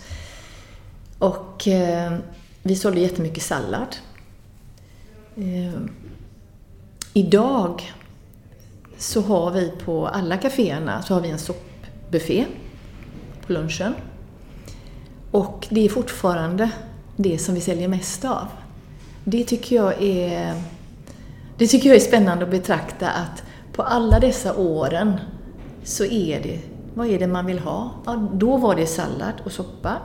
Och 1.18 1.68
eh, 1.68 2.18
vi 2.62 2.76
sålde 2.76 3.00
jättemycket 3.00 3.42
sallad. 3.42 3.96
Eh, 5.38 5.80
idag 7.12 7.92
så 8.96 9.20
har 9.20 9.50
vi 9.50 9.72
på 9.84 10.06
alla 10.06 10.36
kaféerna 10.36 11.02
så 11.02 11.14
har 11.14 11.20
vi 11.20 11.30
en 11.30 11.38
soppbuffé 11.38 12.44
på 13.46 13.52
lunchen. 13.52 13.94
Och 15.30 15.66
det 15.70 15.84
är 15.84 15.88
fortfarande 15.88 16.70
det 17.16 17.38
som 17.38 17.54
vi 17.54 17.60
säljer 17.60 17.88
mest 17.88 18.24
av. 18.24 18.46
Det 19.24 19.44
tycker 19.44 19.76
jag 19.76 20.02
är, 20.02 20.62
det 21.58 21.66
tycker 21.66 21.88
jag 21.88 21.96
är 21.96 22.00
spännande 22.00 22.44
att 22.44 22.50
betrakta 22.50 23.10
att 23.10 23.42
på 23.72 23.82
alla 23.82 24.20
dessa 24.20 24.56
åren 24.56 25.16
så 25.84 26.04
är 26.04 26.42
det, 26.42 26.60
vad 26.94 27.06
är 27.06 27.18
det 27.18 27.26
man 27.26 27.46
vill 27.46 27.58
ha? 27.58 27.90
Ja, 28.06 28.28
då 28.32 28.56
var 28.56 28.76
det 28.76 28.86
sallad 28.86 29.34
och 29.44 29.52
soppa. 29.52 29.96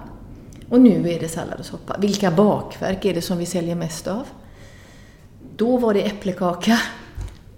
Och 0.69 0.81
nu 0.81 1.09
är 1.09 1.19
det 1.19 1.29
sallad 1.29 1.59
och 1.59 1.65
soppa. 1.65 1.95
Vilka 1.99 2.31
bakverk 2.31 3.05
är 3.05 3.13
det 3.13 3.21
som 3.21 3.37
vi 3.37 3.45
säljer 3.45 3.75
mest 3.75 4.07
av? 4.07 4.27
Då 5.55 5.77
var 5.77 5.93
det 5.93 6.01
äpplekaka. 6.01 6.79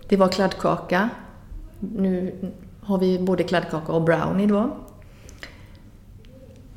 Det 0.08 0.18
var 0.18 0.28
kladdkaka. 0.28 1.10
Nu 1.80 2.36
har 2.82 2.98
vi 2.98 3.20
både 3.20 3.44
kladdkaka 3.44 3.92
och 3.92 4.02
brownie 4.02 4.48
då. 4.48 4.78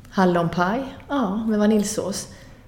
Hallonpaj, 0.09 0.95
ja, 1.07 1.45
med 1.45 1.59
vaniljsås. 1.59 2.27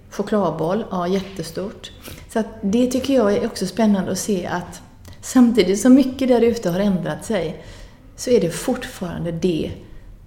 Chokladboll, 0.09 0.85
ja 0.91 1.07
jättestort. 1.07 1.91
Så 2.29 2.39
att 2.39 2.47
det 2.61 2.87
tycker 2.87 3.13
jag 3.13 3.33
är 3.33 3.45
också 3.45 3.65
spännande 3.65 4.11
att 4.11 4.19
se 4.19 4.45
att 4.45 4.81
samtidigt 5.21 5.81
som 5.81 5.93
mycket 5.93 6.27
där 6.27 6.41
ute 6.41 6.69
har 6.69 6.79
ändrat 6.79 7.25
sig 7.25 7.63
så 8.15 8.29
är 8.29 8.41
det 8.41 8.49
fortfarande 8.49 9.31
det 9.31 9.71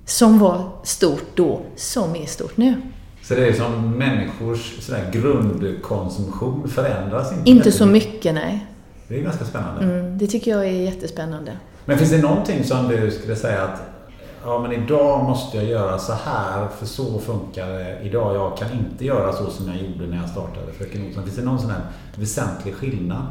som 0.06 0.38
var 0.38 0.70
stort 0.82 1.36
då 1.36 1.60
som 1.76 2.16
är 2.16 2.26
stort 2.26 2.56
nu. 2.56 2.82
Så 3.24 3.34
det 3.34 3.48
är 3.48 3.52
som 3.52 3.90
människors 3.90 4.78
sådär 4.80 5.10
grundkonsumtion 5.12 6.68
förändras 6.68 7.32
inte? 7.32 7.50
Inte 7.50 7.72
så 7.72 7.86
mycket, 7.86 8.34
nej. 8.34 8.66
Det 9.08 9.18
är 9.18 9.22
ganska 9.22 9.44
spännande. 9.44 9.84
Mm, 9.84 10.18
det 10.18 10.26
tycker 10.26 10.50
jag 10.50 10.66
är 10.66 10.70
jättespännande. 10.70 11.52
Men 11.84 11.98
finns 11.98 12.10
det 12.10 12.18
någonting 12.18 12.64
som 12.64 12.88
du 12.88 13.10
skulle 13.10 13.36
säga 13.36 13.62
att 13.62 13.82
ja 14.44 14.58
men 14.58 14.72
idag 14.72 15.24
måste 15.24 15.56
jag 15.56 15.66
göra 15.66 15.98
så 15.98 16.12
här 16.12 16.68
för 16.68 16.86
så 16.86 17.18
funkar 17.18 17.68
det 17.68 17.98
idag. 18.02 18.36
Jag 18.36 18.56
kan 18.56 18.72
inte 18.72 19.04
göra 19.04 19.32
så 19.32 19.50
som 19.50 19.68
jag 19.68 19.76
gjorde 19.76 20.06
när 20.06 20.16
jag 20.16 20.28
startade 20.28 20.72
Fröken 20.78 21.06
Olsson. 21.06 21.24
Finns 21.24 21.36
det 21.36 21.44
någon 21.44 21.58
sån 21.58 21.70
här 21.70 21.82
väsentlig 22.16 22.74
skillnad? 22.74 23.26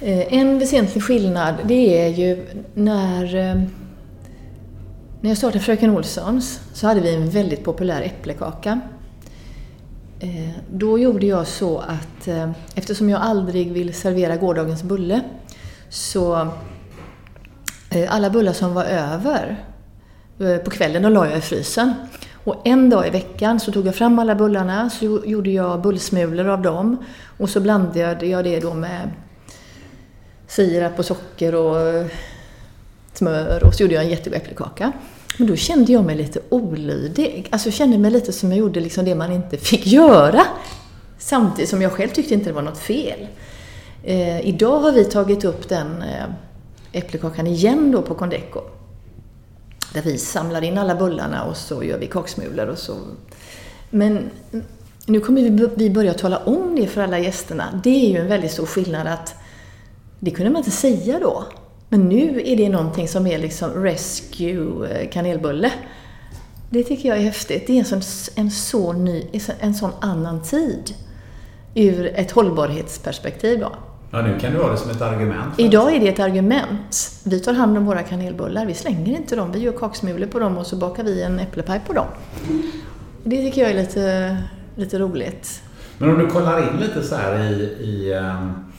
Eh, 0.00 0.34
en 0.34 0.58
väsentlig 0.58 1.04
skillnad 1.04 1.54
det 1.64 2.04
är 2.04 2.08
ju 2.08 2.46
när, 2.74 3.36
eh, 3.36 3.62
när 5.20 5.30
jag 5.30 5.38
startade 5.38 5.64
Fröken 5.64 5.90
Olssons 5.90 6.60
så 6.72 6.86
hade 6.86 7.00
vi 7.00 7.14
en 7.14 7.30
väldigt 7.30 7.64
populär 7.64 8.02
äpplekaka. 8.02 8.80
Eh, 10.20 10.50
då 10.70 10.98
gjorde 10.98 11.26
jag 11.26 11.46
så 11.46 11.78
att 11.78 12.28
eh, 12.28 12.50
eftersom 12.74 13.10
jag 13.10 13.20
aldrig 13.20 13.72
vill 13.72 13.94
servera 13.94 14.36
gårdagens 14.36 14.82
bulle 14.82 15.20
så 15.88 16.48
eh, 17.90 18.14
alla 18.14 18.30
bullar 18.30 18.52
som 18.52 18.74
var 18.74 18.84
över 18.84 19.64
på 20.64 20.70
kvällen, 20.70 21.02
de 21.02 21.12
la 21.12 21.26
jag 21.26 21.38
i 21.38 21.40
frysen. 21.40 21.94
Och 22.44 22.56
en 22.64 22.90
dag 22.90 23.06
i 23.06 23.10
veckan 23.10 23.60
så 23.60 23.72
tog 23.72 23.86
jag 23.86 23.94
fram 23.94 24.18
alla 24.18 24.34
bullarna, 24.34 24.90
så 24.90 25.22
gjorde 25.26 25.50
jag 25.50 25.82
bullsmulor 25.82 26.48
av 26.48 26.62
dem. 26.62 27.04
Och 27.38 27.50
så 27.50 27.60
blandade 27.60 28.26
jag 28.26 28.44
det 28.44 28.60
då 28.60 28.74
med 28.74 29.10
sirap 30.46 30.98
och 30.98 31.04
socker 31.04 31.54
och 31.54 32.06
smör 33.20 33.64
och 33.64 33.74
så 33.74 33.82
gjorde 33.82 33.94
jag 33.94 34.04
en 34.04 34.10
jättegod 34.10 34.36
äppelkaka. 34.36 34.92
Men 35.38 35.46
då 35.46 35.56
kände 35.56 35.92
jag 35.92 36.04
mig 36.04 36.16
lite 36.16 36.40
olydig. 36.48 37.48
Alltså 37.50 37.68
jag 37.68 37.74
kände 37.74 37.98
mig 37.98 38.10
lite 38.10 38.32
som 38.32 38.50
jag 38.50 38.58
gjorde 38.58 38.80
liksom 38.80 39.04
det 39.04 39.14
man 39.14 39.32
inte 39.32 39.56
fick 39.56 39.86
göra. 39.86 40.42
Samtidigt 41.18 41.70
som 41.70 41.82
jag 41.82 41.92
själv 41.92 42.08
tyckte 42.08 42.34
inte 42.34 42.46
det 42.50 42.52
var 42.52 42.62
något 42.62 42.78
fel. 42.78 43.26
Eh, 44.04 44.48
idag 44.48 44.80
har 44.80 44.92
vi 44.92 45.04
tagit 45.04 45.44
upp 45.44 45.68
den 45.68 46.02
eh, 46.02 46.24
äppelkakan 46.92 47.46
igen 47.46 47.92
då 47.92 48.02
på 48.02 48.14
Condeco. 48.14 48.60
Där 49.94 50.02
vi 50.02 50.18
samlar 50.18 50.62
in 50.62 50.78
alla 50.78 50.94
bullarna 50.94 51.44
och 51.44 51.56
så 51.56 51.84
gör 51.84 51.98
vi 51.98 52.06
kaksmulor 52.06 52.66
och 52.66 52.78
så. 52.78 52.96
Men 53.90 54.30
nu 55.06 55.20
kommer 55.20 55.68
vi 55.76 55.90
börja 55.90 56.14
tala 56.14 56.38
om 56.38 56.76
det 56.76 56.86
för 56.86 57.02
alla 57.02 57.18
gästerna. 57.18 57.80
Det 57.84 58.06
är 58.06 58.10
ju 58.10 58.18
en 58.18 58.28
väldigt 58.28 58.52
stor 58.52 58.66
skillnad 58.66 59.06
att 59.06 59.34
det 60.18 60.30
kunde 60.30 60.50
man 60.50 60.58
inte 60.58 60.70
säga 60.70 61.18
då. 61.18 61.44
Men 61.92 62.08
nu 62.08 62.42
är 62.44 62.56
det 62.56 62.68
någonting 62.68 63.08
som 63.08 63.26
är 63.26 63.38
liksom 63.38 63.70
Rescue 63.70 64.88
eh, 64.90 65.10
kanelbulle. 65.10 65.72
Det 66.70 66.82
tycker 66.82 67.08
jag 67.08 67.18
är 67.18 67.22
häftigt. 67.22 67.66
Det 67.66 67.72
är 67.72 67.78
en 67.78 67.84
sån, 67.84 68.02
en 68.34 68.50
så 68.50 68.92
ny, 68.92 69.26
en 69.60 69.74
sån 69.74 69.90
annan 70.00 70.42
tid. 70.42 70.94
Ur 71.74 72.06
ett 72.06 72.30
hållbarhetsperspektiv 72.30 73.60
då. 73.60 73.72
Ja, 74.10 74.22
nu 74.22 74.38
kan 74.38 74.52
du 74.52 74.58
ha 74.58 74.70
det 74.70 74.76
som 74.76 74.90
ett 74.90 75.02
argument. 75.02 75.54
Idag 75.56 75.96
är 75.96 76.00
det 76.00 76.08
ett 76.08 76.20
argument. 76.20 77.20
Vi 77.24 77.40
tar 77.40 77.52
hand 77.52 77.78
om 77.78 77.86
våra 77.86 78.02
kanelbullar. 78.02 78.66
Vi 78.66 78.74
slänger 78.74 79.16
inte 79.16 79.36
dem. 79.36 79.52
Vi 79.52 79.58
gör 79.58 79.72
kaksmulor 79.72 80.26
på 80.26 80.38
dem 80.38 80.58
och 80.58 80.66
så 80.66 80.76
bakar 80.76 81.04
vi 81.04 81.22
en 81.22 81.38
äpplepaj 81.38 81.80
på 81.86 81.92
dem. 81.92 82.06
Det 83.24 83.36
tycker 83.42 83.60
jag 83.60 83.70
är 83.70 83.74
lite, 83.74 84.36
lite 84.74 84.98
roligt. 84.98 85.62
Men 85.98 86.10
om 86.10 86.18
du 86.18 86.26
kollar 86.26 86.58
in 86.58 86.80
lite 86.80 87.02
så 87.02 87.14
här 87.14 87.38
i, 87.38 87.62
i 87.80 88.14
um, 88.14 88.69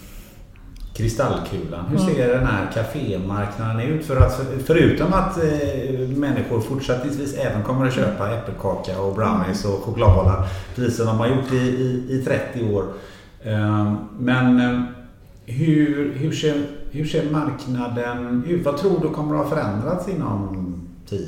kristallkulan. 0.94 1.86
Hur 1.86 1.98
ser 1.98 2.28
den 2.28 2.46
här 2.46 2.72
kafémarknaden 2.74 3.82
ut? 3.82 4.06
För 4.06 4.18
att, 4.18 4.42
förutom 4.66 5.14
att 5.14 5.38
eh, 5.38 6.00
människor 6.16 6.62
fortsättningsvis 6.62 7.34
även 7.38 7.64
kommer 7.64 7.88
att 7.88 7.94
köpa 7.94 8.32
äppelkaka 8.32 9.02
och 9.02 9.16
brownies 9.16 9.66
och 9.66 9.84
chokladbollar 9.84 10.48
precis 10.76 10.98
som 10.98 11.06
de 11.06 11.18
har 11.18 11.28
gjort 11.28 11.52
i, 11.52 11.58
i, 11.58 12.08
i 12.10 12.24
30 12.26 12.74
år. 12.74 12.84
Um, 13.46 13.98
men 14.20 14.60
um, 14.60 14.88
hur, 15.46 16.14
hur, 16.14 16.32
ser, 16.32 16.64
hur 16.92 17.06
ser 17.06 17.32
marknaden 17.32 18.44
ut? 18.48 18.66
Vad 18.66 18.78
tror 18.78 19.00
du 19.02 19.10
kommer 19.10 19.36
att 19.36 19.42
ha 19.42 19.50
förändrats 19.50 20.08
inom 20.08 20.76
10-15 21.10 21.20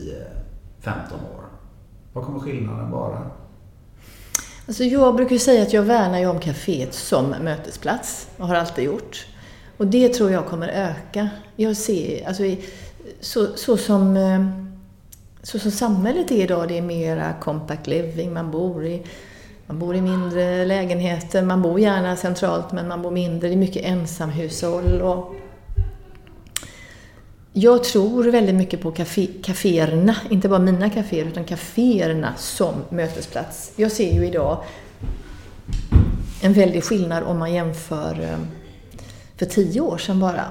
år? 1.35 1.43
Vad 2.13 2.25
kommer 2.25 2.39
skillnaden 2.39 2.91
vara? 2.91 3.17
Alltså 4.67 4.83
jag 4.83 5.15
brukar 5.15 5.37
säga 5.37 5.61
att 5.61 5.73
jag 5.73 5.83
värnar 5.83 6.19
ju 6.19 6.27
om 6.27 6.39
kaféet 6.39 6.93
som 6.93 7.29
mötesplats 7.29 8.27
och 8.37 8.47
har 8.47 8.55
alltid 8.55 8.85
gjort. 8.85 9.25
Och 9.77 9.87
det 9.87 10.09
tror 10.09 10.31
jag 10.31 10.45
kommer 10.45 10.67
öka. 10.67 11.29
Jag 11.55 11.77
ser, 11.77 12.27
alltså, 12.27 12.43
så, 13.19 13.47
så, 13.55 13.77
som, 13.77 14.17
eh, 14.17 14.45
så 15.43 15.59
som 15.59 15.71
samhället 15.71 16.31
är 16.31 16.43
idag, 16.43 16.67
det 16.67 16.77
är 16.77 16.81
mera 16.81 17.33
compact 17.41 17.87
living, 17.87 18.33
man 18.33 18.51
bor 18.51 18.85
i 18.85 19.03
man 19.65 19.79
bor 19.79 19.95
i 19.95 20.01
mindre 20.01 20.65
lägenheter, 20.65 21.41
man 21.41 21.61
bor 21.61 21.79
gärna 21.79 22.15
centralt 22.15 22.71
men 22.71 22.87
man 22.87 23.01
bor 23.01 23.11
mindre, 23.11 23.47
det 23.47 23.53
är 23.53 23.57
mycket 23.57 23.85
ensamhushåll. 23.85 25.01
Och 25.01 25.35
jag 27.53 27.83
tror 27.83 28.23
väldigt 28.23 28.55
mycket 28.55 28.81
på 28.81 28.91
kaféerna, 29.43 30.15
inte 30.29 30.49
bara 30.49 30.59
mina 30.59 30.89
kaféer, 30.89 31.25
utan 31.25 31.43
kaféerna 31.43 32.33
som 32.37 32.73
mötesplats. 32.89 33.71
Jag 33.75 33.91
ser 33.91 34.13
ju 34.13 34.25
idag 34.25 34.63
en 36.41 36.53
väldig 36.53 36.83
skillnad 36.83 37.23
om 37.23 37.39
man 37.39 37.53
jämför 37.53 38.21
eh, 38.21 38.37
för 39.37 39.45
tio 39.45 39.81
år 39.81 39.97
sedan 39.97 40.19
bara. 40.19 40.45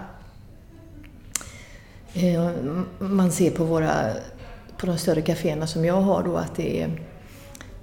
Eh, 2.15 2.51
man 2.99 3.33
ser 3.33 3.51
på, 3.51 3.65
våra, 3.65 3.93
på 4.77 4.87
de 4.87 4.99
större 4.99 5.21
kaféerna 5.21 5.67
som 5.67 5.85
jag 5.85 6.01
har 6.01 6.23
då 6.23 6.37
att 6.37 6.57
det 6.57 6.83
är 6.83 7.01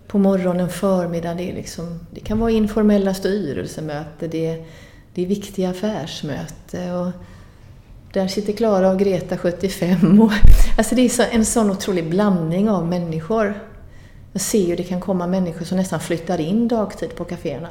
på 0.08 0.18
morgonen, 0.18 0.70
förmiddagen, 0.70 1.38
det, 1.38 1.52
är 1.52 1.54
liksom, 1.54 2.00
det 2.12 2.20
kan 2.20 2.40
vara 2.40 2.52
informella 2.52 3.14
styrelsemöten, 3.14 4.30
det 4.30 4.48
är, 4.48 4.66
det 5.14 5.22
är 5.22 5.26
viktiga 5.26 5.70
affärsmöten. 5.70 6.96
Och 6.96 7.12
där 8.14 8.28
sitter 8.28 8.54
Klara 8.54 8.90
och 8.90 9.00
Greta 9.00 9.38
75. 9.38 10.22
Och, 10.22 10.32
alltså 10.78 10.96
det 10.96 11.02
är 11.02 11.10
så, 11.10 11.24
en 11.32 11.46
sån 11.46 11.72
otrolig 11.72 12.10
blandning 12.10 12.70
av 12.70 12.88
människor. 12.88 13.64
Jag 14.34 14.42
ser 14.42 14.68
ju 14.68 14.76
det 14.76 14.84
kan 14.84 15.02
komma 15.02 15.28
människor 15.28 15.66
som 15.66 15.78
nästan 15.78 16.00
flyttar 16.00 16.40
in 16.40 16.68
dagtid 16.68 17.16
på 17.16 17.26
kaféerna. 17.26 17.70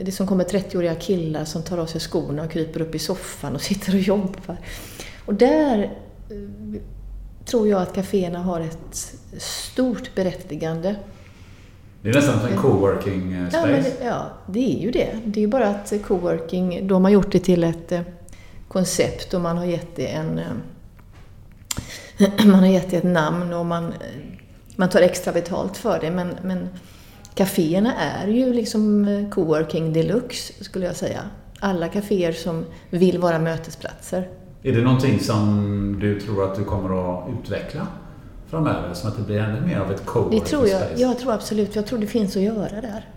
Det 0.00 0.12
som 0.12 0.26
kommer 0.26 0.44
30-åriga 0.44 0.94
killar 0.94 1.44
som 1.44 1.62
tar 1.62 1.78
av 1.78 1.86
sig 1.86 2.00
skorna 2.00 2.42
och 2.42 2.50
kryper 2.50 2.80
upp 2.80 2.94
i 2.94 2.98
soffan 2.98 3.54
och 3.54 3.60
sitter 3.70 3.94
och 3.94 4.00
jobbar. 4.00 4.56
Och 5.24 5.34
där 5.34 5.82
eh, 6.30 6.80
tror 7.44 7.68
jag 7.68 7.82
att 7.82 7.94
kaféerna 7.94 8.38
har 8.38 8.60
ett 8.60 9.18
stort 9.38 10.14
berättigande. 10.14 10.96
Det 12.02 12.08
är 12.08 12.14
nästan 12.14 12.40
som 12.40 12.48
en 12.48 12.56
coworking 12.56 13.46
space. 13.50 13.70
Ja, 13.70 13.76
det, 13.76 14.04
ja, 14.04 14.30
det 14.46 14.76
är 14.76 14.82
ju 14.82 14.90
det. 14.90 15.18
Det 15.24 15.40
är 15.40 15.42
ju 15.42 15.48
bara 15.48 15.68
att 15.68 15.92
coworking, 16.06 16.88
de 16.88 17.04
har 17.04 17.10
gjort 17.10 17.32
det 17.32 17.38
till 17.38 17.64
ett 17.64 17.92
eh, 17.92 18.00
koncept 18.68 19.34
och 19.34 19.40
man 19.40 19.58
har 19.58 19.64
gett 19.64 19.96
det 19.96 20.06
en 20.06 20.38
eh, 20.38 20.46
man 22.46 22.60
har 22.60 22.66
gett 22.66 22.90
det 22.90 22.96
ett 22.96 23.04
namn 23.04 23.52
och 23.52 23.66
man, 23.66 23.94
man 24.76 24.88
tar 24.88 25.00
extra 25.00 25.32
betalt 25.32 25.76
för 25.76 26.00
det. 26.00 26.10
Men, 26.10 26.36
men 26.42 26.68
kaféerna 27.36 27.94
är 27.94 28.28
ju 28.28 28.52
liksom 28.52 29.08
eh, 29.08 29.28
coworking 29.28 29.92
deluxe, 29.92 30.64
skulle 30.64 30.86
jag 30.86 30.96
säga. 30.96 31.20
Alla 31.60 31.88
kaféer 31.88 32.32
som 32.32 32.64
vill 32.90 33.18
vara 33.18 33.38
mötesplatser. 33.38 34.28
Är 34.62 34.72
det 34.72 34.82
någonting 34.82 35.20
som 35.20 35.98
du 36.00 36.20
tror 36.20 36.44
att 36.44 36.56
du 36.56 36.64
kommer 36.64 37.18
att 37.18 37.28
utveckla 37.38 37.86
framöver? 38.50 38.94
Som 38.94 39.10
att 39.10 39.16
det 39.16 39.22
blir 39.22 39.38
ännu 39.38 39.60
mer 39.60 39.78
av 39.78 39.92
ett 39.92 40.06
coworking 40.06 40.40
Det 40.40 40.46
tror 40.46 40.68
jag. 40.68 40.82
Jag 40.96 41.18
tror 41.18 41.32
absolut. 41.32 41.76
Jag 41.76 41.86
tror 41.86 41.98
det 41.98 42.06
finns 42.06 42.36
att 42.36 42.42
göra 42.42 42.80
där. 42.80 43.08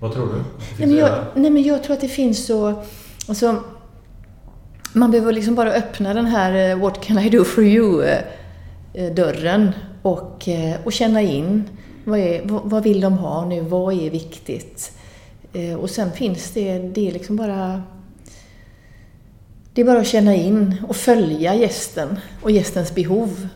Vad 0.00 0.12
tror 0.12 0.26
du? 0.26 0.32
Nej 0.78 0.88
men, 0.88 0.96
jag, 0.96 1.24
nej 1.34 1.50
men 1.50 1.62
jag 1.62 1.82
tror 1.82 1.94
att 1.94 2.00
det 2.00 2.08
finns 2.08 2.46
så... 2.46 2.82
Alltså, 3.28 3.56
man 4.92 5.10
behöver 5.10 5.32
liksom 5.32 5.54
bara 5.54 5.72
öppna 5.72 6.14
den 6.14 6.26
här 6.26 6.70
eh, 6.70 6.78
What 6.78 7.04
can 7.04 7.18
I 7.18 7.30
do 7.30 7.44
for 7.44 7.64
you-dörren 7.64 9.62
eh, 9.62 9.72
och, 10.02 10.48
och 10.84 10.92
känna 10.92 11.22
in 11.22 11.64
vad, 12.10 12.20
är, 12.20 12.42
vad 12.44 12.82
vill 12.82 13.00
de 13.00 13.12
ha 13.12 13.46
nu? 13.46 13.60
Vad 13.60 13.94
är 13.94 14.10
viktigt? 14.10 14.92
Eh, 15.52 15.74
och 15.74 15.90
sen 15.90 16.12
finns 16.12 16.50
det, 16.50 16.78
det 16.78 17.08
är 17.08 17.12
liksom 17.12 17.36
bara 17.36 17.82
det 19.74 19.80
är 19.80 19.84
bara 19.84 19.98
att 19.98 20.06
känna 20.06 20.34
in 20.34 20.76
och 20.88 20.96
följa 20.96 21.54
gästen 21.54 22.18
och 22.42 22.50
gästens 22.50 22.94
behov. 22.94 23.48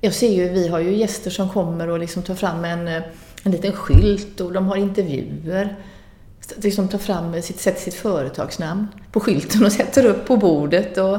Jag 0.00 0.14
ser 0.14 0.32
ju, 0.32 0.48
vi 0.48 0.68
har 0.68 0.78
ju 0.78 0.96
gäster 0.96 1.30
som 1.30 1.48
kommer 1.48 1.88
och 1.88 1.98
liksom 1.98 2.22
tar 2.22 2.34
fram 2.34 2.64
en, 2.64 2.88
eh, 2.88 3.02
en 3.42 3.52
liten 3.52 3.72
skylt 3.72 4.40
och 4.40 4.52
de 4.52 4.66
har 4.66 4.76
intervjuer. 4.76 5.76
Liksom 6.56 6.88
tar 6.88 6.98
fram, 6.98 7.42
sitt, 7.42 7.60
sätter 7.60 7.80
sitt 7.80 7.94
företagsnamn 7.94 8.86
på 9.12 9.20
skylten 9.20 9.64
och 9.64 9.72
sätter 9.82 10.06
upp 10.06 10.26
på 10.26 10.36
bordet. 10.36 10.98
Och, 10.98 11.18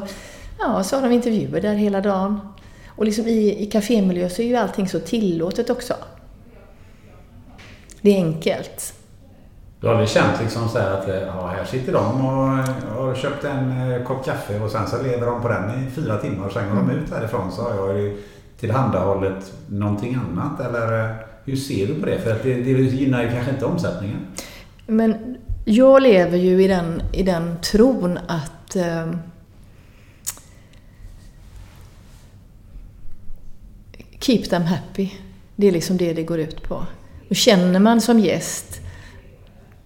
ja, 0.59 0.83
så 0.83 0.95
har 0.95 1.03
de 1.03 1.11
intervjuer 1.11 1.61
där 1.61 1.73
hela 1.73 2.01
dagen. 2.01 2.39
Och 2.87 3.05
liksom 3.05 3.27
i, 3.27 3.63
i 3.63 3.65
kafémiljö 3.65 4.29
så 4.29 4.41
är 4.41 4.45
ju 4.45 4.55
allting 4.55 4.89
så 4.89 4.99
tillåtet 4.99 5.69
också. 5.69 5.93
Det 8.01 8.17
är 8.17 8.25
enkelt. 8.25 8.93
Du 9.79 9.87
har 9.87 9.93
aldrig 9.93 10.09
känt 10.09 10.41
liksom 10.41 10.69
så 10.69 10.77
att 10.77 11.07
eh, 11.07 11.15
ja, 11.15 11.47
här 11.57 11.65
sitter 11.65 11.93
de 11.93 12.25
och 12.25 12.47
har 13.05 13.15
köpt 13.15 13.43
en 13.43 13.91
eh, 13.91 14.03
kopp 14.03 14.25
kaffe 14.25 14.59
och 14.59 14.71
sen 14.71 14.87
så 14.87 15.03
lever 15.03 15.25
de 15.25 15.41
på 15.41 15.47
den 15.47 15.87
i 15.87 15.91
fyra 15.91 16.17
timmar 16.17 16.45
och 16.45 16.53
sen 16.53 16.69
går 16.69 16.81
mm. 16.81 16.87
de 16.87 16.93
ut 16.93 17.11
härifrån 17.11 17.51
så 17.51 17.61
har 17.61 17.93
jag 17.93 18.13
tillhandahållit 18.59 19.53
någonting 19.67 20.15
annat 20.15 20.59
eller 20.59 21.09
eh, 21.09 21.15
hur 21.45 21.55
ser 21.55 21.87
du 21.87 21.99
på 21.99 22.05
det? 22.05 22.19
För 22.19 22.31
att 22.31 22.43
det, 22.43 22.53
det 22.53 22.71
gynnar 22.71 23.23
ju 23.23 23.29
kanske 23.29 23.51
inte 23.51 23.65
omsättningen. 23.65 24.19
Men 24.87 25.37
jag 25.65 26.01
lever 26.01 26.37
ju 26.37 26.63
i 26.63 26.67
den, 26.67 27.01
i 27.11 27.23
den 27.23 27.57
tron 27.61 28.19
att 28.27 28.75
eh, 28.75 29.11
Keep 34.19 34.43
them 34.49 34.63
happy. 34.63 35.09
Det 35.55 35.67
är 35.67 35.71
liksom 35.71 35.97
det 35.97 36.13
det 36.13 36.23
går 36.23 36.39
ut 36.39 36.63
på. 36.63 36.85
Och 37.31 37.37
känner 37.37 37.79
man 37.79 38.01
som 38.01 38.19
gäst 38.19 38.81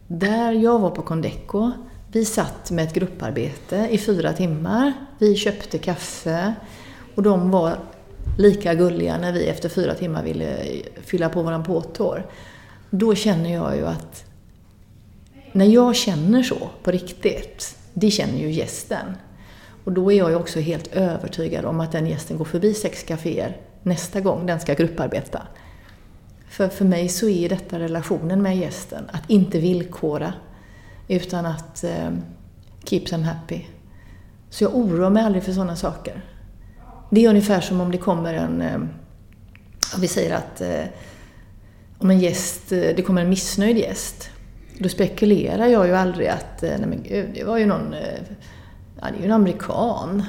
där 0.08 0.52
jag 0.52 0.80
var 0.80 0.90
på 0.90 1.02
Condeco, 1.02 1.72
vi 2.12 2.26
satt 2.26 2.72
med 2.72 2.86
ett 2.86 2.94
grupparbete 2.94 3.88
i 3.92 3.98
fyra 3.98 4.34
timmar. 4.34 4.94
Vi 5.20 5.36
köpte 5.36 5.78
kaffe 5.78 6.54
och 7.16 7.24
de 7.24 7.52
var 7.52 7.80
lika 8.38 8.74
gulliga 8.74 9.18
när 9.18 9.32
vi 9.32 9.48
efter 9.48 9.70
fyra 9.70 9.94
timmar 9.94 10.24
ville 10.24 10.58
fylla 11.04 11.30
på 11.30 11.42
våran 11.42 11.64
påtår. 11.64 12.26
Då 12.90 13.16
känner 13.16 13.54
jag 13.54 13.76
ju 13.76 13.86
att 13.86 14.26
när 15.52 15.66
jag 15.66 15.96
känner 15.96 16.44
så 16.44 16.70
på 16.84 16.92
riktigt, 16.92 17.78
det 17.94 18.12
känner 18.12 18.40
ju 18.40 18.52
gästen. 18.52 19.06
Och 19.84 19.92
då 19.92 20.12
är 20.12 20.18
jag 20.18 20.30
ju 20.30 20.36
också 20.36 20.60
helt 20.60 20.88
övertygad 20.96 21.66
om 21.66 21.80
att 21.80 21.92
den 21.92 22.08
gästen 22.08 22.38
går 22.38 22.46
förbi 22.46 22.74
sex 22.74 23.04
kaféer 23.04 23.58
nästa 23.84 24.22
gång 24.22 24.46
den 24.46 24.60
ska 24.60 24.74
grupparbeta. 24.74 25.42
För, 26.56 26.68
för 26.70 26.86
mig 26.86 27.10
så 27.10 27.30
är 27.30 27.50
detta 27.50 27.80
relationen 27.80 28.42
med 28.42 28.58
gästen, 28.58 29.10
att 29.12 29.30
inte 29.30 29.60
villkora, 29.60 30.34
utan 31.08 31.46
att 31.46 31.84
eh, 31.84 32.10
keep 32.84 33.00
them 33.00 33.24
happy. 33.24 33.62
Så 34.50 34.64
jag 34.64 34.76
oroar 34.76 35.10
mig 35.10 35.24
aldrig 35.24 35.44
för 35.44 35.52
sådana 35.52 35.76
saker. 35.76 36.22
Det 37.10 37.26
är 37.26 37.30
ungefär 37.30 37.62
som 37.62 37.82
om 37.82 37.92
det 37.92 37.98
kommer 37.98 38.34
en, 38.34 38.62
eh, 38.62 38.80
vi 40.00 40.08
säger 40.08 40.36
att 40.36 40.62
eh, 40.62 40.84
om 41.98 42.10
en 42.10 42.20
gäst, 42.20 42.72
eh, 42.72 42.80
det 42.96 43.02
kommer 43.02 43.22
en 43.22 43.30
missnöjd 43.30 43.78
gäst, 43.78 44.30
då 44.80 44.90
spekulerar 44.90 45.68
jag 45.68 45.88
ju 45.88 45.96
aldrig 45.96 46.28
att, 46.28 46.64
eh, 46.64 46.70
nej 46.80 46.88
men 46.88 47.04
gud, 47.04 47.30
det 47.34 47.44
var 47.44 47.58
ju 47.58 47.66
någon, 47.66 47.94
eh, 47.94 48.20
ja 49.02 49.08
det 49.12 49.18
är 49.18 49.20
ju 49.20 49.26
en 49.26 49.32
amerikan 49.32 50.24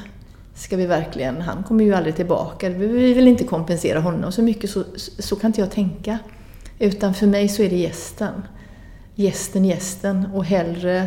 ska 0.57 0.77
vi 0.77 0.87
verkligen, 0.87 1.41
han 1.41 1.63
kommer 1.63 1.85
ju 1.85 1.95
aldrig 1.95 2.17
tillbaka, 2.17 2.69
vi 2.69 3.15
vill 3.15 3.29
inte 3.29 3.45
kompensera 3.45 4.01
honom 4.01 4.33
så 4.33 4.43
mycket, 4.43 4.71
så, 4.71 4.85
så 5.19 5.37
kan 5.37 5.49
inte 5.49 5.61
jag 5.61 5.71
tänka. 5.71 6.19
Utan 6.79 7.15
för 7.15 7.27
mig 7.27 7.49
så 7.49 7.63
är 7.63 7.71
det 7.71 7.77
gästen. 7.77 8.43
Gästen, 9.15 9.65
gästen 9.65 10.27
och 10.35 10.45
hellre 10.45 11.07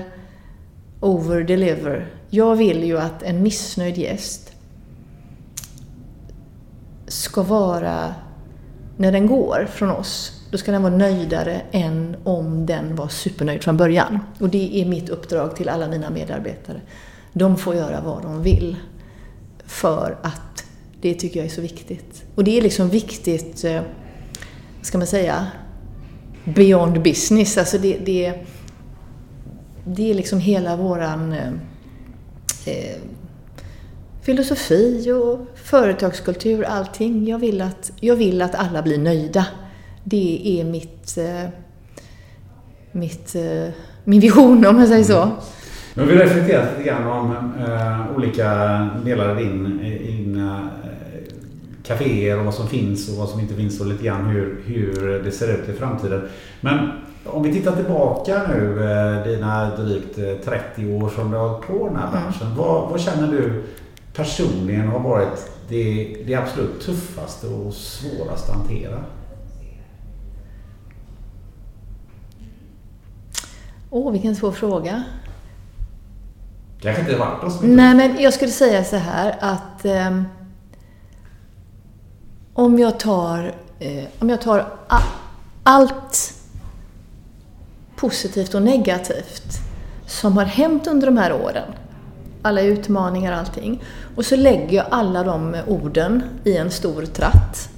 over 1.00 1.44
deliver. 1.44 2.08
Jag 2.30 2.56
vill 2.56 2.84
ju 2.84 3.00
att 3.00 3.24
en 3.24 3.44
missnöjd 3.44 3.98
gäst 3.98 4.54
ska 7.08 7.44
vara, 7.44 8.16
när 8.98 9.12
den 9.12 9.28
går 9.28 9.68
från 9.72 9.90
oss, 9.90 10.42
då 10.52 10.58
ska 10.58 10.72
den 10.72 10.84
vara 10.84 10.96
nöjdare 10.96 11.62
än 11.72 12.16
om 12.24 12.66
den 12.66 12.96
var 12.96 13.08
supernöjd 13.08 13.64
från 13.64 13.78
början. 13.78 14.20
Och 14.40 14.50
det 14.50 14.82
är 14.82 14.86
mitt 14.86 15.10
uppdrag 15.10 15.56
till 15.56 15.70
alla 15.70 15.88
mina 15.88 16.10
medarbetare. 16.10 16.82
De 17.34 17.58
får 17.58 17.76
göra 17.76 18.02
vad 18.02 18.24
de 18.24 18.44
vill. 18.44 18.78
För 19.70 20.18
att 20.22 20.66
det 21.02 21.14
tycker 21.14 21.40
jag 21.40 21.46
är 21.46 21.50
så 21.56 21.62
viktigt. 21.62 22.24
Och 22.36 22.44
det 22.44 22.58
är 22.58 22.62
liksom 22.62 22.90
viktigt, 22.90 23.64
eh, 23.64 23.82
vad 24.78 24.86
ska 24.86 24.98
man 24.98 25.08
säga, 25.08 25.48
beyond 26.44 27.02
business. 27.02 27.58
Alltså 27.58 27.78
det, 27.78 27.98
det, 28.06 28.34
det 29.86 30.10
är 30.10 30.14
liksom 30.14 30.40
hela 30.40 30.76
våran 30.76 31.34
eh, 31.34 31.52
eh, 32.66 32.98
filosofi 34.22 35.12
och 35.12 35.58
företagskultur, 35.64 36.64
allting. 36.64 37.28
Jag 37.28 37.40
vill, 37.40 37.62
att, 37.62 37.92
jag 38.00 38.16
vill 38.16 38.42
att 38.42 38.56
alla 38.56 38.82
blir 38.82 38.98
nöjda. 38.98 39.46
Det 40.04 40.60
är 40.60 40.64
mitt, 40.64 41.18
eh, 41.18 41.50
mitt, 42.92 43.36
eh, 43.36 43.70
min 44.04 44.20
vision 44.20 44.66
om 44.66 44.80
jag 44.80 44.88
säger 44.88 45.04
så. 45.04 45.22
Mm. 45.22 45.36
Mm. 46.00 46.08
Nu 46.08 46.18
har 46.18 46.24
vi 46.24 46.30
reflekterat 46.30 46.78
lite 46.78 46.90
grann 46.90 47.08
om 47.08 47.54
äh, 47.60 48.18
olika 48.18 48.54
delar 49.06 49.40
i 49.40 49.44
din, 49.44 49.80
dina 50.06 50.70
kaféer 51.84 52.40
och 52.40 52.46
vad 52.46 52.54
som 52.54 52.68
finns 52.68 53.10
och 53.10 53.16
vad 53.16 53.30
som 53.30 53.40
inte 53.40 53.54
finns 53.54 53.80
och 53.80 53.88
lite 53.88 54.04
grann 54.04 54.26
hur, 54.26 54.62
hur 54.66 55.24
det 55.24 55.32
ser 55.32 55.54
ut 55.54 55.70
i 55.70 55.74
framtiden. 55.74 56.22
Men 56.62 56.92
om 57.26 57.44
vi 57.44 57.54
tittar 57.54 57.76
tillbaka 57.76 58.42
nu, 58.48 58.92
eh, 58.92 59.28
dina 59.28 59.76
drygt 59.76 60.16
30 60.46 61.04
år 61.04 61.10
som 61.10 61.32
du 61.32 61.38
har 61.38 61.50
hållit 61.50 61.68
på 61.68 61.88
den 61.88 61.96
här 61.96 62.08
mm. 62.08 62.12
branschen. 62.12 62.48
Mm. 62.48 62.58
Vad, 62.58 62.90
vad, 62.90 63.02
känner 63.02 63.28
du 63.28 63.64
personligen 64.14 64.88
har 64.88 65.00
varit 65.00 65.52
det, 65.70 66.16
det 66.28 66.36
absolut 66.36 66.82
tuffaste 66.82 67.48
och 67.48 67.74
svåraste 67.74 68.52
att 68.52 68.58
hantera? 68.58 69.04
Åh, 73.92 74.08
oh, 74.08 74.12
vilken 74.12 74.36
svår 74.36 74.52
fråga. 74.52 75.04
Kanske 76.82 77.02
inte 77.02 77.16
varit 77.16 77.44
oss. 77.44 77.60
Nej, 77.62 77.96
men 77.96 78.22
jag 78.22 78.34
skulle 78.34 78.52
säga 78.52 78.84
så 78.84 78.96
här 78.96 79.36
att 79.40 79.86
eh, 79.86 80.22
om 82.54 82.80
jag 82.80 83.00
tar, 83.00 83.56
eh, 83.80 84.04
om 84.20 84.30
jag 84.30 84.42
tar 84.42 84.60
a, 84.88 85.00
allt 85.64 86.34
positivt 87.96 88.54
och 88.54 88.62
negativt 88.62 89.60
som 90.08 90.38
har 90.38 90.46
hänt 90.46 90.88
under 90.88 91.08
de 91.08 91.18
här 91.18 91.34
åren, 91.34 91.74
alla 92.42 92.62
utmaningar 92.62 93.32
och 93.32 93.38
allting, 93.38 93.84
och 94.16 94.26
så 94.26 94.36
lägger 94.36 94.78
jag 94.78 94.86
alla 94.92 95.24
de 95.24 95.58
orden 95.68 96.24
i 96.44 96.58
en 96.58 96.72
stor 96.72 97.06
tratt. 97.06 97.70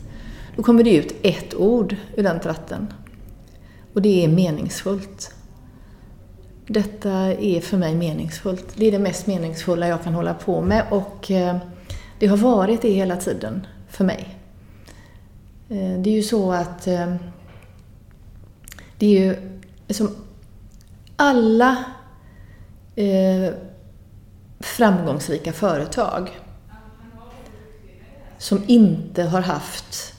Då 0.56 0.64
kommer 0.64 0.84
det 0.84 0.96
ut 0.96 1.14
ett 1.22 1.54
ord 1.54 1.96
ur 2.16 2.24
den 2.24 2.40
tratten. 2.40 2.94
Och 3.94 4.02
det 4.02 4.24
är 4.24 4.28
meningsfullt. 4.28 5.34
Detta 6.72 7.12
är 7.34 7.62
för 7.62 7.78
mig 7.78 7.96
meningsfullt. 7.96 8.66
Det 8.76 8.86
är 8.88 8.92
det 8.92 9.00
mest 9.00 9.28
meningsfulla 9.28 9.88
jag 9.88 10.04
kan 10.04 10.14
hålla 10.14 10.34
på 10.34 10.62
med 10.62 10.86
och 10.92 11.32
eh, 11.32 11.58
det 12.20 12.28
har 12.28 12.38
varit 12.38 12.82
det 12.82 12.90
hela 12.90 13.18
tiden 13.18 13.68
för 13.90 14.04
mig. 14.04 14.38
Eh, 15.70 16.02
det 16.02 16.10
är 16.10 16.14
ju 16.14 16.24
så 16.24 16.52
att 16.52 16.88
eh, 16.88 17.16
det 18.98 19.06
är 19.06 19.26
ju 19.26 19.36
som 19.90 20.16
alla 21.16 21.86
framgångsrika 24.60 25.54
företag 25.54 26.30
som 28.38 28.64
inte 28.68 29.24
har 29.24 29.42
haft 29.42 30.14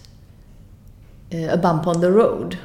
a 1.52 1.56
bump 1.62 1.86
on 1.86 2.00
the 2.00 2.08
road. 2.08 2.56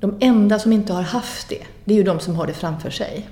De 0.00 0.16
enda 0.20 0.58
som 0.58 0.72
inte 0.72 0.92
har 0.92 1.02
haft 1.02 1.48
det, 1.48 1.66
det 1.86 1.94
är 1.94 1.98
ju 1.98 2.02
de 2.02 2.20
som 2.20 2.36
har 2.36 2.46
det 2.46 2.52
framför 2.52 2.90
sig. 2.90 3.28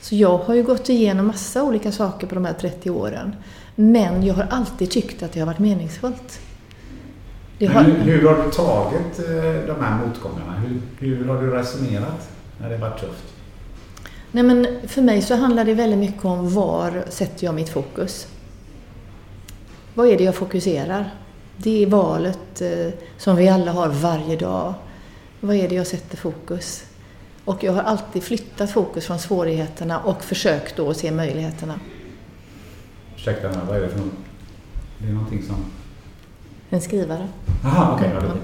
Så 0.00 0.14
jag 0.14 0.38
har 0.38 0.54
ju 0.54 0.62
gått 0.62 0.88
igenom 0.88 1.26
massa 1.26 1.62
olika 1.62 1.92
saker 1.92 2.26
på 2.26 2.34
de 2.34 2.44
här 2.44 2.52
30 2.52 2.90
åren. 2.90 3.36
Men 3.74 4.22
jag 4.22 4.34
har 4.34 4.46
alltid 4.50 4.90
tyckt 4.90 5.22
att 5.22 5.32
det 5.32 5.40
har 5.40 5.46
varit 5.46 5.58
meningsfullt. 5.58 6.40
Har... 7.60 7.82
Hur, 7.82 7.94
hur, 7.94 8.28
har 8.28 8.44
du 8.44 8.50
tagit 8.50 9.18
eh, 9.18 9.74
de 9.74 9.84
här 9.84 10.06
motgångarna? 10.06 10.54
Hur, 10.54 10.80
hur 10.98 11.24
har 11.24 11.42
du 11.42 11.50
resonerat 11.50 12.30
när 12.60 12.70
det 12.70 12.76
varit 12.76 13.00
tufft? 13.00 13.34
Nej, 14.32 14.44
men 14.44 14.66
för 14.88 15.02
mig 15.02 15.22
så 15.22 15.34
handlar 15.34 15.64
det 15.64 15.74
väldigt 15.74 15.98
mycket 15.98 16.24
om 16.24 16.54
var 16.54 17.04
sätter 17.08 17.44
jag 17.44 17.54
mitt 17.54 17.68
fokus. 17.68 18.28
Vad 19.94 20.08
är 20.08 20.18
det 20.18 20.24
jag 20.24 20.34
fokuserar? 20.34 21.10
Det 21.56 21.82
är 21.82 21.86
valet 21.86 22.60
eh, 22.60 22.92
som 23.18 23.36
vi 23.36 23.48
alla 23.48 23.72
har 23.72 23.88
varje 23.88 24.36
dag. 24.36 24.74
Vad 25.40 25.56
är 25.56 25.68
det 25.68 25.74
jag 25.74 25.86
sätter 25.86 26.16
fokus? 26.16 26.84
Och 27.44 27.64
jag 27.64 27.72
har 27.72 27.82
alltid 27.82 28.22
flyttat 28.22 28.70
fokus 28.70 29.06
från 29.06 29.18
svårigheterna 29.18 30.00
och 30.00 30.24
försökt 30.24 30.76
då 30.76 30.94
se 30.94 31.10
möjligheterna. 31.10 31.80
Ursäkta, 33.16 33.48
vad 33.68 33.76
är 33.76 33.80
det 33.80 33.88
för 33.88 33.98
något? 33.98 34.12
Det 34.98 35.08
är 35.08 35.12
någonting 35.12 35.42
som... 35.42 35.56
En 36.70 36.80
skrivare. 36.80 37.28
Jaha, 37.62 37.94
okej. 37.94 38.16
Okay, 38.16 38.28
ja. 38.28 38.34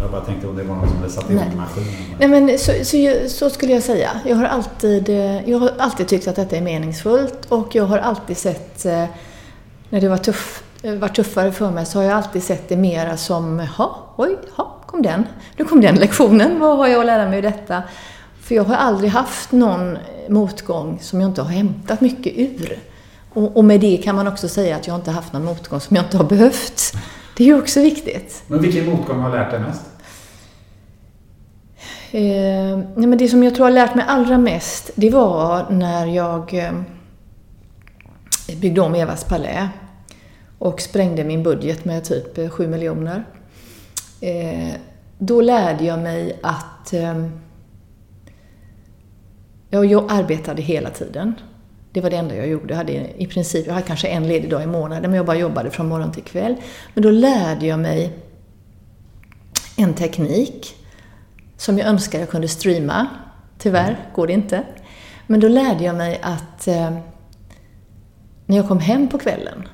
Jag 0.00 0.10
bara 0.10 0.20
tänkte 0.20 0.46
om 0.46 0.56
det 0.56 0.62
var 0.62 0.76
någon 0.76 0.88
som 0.88 0.96
hade 0.96 1.10
satt 1.10 1.30
igång 1.30 1.56
maskinen. 1.56 1.94
Nej, 2.18 2.28
men 2.28 2.58
så, 2.58 2.72
så, 2.84 3.28
så, 3.28 3.50
skulle 3.50 3.72
jag 3.72 3.82
säga. 3.82 4.10
Jag 4.24 4.36
har, 4.36 4.44
alltid, 4.44 5.08
jag 5.46 5.58
har 5.58 5.72
alltid 5.78 6.08
tyckt 6.08 6.28
att 6.28 6.36
detta 6.36 6.56
är 6.56 6.60
meningsfullt 6.60 7.46
och 7.48 7.74
jag 7.74 7.84
har 7.84 7.98
alltid 7.98 8.36
sett, 8.36 8.86
eh, 8.86 9.04
när 9.90 10.00
det 10.00 10.08
var, 10.08 10.16
tuff, 10.16 10.62
var 10.82 11.08
tuffare 11.08 11.52
för 11.52 11.70
mig, 11.70 11.86
så 11.86 11.98
har 11.98 12.04
jag 12.04 12.12
alltid 12.12 12.42
sett 12.42 12.68
det 12.68 12.76
mera 12.76 13.16
som, 13.16 13.66
ja, 13.78 14.14
oj, 14.16 14.38
ja, 14.56 14.76
kom 14.86 15.02
den. 15.02 15.26
Nu 15.56 15.64
kom 15.64 15.80
den 15.80 15.94
lektionen. 15.94 16.60
Vad 16.60 16.76
har 16.76 16.86
jag 16.86 17.00
att 17.00 17.06
lära 17.06 17.28
mig 17.28 17.38
ur 17.38 17.42
detta? 17.42 17.82
För 18.46 18.54
jag 18.54 18.64
har 18.64 18.74
aldrig 18.74 19.10
haft 19.10 19.52
någon 19.52 19.98
motgång 20.28 20.98
som 21.00 21.20
jag 21.20 21.30
inte 21.30 21.42
har 21.42 21.50
hämtat 21.50 22.00
mycket 22.00 22.32
ur. 22.36 22.78
Och, 23.32 23.56
och 23.56 23.64
med 23.64 23.80
det 23.80 23.96
kan 23.96 24.14
man 24.14 24.28
också 24.28 24.48
säga 24.48 24.76
att 24.76 24.86
jag 24.86 24.96
inte 24.96 25.10
haft 25.10 25.32
någon 25.32 25.44
motgång 25.44 25.80
som 25.80 25.96
jag 25.96 26.04
inte 26.04 26.16
har 26.16 26.24
behövt. 26.24 26.92
Det 27.36 27.44
är 27.44 27.46
ju 27.46 27.58
också 27.58 27.80
viktigt. 27.80 28.42
Men 28.46 28.62
vilken 28.62 28.86
motgång 28.86 29.20
har 29.20 29.30
lärt 29.30 29.50
dig 29.50 29.60
mest? 29.60 29.82
Eh, 32.10 32.78
nej 32.96 33.06
men 33.06 33.18
det 33.18 33.28
som 33.28 33.42
jag 33.42 33.54
tror 33.54 33.64
har 33.64 33.72
lärt 33.72 33.94
mig 33.94 34.04
allra 34.08 34.38
mest, 34.38 34.90
det 34.94 35.10
var 35.10 35.70
när 35.70 36.06
jag 36.06 36.54
eh, 36.54 36.72
byggde 38.60 38.80
om 38.80 38.94
Evas 38.94 39.24
palä 39.24 39.68
och 40.58 40.80
sprängde 40.80 41.24
min 41.24 41.42
budget 41.42 41.84
med 41.84 42.04
typ 42.04 42.52
7 42.52 42.68
miljoner. 42.68 43.24
Eh, 44.20 44.74
då 45.18 45.40
lärde 45.40 45.84
jag 45.84 45.98
mig 45.98 46.38
att 46.42 46.92
eh, 46.92 47.26
jag 49.70 50.04
arbetade 50.08 50.62
hela 50.62 50.90
tiden. 50.90 51.34
Det 51.92 52.00
var 52.00 52.10
det 52.10 52.16
enda 52.16 52.36
jag 52.36 52.48
gjorde. 52.48 52.68
Jag 52.68 52.76
hade 52.76 53.22
i 53.22 53.26
princip, 53.26 53.66
jag 53.66 53.74
hade 53.74 53.86
kanske 53.86 54.08
en 54.08 54.28
ledig 54.28 54.50
dag 54.50 54.62
i 54.62 54.66
månaden, 54.66 55.10
men 55.10 55.16
jag 55.16 55.26
bara 55.26 55.36
jobbade 55.36 55.70
från 55.70 55.88
morgon 55.88 56.12
till 56.12 56.22
kväll. 56.22 56.56
Men 56.94 57.02
då 57.02 57.10
lärde 57.10 57.66
jag 57.66 57.78
mig 57.78 58.12
en 59.76 59.94
teknik 59.94 60.74
som 61.56 61.78
jag 61.78 61.88
önskar 61.88 62.18
jag 62.18 62.30
kunde 62.30 62.48
streama. 62.48 63.06
Tyvärr 63.58 63.98
går 64.14 64.26
det 64.26 64.32
inte. 64.32 64.62
Men 65.26 65.40
då 65.40 65.48
lärde 65.48 65.84
jag 65.84 65.96
mig 65.96 66.20
att 66.22 66.68
eh, 66.68 66.90
när 68.46 68.56
jag 68.56 68.68
kom 68.68 68.80
hem 68.80 69.08
på 69.08 69.18
kvällen 69.18 69.68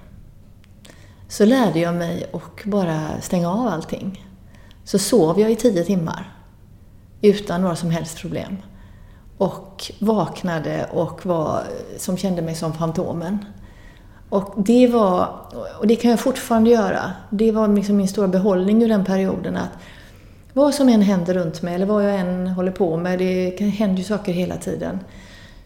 så 1.29 1.45
lärde 1.45 1.81
jag 1.81 1.95
mig 1.95 2.27
att 2.33 2.65
bara 2.65 3.21
stänga 3.21 3.51
av 3.51 3.67
allting 3.67 4.27
så 4.85 4.99
sov 4.99 5.41
jag 5.41 5.51
i 5.51 5.57
tio 5.57 5.85
timmar 5.85 6.33
utan 7.23 7.63
några 7.63 7.77
som 7.77 7.91
helst 7.91 8.19
problem. 8.21 8.57
Och 9.43 9.93
vaknade 9.99 10.87
och 10.93 11.27
var, 11.27 11.63
som 11.97 12.17
kände 12.17 12.43
mig 12.43 12.55
som 12.55 12.73
Fantomen. 12.73 13.45
Och 14.29 14.55
det 14.57 14.87
var, 14.87 15.29
och 15.79 15.87
det 15.87 15.97
kan 15.97 16.11
jag 16.11 16.21
fortfarande 16.21 16.71
göra, 16.71 17.13
det 17.31 17.53
var 17.53 17.69
liksom 17.69 17.97
min 17.97 18.09
stora 18.09 18.29
behållning 18.29 18.83
ur 18.83 18.89
den 18.89 19.05
perioden 19.05 19.57
att 19.57 19.71
vad 20.53 20.75
som 20.75 20.89
än 20.89 21.03
händer 21.03 21.35
runt 21.35 21.63
mig 21.63 21.75
eller 21.75 21.87
vad 21.87 22.05
jag 22.05 22.21
än 22.21 22.47
håller 22.47 22.73
på 22.73 22.97
med, 22.97 23.19
det 23.19 23.61
händer 23.61 23.99
ju 23.99 24.05
saker 24.05 24.33
hela 24.33 24.57
tiden, 24.57 24.99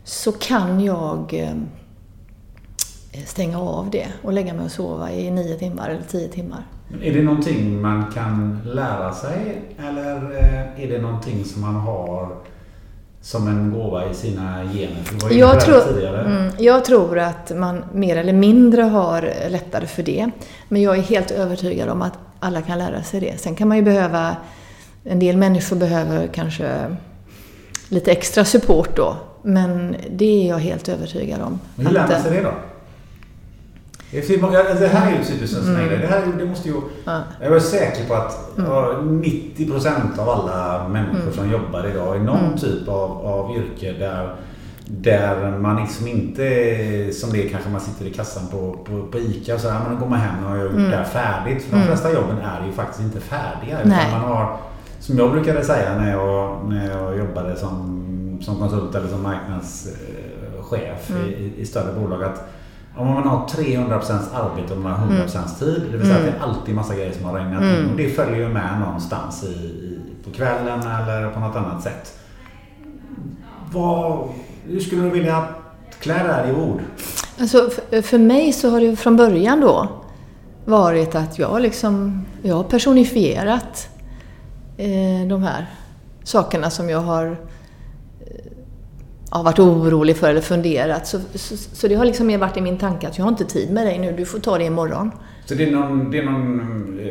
så 0.05 0.33
kan 0.33 0.81
jag 0.81 1.35
eh, 1.35 3.23
stänga 3.27 3.61
av 3.61 3.91
det 3.91 4.07
och 4.23 4.33
lägga 4.33 4.55
mig 4.55 4.65
och 4.65 4.71
sova 4.71 5.13
i 5.13 5.31
nio 5.31 5.59
timmar 5.59 5.91
eller 5.91 6.03
tio 6.03 6.29
timmar. 6.29 6.67
Är 7.03 7.13
det 7.13 7.23
någonting 7.23 7.81
man 7.81 8.13
kan 8.13 8.61
lära 8.65 9.13
sig 9.13 9.63
eller 9.79 10.17
eh, 10.17 10.85
är 10.85 10.89
det 10.89 10.99
någonting 11.03 11.45
som 11.45 11.63
man 11.63 11.75
har 11.75 12.37
som 13.27 13.49
en 13.49 13.73
gåva 13.73 14.11
i 14.11 14.15
sina 14.15 14.63
gener? 14.75 15.03
För 15.05 15.29
på 15.29 15.35
Jag 15.35 15.57
det 15.57 15.61
tror, 15.61 15.81
tidigare. 15.81 16.21
mm, 16.21 16.53
jag 16.59 16.85
tror 16.85 17.19
att 17.19 17.53
man 17.57 17.85
mer 17.93 18.17
eller 18.17 18.33
mindre 18.33 18.83
har 18.83 19.31
lättare 19.49 19.87
för 19.87 20.03
det. 20.03 20.31
Men 20.69 20.83
jag 20.83 20.99
är 20.99 21.03
helt 21.03 21.31
övertygad 21.31 21.89
om 21.89 22.03
att 22.03 22.13
alla 22.41 22.63
kan 22.63 22.79
lära 22.79 23.03
sig 23.03 23.21
det. 23.21 23.41
Sen 23.41 23.55
kan 23.55 23.69
man 23.69 23.77
ju 23.77 23.83
behöva, 23.83 24.37
en 25.05 25.19
del 25.19 25.37
människor 25.37 25.77
behöver 25.77 26.27
kanske 26.27 26.97
lite 27.89 28.13
extra 28.13 28.45
support 28.45 28.97
då. 28.97 29.17
Men 29.43 29.97
det 30.11 30.45
är 30.45 30.49
jag 30.49 30.59
helt 30.59 30.89
övertygad 30.89 31.41
om. 31.41 31.61
Men 31.75 31.87
hur 31.87 31.95
lär 31.95 32.09
man 32.09 32.23
sig 32.23 32.31
det 32.37 32.43
då? 32.43 32.53
Det 34.21 34.59
alltså, 34.59 34.75
Det 34.85 34.89
här 34.89 35.13
är 35.13 35.19
ju 35.19 35.25
typiskt 35.25 35.57
en 35.59 35.65
sån 35.65 35.75
Mm. 35.75 35.89
grej. 35.89 35.99
Det, 35.99 36.07
här, 36.07 36.23
det 36.39 36.45
måste 36.45 36.69
ju... 36.69 36.75
Ja. 37.05 37.21
Jag 37.43 37.57
är 37.57 37.61
säker 37.61 38.05
på 38.09 38.15
att 38.15 38.59
Mm. 38.59 38.71
ja, 38.71 38.93
90% 39.03 40.19
av 40.19 40.29
alla 40.29 40.89
människor 40.89 41.33
som 41.33 41.51
jobbar 41.51 41.87
idag 41.91 42.17
i 42.17 42.21
någon 42.21 42.45
Mm. 42.45 42.59
typ 42.59 42.89
av, 42.89 43.11
av 43.27 43.57
yrke 43.57 43.93
där, 43.93 44.35
där 44.87 45.59
man 45.59 45.77
liksom 45.83 46.09
inte, 46.09 46.43
som 47.13 47.33
det 47.33 47.45
är 47.45 47.49
kanske 47.49 47.71
man 47.71 47.81
sitter 47.81 48.05
i 48.07 48.11
kassan 48.13 48.47
på, 48.51 48.73
på, 48.85 49.07
på 49.13 49.19
ICA 49.19 49.55
och 49.55 49.61
så 49.61 49.69
här, 49.69 49.81
men 49.89 49.93
då 49.93 49.99
går 50.05 50.11
man 50.11 50.19
hem 50.19 50.45
och 50.45 50.51
har 50.51 50.57
gjort 50.63 50.73
Mm. 50.73 50.91
det 50.91 50.97
här 50.97 51.05
färdigt. 51.05 51.63
För 51.63 51.71
de 51.71 51.77
Mm. 51.77 51.87
flesta 51.89 52.13
jobben 52.13 52.39
är 52.39 52.67
ju 52.67 52.73
faktiskt 52.73 53.01
inte 53.01 53.21
färdiga. 53.21 53.79
Utan 53.79 53.89
Nej. 53.89 54.07
man 54.13 54.21
har, 54.21 54.57
som 55.01 55.19
jag 55.19 55.33
brukade 55.33 55.65
säga 55.65 55.99
när 55.99 56.11
jag, 56.13 56.61
när 56.69 56.91
jag 56.91 57.19
jobbade 57.19 57.57
som, 57.57 58.03
som 58.43 58.57
konsult 58.59 58.95
eller 58.95 59.09
som 59.09 59.23
marknadschef 59.23 61.11
Mm. 61.11 61.27
i, 61.29 61.53
i 61.59 61.67
större 61.67 61.93
bolag. 62.01 62.23
att 62.25 62.49
om 62.97 63.07
man 63.07 63.29
har 63.29 63.49
300% 63.49 64.19
arbete 64.35 64.75
och 64.75 64.81
man 64.81 64.93
har 64.93 65.07
100% 65.07 65.59
tid, 65.59 65.83
det 65.93 65.97
vill 65.99 66.07
säga 66.07 66.19
Mm. 66.19 66.29
att 66.29 66.35
det 66.41 66.45
är 66.45 66.49
alltid 66.49 66.75
massa 66.75 66.95
grejer 66.95 67.13
som 67.13 67.25
har 67.25 67.39
regnat 67.39 67.63
Mm. 67.63 67.85
in. 67.85 67.91
Och 67.91 67.97
det 67.97 68.09
följer 68.09 68.37
ju 68.37 68.49
med 68.49 68.81
någonstans 68.81 69.45
i, 69.45 69.47
i, 69.47 69.99
på 70.25 70.31
kvällen 70.31 70.81
eller 70.81 71.31
på 71.31 71.41
något 71.41 71.57
annat 71.57 71.83
sätt. 71.83 72.19
Vad, 73.73 74.29
hur 74.65 74.81
skulle 74.81 75.03
du 75.03 75.11
vilja 75.11 75.45
klä 76.01 76.15
det 76.23 76.33
här 76.33 76.49
i 76.49 76.53
ord? 76.53 76.81
Alltså, 77.41 77.71
för, 78.03 78.19
mig 78.19 78.53
så 78.53 78.71
har 78.71 78.81
det 78.81 78.97
från 78.97 79.17
början 79.17 79.61
då 79.61 79.89
varit 80.65 81.15
att 81.15 81.39
jag 81.39 81.63
liksom, 81.63 82.25
jag 82.43 82.55
har 82.57 82.63
personifierat 82.65 83.89
eh, 84.77 85.29
de 85.29 85.43
här 85.43 85.67
sakerna 86.25 86.71
som 86.71 86.89
jag 86.91 87.01
har 87.01 87.37
ja, 89.37 89.43
varit 89.43 89.59
orolig 89.59 90.17
för 90.17 90.31
eller 90.31 90.41
funderat. 90.41 91.07
Så, 91.07 91.21
så, 91.35 91.57
så 91.57 91.89
det 91.89 91.95
har 91.95 92.05
liksom 92.05 92.27
mer 92.27 92.39
varit 92.39 92.57
i 92.57 92.61
min 92.61 92.79
tanke 92.79 93.09
att 93.09 93.19
jag 93.19 93.25
har 93.25 93.31
inte 93.31 93.45
tid 93.45 93.73
med 93.73 93.87
dig 93.87 93.99
nu, 93.99 94.13
du 94.13 94.25
får 94.25 94.39
ta 94.39 94.59
det 94.59 94.65
imorgon. 94.65 95.11
Så 95.45 95.55
det 95.55 95.65
är 95.65 95.71
någon, 95.71 96.11
det 96.11 96.19
är 96.19 96.25
någon 96.25 96.99
eh, 96.99 97.07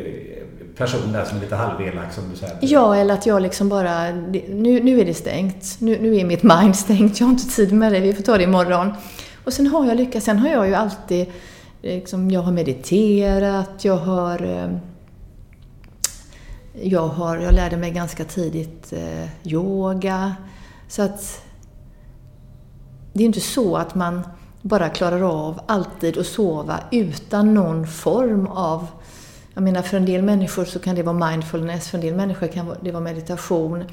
person 0.76 1.12
där 1.12 1.24
som 1.24 1.36
är 1.38 1.40
lite 1.40 1.56
halvelak 1.56 2.12
som 2.12 2.24
du 2.30 2.36
säger? 2.36 2.58
Ja, 2.60 2.96
eller 2.96 3.14
att 3.14 3.26
jag 3.26 3.42
liksom 3.42 3.68
bara, 3.68 4.10
nu, 4.10 4.82
nu 4.82 5.00
är 5.00 5.04
det 5.04 5.14
stängt. 5.14 5.76
Nu, 5.78 5.98
nu 6.00 6.16
är 6.16 6.24
mitt 6.24 6.42
mind 6.42 6.76
stängt. 6.76 7.20
Jag 7.20 7.26
har 7.26 7.32
inte 7.32 7.56
tid 7.56 7.72
med 7.72 7.92
det. 7.92 8.00
Vi 8.00 8.12
får 8.14 8.22
ta 8.22 8.36
det 8.36 8.44
imorgon. 8.44 8.92
Och 9.44 9.52
sen 9.52 9.66
har 9.66 9.86
jag 9.86 9.96
lyckats. 9.96 10.26
Sen 10.26 10.38
har 10.38 10.48
jag 10.48 10.68
ju 10.68 10.74
alltid, 10.74 11.26
liksom, 11.82 12.30
jag 12.30 12.40
har 12.40 12.52
mediterat, 12.52 13.84
jag 13.84 13.96
har, 13.96 14.42
eh, 14.42 14.78
jag 16.82 17.08
har, 17.08 17.36
jag 17.36 17.54
lärde 17.54 17.76
mig 17.76 17.90
ganska 17.90 18.24
tidigt 18.24 18.92
eh, 18.92 19.52
yoga. 19.52 20.34
Så 20.88 21.02
att 21.02 21.45
det 23.16 23.22
är 23.22 23.26
inte 23.26 23.40
så 23.40 23.76
att 23.76 23.94
man 23.94 24.22
bara 24.62 24.88
klarar 24.88 25.22
av 25.22 25.60
alltid 25.66 26.18
att 26.18 26.26
sova 26.26 26.80
utan 26.90 27.54
någon 27.54 27.86
form 27.86 28.46
av 28.46 28.86
jag 29.54 29.62
menar 29.62 29.82
för 29.82 29.96
en 29.96 30.06
del 30.06 30.22
människor 30.22 30.64
så 30.64 30.78
kan 30.78 30.94
det 30.94 31.02
vara 31.02 31.30
mindfulness, 31.30 31.88
för 31.88 31.98
en 31.98 32.04
del 32.04 32.14
människor 32.14 32.46
kan 32.46 32.74
det 32.80 32.90
vara 32.90 33.02
meditation. 33.02 33.84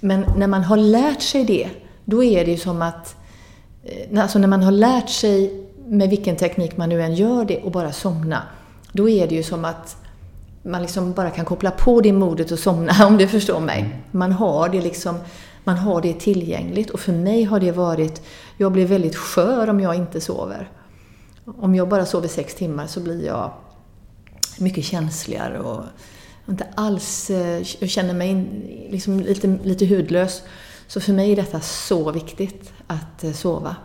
Men 0.00 0.24
när 0.36 0.46
man 0.46 0.64
har 0.64 0.76
lärt 0.76 1.22
sig 1.22 1.44
det, 1.44 1.68
då 2.04 2.24
är 2.24 2.44
det 2.44 2.50
ju 2.50 2.56
som 2.56 2.82
att... 2.82 3.16
eh, 3.84 4.22
Alltså 4.22 4.38
när 4.38 4.48
man 4.48 4.62
har 4.62 4.72
lärt 4.72 5.08
sig 5.08 5.66
med 5.86 6.10
vilken 6.10 6.36
teknik 6.36 6.76
man 6.76 6.88
nu 6.88 7.02
än 7.02 7.14
gör 7.14 7.44
det 7.44 7.62
och 7.62 7.70
bara 7.70 7.92
somna, 7.92 8.42
då 8.92 9.08
är 9.08 9.26
det 9.26 9.34
ju 9.34 9.42
som 9.42 9.64
att 9.64 9.96
man 10.62 10.82
liksom 10.82 11.12
bara 11.12 11.30
kan 11.30 11.44
koppla 11.44 11.70
på 11.70 12.00
det 12.00 12.12
modet 12.12 12.50
och 12.50 12.58
somna, 12.58 12.92
om 13.06 13.16
du 13.16 13.28
förstår 13.28 13.60
mig. 13.60 14.02
Man 14.10 14.32
har 14.32 14.68
det 14.68 14.80
liksom, 14.80 15.18
man 15.66 15.76
har 15.76 16.02
det 16.02 16.20
tillgängligt 16.20 16.90
och 16.90 17.00
för 17.00 17.12
mig 17.12 17.44
har 17.44 17.60
det 17.60 17.72
varit, 17.72 18.22
jag 18.56 18.72
blir 18.72 18.86
väldigt 18.86 19.16
skör 19.16 19.70
om 19.70 19.80
jag 19.80 19.94
inte 19.94 20.20
sover. 20.20 20.70
Om 21.44 21.74
jag 21.74 21.88
bara 21.88 22.06
sover 22.06 22.28
sex 22.28 22.54
timmar 22.54 22.86
så 22.86 23.00
blir 23.00 23.26
jag 23.26 23.52
mycket 24.58 24.84
känsligare 24.84 25.60
och 25.60 25.84
inte 26.48 26.66
alls, 26.74 27.30
eh, 27.30 27.62
jag 27.78 27.90
känner 27.90 28.14
mig 28.14 28.46
liksom 28.90 29.20
lite, 29.20 29.58
lite 29.62 29.86
hudlös. 29.86 30.42
Så 30.86 31.00
för 31.00 31.12
mig 31.12 31.32
är 31.32 31.36
detta 31.36 31.60
så 31.60 32.12
viktigt 32.12 32.72
att 32.86 33.24
eh, 33.24 33.32
sova. 33.32 33.76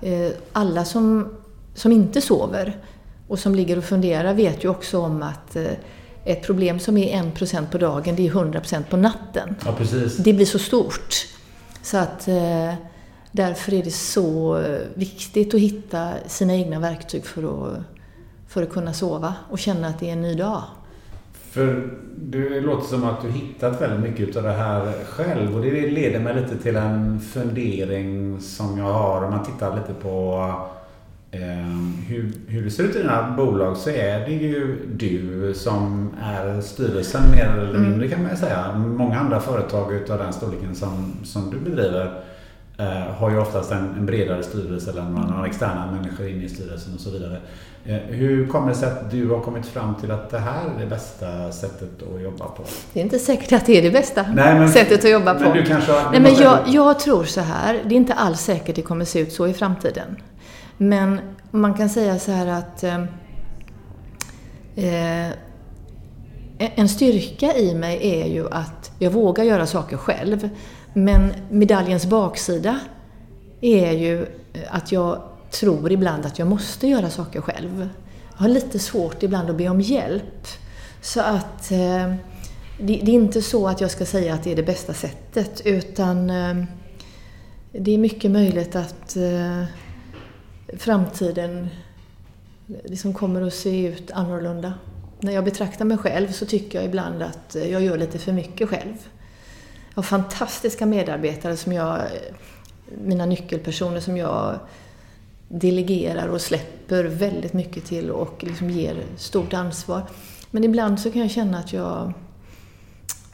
Eh, 0.00 0.30
alla 0.52 0.84
som, 0.84 1.36
som 1.74 1.92
inte 1.92 2.20
sover 2.20 2.84
och 3.28 3.38
som 3.38 3.54
ligger 3.54 3.78
och 3.78 3.84
funderar 3.84 4.34
vet 4.34 4.64
ju 4.64 4.68
också 4.68 4.98
om 5.00 5.22
att 5.22 5.56
eh, 5.56 5.72
ett 6.24 6.42
problem 6.42 6.78
som 6.78 6.96
är 6.96 7.22
1% 7.22 7.70
på 7.70 7.78
dagen, 7.78 8.16
det 8.16 8.26
är 8.26 8.30
100% 8.30 8.82
på 8.90 8.96
natten. 8.96 9.56
Ja, 9.64 9.74
precis. 9.78 10.16
Det 10.16 10.32
blir 10.32 10.46
så 10.46 10.58
stort. 10.58 11.26
Så 11.82 11.96
att 11.96 12.28
eh, 12.28 12.74
därför 13.32 13.74
är 13.74 13.82
det 13.82 13.90
så 13.90 14.58
eh, 14.58 14.80
viktigt 14.94 15.54
att 15.54 15.60
hitta 15.60 16.10
sina 16.26 16.54
egna 16.54 16.80
verktyg 16.80 17.26
för 17.26 17.42
att, 17.42 17.78
för 18.48 18.62
att 18.62 18.70
kunna 18.70 18.92
sova 18.92 19.34
och 19.50 19.58
känna 19.58 19.88
att 19.88 20.00
det 20.00 20.08
är 20.08 20.12
en 20.12 20.22
ny 20.22 20.34
dag. 20.34 20.62
För 21.50 21.90
det 22.16 22.60
låter 22.60 22.86
som 22.86 23.04
att 23.04 23.22
du 23.22 23.30
hittat 23.30 23.80
väldigt 23.80 24.00
mycket 24.10 24.36
av 24.36 24.42
det 24.42 24.52
här 24.52 24.92
själv 25.04 25.56
och 25.56 25.62
det 25.62 25.90
leder 25.90 26.20
mig 26.20 26.34
lite 26.34 26.58
till 26.58 26.76
en 26.76 27.20
fundering 27.20 28.40
som 28.40 28.78
jag 28.78 28.92
har 28.92 29.24
om 29.24 29.30
man 29.30 29.44
tittar 29.44 29.76
lite 29.76 29.94
på 29.94 30.44
hur, 32.08 32.32
hur 32.46 32.62
det 32.64 32.70
ser 32.70 32.84
ut 32.84 32.96
i 32.96 32.98
dina 32.98 33.30
bolag 33.36 33.76
så 33.76 33.90
är 33.90 34.26
det 34.26 34.32
ju 34.32 34.78
du 34.94 35.52
som 35.54 36.10
är 36.22 36.60
styrelsen 36.60 37.22
mer 37.30 37.46
eller 37.58 37.78
mindre 37.78 38.08
kan 38.08 38.22
man 38.22 38.30
ju 38.30 38.36
säga. 38.36 38.72
Många 38.76 39.18
andra 39.18 39.40
företag 39.40 39.92
utav 39.94 40.18
den 40.18 40.32
storleken 40.32 40.74
som, 40.74 41.12
som 41.24 41.50
du 41.50 41.70
bedriver 41.70 42.20
eh, 42.78 42.86
har 43.14 43.30
ju 43.30 43.38
oftast 43.38 43.72
en, 43.72 43.94
en 43.98 44.06
bredare 44.06 44.42
styrelse 44.42 44.90
eller 44.90 45.02
man 45.02 45.30
har 45.32 45.46
externa 45.46 45.92
människor 45.92 46.28
inne 46.28 46.44
i 46.44 46.48
styrelsen 46.48 46.94
och 46.94 47.00
så 47.00 47.10
vidare. 47.10 47.36
Eh, 47.84 47.96
hur 47.96 48.46
kommer 48.46 48.68
det 48.68 48.74
sig 48.74 48.88
att 48.88 49.10
du 49.10 49.28
har 49.30 49.40
kommit 49.40 49.66
fram 49.66 49.94
till 49.94 50.10
att 50.10 50.30
det 50.30 50.38
här 50.38 50.64
är 50.76 50.80
det 50.80 50.86
bästa 50.86 51.52
sättet 51.52 51.90
att 52.14 52.22
jobba 52.22 52.44
på? 52.44 52.62
Det 52.92 53.00
är 53.00 53.04
inte 53.04 53.18
säkert 53.18 53.52
att 53.52 53.66
det 53.66 53.78
är 53.78 53.82
det 53.82 53.90
bästa 53.90 54.24
Nej, 54.34 54.54
men- 54.58 54.68
sättet 54.68 55.04
att 55.04 55.10
jobba 55.10 55.34
men 55.34 55.42
på. 55.44 55.52
du 55.52 55.64
kanske 55.64 55.92
Nej, 56.10 56.20
men 56.20 56.34
jag, 56.34 56.58
jag 56.66 56.98
tror 57.00 57.24
så 57.24 57.40
här, 57.40 57.80
det 57.88 57.94
är 57.94 57.96
inte 57.96 58.14
alls 58.14 58.40
säkert 58.40 58.76
det 58.76 58.82
kommer 58.82 59.04
se 59.04 59.20
ut 59.20 59.32
så 59.32 59.46
i 59.48 59.52
framtiden. 59.52 60.16
Men 60.76 61.20
man 61.50 61.74
kan 61.74 61.88
säga 61.88 62.18
så 62.18 62.32
här 62.32 62.46
att 62.46 62.84
ehm, 62.84 63.06
eh, 64.76 65.32
en 66.58 66.88
styrka 66.88 67.56
i 67.56 67.74
mig 67.74 67.98
är 68.02 68.26
ju 68.26 68.50
att 68.50 68.90
jag 68.98 69.10
vågar 69.10 69.44
göra 69.44 69.66
saker 69.66 69.96
själv. 69.96 70.48
Men 70.92 71.32
medaljens 71.50 72.06
baksida 72.06 72.80
är 73.60 73.92
ju 73.92 74.26
att 74.70 74.92
jag 74.92 75.22
tror 75.50 75.92
ibland 75.92 76.26
att 76.26 76.38
jag 76.38 76.48
måste 76.48 76.86
göra 76.86 77.10
saker 77.10 77.40
själv. 77.40 77.88
Jag 78.32 78.38
har 78.38 78.48
lite 78.48 78.78
svårt 78.78 79.22
ibland 79.22 79.50
att 79.50 79.56
be 79.56 79.68
om 79.68 79.80
hjälp. 79.80 80.46
Så 81.00 81.20
att 81.20 81.70
eh, 81.70 82.14
det, 82.78 83.00
det 83.02 83.10
är 83.10 83.14
inte 83.14 83.42
så 83.42 83.68
att 83.68 83.80
jag 83.80 83.90
ska 83.90 84.06
säga 84.06 84.34
att 84.34 84.44
det 84.44 84.52
är 84.52 84.56
det 84.56 84.62
bästa 84.62 84.94
sättet 84.94 85.62
utan 85.64 86.30
eh, 86.30 86.64
det 87.72 87.94
är 87.94 87.98
mycket 87.98 88.30
möjligt 88.30 88.76
att 88.76 89.16
eh, 89.16 89.64
framtiden 90.76 91.68
liksom 92.84 93.14
kommer 93.14 93.42
att 93.42 93.54
se 93.54 93.86
ut 93.86 94.10
annorlunda. 94.10 94.74
När 95.20 95.32
jag 95.32 95.44
betraktar 95.44 95.84
mig 95.84 95.98
själv 95.98 96.32
så 96.32 96.46
tycker 96.46 96.78
jag 96.78 96.84
ibland 96.84 97.22
att 97.22 97.56
jag 97.70 97.82
gör 97.82 97.98
lite 97.98 98.18
för 98.18 98.32
mycket 98.32 98.68
själv. 98.68 98.94
Jag 99.88 99.96
har 99.96 100.02
fantastiska 100.02 100.86
medarbetare 100.86 101.56
som 101.56 101.72
jag, 101.72 102.00
mina 103.04 103.26
nyckelpersoner 103.26 104.00
som 104.00 104.16
jag 104.16 104.58
delegerar 105.48 106.28
och 106.28 106.40
släpper 106.40 107.04
väldigt 107.04 107.52
mycket 107.52 107.84
till 107.84 108.10
och 108.10 108.44
liksom 108.44 108.70
ger 108.70 108.96
stort 109.16 109.52
ansvar. 109.52 110.02
Men 110.50 110.64
ibland 110.64 111.00
så 111.00 111.10
kan 111.10 111.22
jag 111.22 111.30
känna 111.30 111.58
att 111.58 111.72
jag, 111.72 112.12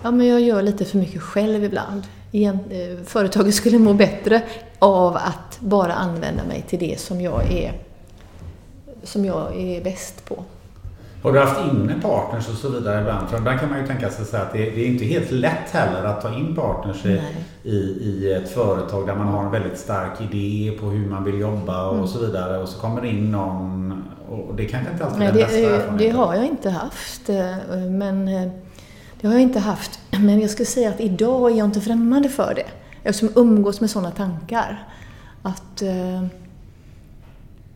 ja, 0.03 0.11
men 0.11 0.27
jag 0.27 0.41
gör 0.41 0.63
lite 0.63 0.85
för 0.85 0.99
mycket 0.99 1.23
själv 1.23 1.65
ibland. 1.65 2.03
Eh, 2.33 2.97
företaget 3.05 3.55
skulle 3.55 3.79
må 3.79 3.95
bättre 3.95 4.43
av 4.79 5.17
att 5.17 5.59
bara 5.61 5.93
använda 5.93 6.45
mig 6.45 6.65
till 6.69 6.79
det 6.79 7.01
som 7.01 7.21
jag 7.21 7.53
är, 7.53 7.73
som 9.03 9.25
jag 9.25 9.57
är 9.61 9.85
bäst 9.85 10.25
på. 10.29 10.45
Har 11.23 11.33
du 11.33 11.39
haft 11.41 11.61
inne 11.73 11.95
partners 12.03 12.49
och 12.49 12.55
så 12.55 12.69
vidare 12.69 13.01
ibland? 13.01 13.29
För 13.29 13.39
ibland 13.39 13.61
kan 13.61 13.71
man 13.71 13.81
ju 13.81 13.87
tänka 13.87 14.11
sig 14.11 14.41
att 14.41 14.53
det, 14.53 14.59
det 14.59 14.81
är 14.81 14.87
inte 14.87 15.05
helt 15.05 15.31
lätt 15.31 15.71
heller 15.71 16.05
att 16.05 16.23
ta 16.23 16.35
in 16.35 16.55
partners 16.57 17.05
i, 17.07 17.21
i, 17.63 17.77
i 17.77 18.33
ett 18.33 18.49
företag 18.51 19.07
där 19.07 19.15
man 19.15 19.27
har 19.29 19.45
en 19.45 19.51
väldigt 19.51 19.79
stark 19.79 20.21
idé 20.21 20.79
på 20.81 20.87
hur 20.87 21.07
man 21.11 21.25
vill 21.25 21.41
jobba 21.41 21.87
och 21.87 21.95
Mm. 21.95 22.07
så 22.07 22.19
vidare. 22.19 22.59
Och 22.59 22.69
så 22.69 22.81
kommer 22.81 23.01
det 23.03 23.09
in 23.09 23.33
någon 23.33 24.05
och 24.31 24.55
det 24.55 24.65
kanske 24.65 24.93
inte 24.93 25.05
alltid 25.05 25.23
är 25.23 25.27
den 25.27 25.35
det, 25.37 25.41
bästa 25.45 25.57
det 25.59 25.65
erfarenheten. 25.75 26.17
har 26.17 26.35
jag 26.35 26.45
inte 26.45 26.71
haft. 26.71 27.29
eh, 27.29 27.57
Men 27.91 28.29
eh, 28.29 28.49
det 29.21 29.27
har 29.27 29.35
jag 29.35 29.43
inte 29.43 29.59
haft. 29.59 29.99
Men 30.11 30.41
jag 30.41 30.51
skulle 30.51 30.67
säga 30.67 30.89
att 30.91 31.01
idag 31.01 31.51
är 31.53 31.57
jag 31.57 31.65
inte 31.65 31.81
främmande 31.81 32.29
för 32.29 32.55
det. 32.55 32.67
Jag 33.03 33.15
som 33.15 33.29
umgås 33.35 33.81
med 33.81 33.91
sådana 33.91 34.11
tankar. 34.11 34.89
Att... 35.43 35.83
Eh, 35.83 36.27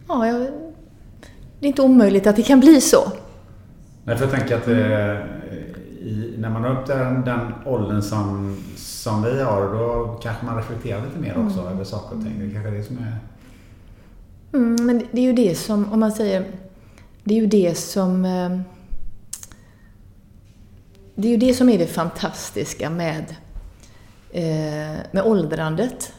ja, 0.08 0.26
jag, 0.26 0.40
det 1.60 1.66
är 1.66 1.68
inte 1.68 1.82
omöjligt 1.82 2.26
att 2.26 2.36
det 2.36 2.42
kan 2.42 2.60
bli 2.60 2.80
så. 2.80 3.12
Nej, 4.04 4.16
för 4.16 4.24
jag 4.24 4.34
tänker 4.34 4.56
att 4.56 4.68
eh, 4.68 5.42
i, 6.02 6.34
när 6.38 6.50
man 6.50 6.62
har 6.62 6.80
upp 6.80 6.86
den, 6.86 7.24
den 7.24 7.54
åldern 7.64 8.02
som, 8.02 8.56
som 8.76 9.22
vi 9.22 9.42
har, 9.42 9.60
då 9.60 10.18
kanske 10.22 10.46
man 10.46 10.56
reflekterar 10.56 11.04
lite 11.04 11.18
mer 11.18 11.46
också 11.46 11.60
mm. 11.60 11.72
över 11.72 11.84
saker 11.84 12.16
och 12.16 12.22
ting. 12.22 12.34
Det 12.38 12.44
är 12.44 12.50
kanske 12.50 12.70
det 12.70 12.82
som 12.82 12.98
är... 12.98 13.16
Mm, 14.52 14.86
men 14.86 15.02
det 15.10 15.20
är 15.20 15.24
ju 15.24 15.32
det 15.32 15.54
som, 15.54 15.92
om 15.92 16.00
man 16.00 16.12
säger, 16.12 16.44
det 17.24 17.34
är 17.34 17.40
ju 17.40 17.46
det 17.46 17.74
som 17.78 18.24
eh, 18.24 18.60
det 21.14 21.28
är 21.28 21.30
ju 21.30 21.36
det 21.36 21.54
som 21.54 21.68
är 21.68 21.78
det 21.78 21.86
fantastiska 21.86 22.90
med, 22.90 23.36
med 25.10 25.22
åldrandet. 25.24 26.12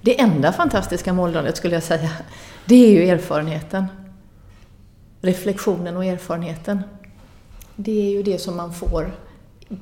Det 0.00 0.20
enda 0.20 0.52
fantastiska 0.52 1.12
med 1.12 1.24
åldrandet 1.24 1.56
skulle 1.56 1.74
jag 1.74 1.82
säga, 1.82 2.10
det 2.64 2.74
är 2.74 2.90
ju 2.90 3.08
erfarenheten. 3.08 3.86
Reflektionen 5.20 5.96
och 5.96 6.04
erfarenheten. 6.04 6.82
Det 7.76 8.06
är 8.06 8.10
ju 8.10 8.22
det 8.22 8.38
som 8.38 8.56
man 8.56 8.72
får 8.72 9.12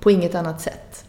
på 0.01 0.11
inget 0.11 0.35
annat 0.35 0.61
sätt. 0.61 1.05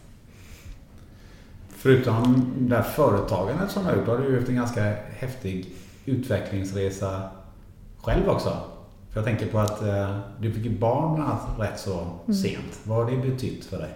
Förutom 1.76 2.52
det 2.58 2.76
här 2.76 2.82
företagandet 2.82 3.70
som 3.70 3.82
du 3.82 3.90
har 3.90 3.96
gjort, 3.96 4.06
har 4.06 4.18
du 4.18 4.36
gjort 4.36 4.48
en 4.48 4.56
ganska 4.56 4.82
häftig 5.18 5.72
utvecklingsresa 6.04 7.22
själv 8.02 8.28
också. 8.28 8.56
För 9.10 9.20
jag 9.20 9.24
tänker 9.24 9.46
på 9.46 9.58
att 9.58 9.82
eh, 9.82 10.18
du 10.40 10.52
fick 10.52 10.80
barn 10.80 11.24
rätt 11.58 11.80
så 11.80 12.00
mm. 12.00 12.34
sent. 12.34 12.80
Vad 12.84 13.04
har 13.04 13.10
det 13.10 13.16
betytt 13.16 13.64
för 13.64 13.78
dig? 13.78 13.90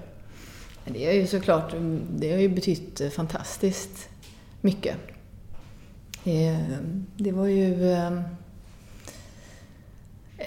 Det 0.85 1.07
har 1.07 1.13
ju 1.13 1.27
såklart 1.27 1.75
det 2.11 2.33
har 2.33 2.39
ju 2.39 2.49
betytt 2.49 3.01
eh, 3.01 3.09
fantastiskt 3.09 4.09
mycket. 4.61 4.97
Ehm, 6.25 7.07
det 7.17 7.33
var 7.33 7.47
ju 7.47 7.93
ehm, 7.93 8.21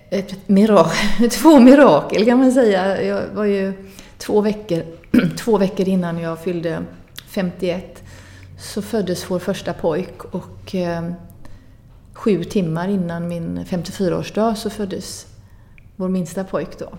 ett 0.10 0.50
mirakel, 0.50 1.30
två 1.32 1.60
mirakel 1.60 2.26
kan 2.26 2.38
man 2.38 2.52
säga. 2.52 3.04
Jag 3.04 3.28
var 3.28 3.46
ju 3.46 3.74
två 4.18 4.42
veckor, 4.42 4.84
två 5.38 5.58
veckor 5.58 5.88
innan 5.88 6.20
jag 6.20 6.40
fyllde 6.40 6.84
51 7.28 8.04
så 8.60 8.82
föddes 8.82 9.32
vår 9.32 9.40
första 9.40 9.74
pojk 9.74 10.24
och 10.24 10.76
ehm, 10.76 11.14
sju 12.14 12.44
timmar 12.44 12.88
innan 12.88 13.28
min 13.28 13.60
54-årsdag 13.66 14.56
så 14.56 14.70
föddes 14.70 15.28
vår 15.96 16.10
minsta 16.10 16.44
pojk 16.44 16.80
då. 16.80 16.90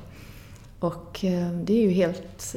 Och 0.80 1.18
det 1.64 1.72
är 1.72 1.82
ju 1.82 1.90
helt... 1.90 2.54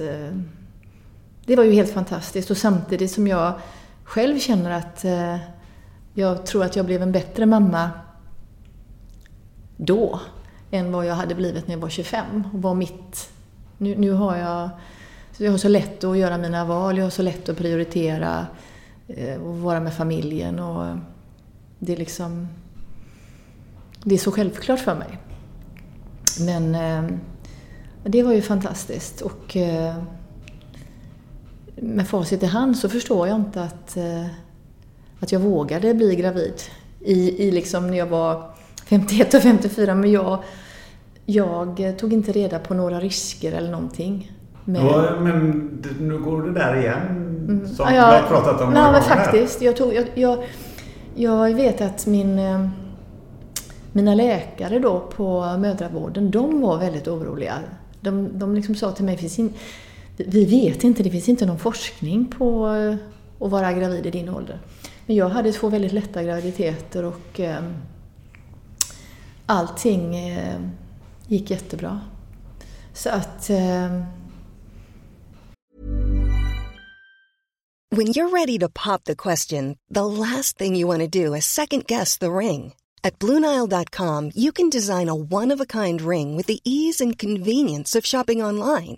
Det 1.49 1.55
var 1.55 1.63
ju 1.63 1.71
helt 1.71 1.91
fantastiskt. 1.91 2.51
Och 2.51 2.57
samtidigt 2.57 3.11
som 3.11 3.27
jag 3.27 3.53
själv 4.03 4.39
känner 4.39 4.71
att 4.71 5.05
eh, 5.05 5.37
jag 6.13 6.45
tror 6.45 6.63
att 6.63 6.75
jag 6.75 6.85
blev 6.85 7.01
en 7.01 7.11
bättre 7.11 7.45
mamma 7.45 7.89
då 9.77 10.19
än 10.71 10.91
vad 10.91 11.05
jag 11.05 11.15
hade 11.15 11.35
blivit 11.35 11.67
när 11.67 11.75
jag 11.75 11.81
var 11.81 11.89
25 11.89 12.43
och 12.53 12.61
var 12.61 12.75
mitt... 12.75 13.29
Nu, 13.77 13.95
nu 13.95 14.11
har 14.11 14.37
jag... 14.37 14.69
Jag 15.37 15.51
har 15.51 15.57
så 15.57 15.67
lätt 15.67 16.03
att 16.03 16.17
göra 16.17 16.37
mina 16.37 16.65
val, 16.65 16.97
jag 16.97 17.05
har 17.05 17.09
så 17.09 17.21
lätt 17.21 17.49
att 17.49 17.57
prioritera 17.57 18.47
eh, 19.07 19.41
och 19.41 19.57
vara 19.57 19.79
med 19.79 19.93
familjen 19.93 20.59
och 20.59 20.97
det 21.79 21.93
är 21.93 21.97
liksom... 21.97 22.47
Det 24.03 24.15
är 24.15 24.19
så 24.19 24.31
självklart 24.31 24.79
för 24.79 24.95
mig. 24.95 25.19
Men 26.39 26.75
eh, 26.75 27.17
det 28.03 28.23
var 28.23 28.33
ju 28.33 28.41
fantastiskt 28.41 29.21
och 29.21 29.57
eh, 29.57 29.95
med 31.81 32.07
facit 32.07 32.43
i 32.43 32.45
hand 32.45 32.77
så 32.77 32.89
förstår 32.89 33.27
jag 33.27 33.35
inte 33.35 33.63
att, 33.63 33.97
eh, 33.97 34.25
att 35.19 35.31
jag 35.31 35.39
vågade 35.39 35.93
bli 35.93 36.15
gravid 36.15 36.53
i, 36.99 37.47
i 37.47 37.51
liksom 37.51 37.87
när 37.87 37.97
jag 37.97 38.07
var 38.07 38.51
51 38.85 39.33
och 39.33 39.41
54. 39.41 39.95
Men 39.95 40.11
jag, 40.11 40.43
jag 41.25 41.95
tog 41.99 42.13
inte 42.13 42.31
reda 42.31 42.59
på 42.59 42.73
några 42.73 42.99
risker 42.99 43.51
eller 43.51 43.71
någonting. 43.71 44.31
Men, 44.65 44.85
ja, 44.85 45.19
men 45.19 45.69
nu 45.99 46.17
går 46.17 46.41
det 46.41 46.53
där 46.53 46.75
igen, 46.75 47.07
mm. 47.47 47.67
som 47.67 47.85
ja, 47.85 47.91
vi 47.91 47.97
har 47.97 48.27
pratat 48.27 48.61
om 48.61 48.73
några 48.73 48.87
gånger. 48.87 49.01
faktiskt. 49.01 49.61
Jag, 49.61 49.75
tog, 49.75 49.93
jag, 49.93 50.05
jag, 50.15 50.43
jag 51.15 51.55
vet 51.55 51.81
att 51.81 52.05
min, 52.05 52.39
eh, 52.39 52.67
mina 53.91 54.15
läkare 54.15 54.79
då 54.79 54.99
på 54.99 55.57
mödravården, 55.59 56.31
de 56.31 56.61
var 56.61 56.77
väldigt 56.77 57.07
oroliga. 57.07 57.53
De, 58.01 58.39
de 58.39 58.55
liksom 58.55 58.75
sa 58.75 58.91
till 58.91 59.05
mig, 59.05 59.17
finns 59.17 59.39
in, 59.39 59.53
vi 60.27 60.45
vet 60.45 60.83
inte, 60.83 61.03
det 61.03 61.11
finns 61.11 61.29
inte 61.29 61.45
någon 61.45 61.59
forskning 61.59 62.25
på 62.25 62.67
eh, 62.67 62.95
att 63.45 63.51
vara 63.51 63.73
gravid 63.73 64.05
i 64.05 64.11
din 64.11 64.29
ålder. 64.29 64.59
Men 65.05 65.15
jag 65.15 65.29
hade 65.29 65.51
två 65.51 65.69
väldigt 65.69 65.91
lätta 65.91 66.23
graviditeter 66.23 67.05
och 67.05 67.39
eh, 67.39 67.63
allting 69.45 70.15
eh, 70.15 70.61
gick 71.27 71.51
jättebra. 71.51 72.01
Så 72.93 73.09
att 73.09 73.49
eh, 73.49 74.03
When 77.91 78.07
you're 78.07 78.29
ready 78.29 78.59
to 78.59 78.69
pop 78.69 79.03
the 79.03 79.15
question, 79.15 79.75
the 79.93 80.05
last 80.05 80.57
thing 80.57 80.75
you 80.75 80.87
want 80.87 81.11
to 81.11 81.23
do 81.23 81.35
is 81.35 81.45
second 81.45 81.87
guess 81.87 82.17
the 82.17 82.31
ring. 82.31 82.73
At 83.03 83.19
BlueNile.com 83.19 84.31
you 84.35 84.51
can 84.51 84.69
design 84.69 85.09
a 85.09 85.15
one-of-a-kind 85.15 86.01
ring 86.01 86.37
with 86.37 86.47
the 86.47 86.59
ease 86.63 87.01
and 87.01 87.17
convenience 87.17 87.99
of 87.99 88.05
shopping 88.05 88.43
online. 88.43 88.97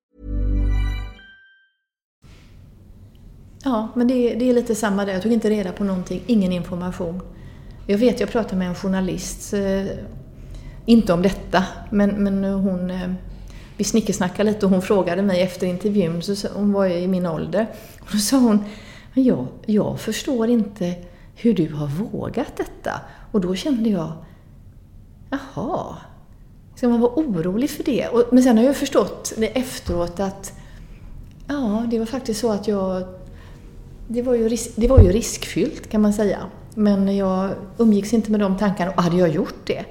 Ja, 3.63 3.87
men 3.95 4.07
det, 4.07 4.35
det 4.35 4.49
är 4.49 4.53
lite 4.53 4.75
samma 4.75 5.05
där. 5.05 5.13
Jag 5.13 5.21
tog 5.21 5.33
inte 5.33 5.49
reda 5.49 5.71
på 5.71 5.83
någonting, 5.83 6.23
ingen 6.27 6.51
information. 6.51 7.21
Jag 7.87 7.97
vet, 7.97 8.19
jag 8.19 8.29
pratade 8.29 8.55
med 8.55 8.67
en 8.67 8.75
journalist, 8.75 9.53
eh, 9.53 9.85
inte 10.85 11.13
om 11.13 11.21
detta, 11.21 11.63
men, 11.89 12.23
men 12.23 12.43
hon... 12.43 12.89
Eh, 12.89 13.11
vi 13.77 13.85
snickesnackade 13.85 14.51
lite 14.51 14.65
och 14.65 14.71
hon 14.71 14.81
frågade 14.81 15.21
mig 15.21 15.41
efter 15.41 15.67
intervjun, 15.67 16.21
så 16.21 16.47
hon 16.53 16.73
var 16.73 16.85
i 16.85 17.07
min 17.07 17.25
ålder. 17.25 17.67
Och 17.99 18.07
då 18.11 18.17
sa 18.17 18.37
hon, 18.37 18.63
jag, 19.13 19.47
jag 19.65 19.99
förstår 19.99 20.49
inte 20.49 20.95
hur 21.35 21.53
du 21.53 21.73
har 21.73 21.87
vågat 21.87 22.57
detta. 22.57 22.91
Och 23.31 23.41
då 23.41 23.55
kände 23.55 23.89
jag, 23.89 24.11
jaha, 25.29 25.95
ska 26.75 26.89
man 26.89 26.99
vara 26.99 27.11
orolig 27.15 27.69
för 27.69 27.83
det? 27.83 28.07
Och, 28.07 28.23
men 28.31 28.43
sen 28.43 28.57
har 28.57 28.65
jag 28.65 28.75
förstått 28.75 29.33
det 29.37 29.47
efteråt 29.47 30.19
att 30.19 30.53
ja, 31.47 31.85
det 31.91 31.99
var 31.99 32.05
faktiskt 32.05 32.39
så 32.39 32.51
att 32.51 32.67
jag 32.67 33.03
det 34.13 34.21
var, 34.21 34.35
ju 34.35 34.49
risk, 34.49 34.69
det 34.75 34.87
var 34.87 34.99
ju 34.99 35.11
riskfyllt 35.11 35.89
kan 35.89 36.01
man 36.01 36.13
säga. 36.13 36.37
Men 36.75 37.15
jag 37.17 37.49
umgicks 37.77 38.13
inte 38.13 38.31
med 38.31 38.39
de 38.39 38.57
tankarna 38.57 38.91
och 38.91 39.03
hade 39.03 39.17
jag 39.17 39.29
gjort 39.29 39.55
det 39.65 39.85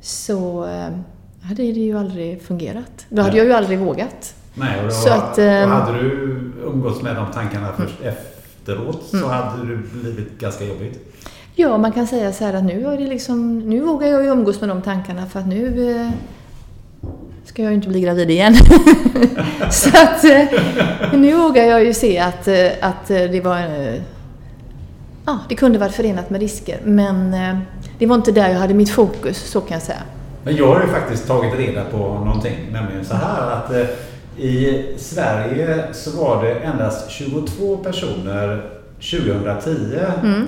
så 0.00 0.64
eh, 0.64 0.88
hade 1.42 1.62
det 1.62 1.80
ju 1.80 1.98
aldrig 1.98 2.42
fungerat. 2.42 3.06
Då 3.08 3.22
hade 3.22 3.36
jag 3.36 3.46
ju 3.46 3.52
aldrig 3.52 3.78
vågat. 3.78 4.34
Nej, 4.54 4.86
och 4.86 4.92
Så 4.92 5.12
att, 5.12 5.36
då 5.36 5.42
ehm, 5.42 5.70
hade 5.70 5.98
du 6.02 6.10
umgåtts 6.64 7.02
med 7.02 7.16
de 7.16 7.26
tankarna 7.32 7.72
först 7.76 8.00
efteråt 8.02 9.02
så 9.10 9.16
Mm. 9.16 9.28
hade 9.30 9.66
det 9.70 9.76
blivit 9.76 10.38
ganska 10.38 10.64
jobbigt. 10.64 11.12
Ja, 11.54 11.78
man 11.78 11.92
kan 11.92 12.06
säga 12.06 12.32
så 12.32 12.44
här 12.44 12.54
att 12.54 12.64
nu, 12.64 12.86
är 12.86 12.96
det 12.98 13.06
liksom, 13.06 13.58
nu 13.58 13.80
vågar 13.80 14.08
jag 14.08 14.22
ju 14.24 14.28
umgås 14.28 14.60
med 14.60 14.68
de 14.68 14.82
tankarna 14.82 15.26
för 15.26 15.40
att 15.40 15.46
nu 15.48 15.90
eh, 16.00 16.10
ska 17.46 17.62
jag 17.62 17.70
ju 17.70 17.76
inte 17.76 17.88
bli 17.88 18.00
gravid 18.00 18.30
igen. 18.30 18.54
så 19.70 19.88
att 19.88 20.24
eh, 20.24 20.44
nu 21.12 21.36
vågar 21.36 21.64
jag 21.64 21.84
ju 21.84 21.94
se 21.94 22.18
att, 22.18 22.48
eh, 22.48 22.70
att 22.80 23.10
eh, 23.10 23.22
det 23.22 23.40
var... 23.40 23.62
Ja, 25.26 25.38
det 25.48 25.54
kunde 25.54 25.78
varit 25.78 25.94
förenat 25.94 26.30
med 26.30 26.40
risker. 26.40 26.78
Men 26.84 27.36
det 27.98 28.06
var 28.06 28.16
inte 28.16 28.32
där 28.32 28.48
jag 28.48 28.58
hade 28.58 28.74
mitt 28.74 28.90
fokus, 28.90 29.38
så 29.38 29.60
kan 29.60 29.74
jag 29.74 29.82
säga. 29.82 30.02
Men 30.44 30.56
jag 30.56 30.74
har 30.74 30.82
ju 30.82 30.88
faktiskt 30.88 31.26
tagit 31.26 31.54
reda 31.54 31.84
på 31.84 31.98
någonting, 31.98 32.56
nämligen 32.72 33.04
så 33.04 33.14
här 33.14 33.50
att 33.50 33.70
i 34.38 34.84
Sverige 34.98 35.84
så 35.92 36.10
var 36.24 36.44
det 36.44 36.54
endast 36.54 37.10
22 37.10 37.76
personer 37.76 38.70
2010 39.00 39.98
Mm. 40.22 40.46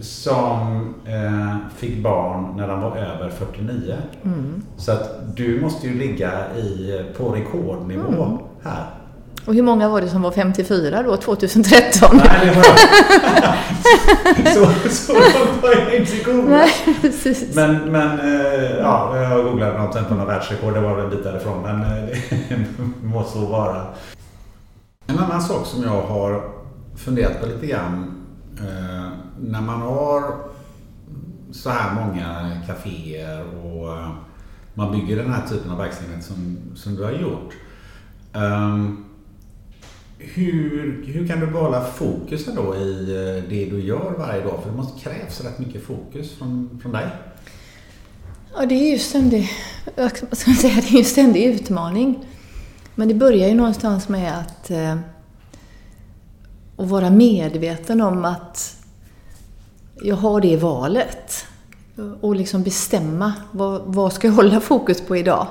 Som 0.00 0.94
eh, 1.06 1.56
fick 1.76 2.02
barn 2.02 2.56
när 2.56 2.68
de 2.68 2.80
var 2.80 2.96
över 2.96 3.30
49. 3.30 3.94
Mm. 4.24 4.62
Så 4.76 4.92
att 4.92 5.36
du 5.36 5.60
måste 5.60 5.86
ju 5.86 5.98
ligga 5.98 6.30
i, 6.56 7.00
på 7.16 7.28
rekordnivå 7.28 8.24
Mm. 8.24 8.38
här. 8.62 8.86
Och 9.46 9.54
hur 9.54 9.62
många 9.62 9.88
var 9.88 10.00
det 10.00 10.08
som 10.08 10.22
var 10.22 10.30
54 10.30 11.02
då, 11.02 11.16
2013? 11.16 12.08
Nej, 12.16 12.46
det 12.46 12.52
var... 12.56 12.64
så, 14.54 14.88
så 14.90 15.12
långt 15.12 15.62
har 15.62 15.74
jag 15.82 15.94
inte 15.94 16.24
googlat. 16.24 16.48
Nej, 16.48 16.96
precis. 17.00 17.54
Men, 17.54 17.76
men 17.76 18.20
eh, 18.20 18.70
ja, 18.78 19.16
jag 19.16 19.44
googlade 19.44 19.78
något 19.78 20.08
på 20.08 20.14
något 20.14 20.28
världsrekord. 20.28 20.74
Det 20.74 20.80
var 20.80 20.94
väl 20.96 21.04
en 21.04 21.10
bit 21.10 21.24
därifrån. 21.24 21.62
Men 21.62 21.80
eh, 21.82 22.08
det 22.48 22.56
må 23.06 23.24
så 23.24 23.46
vara. 23.46 23.86
En 25.06 25.18
annan 25.18 25.40
sak 25.42 25.66
som 25.66 25.82
jag 25.82 26.02
har 26.02 26.42
funderat 26.96 27.40
på 27.40 27.46
lite 27.46 27.66
grann. 27.66 28.16
När 29.40 29.60
man 29.60 29.80
har 29.80 30.34
så 31.52 31.70
här 31.70 31.94
många 31.94 32.56
kaféer 32.66 33.44
och 33.64 33.92
eh, 33.92 34.10
man 34.74 34.92
bygger 34.92 35.16
den 35.16 35.32
här 35.32 35.46
typen 35.48 35.70
av 35.70 35.78
verksamhet 35.78 36.24
som, 36.24 36.58
som 36.74 36.96
du 36.96 37.04
har 37.04 37.12
gjort. 37.12 37.54
Um, 38.32 39.04
hur, 40.18 41.04
hur 41.06 41.28
kan 41.28 41.40
du 41.40 41.46
behålla 41.46 41.84
fokusen 41.84 42.54
då 42.54 42.76
i 42.76 43.00
eh, 43.00 43.48
det 43.50 43.64
du 43.70 43.80
gör 43.80 44.14
varje 44.18 44.42
dag? 44.42 44.62
För 44.62 44.70
det 44.70 44.76
måste 44.76 45.00
krävs 45.00 45.40
rätt 45.40 45.58
mycket 45.58 45.82
fokus 45.82 46.34
från, 46.38 46.78
från 46.82 46.92
dig. 46.92 47.06
Ja, 48.54 48.66
det 48.66 48.74
är 48.74 48.92
ju 48.92 48.98
ständig, 48.98 49.50
ska 50.32 50.54
säga, 50.54 50.74
det 50.90 50.94
är 50.94 50.98
en 50.98 51.04
ständig 51.04 51.44
utmaning. 51.44 52.26
Men 52.94 53.08
det 53.08 53.14
börjar 53.14 53.48
ju 53.48 53.54
någonstans 53.54 54.08
med 54.08 54.38
att, 54.38 54.70
eh, 54.70 54.96
att 56.76 56.88
vara 56.88 57.10
medveten 57.10 58.00
om 58.00 58.24
att 58.24 58.79
jag 60.02 60.16
har 60.16 60.40
det 60.40 60.56
valet. 60.56 61.46
Och 62.20 62.36
liksom 62.36 62.62
bestämma 62.62 63.32
vad, 63.52 63.82
vad 63.84 64.12
ska 64.12 64.26
jag 64.26 64.34
hålla 64.34 64.60
fokus 64.60 65.00
på 65.00 65.16
idag. 65.16 65.46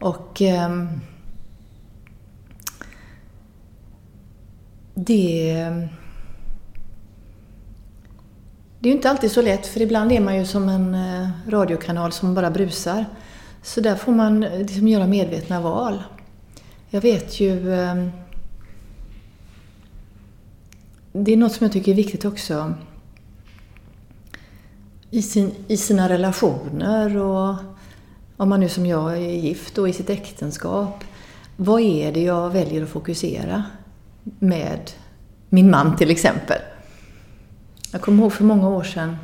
Och 0.00 0.42
eh, 0.42 0.86
det... 4.94 5.54
Det 8.78 8.88
är 8.88 8.92
ju 8.92 8.96
inte 8.96 9.10
alltid 9.10 9.32
så 9.32 9.42
lätt 9.42 9.66
för 9.66 9.82
ibland 9.82 10.12
är 10.12 10.20
man 10.20 10.36
ju 10.36 10.44
som 10.44 10.68
en 10.68 10.94
eh, 10.94 11.28
radiokanal 11.48 12.12
som 12.12 12.34
bara 12.34 12.50
brusar. 12.50 13.04
Så 13.62 13.80
där 13.80 13.96
får 13.96 14.12
man 14.12 14.42
eh, 14.42 14.58
liksom 14.58 14.88
göra 14.88 15.06
medvetna 15.06 15.60
val. 15.60 16.02
Jag 16.90 17.00
vet 17.00 17.40
ju... 17.40 17.74
Ehm, 17.74 18.10
det 21.12 21.32
är 21.32 21.36
något 21.36 21.52
som 21.52 21.64
jag 21.64 21.72
tycker 21.72 21.92
är 21.92 21.96
viktigt 21.96 22.24
också. 22.24 22.74
I, 25.10 25.22
sin, 25.22 25.54
I 25.68 25.76
sina 25.76 26.08
relationer 26.08 27.16
och 27.16 27.54
om 28.36 28.48
man 28.48 28.60
nu 28.60 28.68
som 28.68 28.86
jag 28.86 29.12
är 29.12 29.30
gift 29.30 29.78
och 29.78 29.88
i 29.88 29.92
sitt 29.92 30.10
äktenskap. 30.10 31.04
Vad 31.56 31.80
är 31.80 32.12
det 32.12 32.22
jag 32.22 32.50
väljer 32.50 32.82
att 32.82 32.88
fokusera 32.88 33.64
med 34.38 34.90
min 35.48 35.70
man 35.70 35.96
till 35.96 36.10
exempel? 36.10 36.58
Jag 37.92 38.00
kommer 38.02 38.22
ihåg 38.22 38.32
för 38.32 38.44
många 38.44 38.68
år 38.68 38.82
sedan, 38.82 39.16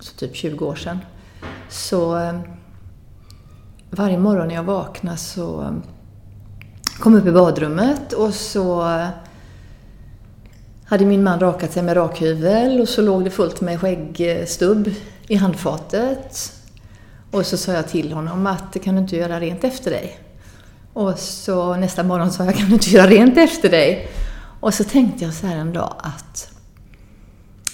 så 0.00 0.16
typ 0.16 0.36
20 0.36 0.66
år 0.66 0.74
sedan, 0.74 0.98
så 1.68 2.18
eh, 2.18 2.40
varje 3.90 4.18
morgon 4.18 4.48
när 4.48 4.54
jag 4.54 4.64
vaknade 4.64 5.16
så 5.16 5.62
eh, 5.62 5.72
kom 6.98 7.12
jag 7.12 7.20
upp 7.20 7.28
i 7.28 7.32
badrummet 7.32 8.12
och 8.12 8.34
så 8.34 8.88
eh, 8.88 9.08
hade 10.92 11.06
min 11.06 11.22
man 11.22 11.40
rakat 11.40 11.72
sig 11.72 11.82
med 11.82 11.96
rakhyvel 11.96 12.80
och 12.80 12.88
så 12.88 13.02
låg 13.02 13.24
det 13.24 13.30
fullt 13.30 13.60
med 13.60 13.80
skäggstubb 13.80 14.90
i 15.28 15.34
handfatet. 15.34 16.52
Och 17.30 17.46
så 17.46 17.56
sa 17.56 17.72
jag 17.72 17.88
till 17.88 18.12
honom 18.12 18.46
att 18.46 18.76
kan 18.82 18.94
du 18.94 19.00
inte 19.00 19.16
göra 19.16 19.40
rent 19.40 19.64
efter 19.64 19.90
dig? 19.90 20.18
Och 20.92 21.18
så 21.18 21.76
nästa 21.76 22.02
morgon 22.02 22.30
sa 22.30 22.44
jag 22.44 22.56
kan 22.56 22.68
du 22.68 22.74
inte 22.74 22.90
göra 22.90 23.06
rent 23.06 23.38
efter 23.38 23.70
dig? 23.70 24.08
Och 24.60 24.74
så 24.74 24.84
tänkte 24.84 25.24
jag 25.24 25.34
så 25.34 25.46
här 25.46 25.56
en 25.56 25.72
dag 25.72 25.94
att 25.98 26.52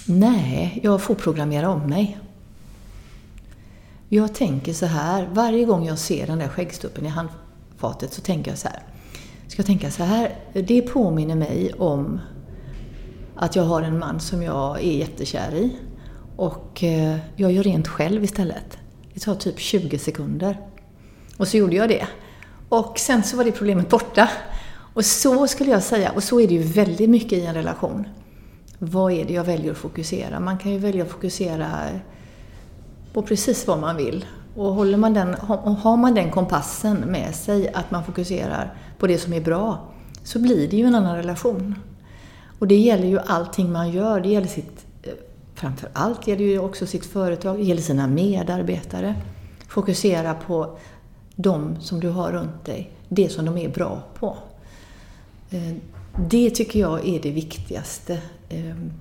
nej, 0.05 0.79
jag 0.83 1.01
får 1.01 1.15
programmera 1.15 1.69
om 1.69 1.81
mig. 1.81 2.19
Jag 4.09 4.35
tänker 4.35 4.73
så 4.73 4.85
här, 4.85 5.29
varje 5.33 5.65
gång 5.65 5.85
jag 5.85 5.99
ser 5.99 6.27
den 6.27 6.39
där 6.39 6.47
skäggstubben 6.47 7.05
i 7.05 7.09
handfatet 7.09 8.13
så 8.13 8.21
tänker 8.21 8.51
jag 8.51 8.57
så 8.57 8.67
här. 8.67 8.83
Ska 9.47 9.59
jag 9.59 9.67
tänka 9.67 9.91
så 9.91 10.03
här, 10.03 10.35
det 10.53 10.81
påminner 10.81 11.35
mig 11.35 11.73
om 11.73 12.19
att 13.41 13.55
jag 13.55 13.63
har 13.63 13.81
en 13.81 13.99
man 13.99 14.19
som 14.19 14.43
jag 14.43 14.77
är 14.77 14.91
jättekär 14.91 15.55
i. 15.55 15.75
Och 16.35 16.83
eh, 16.83 17.17
jag 17.35 17.51
gör 17.51 17.63
rent 17.63 17.87
själv 17.87 18.23
istället. 18.23 18.77
Det 19.13 19.19
tar 19.19 19.35
typ 19.35 19.59
20 19.59 19.99
sekunder. 19.99 20.57
Och 21.37 21.47
så 21.47 21.57
gjorde 21.57 21.75
jag 21.75 21.89
det. 21.89 22.07
Och 22.69 22.99
sen 22.99 23.23
så 23.23 23.37
var 23.37 23.43
det 23.43 23.51
problemet 23.51 23.89
borta. 23.89 24.29
Och 24.93 25.05
så 25.05 25.47
skulle 25.47 25.71
jag 25.71 25.83
säga, 25.83 26.11
och 26.11 26.23
så 26.23 26.39
är 26.39 26.47
det 26.47 26.53
ju 26.53 26.61
väldigt 26.61 27.09
mycket 27.09 27.33
i 27.33 27.45
en 27.45 27.53
relation. 27.53 28.07
Vad 28.79 29.11
är 29.11 29.25
det 29.25 29.33
jag 29.33 29.43
väljer 29.43 29.71
att 29.71 29.77
fokusera? 29.77 30.39
Man 30.39 30.57
kan 30.57 30.71
ju 30.71 30.77
välja 30.77 31.03
att 31.03 31.11
fokusera 31.11 31.67
på 33.13 33.21
precis 33.21 33.67
vad 33.67 33.79
man 33.79 33.97
vill. 33.97 34.25
Och 34.55 34.73
håller 34.73 34.97
man 34.97 35.13
den, 35.13 35.33
har 35.81 35.97
man 35.97 36.15
den 36.15 36.31
kompassen 36.31 36.97
med 36.97 37.35
sig, 37.35 37.73
att 37.73 37.91
man 37.91 38.03
fokuserar 38.03 38.73
på 38.97 39.07
det 39.07 39.17
som 39.17 39.33
är 39.33 39.41
bra, 39.41 39.91
så 40.23 40.39
blir 40.39 40.67
det 40.67 40.77
ju 40.77 40.85
en 40.85 40.95
annan 40.95 41.15
relation. 41.15 41.75
Och 42.59 42.67
det 42.67 42.77
gäller 42.77 43.07
ju 43.07 43.19
allting 43.19 43.71
man 43.71 43.91
gör. 43.91 44.19
Det 44.19 44.29
gäller 44.29 44.47
sitt, 44.47 44.85
eh, 45.03 45.13
framför 45.55 45.89
allt 45.93 46.27
gäller 46.27 46.45
ju 46.45 46.59
också 46.59 46.87
sitt 46.87 47.05
företag, 47.05 47.57
det 47.57 47.63
gäller 47.63 47.81
sina 47.81 48.07
medarbetare. 48.07 49.15
Fokusera 49.67 50.33
på 50.33 50.77
de 51.35 51.81
som 51.81 51.99
du 51.99 52.09
har 52.09 52.31
runt 52.31 52.65
dig, 52.65 52.91
det 53.09 53.29
som 53.29 53.45
de 53.45 53.57
är 53.57 53.69
bra 53.69 54.03
på. 54.19 54.37
Eh, 55.49 55.75
det 56.29 56.49
tycker 56.49 56.79
jag 56.79 57.07
är 57.07 57.21
det 57.21 57.31
viktigaste 57.31 58.21
ehm, 58.49 58.91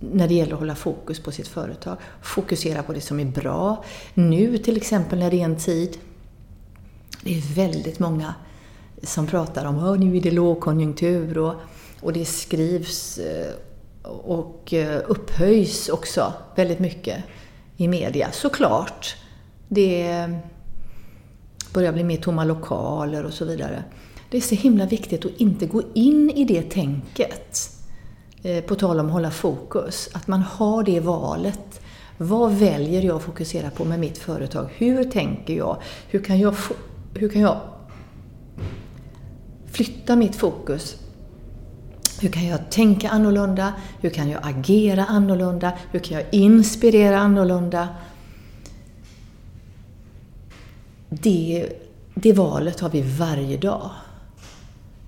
när 0.00 0.28
det 0.28 0.34
gäller 0.34 0.52
att 0.52 0.58
hålla 0.58 0.74
fokus 0.74 1.20
på 1.20 1.32
sitt 1.32 1.48
företag. 1.48 1.96
Fokusera 2.22 2.82
på 2.82 2.92
det 2.92 3.00
som 3.00 3.20
är 3.20 3.24
bra. 3.24 3.84
Nu 4.14 4.58
till 4.58 4.76
exempel 4.76 5.18
när 5.18 5.30
det 5.30 5.40
är 5.40 5.44
en 5.44 5.56
tid, 5.56 5.98
det 7.22 7.38
är 7.38 7.54
väldigt 7.54 7.98
många 7.98 8.34
som 9.02 9.26
pratar 9.26 9.64
om 9.64 9.78
att 9.78 10.00
nu 10.00 10.16
är 10.16 10.20
det 10.20 10.30
lågkonjunktur 10.30 11.38
och, 11.38 11.54
och 12.04 12.12
det 12.12 12.24
skrivs 12.24 13.18
eh, 13.18 13.52
och 14.02 14.72
eh, 14.74 15.02
upphöjs 15.06 15.88
också 15.88 16.32
väldigt 16.56 16.78
mycket 16.78 17.24
i 17.76 17.88
media. 17.88 18.28
Såklart. 18.32 19.16
Det 19.68 20.28
börjar 21.74 21.92
bli 21.92 22.04
mer 22.04 22.16
tomma 22.16 22.44
lokaler 22.44 23.24
och 23.24 23.32
så 23.32 23.44
vidare. 23.44 23.84
Det 24.30 24.36
är 24.36 24.40
så 24.40 24.54
himla 24.54 24.86
viktigt 24.86 25.24
att 25.24 25.30
inte 25.36 25.66
gå 25.66 25.82
in 25.94 26.30
i 26.30 26.44
det 26.44 26.62
tänket. 26.62 27.70
Eh, 28.42 28.64
på 28.64 28.74
tal 28.74 29.00
om 29.00 29.06
att 29.06 29.12
hålla 29.12 29.30
fokus. 29.30 30.08
Att 30.12 30.26
man 30.26 30.42
har 30.42 30.82
det 30.82 31.00
valet. 31.00 31.80
Vad 32.18 32.52
väljer 32.52 33.02
jag 33.02 33.16
att 33.16 33.22
fokusera 33.22 33.70
på 33.70 33.84
med 33.84 34.00
mitt 34.00 34.18
företag? 34.18 34.68
Hur 34.76 35.04
tänker 35.04 35.54
jag? 35.54 35.76
Hur 36.08 36.22
kan 36.22 36.38
jag, 36.38 36.54
hur 37.14 37.28
kan 37.28 37.42
jag 37.42 37.60
flytta 39.66 40.16
mitt 40.16 40.36
fokus? 40.36 41.03
Hur 42.24 42.30
kan 42.30 42.46
jag 42.46 42.70
tänka 42.70 43.08
annorlunda? 43.10 43.72
Hur 44.00 44.10
kan 44.10 44.28
jag 44.30 44.40
agera 44.42 45.04
annorlunda? 45.04 45.72
Hur 45.90 46.00
kan 46.00 46.16
jag 46.16 46.26
inspirera 46.34 47.18
annorlunda? 47.18 47.88
Det, 51.08 51.68
det 52.14 52.32
valet 52.32 52.80
har 52.80 52.90
vi 52.90 53.00
varje 53.00 53.56
dag. 53.56 53.90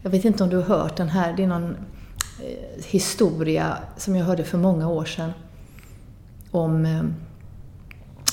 Jag 0.02 0.10
vet 0.10 0.24
inte 0.24 0.44
om 0.44 0.50
du 0.50 0.56
har 0.56 0.62
hört 0.62 0.96
den 0.96 1.08
här, 1.08 1.32
det 1.36 1.42
är 1.42 1.46
någon 1.46 1.70
eh, 1.70 2.84
historia 2.84 3.78
som 3.96 4.16
jag 4.16 4.24
hörde 4.24 4.44
för 4.44 4.58
många 4.58 4.88
år 4.88 5.04
sedan. 5.04 5.32
Om, 6.50 6.86
eh, 6.86 7.04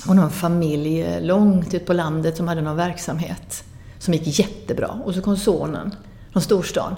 om 0.08 0.16
någon 0.16 0.32
familj 0.32 1.02
eh, 1.02 1.22
långt 1.22 1.74
ut 1.74 1.86
på 1.86 1.94
landet 1.94 2.38
som 2.38 2.48
hade 2.48 2.62
någon 2.62 2.78
verksamhet. 2.78 3.64
som 4.00 4.14
gick 4.14 4.40
jättebra. 4.40 5.00
Och 5.06 5.14
så 5.14 5.22
kom 5.22 5.38
sonen 5.38 5.96
från 6.32 6.42
storstan 6.42 6.96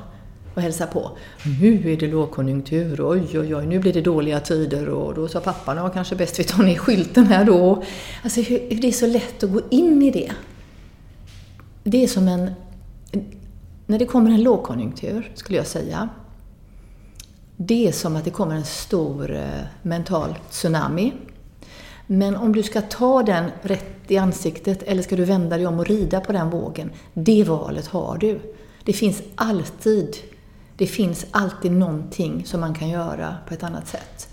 och 0.56 0.62
hälsa 0.62 0.88
på. 0.88 1.12
Nu 1.62 1.92
är 1.92 1.98
det 1.98 2.08
lågkonjunktur, 2.08 3.12
oj 3.12 3.40
oj 3.40 3.56
oj, 3.56 3.66
nu 3.66 3.80
blir 3.80 3.94
det 3.94 4.02
dåliga 4.02 4.40
tider 4.40 4.90
och 4.90 5.14
då 5.14 5.28
sa 5.28 5.40
pappan, 5.40 5.78
ja 5.78 5.90
kanske 5.90 6.16
bäst 6.16 6.40
vi 6.40 6.44
tar 6.44 6.64
ner 6.64 6.78
skylten 6.78 7.26
här 7.26 7.46
då. 7.46 7.84
Alltså 8.24 8.42
det 8.70 8.88
är 8.88 8.92
så 8.92 9.08
lätt 9.08 9.44
att 9.44 9.52
gå 9.52 9.62
in 9.70 10.02
i 10.02 10.12
det. 10.12 10.32
Det 11.84 12.04
är 12.04 12.08
som 12.08 12.28
en... 12.28 12.52
När 13.88 14.00
det 14.00 14.06
kommer 14.06 14.32
en 14.32 14.44
lågkonjunktur, 14.44 15.32
skulle 15.36 15.58
jag 15.58 15.68
säga, 15.68 16.10
det 17.58 17.88
är 17.88 17.92
som 17.92 18.16
att 18.16 18.24
det 18.24 18.30
kommer 18.30 18.56
en 18.56 18.66
stor 18.66 19.36
eh, 19.36 19.42
mental 19.82 20.36
tsunami. 20.50 21.14
Men 22.08 22.36
om 22.36 22.54
du 22.54 22.64
ska 22.64 22.82
ta 22.82 23.24
den 23.24 23.52
rätt 23.62 24.12
i 24.12 24.18
ansiktet 24.18 24.84
eller 24.84 25.02
ska 25.02 25.16
du 25.16 25.26
vända 25.26 25.58
dig 25.58 25.68
om 25.68 25.80
och 25.80 25.88
rida 25.88 26.22
på 26.22 26.32
den 26.32 26.50
vågen, 26.50 26.92
det 27.14 27.44
valet 27.44 27.88
har 27.88 28.18
du. 28.18 28.40
Det 28.84 28.94
finns 28.94 29.22
alltid, 29.36 30.16
det 30.78 30.88
finns 30.88 31.26
alltid 31.32 31.72
någonting 31.72 32.46
som 32.46 32.60
man 32.62 32.74
kan 32.74 32.90
göra 32.90 33.36
på 33.48 33.54
ett 33.54 33.64
annat 33.64 33.88
sätt. 33.88 34.30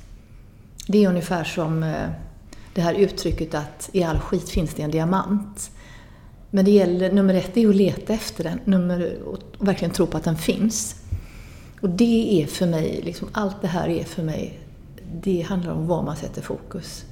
Det 0.86 1.04
är 1.04 1.08
ungefär 1.08 1.44
som 1.44 1.82
eh, 1.82 2.08
det 2.74 2.80
här 2.80 2.94
uttrycket 2.94 3.54
att 3.54 3.90
i 3.92 4.02
all 4.02 4.18
skit 4.18 4.48
finns 4.48 4.74
det 4.74 4.82
en 4.82 4.90
diamant. 4.90 5.70
Men 6.50 6.64
det 6.64 6.70
gäller, 6.70 7.12
nummer 7.12 7.34
ett 7.34 7.56
är 7.56 7.68
att 7.68 7.76
leta 7.76 8.12
efter 8.12 8.44
den, 8.44 8.60
nummer, 8.64 9.18
och 9.24 9.38
verkligen 9.58 9.94
tro 9.94 10.06
på 10.06 10.16
att 10.16 10.24
den 10.24 10.36
finns. 10.36 10.96
Och 11.80 11.90
det 11.90 12.42
är 12.42 12.46
för 12.46 12.66
mig, 12.66 13.00
liksom, 13.04 13.28
allt 13.32 13.62
det 13.62 13.68
här 13.68 13.88
är 13.88 14.04
för 14.04 14.22
mig, 14.22 14.60
det 15.22 15.42
handlar 15.42 15.72
om 15.72 15.86
var 15.86 16.02
man 16.02 16.16
sätter 16.16 16.42
fokus. 16.42 17.04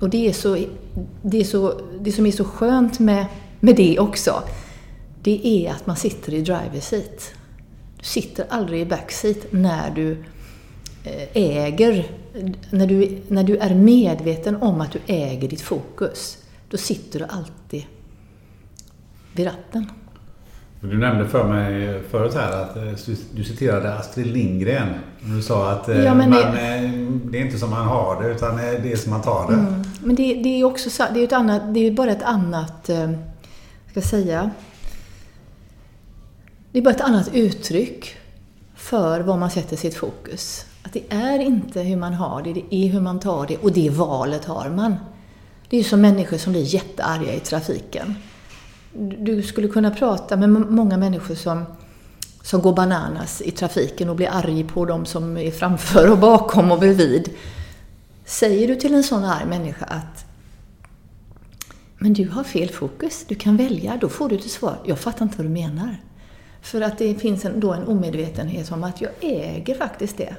Och 0.00 0.10
det 0.10 0.28
är 0.28 0.32
så, 0.32 0.58
det, 1.22 1.40
är 1.40 1.44
så, 1.44 1.80
det 2.00 2.12
som 2.12 2.26
är 2.26 2.30
så 2.30 2.44
skönt 2.44 2.98
med, 2.98 3.26
med 3.60 3.76
det 3.76 3.98
också, 3.98 4.42
det 5.22 5.46
är 5.46 5.70
att 5.70 5.86
man 5.86 5.96
sitter 5.96 6.34
i 6.34 6.40
driver 6.40 6.80
seat. 6.80 7.32
Du 7.98 8.04
sitter 8.04 8.46
aldrig 8.48 8.80
i 8.80 8.86
backseat 8.86 9.36
när 9.50 9.90
du 9.90 10.10
eh, 11.04 11.28
äger, 11.34 12.06
när 12.70 12.86
du, 12.86 13.18
när 13.28 13.42
du 13.42 13.56
är 13.56 13.74
medveten 13.74 14.56
om 14.56 14.80
att 14.80 14.92
du 14.92 14.98
äger 15.06 15.48
ditt 15.48 15.60
fokus. 15.60 16.38
Då 16.70 16.76
sitter 16.76 17.18
du 17.18 17.24
alltid 17.24 17.84
vid 19.32 19.46
ratten. 19.46 19.90
Du 20.80 20.98
nämnde 20.98 21.28
för 21.28 21.48
mig 21.48 22.02
förut 22.10 22.34
här 22.34 22.62
att 22.62 22.76
eh, 22.76 23.14
du 23.32 23.44
citerade 23.44 23.94
Astrid 23.94 24.26
Lindgren. 24.26 24.88
Du 25.20 25.42
sa 25.42 25.70
att 25.70 25.88
ja, 25.88 26.14
man, 26.14 26.30
det... 26.30 26.90
det 27.24 27.38
är 27.38 27.44
inte 27.44 27.58
som 27.58 27.70
man 27.70 27.86
har 27.86 28.22
det 28.22 28.28
utan 28.28 28.56
det 28.56 28.92
är 28.92 28.96
som 28.96 29.10
man 29.10 29.22
tar 29.22 29.46
det. 29.48 29.54
Mm. 29.54 29.82
Men 30.00 30.16
det, 30.16 30.34
det, 30.34 30.60
är 30.60 30.64
också 30.64 31.04
det 31.14 31.20
är 31.20 31.24
ett 31.24 31.32
annat, 31.32 31.74
det 31.74 31.86
är 31.86 31.90
bara 31.90 32.10
ett 32.10 32.22
annat, 32.22 32.88
eh, 32.88 33.10
ska 33.90 33.94
jag 33.94 34.04
säga, 34.04 34.50
det 36.72 36.78
är 36.78 36.82
bara 36.82 36.94
ett 36.94 37.00
annat 37.00 37.34
uttryck 37.34 38.16
för 38.76 39.20
var 39.20 39.36
man 39.36 39.50
sätter 39.50 39.76
sitt 39.76 39.94
fokus. 39.94 40.64
Att 40.82 40.92
det 40.92 41.02
är 41.08 41.38
inte 41.38 41.80
hur 41.80 41.96
man 41.96 42.14
har 42.14 42.42
det, 42.42 42.52
det 42.52 42.74
är 42.74 42.88
hur 42.88 43.00
man 43.00 43.20
tar 43.20 43.46
det 43.46 43.56
och 43.56 43.72
det 43.72 43.90
valet 43.90 44.44
har 44.44 44.70
man. 44.70 44.96
Det 45.68 45.76
är 45.76 45.78
ju 45.78 45.88
som 45.88 46.00
människor 46.00 46.38
som 46.38 46.52
blir 46.52 46.74
jättearga 46.74 47.34
i 47.34 47.40
trafiken. 47.40 48.14
Du 49.18 49.42
skulle 49.42 49.68
kunna 49.68 49.90
prata 49.90 50.36
med 50.36 50.50
många 50.50 50.96
människor 50.96 51.34
som, 51.34 51.64
som 52.42 52.62
går 52.62 52.72
bananas 52.72 53.42
i 53.42 53.50
trafiken 53.50 54.08
och 54.08 54.16
blir 54.16 54.28
arg 54.30 54.64
på 54.64 54.84
de 54.84 55.06
som 55.06 55.36
är 55.36 55.50
framför 55.50 56.10
och 56.10 56.18
bakom 56.18 56.72
och 56.72 56.78
bredvid. 56.78 57.30
Säger 58.24 58.68
du 58.68 58.76
till 58.76 58.94
en 58.94 59.04
sån 59.04 59.24
arg 59.24 59.46
människa 59.46 59.84
att 59.84 60.24
men 61.98 62.12
du 62.12 62.28
har 62.28 62.44
fel 62.44 62.68
fokus, 62.68 63.24
du 63.28 63.34
kan 63.34 63.56
välja, 63.56 63.98
då 64.00 64.08
får 64.08 64.28
du 64.28 64.38
till 64.38 64.50
svar, 64.50 64.78
jag 64.84 64.98
fattar 64.98 65.24
inte 65.24 65.36
vad 65.36 65.46
du 65.46 65.50
menar. 65.50 65.96
För 66.60 66.80
att 66.80 66.98
det 66.98 67.14
finns 67.14 67.44
en, 67.44 67.60
då 67.60 67.72
en 67.72 67.86
omedvetenhet 67.86 68.72
om 68.72 68.84
att 68.84 69.00
jag 69.00 69.10
äger 69.20 69.74
faktiskt 69.74 70.16
det. 70.16 70.36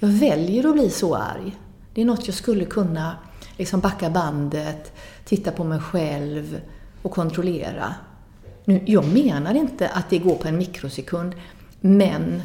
Jag 0.00 0.08
väljer 0.08 0.68
att 0.68 0.74
bli 0.74 0.90
så 0.90 1.14
arg. 1.14 1.56
Det 1.94 2.00
är 2.00 2.04
något 2.04 2.26
jag 2.26 2.36
skulle 2.36 2.64
kunna 2.64 3.16
liksom 3.56 3.80
backa 3.80 4.10
bandet, 4.10 4.92
titta 5.24 5.50
på 5.50 5.64
mig 5.64 5.80
själv 5.80 6.60
och 7.02 7.10
kontrollera. 7.10 7.94
Nu, 8.64 8.82
jag 8.86 9.08
menar 9.08 9.54
inte 9.54 9.88
att 9.88 10.10
det 10.10 10.18
går 10.18 10.34
på 10.34 10.48
en 10.48 10.56
mikrosekund, 10.56 11.34
men 11.80 12.42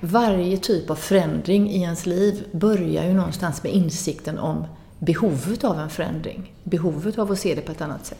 varje 0.00 0.56
typ 0.56 0.90
av 0.90 0.94
förändring 0.94 1.70
i 1.70 1.82
ens 1.82 2.06
liv 2.06 2.44
börjar 2.52 3.04
ju 3.04 3.14
någonstans 3.14 3.62
med 3.62 3.72
insikten 3.72 4.38
om 4.38 4.64
behovet 4.98 5.64
av 5.64 5.80
en 5.80 5.90
förändring. 5.90 6.54
Behovet 6.64 7.18
av 7.18 7.32
att 7.32 7.38
se 7.38 7.54
det 7.54 7.60
på 7.60 7.72
ett 7.72 7.80
annat 7.80 8.06
sätt. 8.06 8.18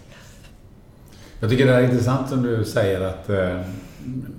Jag 1.41 1.51
tycker 1.51 1.67
det 1.67 1.75
är 1.75 1.83
intressant 1.83 2.29
som 2.29 2.43
du 2.43 2.65
säger 2.65 3.01
att 3.01 3.31
eh, 3.31 3.61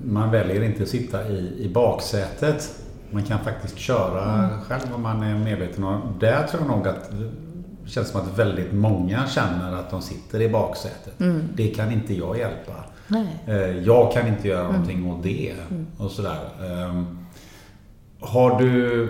man 0.05 0.31
väljer 0.31 0.63
inte 0.63 0.83
att 0.83 0.89
sitta 0.89 1.27
i, 1.27 1.65
i 1.65 1.69
baksätet. 1.69 2.83
Man 3.11 3.23
kan 3.23 3.39
faktiskt 3.39 3.77
köra 3.77 4.33
mm. 4.33 4.61
själv 4.61 4.95
om 4.95 5.01
man 5.01 5.23
är 5.23 5.37
medveten 5.37 5.83
om 5.83 6.01
Där 6.19 6.47
tror 6.47 6.61
jag 6.61 6.77
nog 6.77 6.87
att 6.87 7.11
det 7.11 7.89
känns 7.89 8.09
som 8.09 8.21
att 8.21 8.39
väldigt 8.39 8.73
många 8.73 9.27
känner 9.27 9.75
att 9.75 9.89
de 9.89 10.01
sitter 10.01 10.41
i 10.41 10.49
baksätet. 10.49 11.19
Mm. 11.19 11.41
Det 11.55 11.67
kan 11.67 11.91
inte 11.91 12.13
jag 12.13 12.37
hjälpa. 12.37 12.73
Nej. 13.07 13.43
Eh, 13.47 13.77
jag 13.77 14.13
kan 14.13 14.27
inte 14.27 14.47
göra 14.47 14.59
mm. 14.59 14.71
någonting 14.71 15.11
åt 15.11 15.23
det. 15.23 15.53
Mm. 15.71 15.87
Och 15.97 16.11
sådär. 16.11 16.39
Ehm, 16.61 17.17
har 18.19 18.59
du 18.59 19.09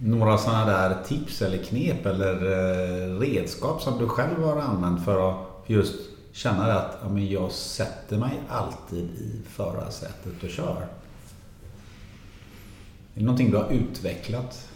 några 0.00 0.38
sådana 0.38 0.66
där 0.66 0.96
tips 1.06 1.42
eller 1.42 1.58
knep 1.58 2.06
eller 2.06 2.34
eh, 2.34 3.18
redskap 3.18 3.82
som 3.82 3.98
du 3.98 4.08
själv 4.08 4.44
har 4.44 4.56
använt 4.56 5.04
för 5.04 5.30
att 5.30 5.36
just 5.66 6.17
känna 6.38 6.72
att 6.72 6.98
ja, 7.02 7.08
men 7.08 7.28
jag 7.28 7.52
sätter 7.52 8.18
mig 8.18 8.40
alltid 8.48 9.04
i 9.04 9.40
förarsätet 9.50 10.42
och 10.42 10.50
kör? 10.50 10.86
Är 13.14 13.20
det 13.20 13.24
någonting 13.24 13.50
du 13.50 13.56
har 13.56 13.70
utvecklat? 13.70 14.68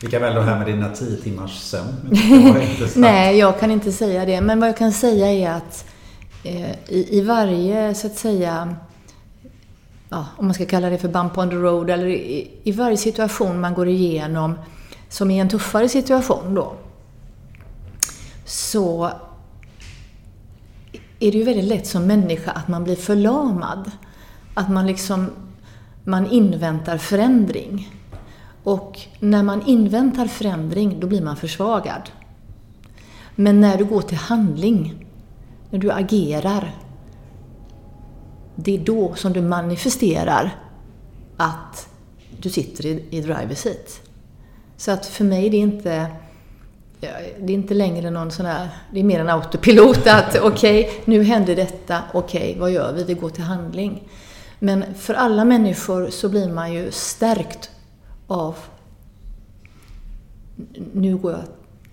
Lika 0.00 0.18
väl 0.18 0.34
det 0.34 0.42
här 0.42 0.58
med 0.58 0.66
dina 0.66 0.90
tio 0.90 1.16
timmars 1.16 1.58
sömn? 1.60 2.18
Nej, 2.96 3.38
jag 3.38 3.60
kan 3.60 3.70
inte 3.70 3.92
säga 3.92 4.24
det. 4.24 4.40
Men 4.40 4.60
vad 4.60 4.68
jag 4.68 4.76
kan 4.76 4.92
säga 4.92 5.32
är 5.32 5.50
att 5.50 5.84
eh, 6.44 6.70
i, 6.88 7.18
i 7.18 7.20
varje, 7.20 7.94
så 7.94 8.06
att 8.06 8.16
säga, 8.16 8.76
ja, 10.08 10.26
om 10.36 10.44
man 10.44 10.54
ska 10.54 10.66
kalla 10.66 10.90
det 10.90 10.98
för 10.98 11.08
bump 11.08 11.38
on 11.38 11.50
the 11.50 11.56
road, 11.56 11.90
eller 11.90 12.06
i, 12.06 12.50
i 12.62 12.72
varje 12.72 12.96
situation 12.96 13.60
man 13.60 13.74
går 13.74 13.88
igenom 13.88 14.58
som 15.08 15.30
är 15.30 15.40
en 15.40 15.48
tuffare 15.48 15.88
situation 15.88 16.54
då, 16.54 16.74
så 18.44 19.10
är 21.24 21.32
det 21.32 21.38
ju 21.38 21.44
väldigt 21.44 21.64
lätt 21.64 21.86
som 21.86 22.06
människa 22.06 22.50
att 22.50 22.68
man 22.68 22.84
blir 22.84 22.96
förlamad. 22.96 23.90
Att 24.54 24.70
man 24.70 24.86
liksom, 24.86 25.30
man 26.04 26.26
inväntar 26.26 26.98
förändring. 26.98 27.92
Och 28.62 29.00
när 29.20 29.42
man 29.42 29.62
inväntar 29.66 30.26
förändring, 30.26 31.00
då 31.00 31.06
blir 31.06 31.22
man 31.22 31.36
försvagad. 31.36 32.10
Men 33.34 33.60
när 33.60 33.78
du 33.78 33.84
går 33.84 34.02
till 34.02 34.16
handling, 34.16 35.06
när 35.70 35.78
du 35.78 35.92
agerar, 35.92 36.74
det 38.56 38.76
är 38.76 38.84
då 38.84 39.14
som 39.14 39.32
du 39.32 39.42
manifesterar 39.42 40.56
att 41.36 41.88
du 42.40 42.50
sitter 42.50 42.86
i, 42.86 43.04
i 43.10 43.20
driver 43.20 43.54
seat. 43.54 44.00
Så 44.76 44.90
att 44.90 45.06
för 45.06 45.24
mig 45.24 45.50
det 45.50 45.56
är 45.56 45.60
inte 45.60 46.10
det 47.00 47.52
är 47.52 47.54
inte 47.54 47.74
längre 47.74 48.10
någon 48.10 48.30
sån 48.30 48.46
här, 48.46 48.68
det 48.92 49.00
är 49.00 49.04
mer 49.04 49.20
en 49.20 49.28
autopilot 49.28 50.06
att 50.06 50.38
okej, 50.40 50.84
okay, 50.84 51.00
nu 51.04 51.22
händer 51.22 51.56
detta, 51.56 52.02
okej, 52.12 52.48
okay, 52.48 52.60
vad 52.60 52.70
gör 52.70 52.92
vi? 52.92 53.04
Vi 53.04 53.14
går 53.14 53.30
till 53.30 53.44
handling. 53.44 54.08
Men 54.58 54.84
för 54.94 55.14
alla 55.14 55.44
människor 55.44 56.10
så 56.10 56.28
blir 56.28 56.48
man 56.48 56.72
ju 56.72 56.90
stärkt 56.90 57.70
av 58.26 58.56
nu 60.92 61.16
går 61.16 61.32
jag, 61.32 61.42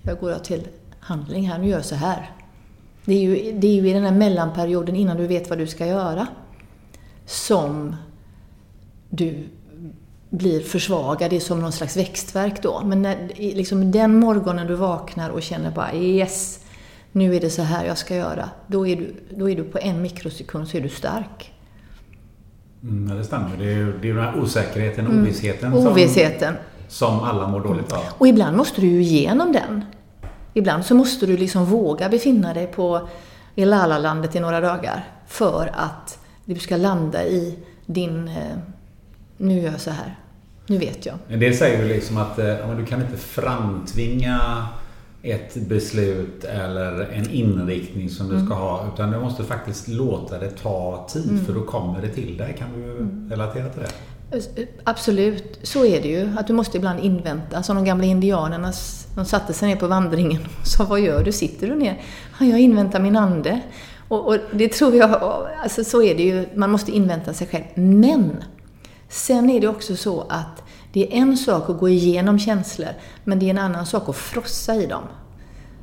jag 0.02 0.20
går 0.20 0.32
jag 0.32 0.44
till 0.44 0.68
handling 1.00 1.50
här, 1.50 1.60
nu 1.60 1.68
gör 1.68 1.78
jag 1.78 1.86
så 1.86 1.96
här. 1.96 2.32
Det 3.06 3.14
är, 3.14 3.22
ju, 3.22 3.52
det 3.60 3.68
är 3.68 3.82
ju 3.82 3.90
i 3.90 3.94
den 3.94 4.04
här 4.04 4.12
mellanperioden 4.12 4.96
innan 4.96 5.18
du 5.18 5.28
vet 5.28 5.50
vad 5.50 5.58
du 5.58 5.68
ska 5.68 5.86
göra 5.86 6.28
som 7.26 7.96
du 9.10 9.50
blir 10.32 10.62
försvagad. 10.62 11.30
Det 11.30 11.36
är 11.36 11.40
som 11.40 11.60
någon 11.60 11.72
slags 11.72 11.98
växtverk 11.98 12.64
då. 12.64 12.82
Men 12.86 13.02
när, 13.02 13.32
liksom 13.36 13.92
den 13.92 14.20
morgonen 14.20 14.68
du 14.68 14.76
vaknar 14.76 15.30
och 15.30 15.42
känner 15.42 15.72
bara 15.72 15.94
yes, 15.94 16.60
nu 17.12 17.36
är 17.36 17.40
det 17.40 17.50
så 17.50 17.62
här 17.62 17.86
jag 17.86 17.98
ska 17.98 18.16
göra. 18.16 18.50
Då 18.68 18.88
är 18.88 18.96
du, 18.96 19.16
då 19.30 19.50
är 19.50 19.56
du 19.56 19.64
på 19.64 19.80
en 19.80 20.02
mikrosekund 20.02 20.68
så 20.68 20.78
är 20.78 20.82
du 20.82 20.90
stark. 20.90 21.54
Mm, 22.84 23.18
det 23.18 23.24
stämmer. 23.24 23.58
Det 23.58 23.74
är, 23.74 23.94
det 24.02 24.10
är 24.10 24.14
den 24.14 24.24
här 24.24 24.40
osäkerheten, 24.40 25.06
mm. 25.06 25.22
ovissheten. 25.22 25.74
Ovissheten. 25.74 26.56
Som, 26.88 27.18
som 27.18 27.24
alla 27.24 27.48
mår 27.48 27.60
dåligt 27.60 27.94
av. 27.94 28.04
Och 28.18 28.28
ibland 28.28 28.58
måste 28.58 28.82
du 28.82 28.88
ju 28.88 29.02
igenom 29.02 29.52
den. 29.52 29.86
Ibland 30.54 30.86
så 30.86 30.96
måste 30.96 31.26
du 31.26 31.38
liksom 31.38 31.66
våga 31.66 32.10
befinna 32.10 32.54
dig 32.54 32.68
på 32.68 33.10
i 33.56 33.66
Lalalandet 33.66 34.36
i 34.36 34.40
några 34.40 34.62
dagar 34.62 35.08
för 35.28 35.72
att 35.74 36.20
du 36.46 36.56
ska 36.56 36.78
landa 36.78 37.26
i 37.26 37.60
din 37.86 38.28
eh, 38.28 38.58
nu 39.38 39.62
gör 39.62 39.72
jag 39.72 39.82
så 39.82 39.92
här. 39.92 40.21
Nu 40.72 40.78
vet 40.78 41.06
jag. 41.06 41.16
En 41.28 41.40
del 41.40 41.56
säger 41.56 41.84
ju 41.84 41.88
liksom 41.94 42.18
att 42.18 42.40
eh, 42.40 42.76
du 42.78 42.86
kan 42.86 43.02
inte 43.02 43.18
framtvinga 43.18 44.68
ett 45.24 45.56
beslut 45.56 46.44
eller 46.44 47.02
en 47.14 47.30
inriktning 47.30 48.10
som 48.10 48.30
du 48.30 48.46
ska 48.46 48.54
ha. 48.54 48.90
Utan 48.94 49.12
du 49.12 49.20
måste 49.20 49.44
faktiskt 49.44 49.88
låta 49.88 50.40
det 50.40 50.50
ta 50.50 51.08
tid 51.10 51.46
för 51.46 51.54
då 51.54 51.62
kommer 51.62 52.02
det 52.02 52.08
till 52.08 52.38
dig. 52.38 52.56
Kan 52.60 52.68
du 52.74 53.08
relatera 53.36 53.70
till 53.70 53.82
det? 53.82 54.68
Absolut, 54.84 55.60
så 55.64 55.86
är 55.86 56.02
det 56.02 56.08
ju. 56.08 56.30
Att 56.38 56.48
du 56.48 56.54
måste 56.54 56.78
ibland 56.78 57.00
invänta. 57.00 57.64
Som 57.64 57.76
de 57.76 57.86
gamla 57.86 58.06
indianerna, 58.06 58.74
de 59.16 59.26
satte 59.26 59.54
sig 59.54 59.68
ner 59.70 59.76
på 59.76 59.88
vandringen 59.88 60.42
och 60.62 60.68
sa 60.68 60.84
Vad 60.84 61.00
gör 61.00 61.24
du? 61.24 61.32
Sitter 61.32 61.68
du 61.68 61.76
ner? 61.76 62.02
Ja, 62.40 62.46
jag 62.46 62.60
inväntar 62.60 63.00
min 63.00 63.16
ande. 63.16 63.62
Och, 64.08 64.28
och 64.28 64.38
det 64.52 64.68
tror 64.68 64.96
jag, 64.96 65.12
alltså 65.64 65.84
så 65.84 66.04
är 66.04 66.16
det 66.16 66.24
ju. 66.24 66.46
Man 66.56 66.72
måste 66.72 66.92
invänta 66.92 67.34
sig 67.34 67.48
själv. 67.48 67.64
Men 67.76 68.44
sen 69.12 69.50
är 69.50 69.62
det 69.62 69.68
också 69.68 69.96
så 69.96 70.26
att 70.30 70.64
det 70.94 71.08
är 71.08 71.22
en 71.22 71.38
sak 71.38 71.70
att 71.70 71.80
gå 71.80 71.90
igenom 71.90 72.40
känslor, 72.40 72.90
men 73.24 73.40
det 73.40 73.46
är 73.46 73.50
en 73.50 73.58
annan 73.58 73.86
sak 73.86 74.10
att 74.10 74.16
frossa 74.16 74.76
i 74.76 74.86
dem. 74.86 75.04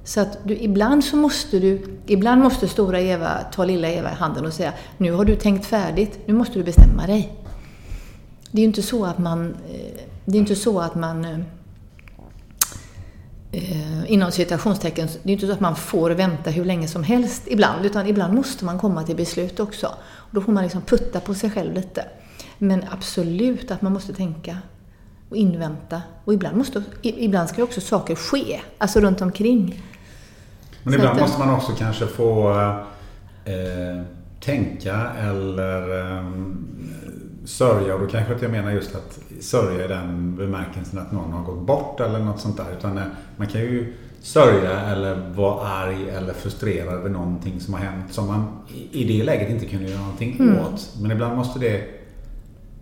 Så 0.05 0.21
att 0.21 0.39
du, 0.45 0.57
ibland 0.57 1.05
så 1.05 1.17
måste 1.17 1.59
du, 1.59 1.99
ibland 2.07 2.43
måste 2.43 2.69
stora 2.69 3.01
Eva 3.01 3.43
ta 3.53 3.65
lilla 3.65 3.89
Eva 3.89 4.13
i 4.13 4.15
handen 4.15 4.47
och 4.47 4.53
säga 4.53 4.73
Nu 4.97 5.13
har 5.13 5.25
du 5.25 5.37
tänkt 5.37 5.67
färdigt, 5.67 6.19
nu 6.27 6.35
måste 6.35 6.59
du 6.59 6.65
bestämma 6.65 7.07
dig. 7.07 7.33
Det 8.51 8.59
är 8.59 8.63
ju 8.63 8.67
inte 8.67 8.83
så 8.83 9.05
att 9.05 9.19
man, 9.19 9.57
eh, 9.71 10.01
det 10.25 10.37
är 10.37 10.41
inte 10.41 10.57
så 10.57 10.81
att 10.81 10.95
man 10.95 11.25
eh, 13.53 14.13
inom 14.13 14.33
citationstecken, 14.33 15.09
det 15.23 15.31
är 15.31 15.33
inte 15.33 15.47
så 15.47 15.53
att 15.53 15.61
man 15.61 15.77
får 15.77 16.11
vänta 16.11 16.51
hur 16.51 16.65
länge 16.65 16.89
som 16.89 17.03
helst 17.03 17.43
ibland, 17.47 17.87
utan 17.87 18.07
ibland 18.07 18.35
måste 18.35 18.65
man 18.65 18.79
komma 18.79 19.03
till 19.03 19.17
beslut 19.17 19.61
också. 19.61 19.87
Och 20.01 20.35
då 20.35 20.41
får 20.41 20.53
man 20.53 20.63
liksom 20.63 20.83
putta 20.83 21.21
på 21.21 21.35
sig 21.35 21.51
själv 21.51 21.75
lite. 21.75 22.05
Men 22.59 22.85
absolut 22.91 23.71
att 23.71 23.83
man 23.83 23.93
måste 23.93 24.13
tänka 24.15 24.59
och 25.29 25.37
invänta. 25.37 26.03
Och 26.25 26.35
ibland, 26.35 26.57
måste, 26.57 26.83
ibland 27.03 27.49
ska 27.49 27.63
också 27.63 27.81
saker 27.81 28.15
ske, 28.15 28.61
alltså 28.79 29.01
runt 29.01 29.21
omkring. 29.21 29.83
Men 30.83 30.93
Så 30.93 30.99
ibland 30.99 31.17
att, 31.17 31.23
måste 31.23 31.39
man 31.39 31.55
också 31.55 31.73
kanske 31.79 32.07
få 32.07 32.51
eh, 33.45 34.03
tänka 34.41 35.11
eller 35.19 36.01
eh, 36.19 36.25
sörja. 37.45 37.95
Och 37.95 38.01
då 38.01 38.07
kanske 38.07 38.33
inte 38.33 38.45
jag 38.45 38.53
menar 38.53 38.71
just 38.71 38.95
att 38.95 39.19
sörja 39.41 39.85
i 39.85 39.89
den 39.89 40.37
bemärkelsen 40.37 40.99
att 40.99 41.13
någon 41.13 41.33
har 41.33 41.45
gått 41.45 41.67
bort 41.67 42.01
eller 42.01 42.19
något 42.19 42.41
sånt 42.41 42.57
där. 42.57 42.67
Utan 42.79 42.99
eh, 42.99 43.05
man 43.37 43.47
kan 43.47 43.61
ju 43.61 43.95
sörja 44.21 44.81
eller 44.81 45.15
vara 45.35 45.69
arg 45.69 46.11
eller 46.11 46.33
frustrerad 46.33 46.95
över 46.95 47.09
någonting 47.11 47.61
som 47.61 47.75
har 47.75 47.81
hänt 47.81 48.13
som 48.13 48.27
man 48.27 48.47
i 48.75 49.03
i 49.03 49.19
det 49.19 49.25
läget 49.25 49.51
inte 49.51 49.67
kunde 49.67 49.91
göra 49.91 50.01
någonting 50.01 50.37
Mm. 50.41 50.59
åt. 50.59 50.91
Men 51.01 51.11
ibland 51.11 51.37
måste 51.37 51.59
det 51.59 51.98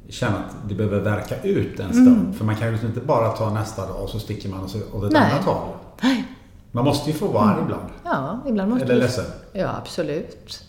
känna 0.08 0.36
att 0.38 0.56
det 0.68 0.74
behöver 0.74 1.00
verka 1.00 1.42
ut 1.42 1.80
en 1.80 1.92
stund. 1.92 2.36
För 2.36 2.44
man 2.44 2.56
kan 2.56 2.66
ju 2.66 2.72
liksom 2.72 2.88
inte 2.88 3.00
bara 3.00 3.28
ta 3.28 3.50
nästa 3.54 3.86
dag 3.86 4.02
och 4.02 4.08
så 4.08 4.18
sticker 4.18 4.48
man 4.48 4.60
åt 4.64 4.74
ett 4.74 5.12
Nej. 5.12 5.32
annat 5.32 5.44
håll. 5.44 5.68
Nej. 6.02 6.24
Man 6.72 6.84
måste 6.84 7.10
ju 7.10 7.16
få 7.16 7.26
vara 7.28 7.44
arg 7.44 7.62
ibland. 7.62 7.88
Ja, 8.04 8.40
ibland 8.46 8.70
måste 8.70 8.84
Eller 8.84 8.94
du... 8.94 9.00
ledsen. 9.00 9.24
Ja, 9.52 9.76
absolut. 9.76 10.64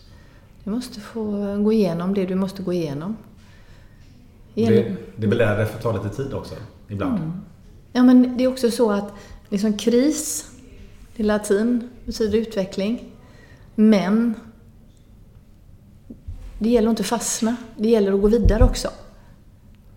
Du 0.64 0.70
måste 0.70 1.00
få 1.00 1.22
gå 1.62 1.72
igenom 1.72 2.14
det 2.14 2.26
du 2.26 2.34
måste 2.34 2.62
gå 2.62 2.72
igenom. 2.72 3.16
Genom- 4.54 4.74
Det, 4.74 4.96
det 5.16 5.26
blir 5.26 5.38
där 5.38 5.58
det 5.58 5.66
får 5.66 5.78
ta 5.78 5.92
lite 6.02 6.16
tid 6.16 6.34
också. 6.34 6.54
Ibland. 6.88 7.18
Mm. 7.18 7.32
Ja, 7.92 8.02
men 8.02 8.36
det 8.36 8.44
är 8.44 8.48
också 8.48 8.70
så 8.70 8.90
att 8.90 9.12
liksom 9.48 9.72
kris, 9.78 10.50
det 11.16 11.22
är 11.22 11.26
latin, 11.26 11.88
betyder 12.04 12.38
utveckling. 12.38 13.04
Men 13.74 14.34
det 16.58 16.68
gäller 16.68 16.88
att 16.88 16.92
inte 16.92 17.04
fastna. 17.04 17.56
Det 17.76 17.88
gäller 17.88 18.12
att 18.12 18.20
gå 18.20 18.28
vidare 18.28 18.64
också. 18.64 18.88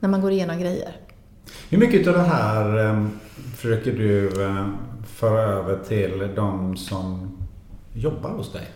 När 0.02 0.10
man 0.10 0.22
går 0.22 0.32
igenom 0.32 0.60
grejer. 0.60 0.96
Hur 1.70 1.78
mycket 1.78 2.08
av 2.08 2.14
det 2.14 2.24
här 2.24 2.86
eh, 2.86 3.06
försöker 3.56 3.92
du 3.92 4.44
eh, 4.44 4.68
föra 5.06 5.42
över 5.42 5.80
till 5.88 6.30
de 6.36 6.78
som 6.78 7.38
jobbar 7.94 8.30
hos 8.30 8.54
dig? 8.54 8.68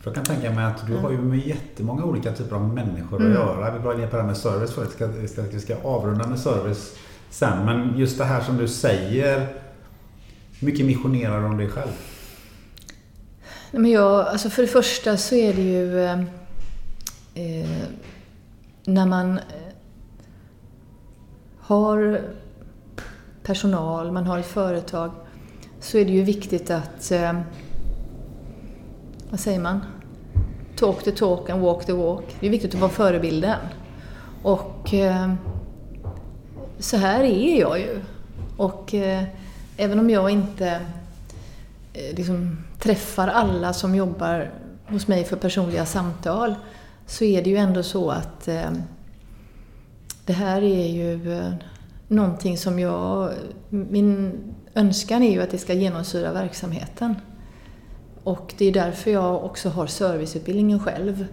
För 0.00 0.10
jag 0.10 0.14
kan 0.14 0.24
tänka 0.24 0.50
mig 0.50 0.64
att 0.64 0.86
du 0.86 0.96
har 0.96 1.10
ju 1.10 1.18
med 1.18 1.46
jättemånga 1.46 2.04
olika 2.04 2.32
typer 2.32 2.56
av 2.56 2.74
människor 2.74 3.26
att 3.26 3.32
göra. 3.32 3.78
Vi 3.78 3.84
var 3.84 3.94
inne 3.94 4.06
på 4.06 4.16
det 4.16 4.22
här 4.22 4.26
med 4.26 4.36
service 4.36 4.72
förut. 4.72 4.96
Vi 5.20 5.28
ska, 5.28 5.42
vi 5.42 5.60
ska, 5.60 5.76
avrunda 5.82 6.26
med 6.26 6.38
service 6.38 6.96
sen. 7.30 7.64
Men 7.64 7.98
just 7.98 8.18
det 8.18 8.24
här 8.24 8.40
som 8.40 8.56
du 8.56 8.68
säger. 8.68 9.46
Hur 10.58 10.66
mycket 10.66 10.86
missionerar 10.86 11.40
du 11.40 11.46
om 11.46 11.56
dig 11.56 11.68
själv? 11.68 11.92
Nej, 13.70 13.82
Men 13.82 13.90
jag, 13.90 14.26
alltså 14.26 14.50
för 14.50 14.62
det 14.62 14.68
första 14.68 15.16
så 15.16 15.34
är 15.34 15.54
det 15.54 15.62
ju 15.62 16.04
eh, 16.04 16.20
eh, 17.34 17.68
när 18.84 19.06
man 19.06 19.40
har 21.68 22.20
personal, 23.42 24.12
man 24.12 24.26
har 24.26 24.38
ett 24.38 24.46
företag, 24.46 25.10
så 25.80 25.98
är 25.98 26.04
det 26.04 26.10
ju 26.10 26.22
viktigt 26.22 26.70
att, 26.70 27.10
eh, 27.10 27.40
vad 29.30 29.40
säger 29.40 29.60
man? 29.60 29.80
Talk 30.76 31.02
the 31.04 31.12
talk 31.12 31.50
and 31.50 31.62
walk 31.62 31.86
the 31.86 31.92
walk. 31.92 32.36
Det 32.40 32.46
är 32.46 32.50
viktigt 32.50 32.74
att 32.74 32.80
vara 32.80 32.90
förebilden. 32.90 33.58
Och 34.42 34.94
eh, 34.94 35.32
så 36.78 36.96
här 36.96 37.20
är 37.20 37.60
jag 37.60 37.78
ju. 37.78 38.00
Och 38.56 38.94
eh, 38.94 39.24
även 39.76 39.98
om 39.98 40.10
jag 40.10 40.30
inte 40.30 40.80
eh, 41.92 42.16
liksom, 42.16 42.64
träffar 42.78 43.28
alla 43.28 43.72
som 43.72 43.94
jobbar 43.94 44.50
hos 44.86 45.08
mig 45.08 45.24
för 45.24 45.36
personliga 45.36 45.86
samtal 45.86 46.54
så 47.06 47.24
är 47.24 47.42
det 47.42 47.50
ju 47.50 47.56
ändå 47.56 47.82
så 47.82 48.10
att 48.10 48.48
eh, 48.48 48.70
det 50.28 50.34
här 50.34 50.62
är 50.62 50.86
ju 50.88 51.32
eh, 51.38 51.52
någonting 52.08 52.58
som 52.58 52.78
jag... 52.78 53.32
Min 53.68 54.32
önskan 54.74 55.22
är 55.22 55.30
ju 55.32 55.42
att 55.42 55.50
det 55.50 55.58
ska 55.58 55.72
genomsyra 55.72 56.32
verksamheten. 56.32 57.14
Och 58.24 58.54
det 58.58 58.64
är 58.66 58.72
därför 58.72 59.10
jag 59.10 59.44
också 59.44 59.68
har 59.68 59.86
serviceutbildningen 59.86 60.80
själv. 60.80 61.26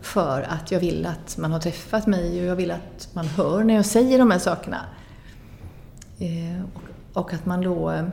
För 0.00 0.42
att 0.42 0.72
jag 0.72 0.80
vill 0.80 1.06
att 1.06 1.38
man 1.38 1.52
har 1.52 1.60
träffat 1.60 2.06
mig 2.06 2.40
och 2.40 2.46
jag 2.46 2.56
vill 2.56 2.70
att 2.70 3.08
man 3.12 3.26
hör 3.26 3.64
när 3.64 3.74
jag 3.74 3.86
säger 3.86 4.18
de 4.18 4.30
här 4.30 4.38
sakerna. 4.38 4.80
Eh, 6.18 6.62
och, 7.12 7.32
att 7.34 7.46
man 7.46 7.60
då... 7.60 7.90
Eh, 7.90 8.04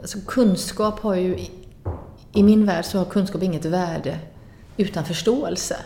alltså 0.00 0.18
kunskap 0.26 1.00
har 1.00 1.14
ju... 1.14 1.38
i- 1.38 1.50
I 2.32 2.42
min 2.42 2.66
värld 2.66 2.84
så 2.84 2.98
har 2.98 3.04
kunskap 3.04 3.42
inget 3.42 3.64
värde 3.64 4.18
utan 4.76 5.04
förståelse. 5.04 5.76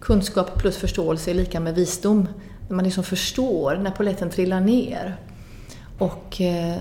Kunskap 0.00 0.58
plus 0.58 0.76
förståelse 0.76 1.30
är 1.30 1.34
lika 1.34 1.60
med 1.60 1.74
visdom. 1.74 2.28
När 2.68 2.76
man 2.76 2.84
liksom 2.84 3.04
förstår, 3.04 3.76
när 3.82 3.90
polletten 3.90 4.30
trillar 4.30 4.60
ner. 4.60 5.16
Och 5.98 6.40
eh, 6.40 6.76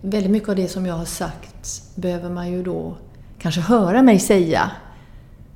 väldigt 0.00 0.30
mycket 0.32 0.48
av 0.48 0.56
det 0.56 0.68
som 0.68 0.86
jag 0.86 0.94
har 0.94 1.04
sagt 1.04 1.82
behöver 1.94 2.30
man 2.30 2.50
ju 2.52 2.62
då 2.62 2.96
kanske 3.38 3.60
höra 3.60 4.02
mig 4.02 4.18
säga. 4.18 4.70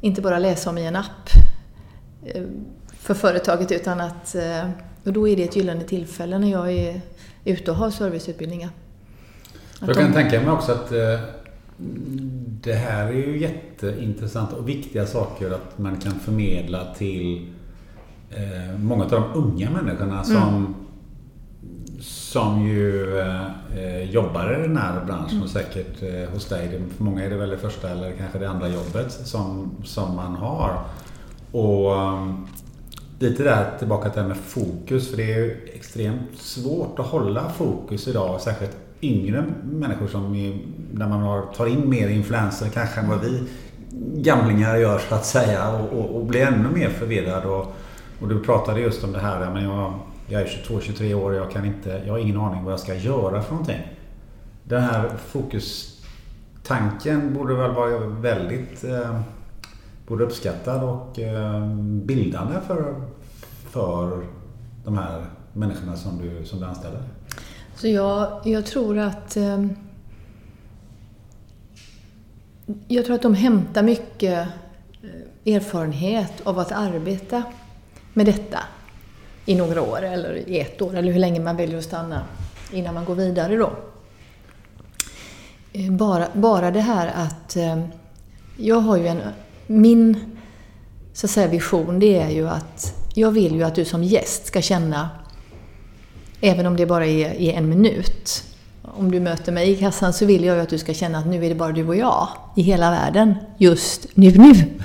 Inte 0.01 0.21
bara 0.23 0.39
läsa 0.39 0.71
om 0.71 0.79
i 0.79 0.87
en 0.87 0.97
app 0.97 1.29
eh, 2.27 2.43
för 2.99 3.15
företaget 3.15 3.73
utan 3.73 4.01
att... 4.01 4.35
eh, 4.35 4.71
Och 5.05 5.13
då 5.13 5.29
är 5.29 5.37
det 5.37 5.45
ett 5.45 5.57
gyllene 5.57 5.85
tillfälle 5.85 6.39
när 6.39 6.51
jag 6.51 6.73
är 6.73 7.01
ute 7.45 7.71
och 7.71 7.77
har 7.77 7.91
serviceutbildningar. 7.91 8.71
Att 9.81 9.89
Jag 9.89 9.97
kan 9.97 10.07
de- 10.13 10.15
tänka 10.23 10.41
mig 10.41 10.51
också 10.51 10.73
att 10.73 10.93
eh, 10.93 11.21
det 12.63 12.73
här 12.73 13.07
är 13.07 13.13
ju 13.13 13.39
jätteintressanta 13.39 14.57
och 14.57 14.69
viktiga 14.69 15.07
saker 15.07 15.51
att 15.51 15.79
man 15.79 15.97
kan 15.97 16.13
förmedla 16.13 16.95
till 16.95 17.47
eh, 18.31 18.79
många 18.79 19.05
av 19.05 19.11
de 19.11 19.25
unga 19.35 19.71
människorna 19.71 20.25
som, 20.25 20.75
som 22.01 22.67
ju 22.67 23.19
eh, 23.19 23.47
eh, 23.77 24.11
jobbar 24.11 24.59
i 24.59 24.63
den 24.63 24.77
här 24.77 25.05
branschen 25.05 25.43
och 25.43 25.49
säkert 25.49 26.03
eh, 26.03 26.33
hos 26.33 26.49
dig. 26.49 26.81
För 26.97 27.05
många 27.05 27.25
är 27.25 27.31
det 27.31 27.37
väl 27.37 27.51
det 27.51 27.59
första 27.59 27.91
eller 27.91 28.13
kanske 28.13 28.39
det 28.39 28.51
andra 28.51 28.69
jobbet 28.69 29.13
som, 29.13 29.71
som 29.85 30.17
man 30.17 30.35
har. 30.35 30.81
Och 31.53 31.93
um, 31.93 32.47
lite 33.19 33.43
där 33.43 33.79
tillbaka 33.79 34.11
till 34.11 34.17
det 34.17 34.23
här 34.23 34.29
med 34.29 34.37
fokus. 34.37 35.11
För 35.11 35.17
det 35.17 35.33
är 35.33 35.39
ju 35.39 35.71
extremt 35.75 36.39
svårt 36.39 36.99
att 36.99 37.07
hålla 37.07 37.49
fokus 37.49 38.09
idag. 38.09 38.41
Särskilt 38.41 38.77
yngre 39.03 39.45
människor 39.65 40.07
som 40.07 40.35
är, 40.35 40.59
när 40.99 41.09
man 41.09 41.21
har, 41.21 41.43
tar 41.43 41.67
in 41.67 41.91
mer 41.91 42.09
influenser 42.09 42.69
kanske 42.69 43.01
än 43.01 43.09
vad 43.09 43.21
vi 43.21 43.43
gamlingar 44.23 44.77
gör 44.77 44.99
så 44.99 45.15
att 45.15 45.27
säga. 45.27 45.71
Och, 45.71 45.99
och, 45.99 46.17
och 46.17 46.27
blir 46.27 46.47
ännu 46.47 46.69
mer 46.69 46.89
förvirrad. 46.89 47.45
Och, 47.45 47.75
och 48.21 48.29
du 48.29 48.45
pratade 48.45 48.81
just 48.81 49.05
om 49.05 49.13
det 49.13 49.19
här. 49.19 49.51
Men 49.51 49.65
jag, 49.65 49.95
jag 50.27 50.43
är 50.43 50.47
22-23 50.47 51.15
år 51.15 51.31
och 51.31 51.37
jag, 51.37 51.51
kan 51.51 51.65
inte, 51.65 52.03
jag 52.07 52.13
har 52.13 52.19
ingen 52.19 52.41
aning 52.41 52.65
vad 52.65 52.73
jag 52.73 52.81
ska 52.81 52.95
göra 52.95 53.43
för 53.43 53.51
någonting. 53.51 53.81
Den 54.65 54.83
här 54.83 55.11
fokustanken 55.27 57.35
borde 57.35 57.55
väl 57.55 57.71
vara 57.71 57.99
väldigt 57.99 58.85
eh, 58.85 59.21
både 60.07 60.25
uppskattad 60.25 60.85
och 60.85 61.19
eh, 61.19 61.67
bildande 61.83 62.55
för, 62.67 62.95
för 63.71 64.25
de 64.85 64.99
här 64.99 65.25
människorna 65.53 65.97
som 65.97 66.19
du, 66.19 66.45
som 66.45 66.61
du 66.61 66.67
anställer. 66.67 67.03
Så 67.75 67.89
jag, 67.89 68.41
jag 68.45 68.67
tror 68.67 68.99
att... 68.99 69.37
Eh, 69.37 69.67
jag 72.89 73.05
tror 73.05 73.15
att 73.15 73.23
de 73.23 73.35
hämtar 73.35 73.83
mycket 73.83 74.49
eh, 75.45 75.55
erfarenhet 75.55 76.33
av 76.45 76.59
att 76.59 76.73
arbeta 76.73 77.43
med 78.15 78.27
detta 78.27 78.59
i 79.45 79.55
några 79.55 79.83
år, 79.83 80.03
eller 80.03 80.49
i 80.49 80.61
ett 80.61 80.83
år, 80.83 80.97
eller 80.97 81.13
hur 81.13 81.21
länge 81.21 81.41
man 81.41 81.57
väljer 81.57 81.79
att 81.79 81.85
stanna 81.85 82.23
innan 82.73 82.95
man 82.95 83.05
går 83.05 83.15
vidare 83.15 83.57
då. 83.57 83.73
Eh, 85.73 85.91
bara, 85.91 86.29
bara 86.33 86.71
det 86.71 86.81
här 86.81 87.13
att 87.15 87.57
eh, 87.57 87.85
jag 88.57 88.81
har 88.81 88.97
ju 88.97 89.07
en... 89.07 89.21
Min 89.67 90.37
så 91.13 91.27
att 91.27 91.31
säga, 91.31 91.49
vision 91.49 91.99
det 91.99 92.19
är 92.19 92.31
ju 92.31 92.49
att 92.49 92.95
jag 93.15 93.31
vill 93.31 93.55
ju 93.55 93.63
att 93.63 93.75
du 93.75 93.85
som 93.85 94.05
gäst 94.05 94.47
ska 94.47 94.63
känna, 94.63 95.11
även 96.41 96.67
om 96.67 96.77
det 96.77 96.87
bara 96.87 97.07
är 97.07 97.35
i 97.35 97.53
en 97.53 97.69
minut, 97.69 98.45
om 98.99 99.11
du 99.11 99.21
möter 99.21 99.53
mig 99.53 99.71
i 99.71 99.77
kassan 99.77 100.13
så 100.13 100.27
vill 100.27 100.45
jag 100.45 100.57
ju 100.57 100.63
att 100.63 100.69
du 100.69 100.79
ska 100.79 100.95
känna 100.95 101.19
att 101.19 101.27
nu 101.27 101.45
är 101.45 101.49
det 101.49 101.55
bara 101.55 101.73
du 101.73 101.87
och 101.87 101.97
jag 101.97 102.29
i 102.57 102.63
hela 102.63 102.91
världen, 102.91 103.35
just 103.59 104.07
nu, 104.15 104.31
nu. 104.31 104.81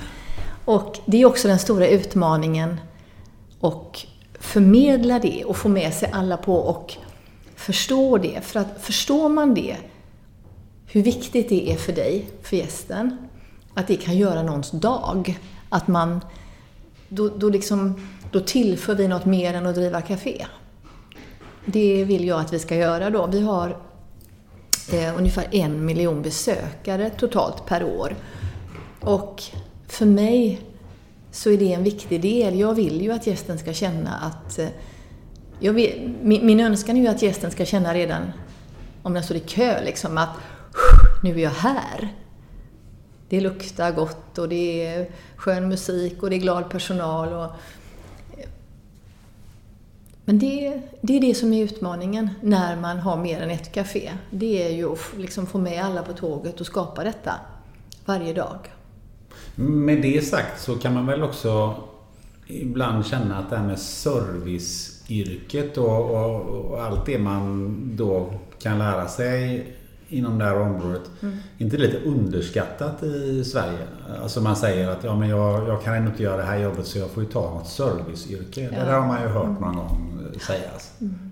Och 0.65 0.99
det 1.05 1.21
är 1.21 1.25
också 1.25 1.47
den 1.47 1.59
stora 1.59 1.88
utmaningen 1.88 2.79
och 3.59 3.99
förmedla 4.39 5.19
det 5.19 5.43
och 5.45 5.57
få 5.57 5.69
med 5.69 5.93
sig 5.93 6.09
alla 6.13 6.38
på 6.38 6.55
och 6.55 6.93
förstå 7.55 8.17
det. 8.17 8.41
För 8.41 8.59
att 8.59 8.67
förstår 8.81 9.29
man 9.29 9.53
det, 9.53 9.77
hur 10.85 11.03
viktigt 11.03 11.49
det 11.49 11.71
är 11.71 11.75
för 11.75 11.93
dig, 11.93 12.29
för 12.41 12.57
gästen, 12.57 13.17
att 13.73 13.88
det 13.88 13.95
kan 13.95 14.17
göra 14.17 14.43
någons 14.43 14.71
dag. 14.71 15.39
Att 15.69 15.88
man, 15.88 16.21
då, 17.09 17.29
då, 17.29 17.49
liksom, 17.49 18.07
då 18.31 18.39
tillför 18.39 18.95
vi 18.95 19.07
något 19.07 19.25
mer 19.25 19.53
än 19.53 19.65
att 19.65 19.75
driva 19.75 20.01
café. 20.01 20.45
Det 21.65 22.03
vill 22.03 22.27
jag 22.27 22.39
att 22.39 22.53
vi 22.53 22.59
ska 22.59 22.75
göra 22.75 23.09
då. 23.09 23.27
Vi 23.27 23.41
har 23.41 23.77
eh, 24.93 25.18
ungefär 25.18 25.47
en 25.51 25.85
miljon 25.85 26.22
besökare 26.22 27.09
totalt 27.09 27.65
per 27.65 27.84
år. 27.84 28.15
Och 28.99 29.43
för 29.88 30.05
mig 30.05 30.61
så 31.31 31.49
är 31.49 31.57
det 31.57 31.73
en 31.73 31.84
viktig 31.84 32.22
del. 32.22 32.59
Jag 32.59 32.73
vill 32.73 33.01
ju 33.01 33.11
att 33.11 33.27
gästen 33.27 33.59
ska 33.59 33.73
känna 33.73 34.15
att... 34.15 34.59
Eh, 34.59 34.68
jag 35.59 35.73
vill, 35.73 36.13
min, 36.22 36.45
min 36.45 36.59
önskan 36.59 36.97
är 36.97 37.01
ju 37.01 37.07
att 37.07 37.22
gästen 37.22 37.51
ska 37.51 37.65
känna 37.65 37.93
redan, 37.93 38.31
om 39.03 39.13
den 39.13 39.23
står 39.23 39.38
i 39.38 39.39
kö, 39.39 39.84
liksom 39.84 40.18
att 40.18 40.30
nu 41.23 41.31
är 41.34 41.43
jag 41.43 41.49
här. 41.49 42.13
Det 43.30 43.41
luktar 43.41 43.91
gott 43.91 44.38
och 44.38 44.49
det 44.49 44.85
är 44.85 45.09
skön 45.35 45.69
musik 45.69 46.23
och 46.23 46.30
det 46.30 46.35
är 46.35 46.39
glad 46.39 46.69
personal. 46.69 47.34
Och, 47.34 47.51
men 50.26 50.39
det, 50.39 50.81
det 51.02 51.18
är 51.18 51.22
det 51.22 51.35
som 51.35 51.53
är 51.53 51.64
utmaningen 51.64 52.30
när 52.41 52.76
man 52.76 52.99
har 52.99 53.18
mer 53.18 53.41
än 53.41 53.49
ett 53.49 53.72
café. 53.72 54.11
Det 54.30 54.68
är 54.68 54.69
ju 54.69 54.93
att 54.93 54.99
liksom 55.18 55.45
få 55.45 55.57
med 55.57 55.84
alla 55.85 56.03
på 56.03 56.14
tåget 56.14 56.60
och 56.60 56.65
skapa 56.65 57.03
detta 57.03 57.34
varje 58.06 58.34
dag. 58.34 58.57
Med 59.56 60.02
det 60.02 60.26
sagt 60.26 60.61
så 60.61 60.76
kan 60.76 60.93
man 60.93 61.06
väl 61.06 61.23
också 61.23 61.76
ibland 62.48 63.06
känna 63.06 63.38
att 63.38 63.49
det 63.49 63.57
här 63.57 63.68
med 63.68 63.80
serviceyrket 63.80 65.77
och, 65.77 66.11
och, 66.11 66.41
och 66.41 66.84
allt 66.84 67.06
det 67.06 67.18
man 67.18 67.77
då 67.95 68.34
kan 68.61 68.77
lära 68.77 69.07
sig 69.07 69.68
inom 70.11 70.39
det 70.39 70.45
här 70.45 70.59
området. 70.59 71.01
Mm. 71.21 71.38
inte 71.57 71.77
lite 71.77 71.97
underskattat 71.97 73.03
i 73.03 73.43
Sverige? 73.43 73.88
Alltså 74.21 74.41
man 74.41 74.55
säger 74.55 74.89
att 74.89 75.03
ja, 75.03 75.15
men 75.15 75.29
jag, 75.29 75.67
jag 75.67 75.83
kan 75.83 75.93
ändå 75.93 76.11
inte 76.11 76.23
göra 76.23 76.38
det 76.38 76.43
här 76.43 76.57
jobbet 76.57 76.88
så 76.88 76.97
jag 76.97 77.09
får 77.09 77.23
ju 77.23 77.29
ta 77.29 77.41
något 77.41 77.67
serviceyrke. 77.67 78.61
Ja. 78.61 78.69
Det 78.69 78.85
där 78.85 78.99
har 78.99 79.07
man 79.07 79.21
ju 79.21 79.27
hört 79.27 79.45
mm. 79.45 79.61
någon 79.61 79.75
gång 79.75 80.19
sägas. 80.47 80.91
Mm. 81.01 81.31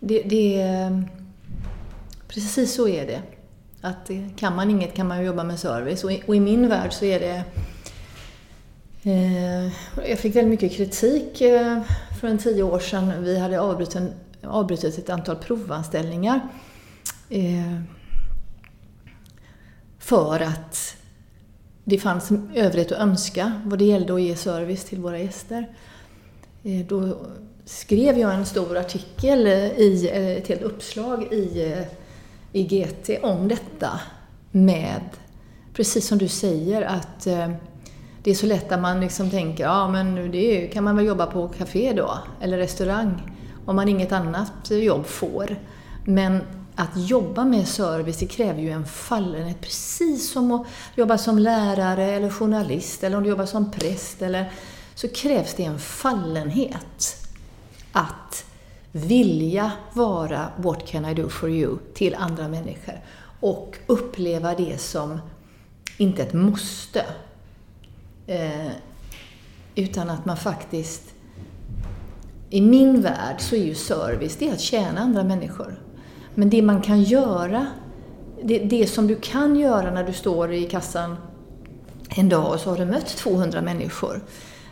Det, 0.00 0.22
det, 0.22 1.02
precis 2.28 2.74
så 2.74 2.88
är 2.88 3.06
det. 3.06 3.22
Att 3.80 4.10
kan 4.36 4.56
man 4.56 4.70
inget 4.70 4.94
kan 4.94 5.08
man 5.08 5.24
jobba 5.24 5.44
med 5.44 5.58
service. 5.58 6.04
Och 6.04 6.12
i, 6.12 6.22
och 6.26 6.36
i 6.36 6.40
min 6.40 6.68
värld 6.68 6.92
så 6.92 7.04
är 7.04 7.20
det... 7.20 7.44
Eh, 9.02 9.72
jag 10.08 10.18
fick 10.18 10.36
väldigt 10.36 10.50
mycket 10.50 10.76
kritik 10.76 11.40
eh, 11.40 11.82
för 12.20 12.28
en 12.28 12.38
tio 12.38 12.62
år 12.62 12.78
sedan. 12.78 13.24
Vi 13.24 13.38
hade 13.38 13.60
avbrutit, 13.60 14.02
avbrutit 14.42 14.98
ett 14.98 15.10
antal 15.10 15.36
provanställningar. 15.36 16.40
Eh, 17.28 17.80
för 20.08 20.40
att 20.40 20.96
det 21.84 21.98
fanns 21.98 22.32
övrigt 22.54 22.92
att 22.92 22.98
önska 22.98 23.52
vad 23.64 23.78
det 23.78 23.84
gällde 23.84 24.14
att 24.14 24.22
ge 24.22 24.36
service 24.36 24.84
till 24.84 24.98
våra 24.98 25.18
gäster. 25.18 25.68
Eh, 26.64 26.86
då 26.86 27.16
skrev 27.64 28.18
jag 28.18 28.34
en 28.34 28.46
stor 28.46 28.76
artikel 28.76 29.46
i 29.46 30.10
eh, 30.12 30.28
ett 30.28 30.48
helt 30.48 30.62
uppslag 30.62 31.32
i, 31.32 31.72
eh, 31.72 31.84
i 32.52 32.62
GT 32.64 33.10
om 33.22 33.48
detta 33.48 34.00
med, 34.50 35.02
precis 35.74 36.06
som 36.06 36.18
du 36.18 36.28
säger, 36.28 36.82
att 36.82 37.24
det 38.22 38.30
är 38.30 38.34
så 38.34 38.46
lätt 38.46 38.72
att 38.72 38.80
man 38.80 39.00
liksom 39.00 39.30
tänker, 39.30 39.64
ja 39.64 39.88
men 39.88 40.30
det 40.32 40.66
kan 40.66 40.84
man 40.84 40.96
väl 40.96 41.06
jobba 41.06 41.26
på 41.26 41.48
café 41.48 41.92
då, 41.92 42.18
eller 42.40 42.58
restaurang, 42.58 43.32
om 43.66 43.76
man 43.76 43.88
inget 43.88 44.12
annat 44.12 44.70
jobb 44.70 45.06
får. 45.06 45.56
Men 46.04 46.40
att 46.78 46.96
jobba 46.96 47.44
med 47.44 47.68
service, 47.68 48.18
det 48.18 48.26
kräver 48.26 48.62
ju 48.62 48.70
en 48.70 48.86
fallenhet. 48.86 49.60
Precis 49.60 50.32
som 50.32 50.52
att 50.52 50.66
jobba 50.94 51.18
som 51.18 51.38
lärare 51.38 52.04
eller 52.04 52.30
journalist 52.30 53.04
eller 53.04 53.16
om 53.16 53.22
du 53.22 53.28
jobbar 53.28 53.46
som 53.46 53.70
präst. 53.70 54.22
Eller, 54.22 54.52
så 54.94 55.08
krävs 55.08 55.54
det 55.54 55.64
en 55.64 55.78
fallenhet. 55.78 57.26
Att 57.92 58.44
vilja 58.92 59.72
vara 59.92 60.48
What 60.56 60.86
can 60.86 61.04
I 61.04 61.14
do 61.14 61.28
for 61.28 61.50
you 61.50 61.78
till 61.94 62.14
andra 62.14 62.48
människor. 62.48 63.00
Och 63.40 63.76
uppleva 63.86 64.54
det 64.54 64.80
som, 64.80 65.20
inte 65.96 66.22
ett 66.22 66.32
måste, 66.32 67.04
eh, 68.26 68.70
utan 69.74 70.10
att 70.10 70.24
man 70.24 70.36
faktiskt 70.36 71.02
i 72.50 72.60
min 72.60 73.02
värld 73.02 73.36
så 73.38 73.54
är 73.54 73.64
ju 73.64 73.74
service, 73.74 74.36
det 74.36 74.48
är 74.48 74.52
att 74.52 74.60
tjäna 74.60 75.00
andra 75.00 75.24
människor. 75.24 75.87
Men 76.38 76.50
det 76.50 76.62
man 76.62 76.80
kan 76.80 77.02
göra, 77.02 77.66
det, 78.42 78.58
det 78.58 78.86
som 78.86 79.06
du 79.06 79.16
kan 79.16 79.56
göra 79.56 79.90
när 79.90 80.04
du 80.04 80.12
står 80.12 80.52
i 80.52 80.64
kassan 80.64 81.16
en 82.16 82.28
dag 82.28 82.52
och 82.52 82.60
så 82.60 82.70
har 82.70 82.76
du 82.76 82.84
mött 82.84 83.06
200 83.06 83.62
människor, 83.62 84.20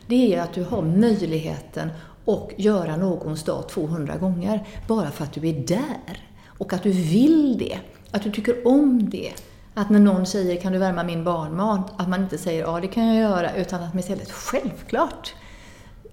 det 0.07 0.35
är 0.35 0.43
att 0.43 0.53
du 0.53 0.65
har 0.65 0.83
möjligheten 0.83 1.89
att 2.27 2.51
göra 2.57 2.97
någons 2.97 3.43
dag 3.43 3.69
200 3.69 4.17
gånger 4.17 4.67
bara 4.89 5.11
för 5.11 5.25
att 5.25 5.33
du 5.33 5.49
är 5.49 5.67
där. 5.67 6.29
Och 6.59 6.73
att 6.73 6.83
du 6.83 6.91
vill 6.91 7.59
det. 7.59 7.79
Att 8.11 8.23
du 8.23 8.33
tycker 8.33 8.67
om 8.67 9.11
det. 9.11 9.33
Att 9.75 9.91
när 9.91 10.01
någon 10.01 10.27
säger 10.27 10.61
”Kan 10.61 10.73
du 10.73 10.79
värma 10.79 11.05
min 11.05 11.25
barnmat?” 11.25 11.93
att 11.97 12.09
man 12.09 12.23
inte 12.23 12.39
säger 12.39 12.63
”Ja, 12.63 12.81
det 12.81 12.89
kan 12.89 13.07
jag 13.07 13.17
göra” 13.17 13.55
utan 13.57 13.83
att 13.83 13.95
man 13.95 14.01
istället 14.01 14.31
”Självklart!” 14.31 15.35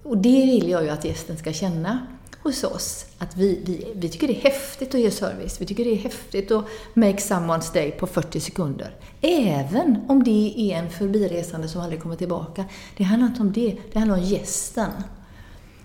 Och 0.02 0.18
det 0.18 0.46
vill 0.46 0.68
jag 0.70 0.82
ju 0.84 0.90
att 0.90 1.04
gästen 1.04 1.36
ska 1.36 1.52
känna 1.52 1.98
hos 2.44 2.64
oss. 2.64 3.06
Att 3.18 3.36
vi, 3.36 3.60
vi, 3.64 3.92
vi 3.94 4.08
tycker 4.08 4.26
det 4.26 4.36
är 4.36 4.50
häftigt 4.50 4.94
att 4.94 5.00
ge 5.00 5.10
service. 5.10 5.60
Vi 5.60 5.66
tycker 5.66 5.84
det 5.84 5.92
är 5.92 5.96
häftigt 5.96 6.50
att 6.50 6.64
make 6.94 7.16
someone's 7.16 7.74
day 7.74 7.90
på 7.90 8.06
40 8.06 8.40
sekunder. 8.40 8.96
Även 9.20 10.04
om 10.08 10.24
det 10.24 10.54
är 10.56 10.78
en 10.78 10.90
förbiresande 10.90 11.68
som 11.68 11.80
aldrig 11.80 12.02
kommer 12.02 12.16
tillbaka. 12.16 12.64
Det 12.96 13.04
handlar 13.04 13.28
inte 13.28 13.40
om 13.40 13.52
det, 13.52 13.76
det 13.92 13.98
handlar 13.98 14.16
om 14.16 14.22
gästen. 14.22 14.90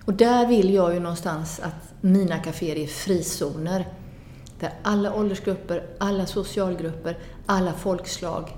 Och 0.04 0.14
där 0.14 0.46
vill 0.46 0.74
jag 0.74 0.94
ju 0.94 1.00
någonstans 1.00 1.60
att 1.60 2.02
mina 2.02 2.38
kaféer 2.38 2.76
är 2.76 2.86
frizoner. 2.86 3.88
Där 4.60 4.72
alla 4.82 5.14
åldersgrupper, 5.14 5.86
alla 5.98 6.26
socialgrupper, 6.26 7.18
alla 7.46 7.72
folkslag 7.72 8.56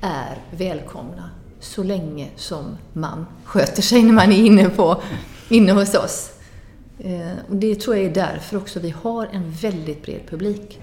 är 0.00 0.38
välkomna. 0.50 1.30
Så 1.60 1.82
länge 1.82 2.28
som 2.36 2.76
man 2.92 3.26
sköter 3.44 3.82
sig 3.82 4.02
när 4.02 4.12
man 4.12 4.32
är 4.32 4.44
inne, 4.44 4.70
på, 4.70 5.02
inne 5.48 5.72
hos 5.72 5.94
oss. 5.94 6.30
Eh, 6.98 7.38
och 7.48 7.56
det 7.56 7.74
tror 7.74 7.96
jag 7.96 8.04
är 8.04 8.14
därför 8.14 8.56
också 8.56 8.80
vi 8.80 8.94
har 9.02 9.28
en 9.32 9.50
väldigt 9.50 10.02
bred 10.02 10.20
publik. 10.30 10.80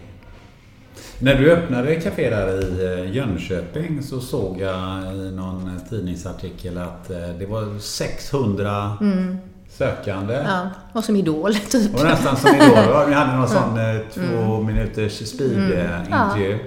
När 1.20 1.36
du 1.36 1.52
öppnade 1.52 1.96
café 1.96 2.30
där 2.30 2.64
i 2.64 2.86
eh, 2.86 3.16
Jönköping 3.16 4.04
så 4.04 4.20
såg 4.20 4.60
jag 4.60 5.16
i 5.16 5.32
någon 5.32 5.80
tidningsartikel 5.90 6.78
att 6.78 7.10
eh, 7.10 7.30
det 7.40 7.46
var 7.46 7.80
600 7.80 8.98
mm. 9.02 9.38
sökande. 9.70 10.34
Ja, 10.34 10.70
var 10.94 11.02
som 11.02 11.16
Idol 11.16 11.56
typ. 11.56 11.92
Var 11.92 12.04
nästan 12.04 12.38
som 12.38 12.56
Idol. 12.56 13.08
Vi 13.08 13.14
hade 13.14 13.36
någon 13.36 13.48
sån 13.60 13.80
två 14.14 14.56
mm. 14.56 14.66
minuters 14.66 15.28
speed-intervju. 15.28 16.54
Mm. 16.54 16.66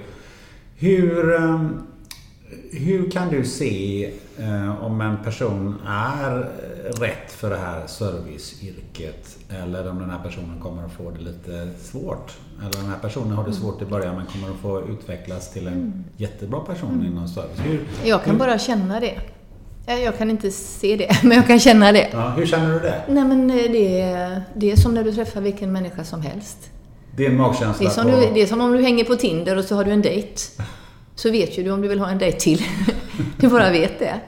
Hur, 0.75 1.39
hur 2.71 3.11
kan 3.11 3.29
du 3.29 3.45
se 3.45 4.11
om 4.81 5.01
en 5.01 5.17
person 5.23 5.75
är 5.87 6.49
rätt 6.99 7.31
för 7.31 7.49
det 7.49 7.57
här 7.57 7.87
serviceyrket 7.87 9.37
eller 9.49 9.89
om 9.89 9.99
den 9.99 10.09
här 10.09 10.19
personen 10.23 10.59
kommer 10.61 10.85
att 10.85 10.91
få 10.91 11.11
det 11.11 11.19
lite 11.19 11.69
svårt. 11.81 12.33
Eller 12.61 12.81
den 12.81 12.89
här 12.89 12.99
personen 13.01 13.31
har 13.31 13.47
det 13.47 13.53
svårt 13.53 13.81
i 13.81 13.85
början 13.85 14.15
men 14.15 14.25
kommer 14.25 14.49
att 14.49 14.61
få 14.61 14.89
utvecklas 14.89 15.53
till 15.53 15.67
en 15.67 15.73
mm. 15.73 16.03
jättebra 16.17 16.59
person 16.59 16.93
mm. 16.93 17.05
inom 17.05 17.27
service. 17.27 17.59
Hur, 17.59 17.87
jag 18.03 18.23
kan 18.23 18.31
hur... 18.31 18.39
bara 18.39 18.59
känna 18.59 18.99
det. 18.99 19.19
Jag 19.85 20.17
kan 20.17 20.29
inte 20.29 20.51
se 20.51 20.95
det, 20.95 21.23
men 21.23 21.37
jag 21.37 21.47
kan 21.47 21.59
känna 21.59 21.91
det. 21.91 22.09
Ja, 22.11 22.29
hur 22.29 22.45
känner 22.45 22.73
du 22.73 22.79
det? 22.79 23.03
Nej, 23.07 23.23
men 23.23 23.49
eh, 23.49 23.55
det 23.55 24.01
är, 24.01 24.43
det 24.53 24.71
är 24.71 24.75
som 24.75 24.93
när 24.93 25.03
du 25.03 25.11
träffar 25.11 25.41
vilken 25.41 25.71
människa 25.71 26.03
som 26.03 26.21
helst. 26.21 26.69
Det 27.15 27.25
är 27.25 27.29
en 27.29 27.37
magkänsla? 27.37 27.73
Det 27.79 27.85
är, 27.85 27.89
som 27.89 28.11
du, 28.11 28.33
det 28.33 28.41
är 28.41 28.45
som 28.45 28.61
om 28.61 28.71
du 28.71 28.81
hänger 28.81 29.03
på 29.03 29.15
Tinder 29.15 29.57
och 29.57 29.63
så 29.63 29.75
har 29.75 29.83
du 29.83 29.91
en 29.91 30.01
dejt. 30.01 30.41
Så 31.19 31.31
vet 31.31 31.57
ju 31.57 31.63
du 31.63 31.71
om 31.71 31.81
du 31.81 31.87
vill 31.87 31.99
ha 31.99 32.09
en 32.09 32.17
dejt 32.17 32.39
till. 32.39 32.61
du 33.37 33.47
bara 33.47 33.71
vet 33.71 33.99
det. 33.99 34.19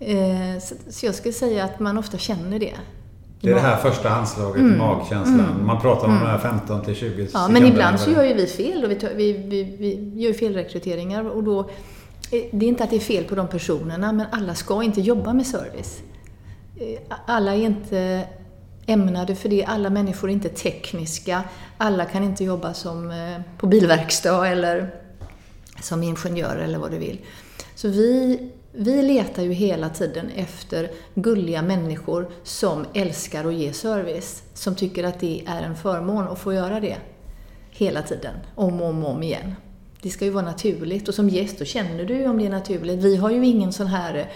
Eh, 0.00 0.62
så 0.90 1.06
jag 1.06 1.14
skulle 1.14 1.32
säga 1.32 1.64
att 1.64 1.80
man 1.80 1.98
ofta 1.98 2.18
känner 2.18 2.58
det. 2.58 2.74
Det 3.40 3.50
är 3.50 3.54
det 3.54 3.60
här 3.60 3.76
första 3.76 4.08
handslaget, 4.08 4.60
mm. 4.60 4.78
magkänslan. 4.78 5.40
Mm. 5.40 5.66
Man 5.66 5.80
pratar 5.80 6.04
om 6.04 6.10
mm. 6.10 6.24
de 6.24 6.30
här 6.30 6.38
15 6.38 6.84
till 6.84 6.94
20 6.94 7.28
Ja, 7.32 7.48
men 7.48 7.66
ibland 7.66 8.00
så 8.00 8.10
gör 8.10 8.24
ju 8.24 8.34
vi 8.34 8.46
fel. 8.46 8.84
Och 8.84 8.90
vi, 8.90 8.96
vi, 9.16 9.32
vi, 9.32 9.76
vi 9.78 10.22
gör 10.22 10.32
felrekryteringar. 10.32 11.24
Och 11.24 11.44
då, 11.44 11.60
eh, 11.60 12.42
det 12.52 12.66
är 12.66 12.68
inte 12.68 12.84
att 12.84 12.90
det 12.90 12.96
är 12.96 13.00
fel 13.00 13.24
på 13.24 13.34
de 13.34 13.48
personerna, 13.48 14.12
men 14.12 14.26
alla 14.32 14.54
ska 14.54 14.82
inte 14.82 15.00
jobba 15.00 15.32
med 15.32 15.46
service. 15.46 16.00
Eh, 16.76 17.16
alla 17.26 17.54
är 17.54 17.62
inte 17.62 18.24
ämnade 18.86 19.34
för 19.34 19.48
det. 19.48 19.64
Alla 19.64 19.90
människor 19.90 20.28
är 20.28 20.32
inte 20.32 20.48
tekniska. 20.48 21.42
Alla 21.78 22.04
kan 22.04 22.24
inte 22.24 22.44
jobba 22.44 22.74
som 22.74 23.12
på 23.58 23.66
bilverkstad 23.66 24.48
eller 24.48 25.00
som 25.82 26.02
ingenjör 26.02 26.56
eller 26.56 26.78
vad 26.78 26.90
du 26.90 26.98
vill. 26.98 27.20
Så 27.74 27.88
vi 27.88 28.38
vi 28.72 29.02
letar 29.02 29.42
ju 29.42 29.52
hela 29.52 29.88
tiden 29.88 30.30
efter 30.36 30.90
gulliga 31.14 31.62
människor 31.62 32.30
som 32.42 32.86
älskar 32.94 33.44
att 33.44 33.54
ge 33.54 33.72
service. 33.72 34.42
Som 34.54 34.74
tycker 34.74 35.04
att 35.04 35.20
det 35.20 35.42
är 35.46 35.62
en 35.62 35.76
förmån 35.76 36.28
att 36.28 36.38
få 36.38 36.54
göra 36.54 36.80
det. 36.80 36.96
Hela 37.70 38.02
tiden, 38.02 38.34
om 38.54 38.80
och 38.80 38.88
om, 38.88 39.04
om 39.04 39.22
igen. 39.22 39.54
Det 40.02 40.10
ska 40.10 40.24
ju 40.24 40.30
vara 40.30 40.44
naturligt 40.44 41.08
och 41.08 41.14
som 41.14 41.28
gäst 41.28 41.58
då 41.58 41.64
känner 41.64 42.04
du 42.04 42.14
ju 42.14 42.28
om 42.28 42.38
det 42.38 42.46
är 42.46 42.50
naturligt. 42.50 42.98
Vi 42.98 43.16
har 43.16 43.30
ju 43.30 43.46
ingen 43.46 43.72
sån 43.72 43.86
här 43.86 44.30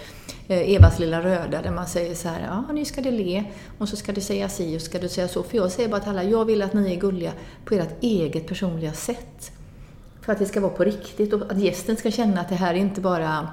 eh, 0.48 0.74
Evas 0.74 0.98
lilla 0.98 1.22
röda 1.22 1.62
där 1.62 1.70
man 1.70 1.86
säger 1.86 2.14
så 2.14 2.28
här, 2.28 2.40
ja 2.40 2.72
nu 2.72 2.84
ska 2.84 3.00
det 3.00 3.10
le 3.10 3.44
och 3.78 3.88
så 3.88 3.96
ska 3.96 4.12
du 4.12 4.20
säga 4.20 4.48
si 4.48 4.76
och 4.76 4.80
så 4.80 4.84
ska 4.84 4.98
du 4.98 5.08
säga 5.08 5.28
så. 5.28 5.42
För 5.42 5.56
jag 5.56 5.72
säger 5.72 5.88
bara 5.88 6.00
till 6.00 6.10
alla, 6.10 6.24
jag 6.24 6.44
vill 6.44 6.62
att 6.62 6.72
ni 6.72 6.94
är 6.94 7.00
gulliga 7.00 7.32
på 7.64 7.74
ert 7.74 8.02
eget 8.02 8.46
personliga 8.46 8.92
sätt. 8.92 9.52
För 10.24 10.32
att 10.32 10.38
det 10.38 10.46
ska 10.46 10.60
vara 10.60 10.72
på 10.72 10.84
riktigt 10.84 11.32
och 11.32 11.52
att 11.52 11.58
gästen 11.58 11.96
ska 11.96 12.10
känna 12.10 12.40
att 12.40 12.48
det 12.48 12.54
här 12.54 12.74
är 12.74 12.78
inte 12.78 13.00
bara 13.00 13.48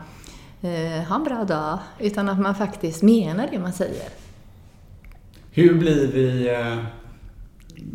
eh, 0.62 1.04
ha 1.08 1.16
en 1.16 1.24
bra 1.24 1.44
dag, 1.44 1.80
utan 2.00 2.30
att 2.30 2.40
man 2.40 2.56
faktiskt 2.56 3.04
menar 3.04 3.48
det 3.52 3.60
man 3.60 3.74
säger. 3.74 4.10
Hur 5.52 5.74
blir 5.74 6.08
vi 6.08 6.50
eh, 6.50 6.78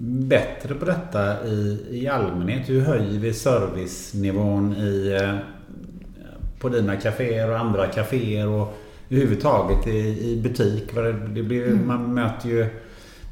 bättre 0.08 0.74
på 0.74 0.84
detta 0.84 1.46
i, 1.46 1.86
i 1.90 2.08
allmänhet? 2.08 2.68
Hur 2.68 2.80
höjer 2.80 3.18
vi 3.20 3.32
servicenivån 3.32 4.76
i, 4.76 5.18
eh, 5.22 5.36
på 6.60 6.68
dina 6.68 6.96
kaféer 6.96 7.50
och 7.50 7.58
andra 7.58 7.86
kaféer 7.86 8.48
och 8.48 8.76
överhuvudtaget 9.10 9.86
i, 9.86 10.30
i 10.30 10.40
butik? 10.42 10.94
Det 11.34 11.42
blir, 11.42 11.66
mm. 11.66 11.86
Man 11.86 12.14
möter 12.14 12.48
ju 12.48 12.66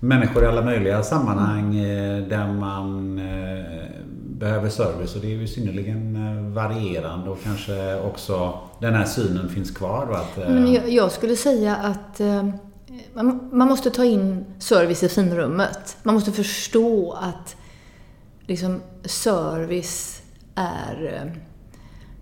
människor 0.01 0.45
i 0.45 0.47
alla 0.47 0.63
möjliga 0.65 1.03
sammanhang 1.03 1.77
eh, 1.77 2.29
där 2.29 2.53
man 2.53 3.21
behöver 4.45 4.69
service 4.69 5.15
och 5.15 5.21
det 5.21 5.27
är 5.27 5.37
ju 5.37 5.47
synnerligen 5.47 6.17
eh, 6.17 6.55
varierande 6.55 7.31
och 7.31 7.43
kanske 7.43 8.01
också 8.01 8.59
den 8.81 8.95
här 8.95 9.05
synen 9.05 9.49
finns 9.49 9.71
kvar. 9.71 10.13
Att, 10.13 10.37
Men 10.37 10.73
jag, 10.73 10.91
jag 10.91 11.13
skulle 11.13 11.37
säga 11.37 11.77
att 11.77 12.21
eh, 12.21 12.49
man, 13.15 13.51
man, 13.53 13.69
måste 13.69 13.91
ta 13.91 14.05
in 14.05 14.45
service 14.59 15.03
i 15.03 15.09
finrummet. 15.09 15.97
Man 16.03 16.15
måste 16.15 16.33
förstå 16.33 17.13
att 17.13 17.57
liksom, 18.47 18.81
service 19.05 20.23
är 20.55 21.35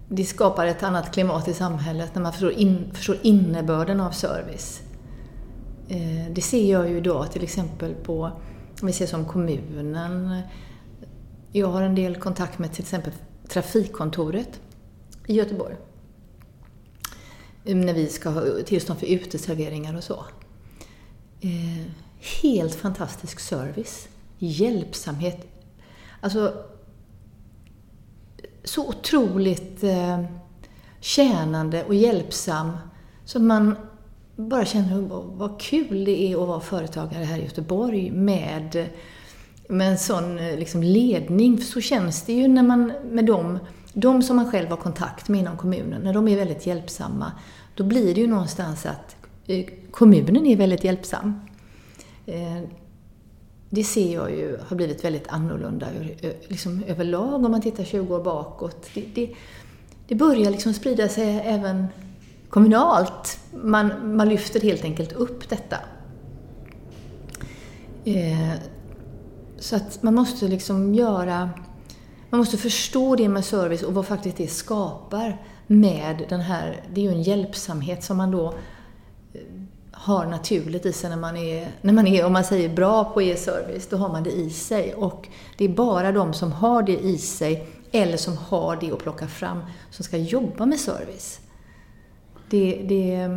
det 0.09 0.25
skapar 0.25 0.67
ett 0.67 0.83
annat 0.83 1.15
klimat 1.15 1.49
i 1.49 1.55
samhället 1.55 2.15
när 2.15 2.23
man 2.23 2.33
förstår, 2.33 2.53
in, 2.53 2.91
förstår 2.95 3.17
innebörden 3.23 4.01
av 4.01 4.11
service. 4.11 4.81
Det 6.31 6.43
ser 6.43 6.73
jag 6.73 6.91
ju 6.91 6.97
idag 6.97 7.33
till 7.33 7.43
exempel 7.43 7.95
på, 7.95 8.31
om 8.81 8.87
vi 8.87 8.93
ser 8.93 9.07
som 9.07 9.25
kommunen, 9.25 10.43
jag 11.53 11.67
har 11.67 11.83
en 11.83 11.95
del 11.95 12.17
kontakt 12.17 12.59
med 12.59 12.73
till 12.73 12.83
exempel 12.83 13.13
Trafikkontoret 13.49 14.61
i 15.27 15.35
Göteborg. 15.35 15.77
När 17.65 17.95
vi 17.95 18.07
ska 18.07 18.31
ha 18.31 18.43
tillstånd 18.67 18.99
för 18.99 19.07
uteserveringar 19.07 19.97
och 19.97 20.05
så. 20.05 20.25
Eh, 21.41 21.87
helt 22.43 22.75
fantastisk 22.75 23.41
service. 23.41 24.09
Hjälpsamhet. 24.39 25.47
Alltså, 26.21 26.55
så 28.65 28.89
otroligt 28.89 29.85
eh, 29.85 30.25
tjänande 31.01 31.85
och 31.85 31.95
hjälpsam 31.95 32.73
så 33.25 33.41
man 33.41 33.77
bara 34.37 34.65
känner 34.65 35.01
vad 35.37 35.61
kul 35.61 36.05
det 36.05 36.23
är 36.23 36.43
att 36.43 36.49
vara 36.49 36.61
företagare 36.61 37.25
här 37.25 37.39
i 37.39 37.45
Göteborg 37.45 38.11
med 38.11 38.89
med 39.73 39.91
en 39.91 39.99
sån 39.99 40.39
eh, 40.39 40.59
liksom, 40.59 40.83
ledning. 40.83 41.59
För 41.59 41.65
så 41.65 41.81
känns 41.81 42.23
det 42.23 42.33
ju 42.33 42.49
när 42.49 42.63
man, 42.63 42.93
med 43.11 43.25
dem, 43.25 43.59
de 43.93 44.23
som 44.23 44.37
man 44.37 44.51
själv 44.51 44.69
har 44.69 44.77
kontakt 44.77 45.29
med 45.29 45.41
inom 45.41 45.57
kommunen, 45.57 46.03
när 46.03 46.15
de 46.15 46.29
är 46.29 46.37
väldigt 46.37 46.67
hjälpsamma, 46.67 47.33
då 47.75 47.85
blir 47.85 48.15
det 48.15 48.21
ju 48.21 48.27
någonstans 48.27 48.87
att 48.87 49.17
eh, 49.47 49.67
kommunen 49.91 50.47
är 50.47 50.57
väldigt 50.57 50.85
hjälpsam. 50.85 51.41
Eh, 52.27 52.63
det 53.71 53.85
ser 53.85 54.15
jag 54.15 54.31
ju 54.31 54.59
har 54.67 54.77
blivit 54.77 55.05
väldigt 55.05 55.29
annorlunda 55.29 55.87
liksom 56.49 56.83
överlag 56.87 57.45
om 57.45 57.51
man 57.51 57.63
tittar 57.63 57.85
20 57.85 58.15
år 58.15 58.25
bakåt. 58.25 58.91
Det, 58.95 59.05
det, 59.15 59.31
det 60.09 60.15
börjar 60.15 60.51
liksom 60.51 60.75
sprida 60.75 61.09
sig 61.09 61.43
även 61.45 61.87
kommunalt. 62.49 63.39
Man, 63.63 64.17
man 64.17 64.29
lyfter 64.29 64.61
helt 64.61 64.85
enkelt 64.85 65.13
upp 65.13 65.49
detta. 65.49 65.77
Så 69.63 69.77
att 69.77 70.03
man 70.03 70.15
måste 70.15 70.49
liksom 70.49 70.95
göra... 70.95 71.51
Man 72.31 72.39
måste 72.39 72.57
förstå 72.57 73.17
det 73.17 73.29
med 73.29 73.45
service 73.45 73.83
och 73.83 73.95
vad 73.95 74.07
faktiskt 74.07 74.37
det 74.37 74.47
skapar 74.47 75.43
med 75.67 76.27
den 76.29 76.41
här... 76.41 76.83
Det 76.95 77.01
är 77.01 77.05
ju 77.05 77.11
en 77.11 77.23
hjälpsamhet 77.23 78.05
som 78.05 78.17
man 78.17 78.31
då 78.31 78.47
eh, 79.33 79.41
har 79.93 80.27
naturligt 80.27 80.87
i 80.87 80.93
sig 80.93 81.11
när 81.11 81.17
man 81.17 81.37
är, 81.37 81.69
när 81.81 81.93
man 81.93 82.07
är 82.07 82.27
om 82.27 82.33
man 82.33 82.45
säger 82.45 82.69
bra 82.69 83.05
på 83.05 83.23
e-service, 83.23 83.87
då 83.87 83.97
har 83.97 84.09
man 84.09 84.23
det 84.23 84.31
i 84.31 84.51
sig. 84.51 84.95
Och 84.95 85.29
det 85.59 85.65
är 85.65 85.69
bara 85.69 86.13
de 86.13 86.35
som 86.35 86.53
har 86.53 86.83
det 86.83 86.99
i 86.99 87.19
sig, 87.19 87.69
eller 87.93 88.17
som 88.17 88.37
har 88.37 88.77
det 88.77 88.93
att 88.93 88.99
plocka 88.99 89.29
fram, 89.29 89.63
som 89.91 90.05
ska 90.05 90.17
jobba 90.17 90.67
med 90.67 90.81
service. 90.81 91.41
Det, 92.51 92.85
det, 92.89 93.29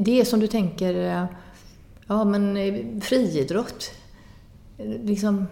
det 0.00 0.20
är 0.20 0.24
som 0.24 0.40
du 0.40 0.46
tänker, 0.46 0.94
eh, 0.94 1.24
ja 2.06 2.24
men 2.24 2.56
eh, 2.56 3.00
friidrott 3.00 3.92
liksom, 4.78 5.46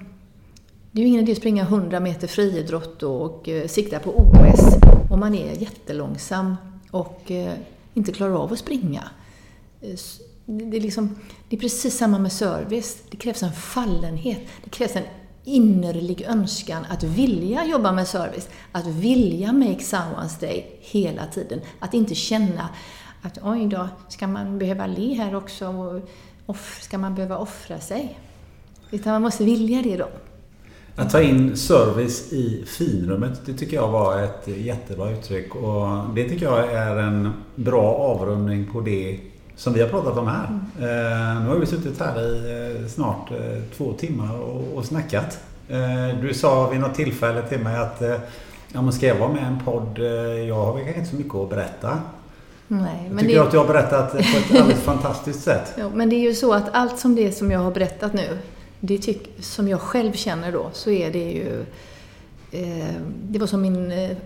det 0.93 1.01
är 1.01 1.03
ju 1.03 1.09
ingen 1.09 1.23
idé 1.23 1.33
att 1.33 1.39
springa 1.39 1.63
100 1.63 2.01
meter 2.01 2.27
friidrott 2.27 3.03
och, 3.03 3.23
och 3.23 3.49
sikta 3.67 3.99
på 3.99 4.11
OS 4.11 4.77
om 5.11 5.21
man 5.21 5.35
är 5.35 5.53
jättelångsam 5.53 6.57
och 6.91 7.31
eh, 7.31 7.55
inte 7.95 8.13
klarar 8.13 8.35
av 8.35 8.53
att 8.53 8.59
springa. 8.59 9.05
Eh, 9.81 9.99
det 10.47 10.77
är, 10.77 10.81
liksom, 10.81 11.17
det 11.49 11.57
är 11.57 11.61
precis 11.61 11.99
samma 11.99 12.19
med 12.19 12.33
service. 12.33 13.03
Det 13.11 13.17
krävs 13.17 13.43
en 13.43 13.53
fallenhet. 13.53 14.41
Det 14.65 14.71
krävs 14.71 14.97
en 14.97 15.05
innerlig 15.45 16.23
önskan 16.23 16.87
att 16.91 17.03
vilja 17.03 17.67
jobba 17.67 17.93
med 17.93 18.09
service. 18.09 18.49
Att 18.73 18.87
vilja 18.87 19.53
make 19.53 19.79
someone's 19.79 20.41
day 20.41 20.79
hela 20.81 21.27
tiden. 21.27 21.61
Att 21.79 21.95
inte 21.95 22.15
känna 22.15 22.69
att 23.23 23.39
oj 23.43 23.67
då, 23.67 23.89
ska 24.09 24.27
man 24.27 24.59
behöva 24.59 24.87
le 24.87 25.15
här 25.15 25.35
också? 25.35 26.01
Och 26.47 26.57
ska 26.81 26.99
man 26.99 27.15
behöva 27.15 27.39
offra 27.39 27.81
sig? 27.81 28.19
Utan 28.91 29.13
man 29.13 29.23
måste 29.23 29.45
vilja 29.45 29.83
det 29.83 29.97
då. 29.97 30.09
Att 30.97 31.11
ta 31.11 31.21
in 31.21 31.57
service 31.57 32.33
i 32.33 32.65
finrummet, 32.67 33.41
det 33.47 33.53
tycker 33.53 33.77
jag 33.77 33.89
var 33.89 34.23
ett 34.23 34.49
jättebra 34.49 35.11
uttryck. 35.11 35.55
Och 35.55 36.15
det 36.15 36.29
tycker 36.29 36.47
jag 36.47 36.73
är 36.73 36.97
en 36.97 37.33
bra 37.55 37.95
avrundning 37.95 38.67
på 38.73 38.81
det 38.81 39.21
som 39.57 39.73
vi 39.73 39.81
har 39.81 39.89
pratat 39.89 40.19
om 40.19 40.27
här. 40.27 40.47
Mm. 40.47 41.45
nu 41.45 41.51
har 41.51 41.57
vi 41.57 41.67
suttit 41.67 42.01
här 42.01 42.21
i 42.21 42.81
eh, 42.83 42.89
snart 42.89 43.31
eh, 43.31 43.63
två 43.77 43.93
timmar 43.93 44.41
och, 44.41 44.77
och 44.77 44.85
snackat. 44.85 45.41
du 46.21 46.35
sa 46.35 46.71
vid 46.71 46.81
något 46.81 46.95
tillfälle 46.95 47.43
till 47.43 47.59
mig 47.59 47.77
att 47.77 48.03
ja, 48.73 48.83
men 48.83 48.93
ska 48.93 49.07
jag 49.07 49.19
vara 49.19 49.33
med 49.33 49.43
i 49.43 49.47
en 49.47 49.65
podd? 49.65 49.99
Jag 50.49 50.55
har 50.55 50.73
kanske 50.73 50.95
inte 50.99 51.11
så 51.11 51.17
mycket 51.17 51.35
att 51.35 51.51
berätta. 51.51 51.99
Nej, 52.69 53.11
jag 53.11 53.21
tycker 53.21 53.35
det... 53.35 53.43
att 53.43 53.53
jag 53.53 53.61
har 53.61 53.69
berättat 53.69 54.13
på 54.13 54.19
ett 54.19 54.61
alldeles 54.61 54.83
fantastiskt 54.83 55.43
sätt. 55.43 55.75
Ja, 55.79 55.91
men 55.95 56.11
det 56.11 56.17
är 56.17 56.21
ju 56.21 56.35
så 56.35 56.53
att 56.53 56.65
allt 56.73 56.99
som 56.99 57.15
det 57.15 57.33
som 57.33 57.51
jag 57.51 57.61
har 57.61 57.71
berättat 57.71 58.13
nu 58.13 58.39
det 58.87 58.99
tyck, 58.99 59.31
som 59.41 59.69
jag 59.69 59.81
själv 59.81 60.13
känner 60.13 60.53
då, 60.53 60.71
så 60.73 60.91
är 60.91 61.13
det 61.13 61.33
ju... 61.33 61.65
Eh, 62.51 62.95
det 63.23 63.39
var 63.39 63.47
som 63.47 63.63
min, 63.63 63.93
eh, 63.93 64.17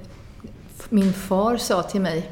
min 0.89 1.13
far 1.13 1.57
sa 1.57 1.83
till 1.83 2.01
mig 2.01 2.31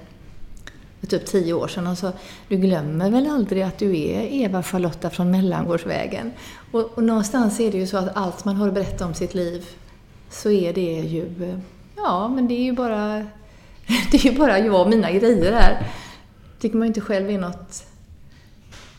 för 1.01 1.07
typ 1.07 1.27
tio 1.27 1.53
år 1.53 1.69
sedan. 1.69 1.86
Han 1.86 1.97
sa, 1.97 2.12
du 2.48 2.57
glömmer 2.57 3.11
väl 3.11 3.31
aldrig 3.31 3.62
att 3.62 3.78
du 3.78 3.98
är 3.98 4.20
Eva-Charlotta 4.20 5.11
från 5.11 5.31
Mellangårdsvägen? 5.31 6.32
Och, 6.73 6.81
och 6.81 7.05
någonstans 7.05 7.61
är 7.61 7.73
det 7.73 7.78
ju 7.78 7.86
så 7.86 7.97
att 7.97 8.16
allt 8.16 8.44
man 8.44 8.57
har 8.57 8.69
att 8.69 8.74
berätta 8.74 9.07
om 9.07 9.15
sitt 9.15 9.35
liv, 9.35 9.66
så 10.31 10.51
är 10.51 10.73
det 10.73 11.01
ju... 11.01 11.53
Ja, 11.97 12.28
men 12.28 12.48
det 12.48 12.55
är 12.55 12.65
ju 12.65 12.73
bara... 12.73 13.27
Det 14.11 14.16
är 14.16 14.32
ju 14.32 14.39
bara 14.39 14.59
jag 14.59 14.81
och 14.81 14.90
mina 14.90 15.11
grejer 15.11 15.53
här. 15.53 15.93
tycker 16.61 16.77
man 16.77 16.86
ju 16.86 16.89
inte 16.89 17.01
själv 17.01 17.31
är 17.31 17.39
något 17.39 17.86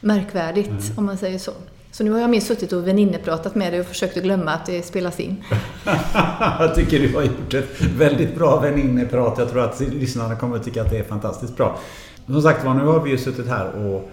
märkvärdigt, 0.01 0.69
mm. 0.69 0.97
om 0.97 1.05
man 1.05 1.17
säger 1.17 1.39
så. 1.39 1.51
Så 1.91 2.03
nu 2.03 2.11
har 2.11 2.19
jag 2.19 2.29
mer 2.29 2.39
suttit 2.39 2.73
och 2.73 2.87
väninnepratat 2.87 3.55
med 3.55 3.73
dig 3.73 3.79
och 3.79 3.85
försökt 3.85 4.17
att 4.17 4.23
glömma 4.23 4.51
att 4.51 4.65
det 4.65 4.85
spelas 4.85 5.19
in. 5.19 5.43
jag 6.59 6.75
tycker 6.75 6.99
du 6.99 7.15
har 7.15 7.21
gjort 7.21 7.53
ett 7.53 7.81
väldigt 7.81 8.35
bra 8.35 8.59
väninneprat. 8.59 9.37
Jag 9.37 9.49
tror 9.49 9.61
att 9.61 9.79
lyssnarna 9.79 10.35
kommer 10.35 10.55
att 10.55 10.63
tycka 10.63 10.81
att 10.81 10.89
det 10.89 10.97
är 10.97 11.03
fantastiskt 11.03 11.57
bra. 11.57 11.77
Som 12.25 12.41
sagt 12.41 12.65
var, 12.65 12.73
nu 12.73 12.85
har 12.85 12.99
vi 12.99 13.09
ju 13.09 13.17
suttit 13.17 13.47
här 13.47 13.85
och 13.85 14.11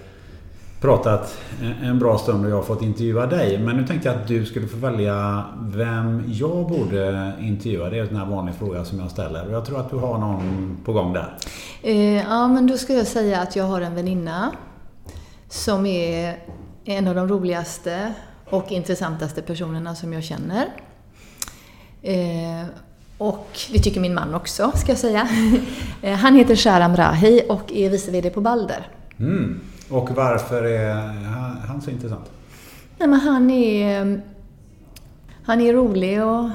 pratat 0.84 1.38
en 1.82 1.98
bra 1.98 2.18
stund 2.18 2.44
och 2.44 2.50
jag 2.50 2.56
har 2.56 2.62
fått 2.62 2.82
intervjua 2.82 3.26
dig. 3.26 3.58
Men 3.58 3.76
nu 3.76 3.86
tänkte 3.86 4.08
jag 4.08 4.16
att 4.16 4.28
du 4.28 4.46
skulle 4.46 4.66
få 4.66 4.76
välja 4.76 5.44
vem 5.60 6.22
jag 6.26 6.68
borde 6.68 7.32
intervjua. 7.40 7.90
Det 7.90 7.98
är 7.98 8.02
en 8.02 8.16
här 8.16 8.26
vanlig 8.26 8.54
fråga 8.54 8.84
som 8.84 9.00
jag 9.00 9.10
ställer. 9.10 9.50
Jag 9.50 9.64
tror 9.64 9.80
att 9.80 9.90
du 9.90 9.96
har 9.96 10.18
någon 10.18 10.76
på 10.84 10.92
gång 10.92 11.12
där. 11.12 11.38
Eh, 11.82 12.22
ja, 12.22 12.48
men 12.48 12.66
då 12.66 12.76
ska 12.76 12.94
jag 12.94 13.06
säga 13.06 13.40
att 13.40 13.56
jag 13.56 13.64
har 13.64 13.80
en 13.80 13.94
väninna 13.94 14.52
som 15.48 15.86
är 15.86 16.36
en 16.84 17.08
av 17.08 17.14
de 17.14 17.28
roligaste 17.28 18.14
och 18.44 18.72
intressantaste 18.72 19.42
personerna 19.42 19.94
som 19.94 20.12
jag 20.12 20.24
känner. 20.24 20.68
Eh, 22.02 22.66
och 23.18 23.48
det 23.72 23.78
tycker 23.78 24.00
min 24.00 24.14
man 24.14 24.34
också, 24.34 24.72
ska 24.74 24.92
jag 24.92 24.98
säga. 24.98 25.28
Eh, 26.02 26.16
han 26.16 26.34
heter 26.34 26.56
Sharam 26.56 26.96
Rahi 26.96 27.42
och 27.48 27.72
är 27.72 27.90
vice 27.90 28.10
VD 28.10 28.30
på 28.30 28.40
Balder. 28.40 28.88
Mm. 29.18 29.60
Och 29.90 30.10
varför 30.10 30.64
är 30.64 30.94
han 31.66 31.82
så 31.82 31.90
intressant? 31.90 32.30
Nej, 32.98 33.08
men 33.08 33.20
han 33.20 33.50
är, 33.50 34.20
han 35.44 35.60
är 35.60 35.72
rolig 35.72 36.22
och 36.22 36.50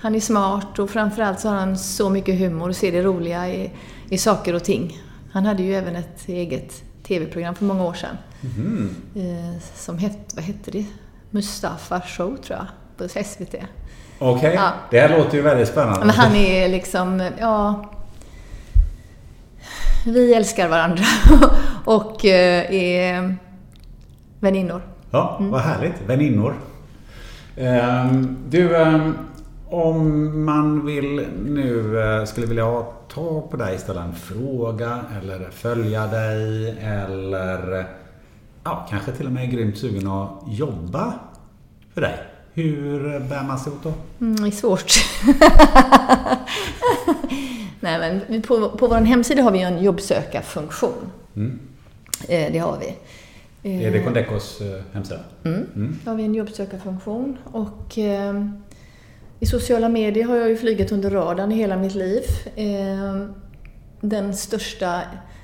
han 0.00 0.14
är 0.14 0.20
smart 0.20 0.78
och 0.78 0.90
framförallt 0.90 1.40
så 1.40 1.48
har 1.48 1.56
han 1.56 1.78
så 1.78 2.10
mycket 2.10 2.38
humor 2.38 2.68
och 2.68 2.76
ser 2.76 2.92
det 2.92 3.02
roliga 3.02 3.48
i, 3.48 3.70
i 4.08 4.18
saker 4.18 4.54
och 4.54 4.64
ting. 4.64 5.02
Han 5.32 5.46
hade 5.46 5.62
ju 5.62 5.74
även 5.74 5.96
ett 5.96 6.28
eget 6.28 6.82
TV-program 7.02 7.54
för 7.54 7.64
många 7.64 7.84
år 7.84 7.94
sedan. 7.94 8.16
Mm. 8.58 8.94
Som 9.74 9.98
hette, 9.98 10.34
vad 10.34 10.44
hette 10.44 10.70
det? 10.70 10.86
Mustafa 11.30 12.00
Show 12.00 12.36
tror 12.36 12.58
jag, 12.58 12.66
på 12.96 13.08
SVT. 13.24 13.54
Okej, 14.18 14.38
okay. 14.38 14.54
ja. 14.54 14.72
det 14.90 15.00
här 15.00 15.18
låter 15.18 15.36
ju 15.36 15.42
väldigt 15.42 15.68
spännande. 15.68 16.06
Men 16.06 16.14
han 16.14 16.34
är 16.34 16.68
liksom, 16.68 17.30
ja... 17.40 17.84
Vi 20.06 20.34
älskar 20.34 20.68
varandra 20.68 21.04
och 21.84 22.24
eh, 22.24 22.74
är 22.74 23.36
väninnor. 24.40 24.82
Ja, 25.10 25.36
mm. 25.38 25.50
vad 25.50 25.60
härligt. 25.60 25.94
Väninnor. 26.06 26.54
Ehm, 27.56 28.36
du, 28.48 28.76
ehm, 28.76 29.18
om 29.68 30.44
man 30.44 30.86
vill 30.86 31.26
nu 31.46 32.00
eh, 32.00 32.24
skulle 32.24 32.46
vilja 32.46 32.84
ta 33.08 33.40
på 33.50 33.56
dig, 33.56 33.78
ställa 33.78 34.02
en 34.02 34.14
fråga 34.14 35.00
eller 35.22 35.50
följa 35.50 36.06
dig 36.06 36.76
eller 36.80 37.86
ja, 38.66 38.86
kanske 38.90 39.12
till 39.12 39.26
och 39.26 39.32
med 39.32 39.44
är 39.44 39.48
grymt 39.48 39.78
sugen 39.78 40.08
att 40.08 40.30
jobba 40.46 41.14
för 41.94 42.00
dig. 42.00 42.18
Hur 42.52 43.20
bär 43.20 43.42
man 43.42 43.58
sig 43.58 43.72
åt 43.72 43.82
då? 43.82 43.92
Mm, 44.20 44.36
det 44.36 44.46
är 44.46 44.50
svårt. 44.50 44.92
Nej, 47.80 48.22
men 48.28 48.42
på, 48.42 48.68
på 48.68 48.86
vår 48.86 48.96
hemsida 48.96 49.42
har 49.42 49.50
vi 49.50 49.62
en 49.62 49.82
jobbsökarfunktion. 49.82 51.10
Mm. 51.36 51.58
Eh, 52.28 52.52
det 52.52 52.58
har 52.58 52.78
vi. 52.78 52.96
Är 53.84 53.90
det 53.90 54.02
Condecos 54.02 54.60
eh, 54.60 54.82
hemsida? 54.92 55.20
Mm. 55.44 55.66
Mm. 55.74 55.98
Då 56.04 56.10
har 56.10 56.16
vi 56.16 56.24
en 56.24 56.34
jobbsökarfunktion. 56.34 57.38
Och, 57.44 57.98
eh, 57.98 58.46
I 59.40 59.46
sociala 59.46 59.88
medier 59.88 60.24
har 60.24 60.36
jag 60.36 60.48
ju 60.48 60.56
flugit 60.56 60.92
under 60.92 61.10
radarn 61.10 61.52
i 61.52 61.54
hela 61.54 61.76
mitt 61.76 61.94
liv. 61.94 62.22
Eh, 62.56 63.26
den 64.00 64.34
största 64.34 65.02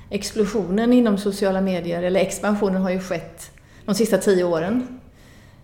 explosionen 0.09 0.93
inom 0.93 1.17
sociala 1.17 1.61
medier, 1.61 2.03
eller 2.03 2.19
expansionen, 2.19 2.81
har 2.81 2.89
ju 2.89 2.99
skett 2.99 3.51
de 3.85 3.95
sista 3.95 4.17
tio 4.17 4.43
åren. 4.43 4.99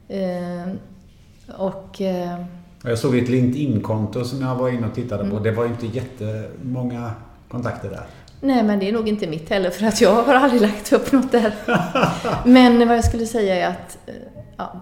Eh, 0.08 0.74
och... 1.58 2.02
Eh, 2.02 2.46
jag 2.84 3.00
såg 3.00 3.18
ett 3.18 3.30
LinkedIn-konto 3.30 4.26
som 4.26 4.42
jag 4.42 4.56
var 4.56 4.70
inne 4.70 4.88
och 4.88 4.96
tittade 4.96 5.24
på. 5.24 5.30
Mm. 5.30 5.44
Det 5.44 5.52
var 5.52 5.64
ju 5.64 5.70
inte 5.70 5.86
jättemånga 5.86 7.12
kontakter 7.50 7.90
där. 7.90 8.08
Nej, 8.42 8.64
men 8.64 8.80
det 8.80 8.90
är 8.90 8.94
nog 8.94 9.08
inte 9.08 9.28
mitt 9.28 9.50
heller 9.50 9.70
för 9.70 9.86
att 9.86 10.02
jag 10.02 10.24
har 10.24 10.34
aldrig 10.34 10.62
lagt 10.62 10.94
upp 10.94 11.12
något 11.12 11.32
där. 11.32 11.54
men 12.46 12.88
vad 12.88 12.98
jag 12.98 13.06
skulle 13.06 13.26
säga 13.26 13.56
är 13.56 13.70
att 13.70 13.98
eh, 14.06 14.14
ja, 14.58 14.82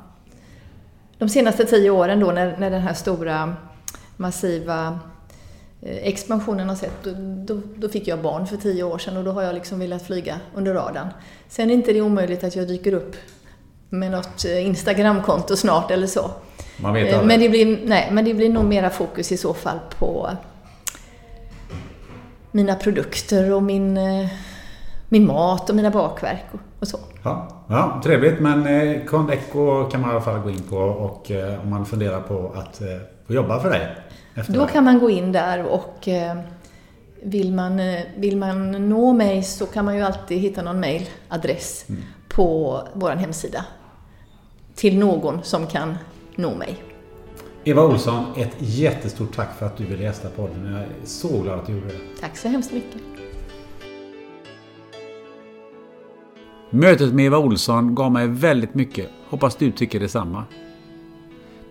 de 1.18 1.30
senaste 1.30 1.66
tio 1.66 1.90
åren 1.90 2.20
då 2.20 2.32
när, 2.32 2.58
när 2.58 2.72
den 2.72 2.82
här 2.82 2.94
stora 2.94 3.56
massiva 4.18 5.00
expansionen 5.88 6.70
har 6.70 6.76
sett, 6.76 7.04
då, 7.04 7.12
då, 7.18 7.62
då, 7.76 7.90
fick 7.90 8.08
jag 8.08 8.22
barn 8.22 8.48
för 8.48 8.58
tio 8.58 8.84
år 8.84 8.98
sedan 8.98 9.18
och 9.18 9.24
då 9.24 9.32
har 9.32 9.44
jag 9.44 9.56
liksom 9.56 9.80
velat 9.80 10.02
flyga 10.08 10.40
under 10.56 10.74
radarn. 10.74 11.08
Sen 11.48 11.70
är 11.70 11.74
inte 11.74 11.94
det 11.94 12.02
omöjligt 12.02 12.44
att 12.44 12.56
jag 12.56 12.68
dyker 12.68 12.94
upp 12.94 13.16
med 13.90 14.12
något 14.12 14.46
eh, 14.46 14.68
Instagramkonto 14.68 15.56
snart 15.56 15.92
eller 15.92 16.08
så. 16.08 16.32
Man 16.78 16.94
vet 16.94 17.14
aldrig. 17.14 17.28
Men 17.28 17.40
det 17.40 17.50
blir, 17.50 17.80
nej, 17.86 18.10
men 18.12 18.26
det 18.26 18.34
blir 18.34 18.50
nog 18.50 18.66
mera 18.66 18.90
fokus 18.90 19.32
i 19.32 19.38
så 19.38 19.54
fall 19.54 19.80
på 20.00 20.30
mina 22.52 22.76
produkter 22.76 23.54
och 23.54 23.64
min, 23.64 23.98
eh, 23.98 24.28
min 25.10 25.28
mat 25.28 25.70
och 25.70 25.76
mina 25.76 25.92
bakverk 25.92 26.46
och, 26.52 26.60
och 26.80 26.88
så. 26.88 26.98
Ja, 27.24 27.48
ja, 27.68 28.02
trevligt. 28.04 28.40
Men 28.40 28.68
eh, 28.68 29.06
Condeco 29.06 29.90
kan 29.90 30.02
man 30.02 30.10
i 30.10 30.14
alla 30.14 30.22
fall 30.22 30.40
gå 30.40 30.50
in 30.50 30.64
på 30.70 30.78
och 30.78 31.32
eh, 31.32 31.62
om 31.64 31.70
man 31.70 31.86
funderar 31.86 32.22
på 32.22 32.52
att 32.56 32.82
eh, 32.82 32.88
få 33.28 33.34
jobba 33.34 33.60
för 33.60 33.70
dig. 33.70 33.96
Då 34.48 34.66
det. 34.66 34.72
kan 34.72 34.84
man 34.84 35.00
gå 35.00 35.10
in 35.10 35.32
där 35.32 35.64
och 35.64 36.08
eh, 36.08 36.38
vill, 37.24 37.54
man, 37.54 37.80
eh, 37.80 38.02
vill 38.18 38.38
man 38.38 38.90
nå 38.90 39.14
mig 39.14 39.44
så 39.44 39.66
kan 39.66 39.86
man 39.86 39.96
ju 39.96 40.02
alltid 40.02 40.40
hitta 40.40 40.62
någon 40.62 40.80
mailadress 40.80 41.86
mm. 41.90 42.02
på 42.30 42.82
vår 42.94 43.12
hemsida. 43.12 43.66
Till 44.76 44.98
någon 44.98 45.44
som 45.44 45.68
kan 45.68 45.98
nå 46.36 46.56
mig. 46.56 46.84
Eva 47.64 47.86
Olsson, 47.86 48.26
ett 48.38 48.56
jättestort 48.60 49.36
tack 49.36 49.58
för 49.60 49.66
att 49.66 49.78
du 49.78 49.86
ville 49.86 50.04
gästa 50.04 50.30
podden. 50.30 50.66
Jag 50.72 50.82
är 50.82 50.88
så 51.04 51.42
glad 51.42 51.60
att 51.60 51.66
du 51.66 51.74
gjorde 51.74 51.88
det. 51.88 52.22
Tack 52.22 52.38
så 52.38 52.48
hemskt 52.48 52.74
mycket. 52.74 53.02
Mötet 56.70 57.14
med 57.14 57.26
Eva 57.26 57.38
Olsson 57.38 57.96
gav 57.96 58.12
mig 58.12 58.28
väldigt 58.28 58.74
mycket. 58.74 59.10
Hoppas 59.30 59.56
du 59.56 59.72
tycker 59.72 60.00
detsamma. 60.00 60.44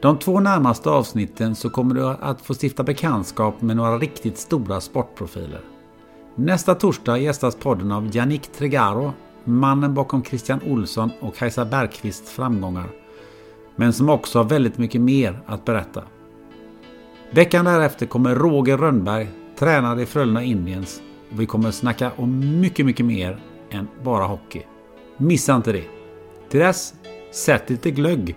De 0.07 0.19
två 0.19 0.41
närmaste 0.41 0.91
avsnitten 0.91 1.55
så 1.55 1.71
kommer 1.71 1.95
du 1.95 2.07
att 2.07 2.41
få 2.41 2.55
stifta 2.55 2.83
bekantskap 2.83 3.63
med 3.63 3.77
några 3.77 3.99
riktigt 3.99 4.39
stora 4.39 4.81
sportprofiler. 4.81 5.61
Nästa 6.35 6.75
torsdag 6.75 7.19
gästas 7.19 7.57
podden 7.57 7.93
av 7.93 8.17
Yannick 8.17 8.53
Tregaro, 8.53 9.13
mannen 9.45 9.95
bakom 9.95 10.25
Christian 10.25 10.61
Olsson 10.67 11.11
och 11.21 11.37
Kajsa 11.37 11.65
Bergqvists 11.65 12.31
framgångar 12.31 12.87
men 13.77 13.93
som 13.93 14.09
också 14.11 14.39
har 14.39 14.45
väldigt 14.45 14.79
mycket 14.79 15.01
mer 15.01 15.41
att 15.47 15.65
berätta. 15.65 16.03
Veckan 17.31 17.65
därefter 17.65 18.07
kommer 18.07 18.35
Roger 18.35 18.77
Rönnberg, 18.79 19.29
tränare 19.59 20.03
i 20.03 20.07
Frölunda 20.07 20.43
Indiens 20.43 21.01
och 21.33 21.41
vi 21.41 21.47
kommer 21.47 21.71
snacka 21.71 22.13
om 22.17 22.61
mycket, 22.61 22.87
mycket 22.87 23.07
mer 23.07 23.41
än 23.71 23.89
bara 24.05 24.25
hockey. 24.25 24.63
Missa 25.17 25.57
inte 25.57 25.73
det! 25.73 25.85
Till 26.49 26.61
dess, 26.61 26.95
sätt 27.33 27.71
lite 27.71 27.91
glögg 27.91 28.37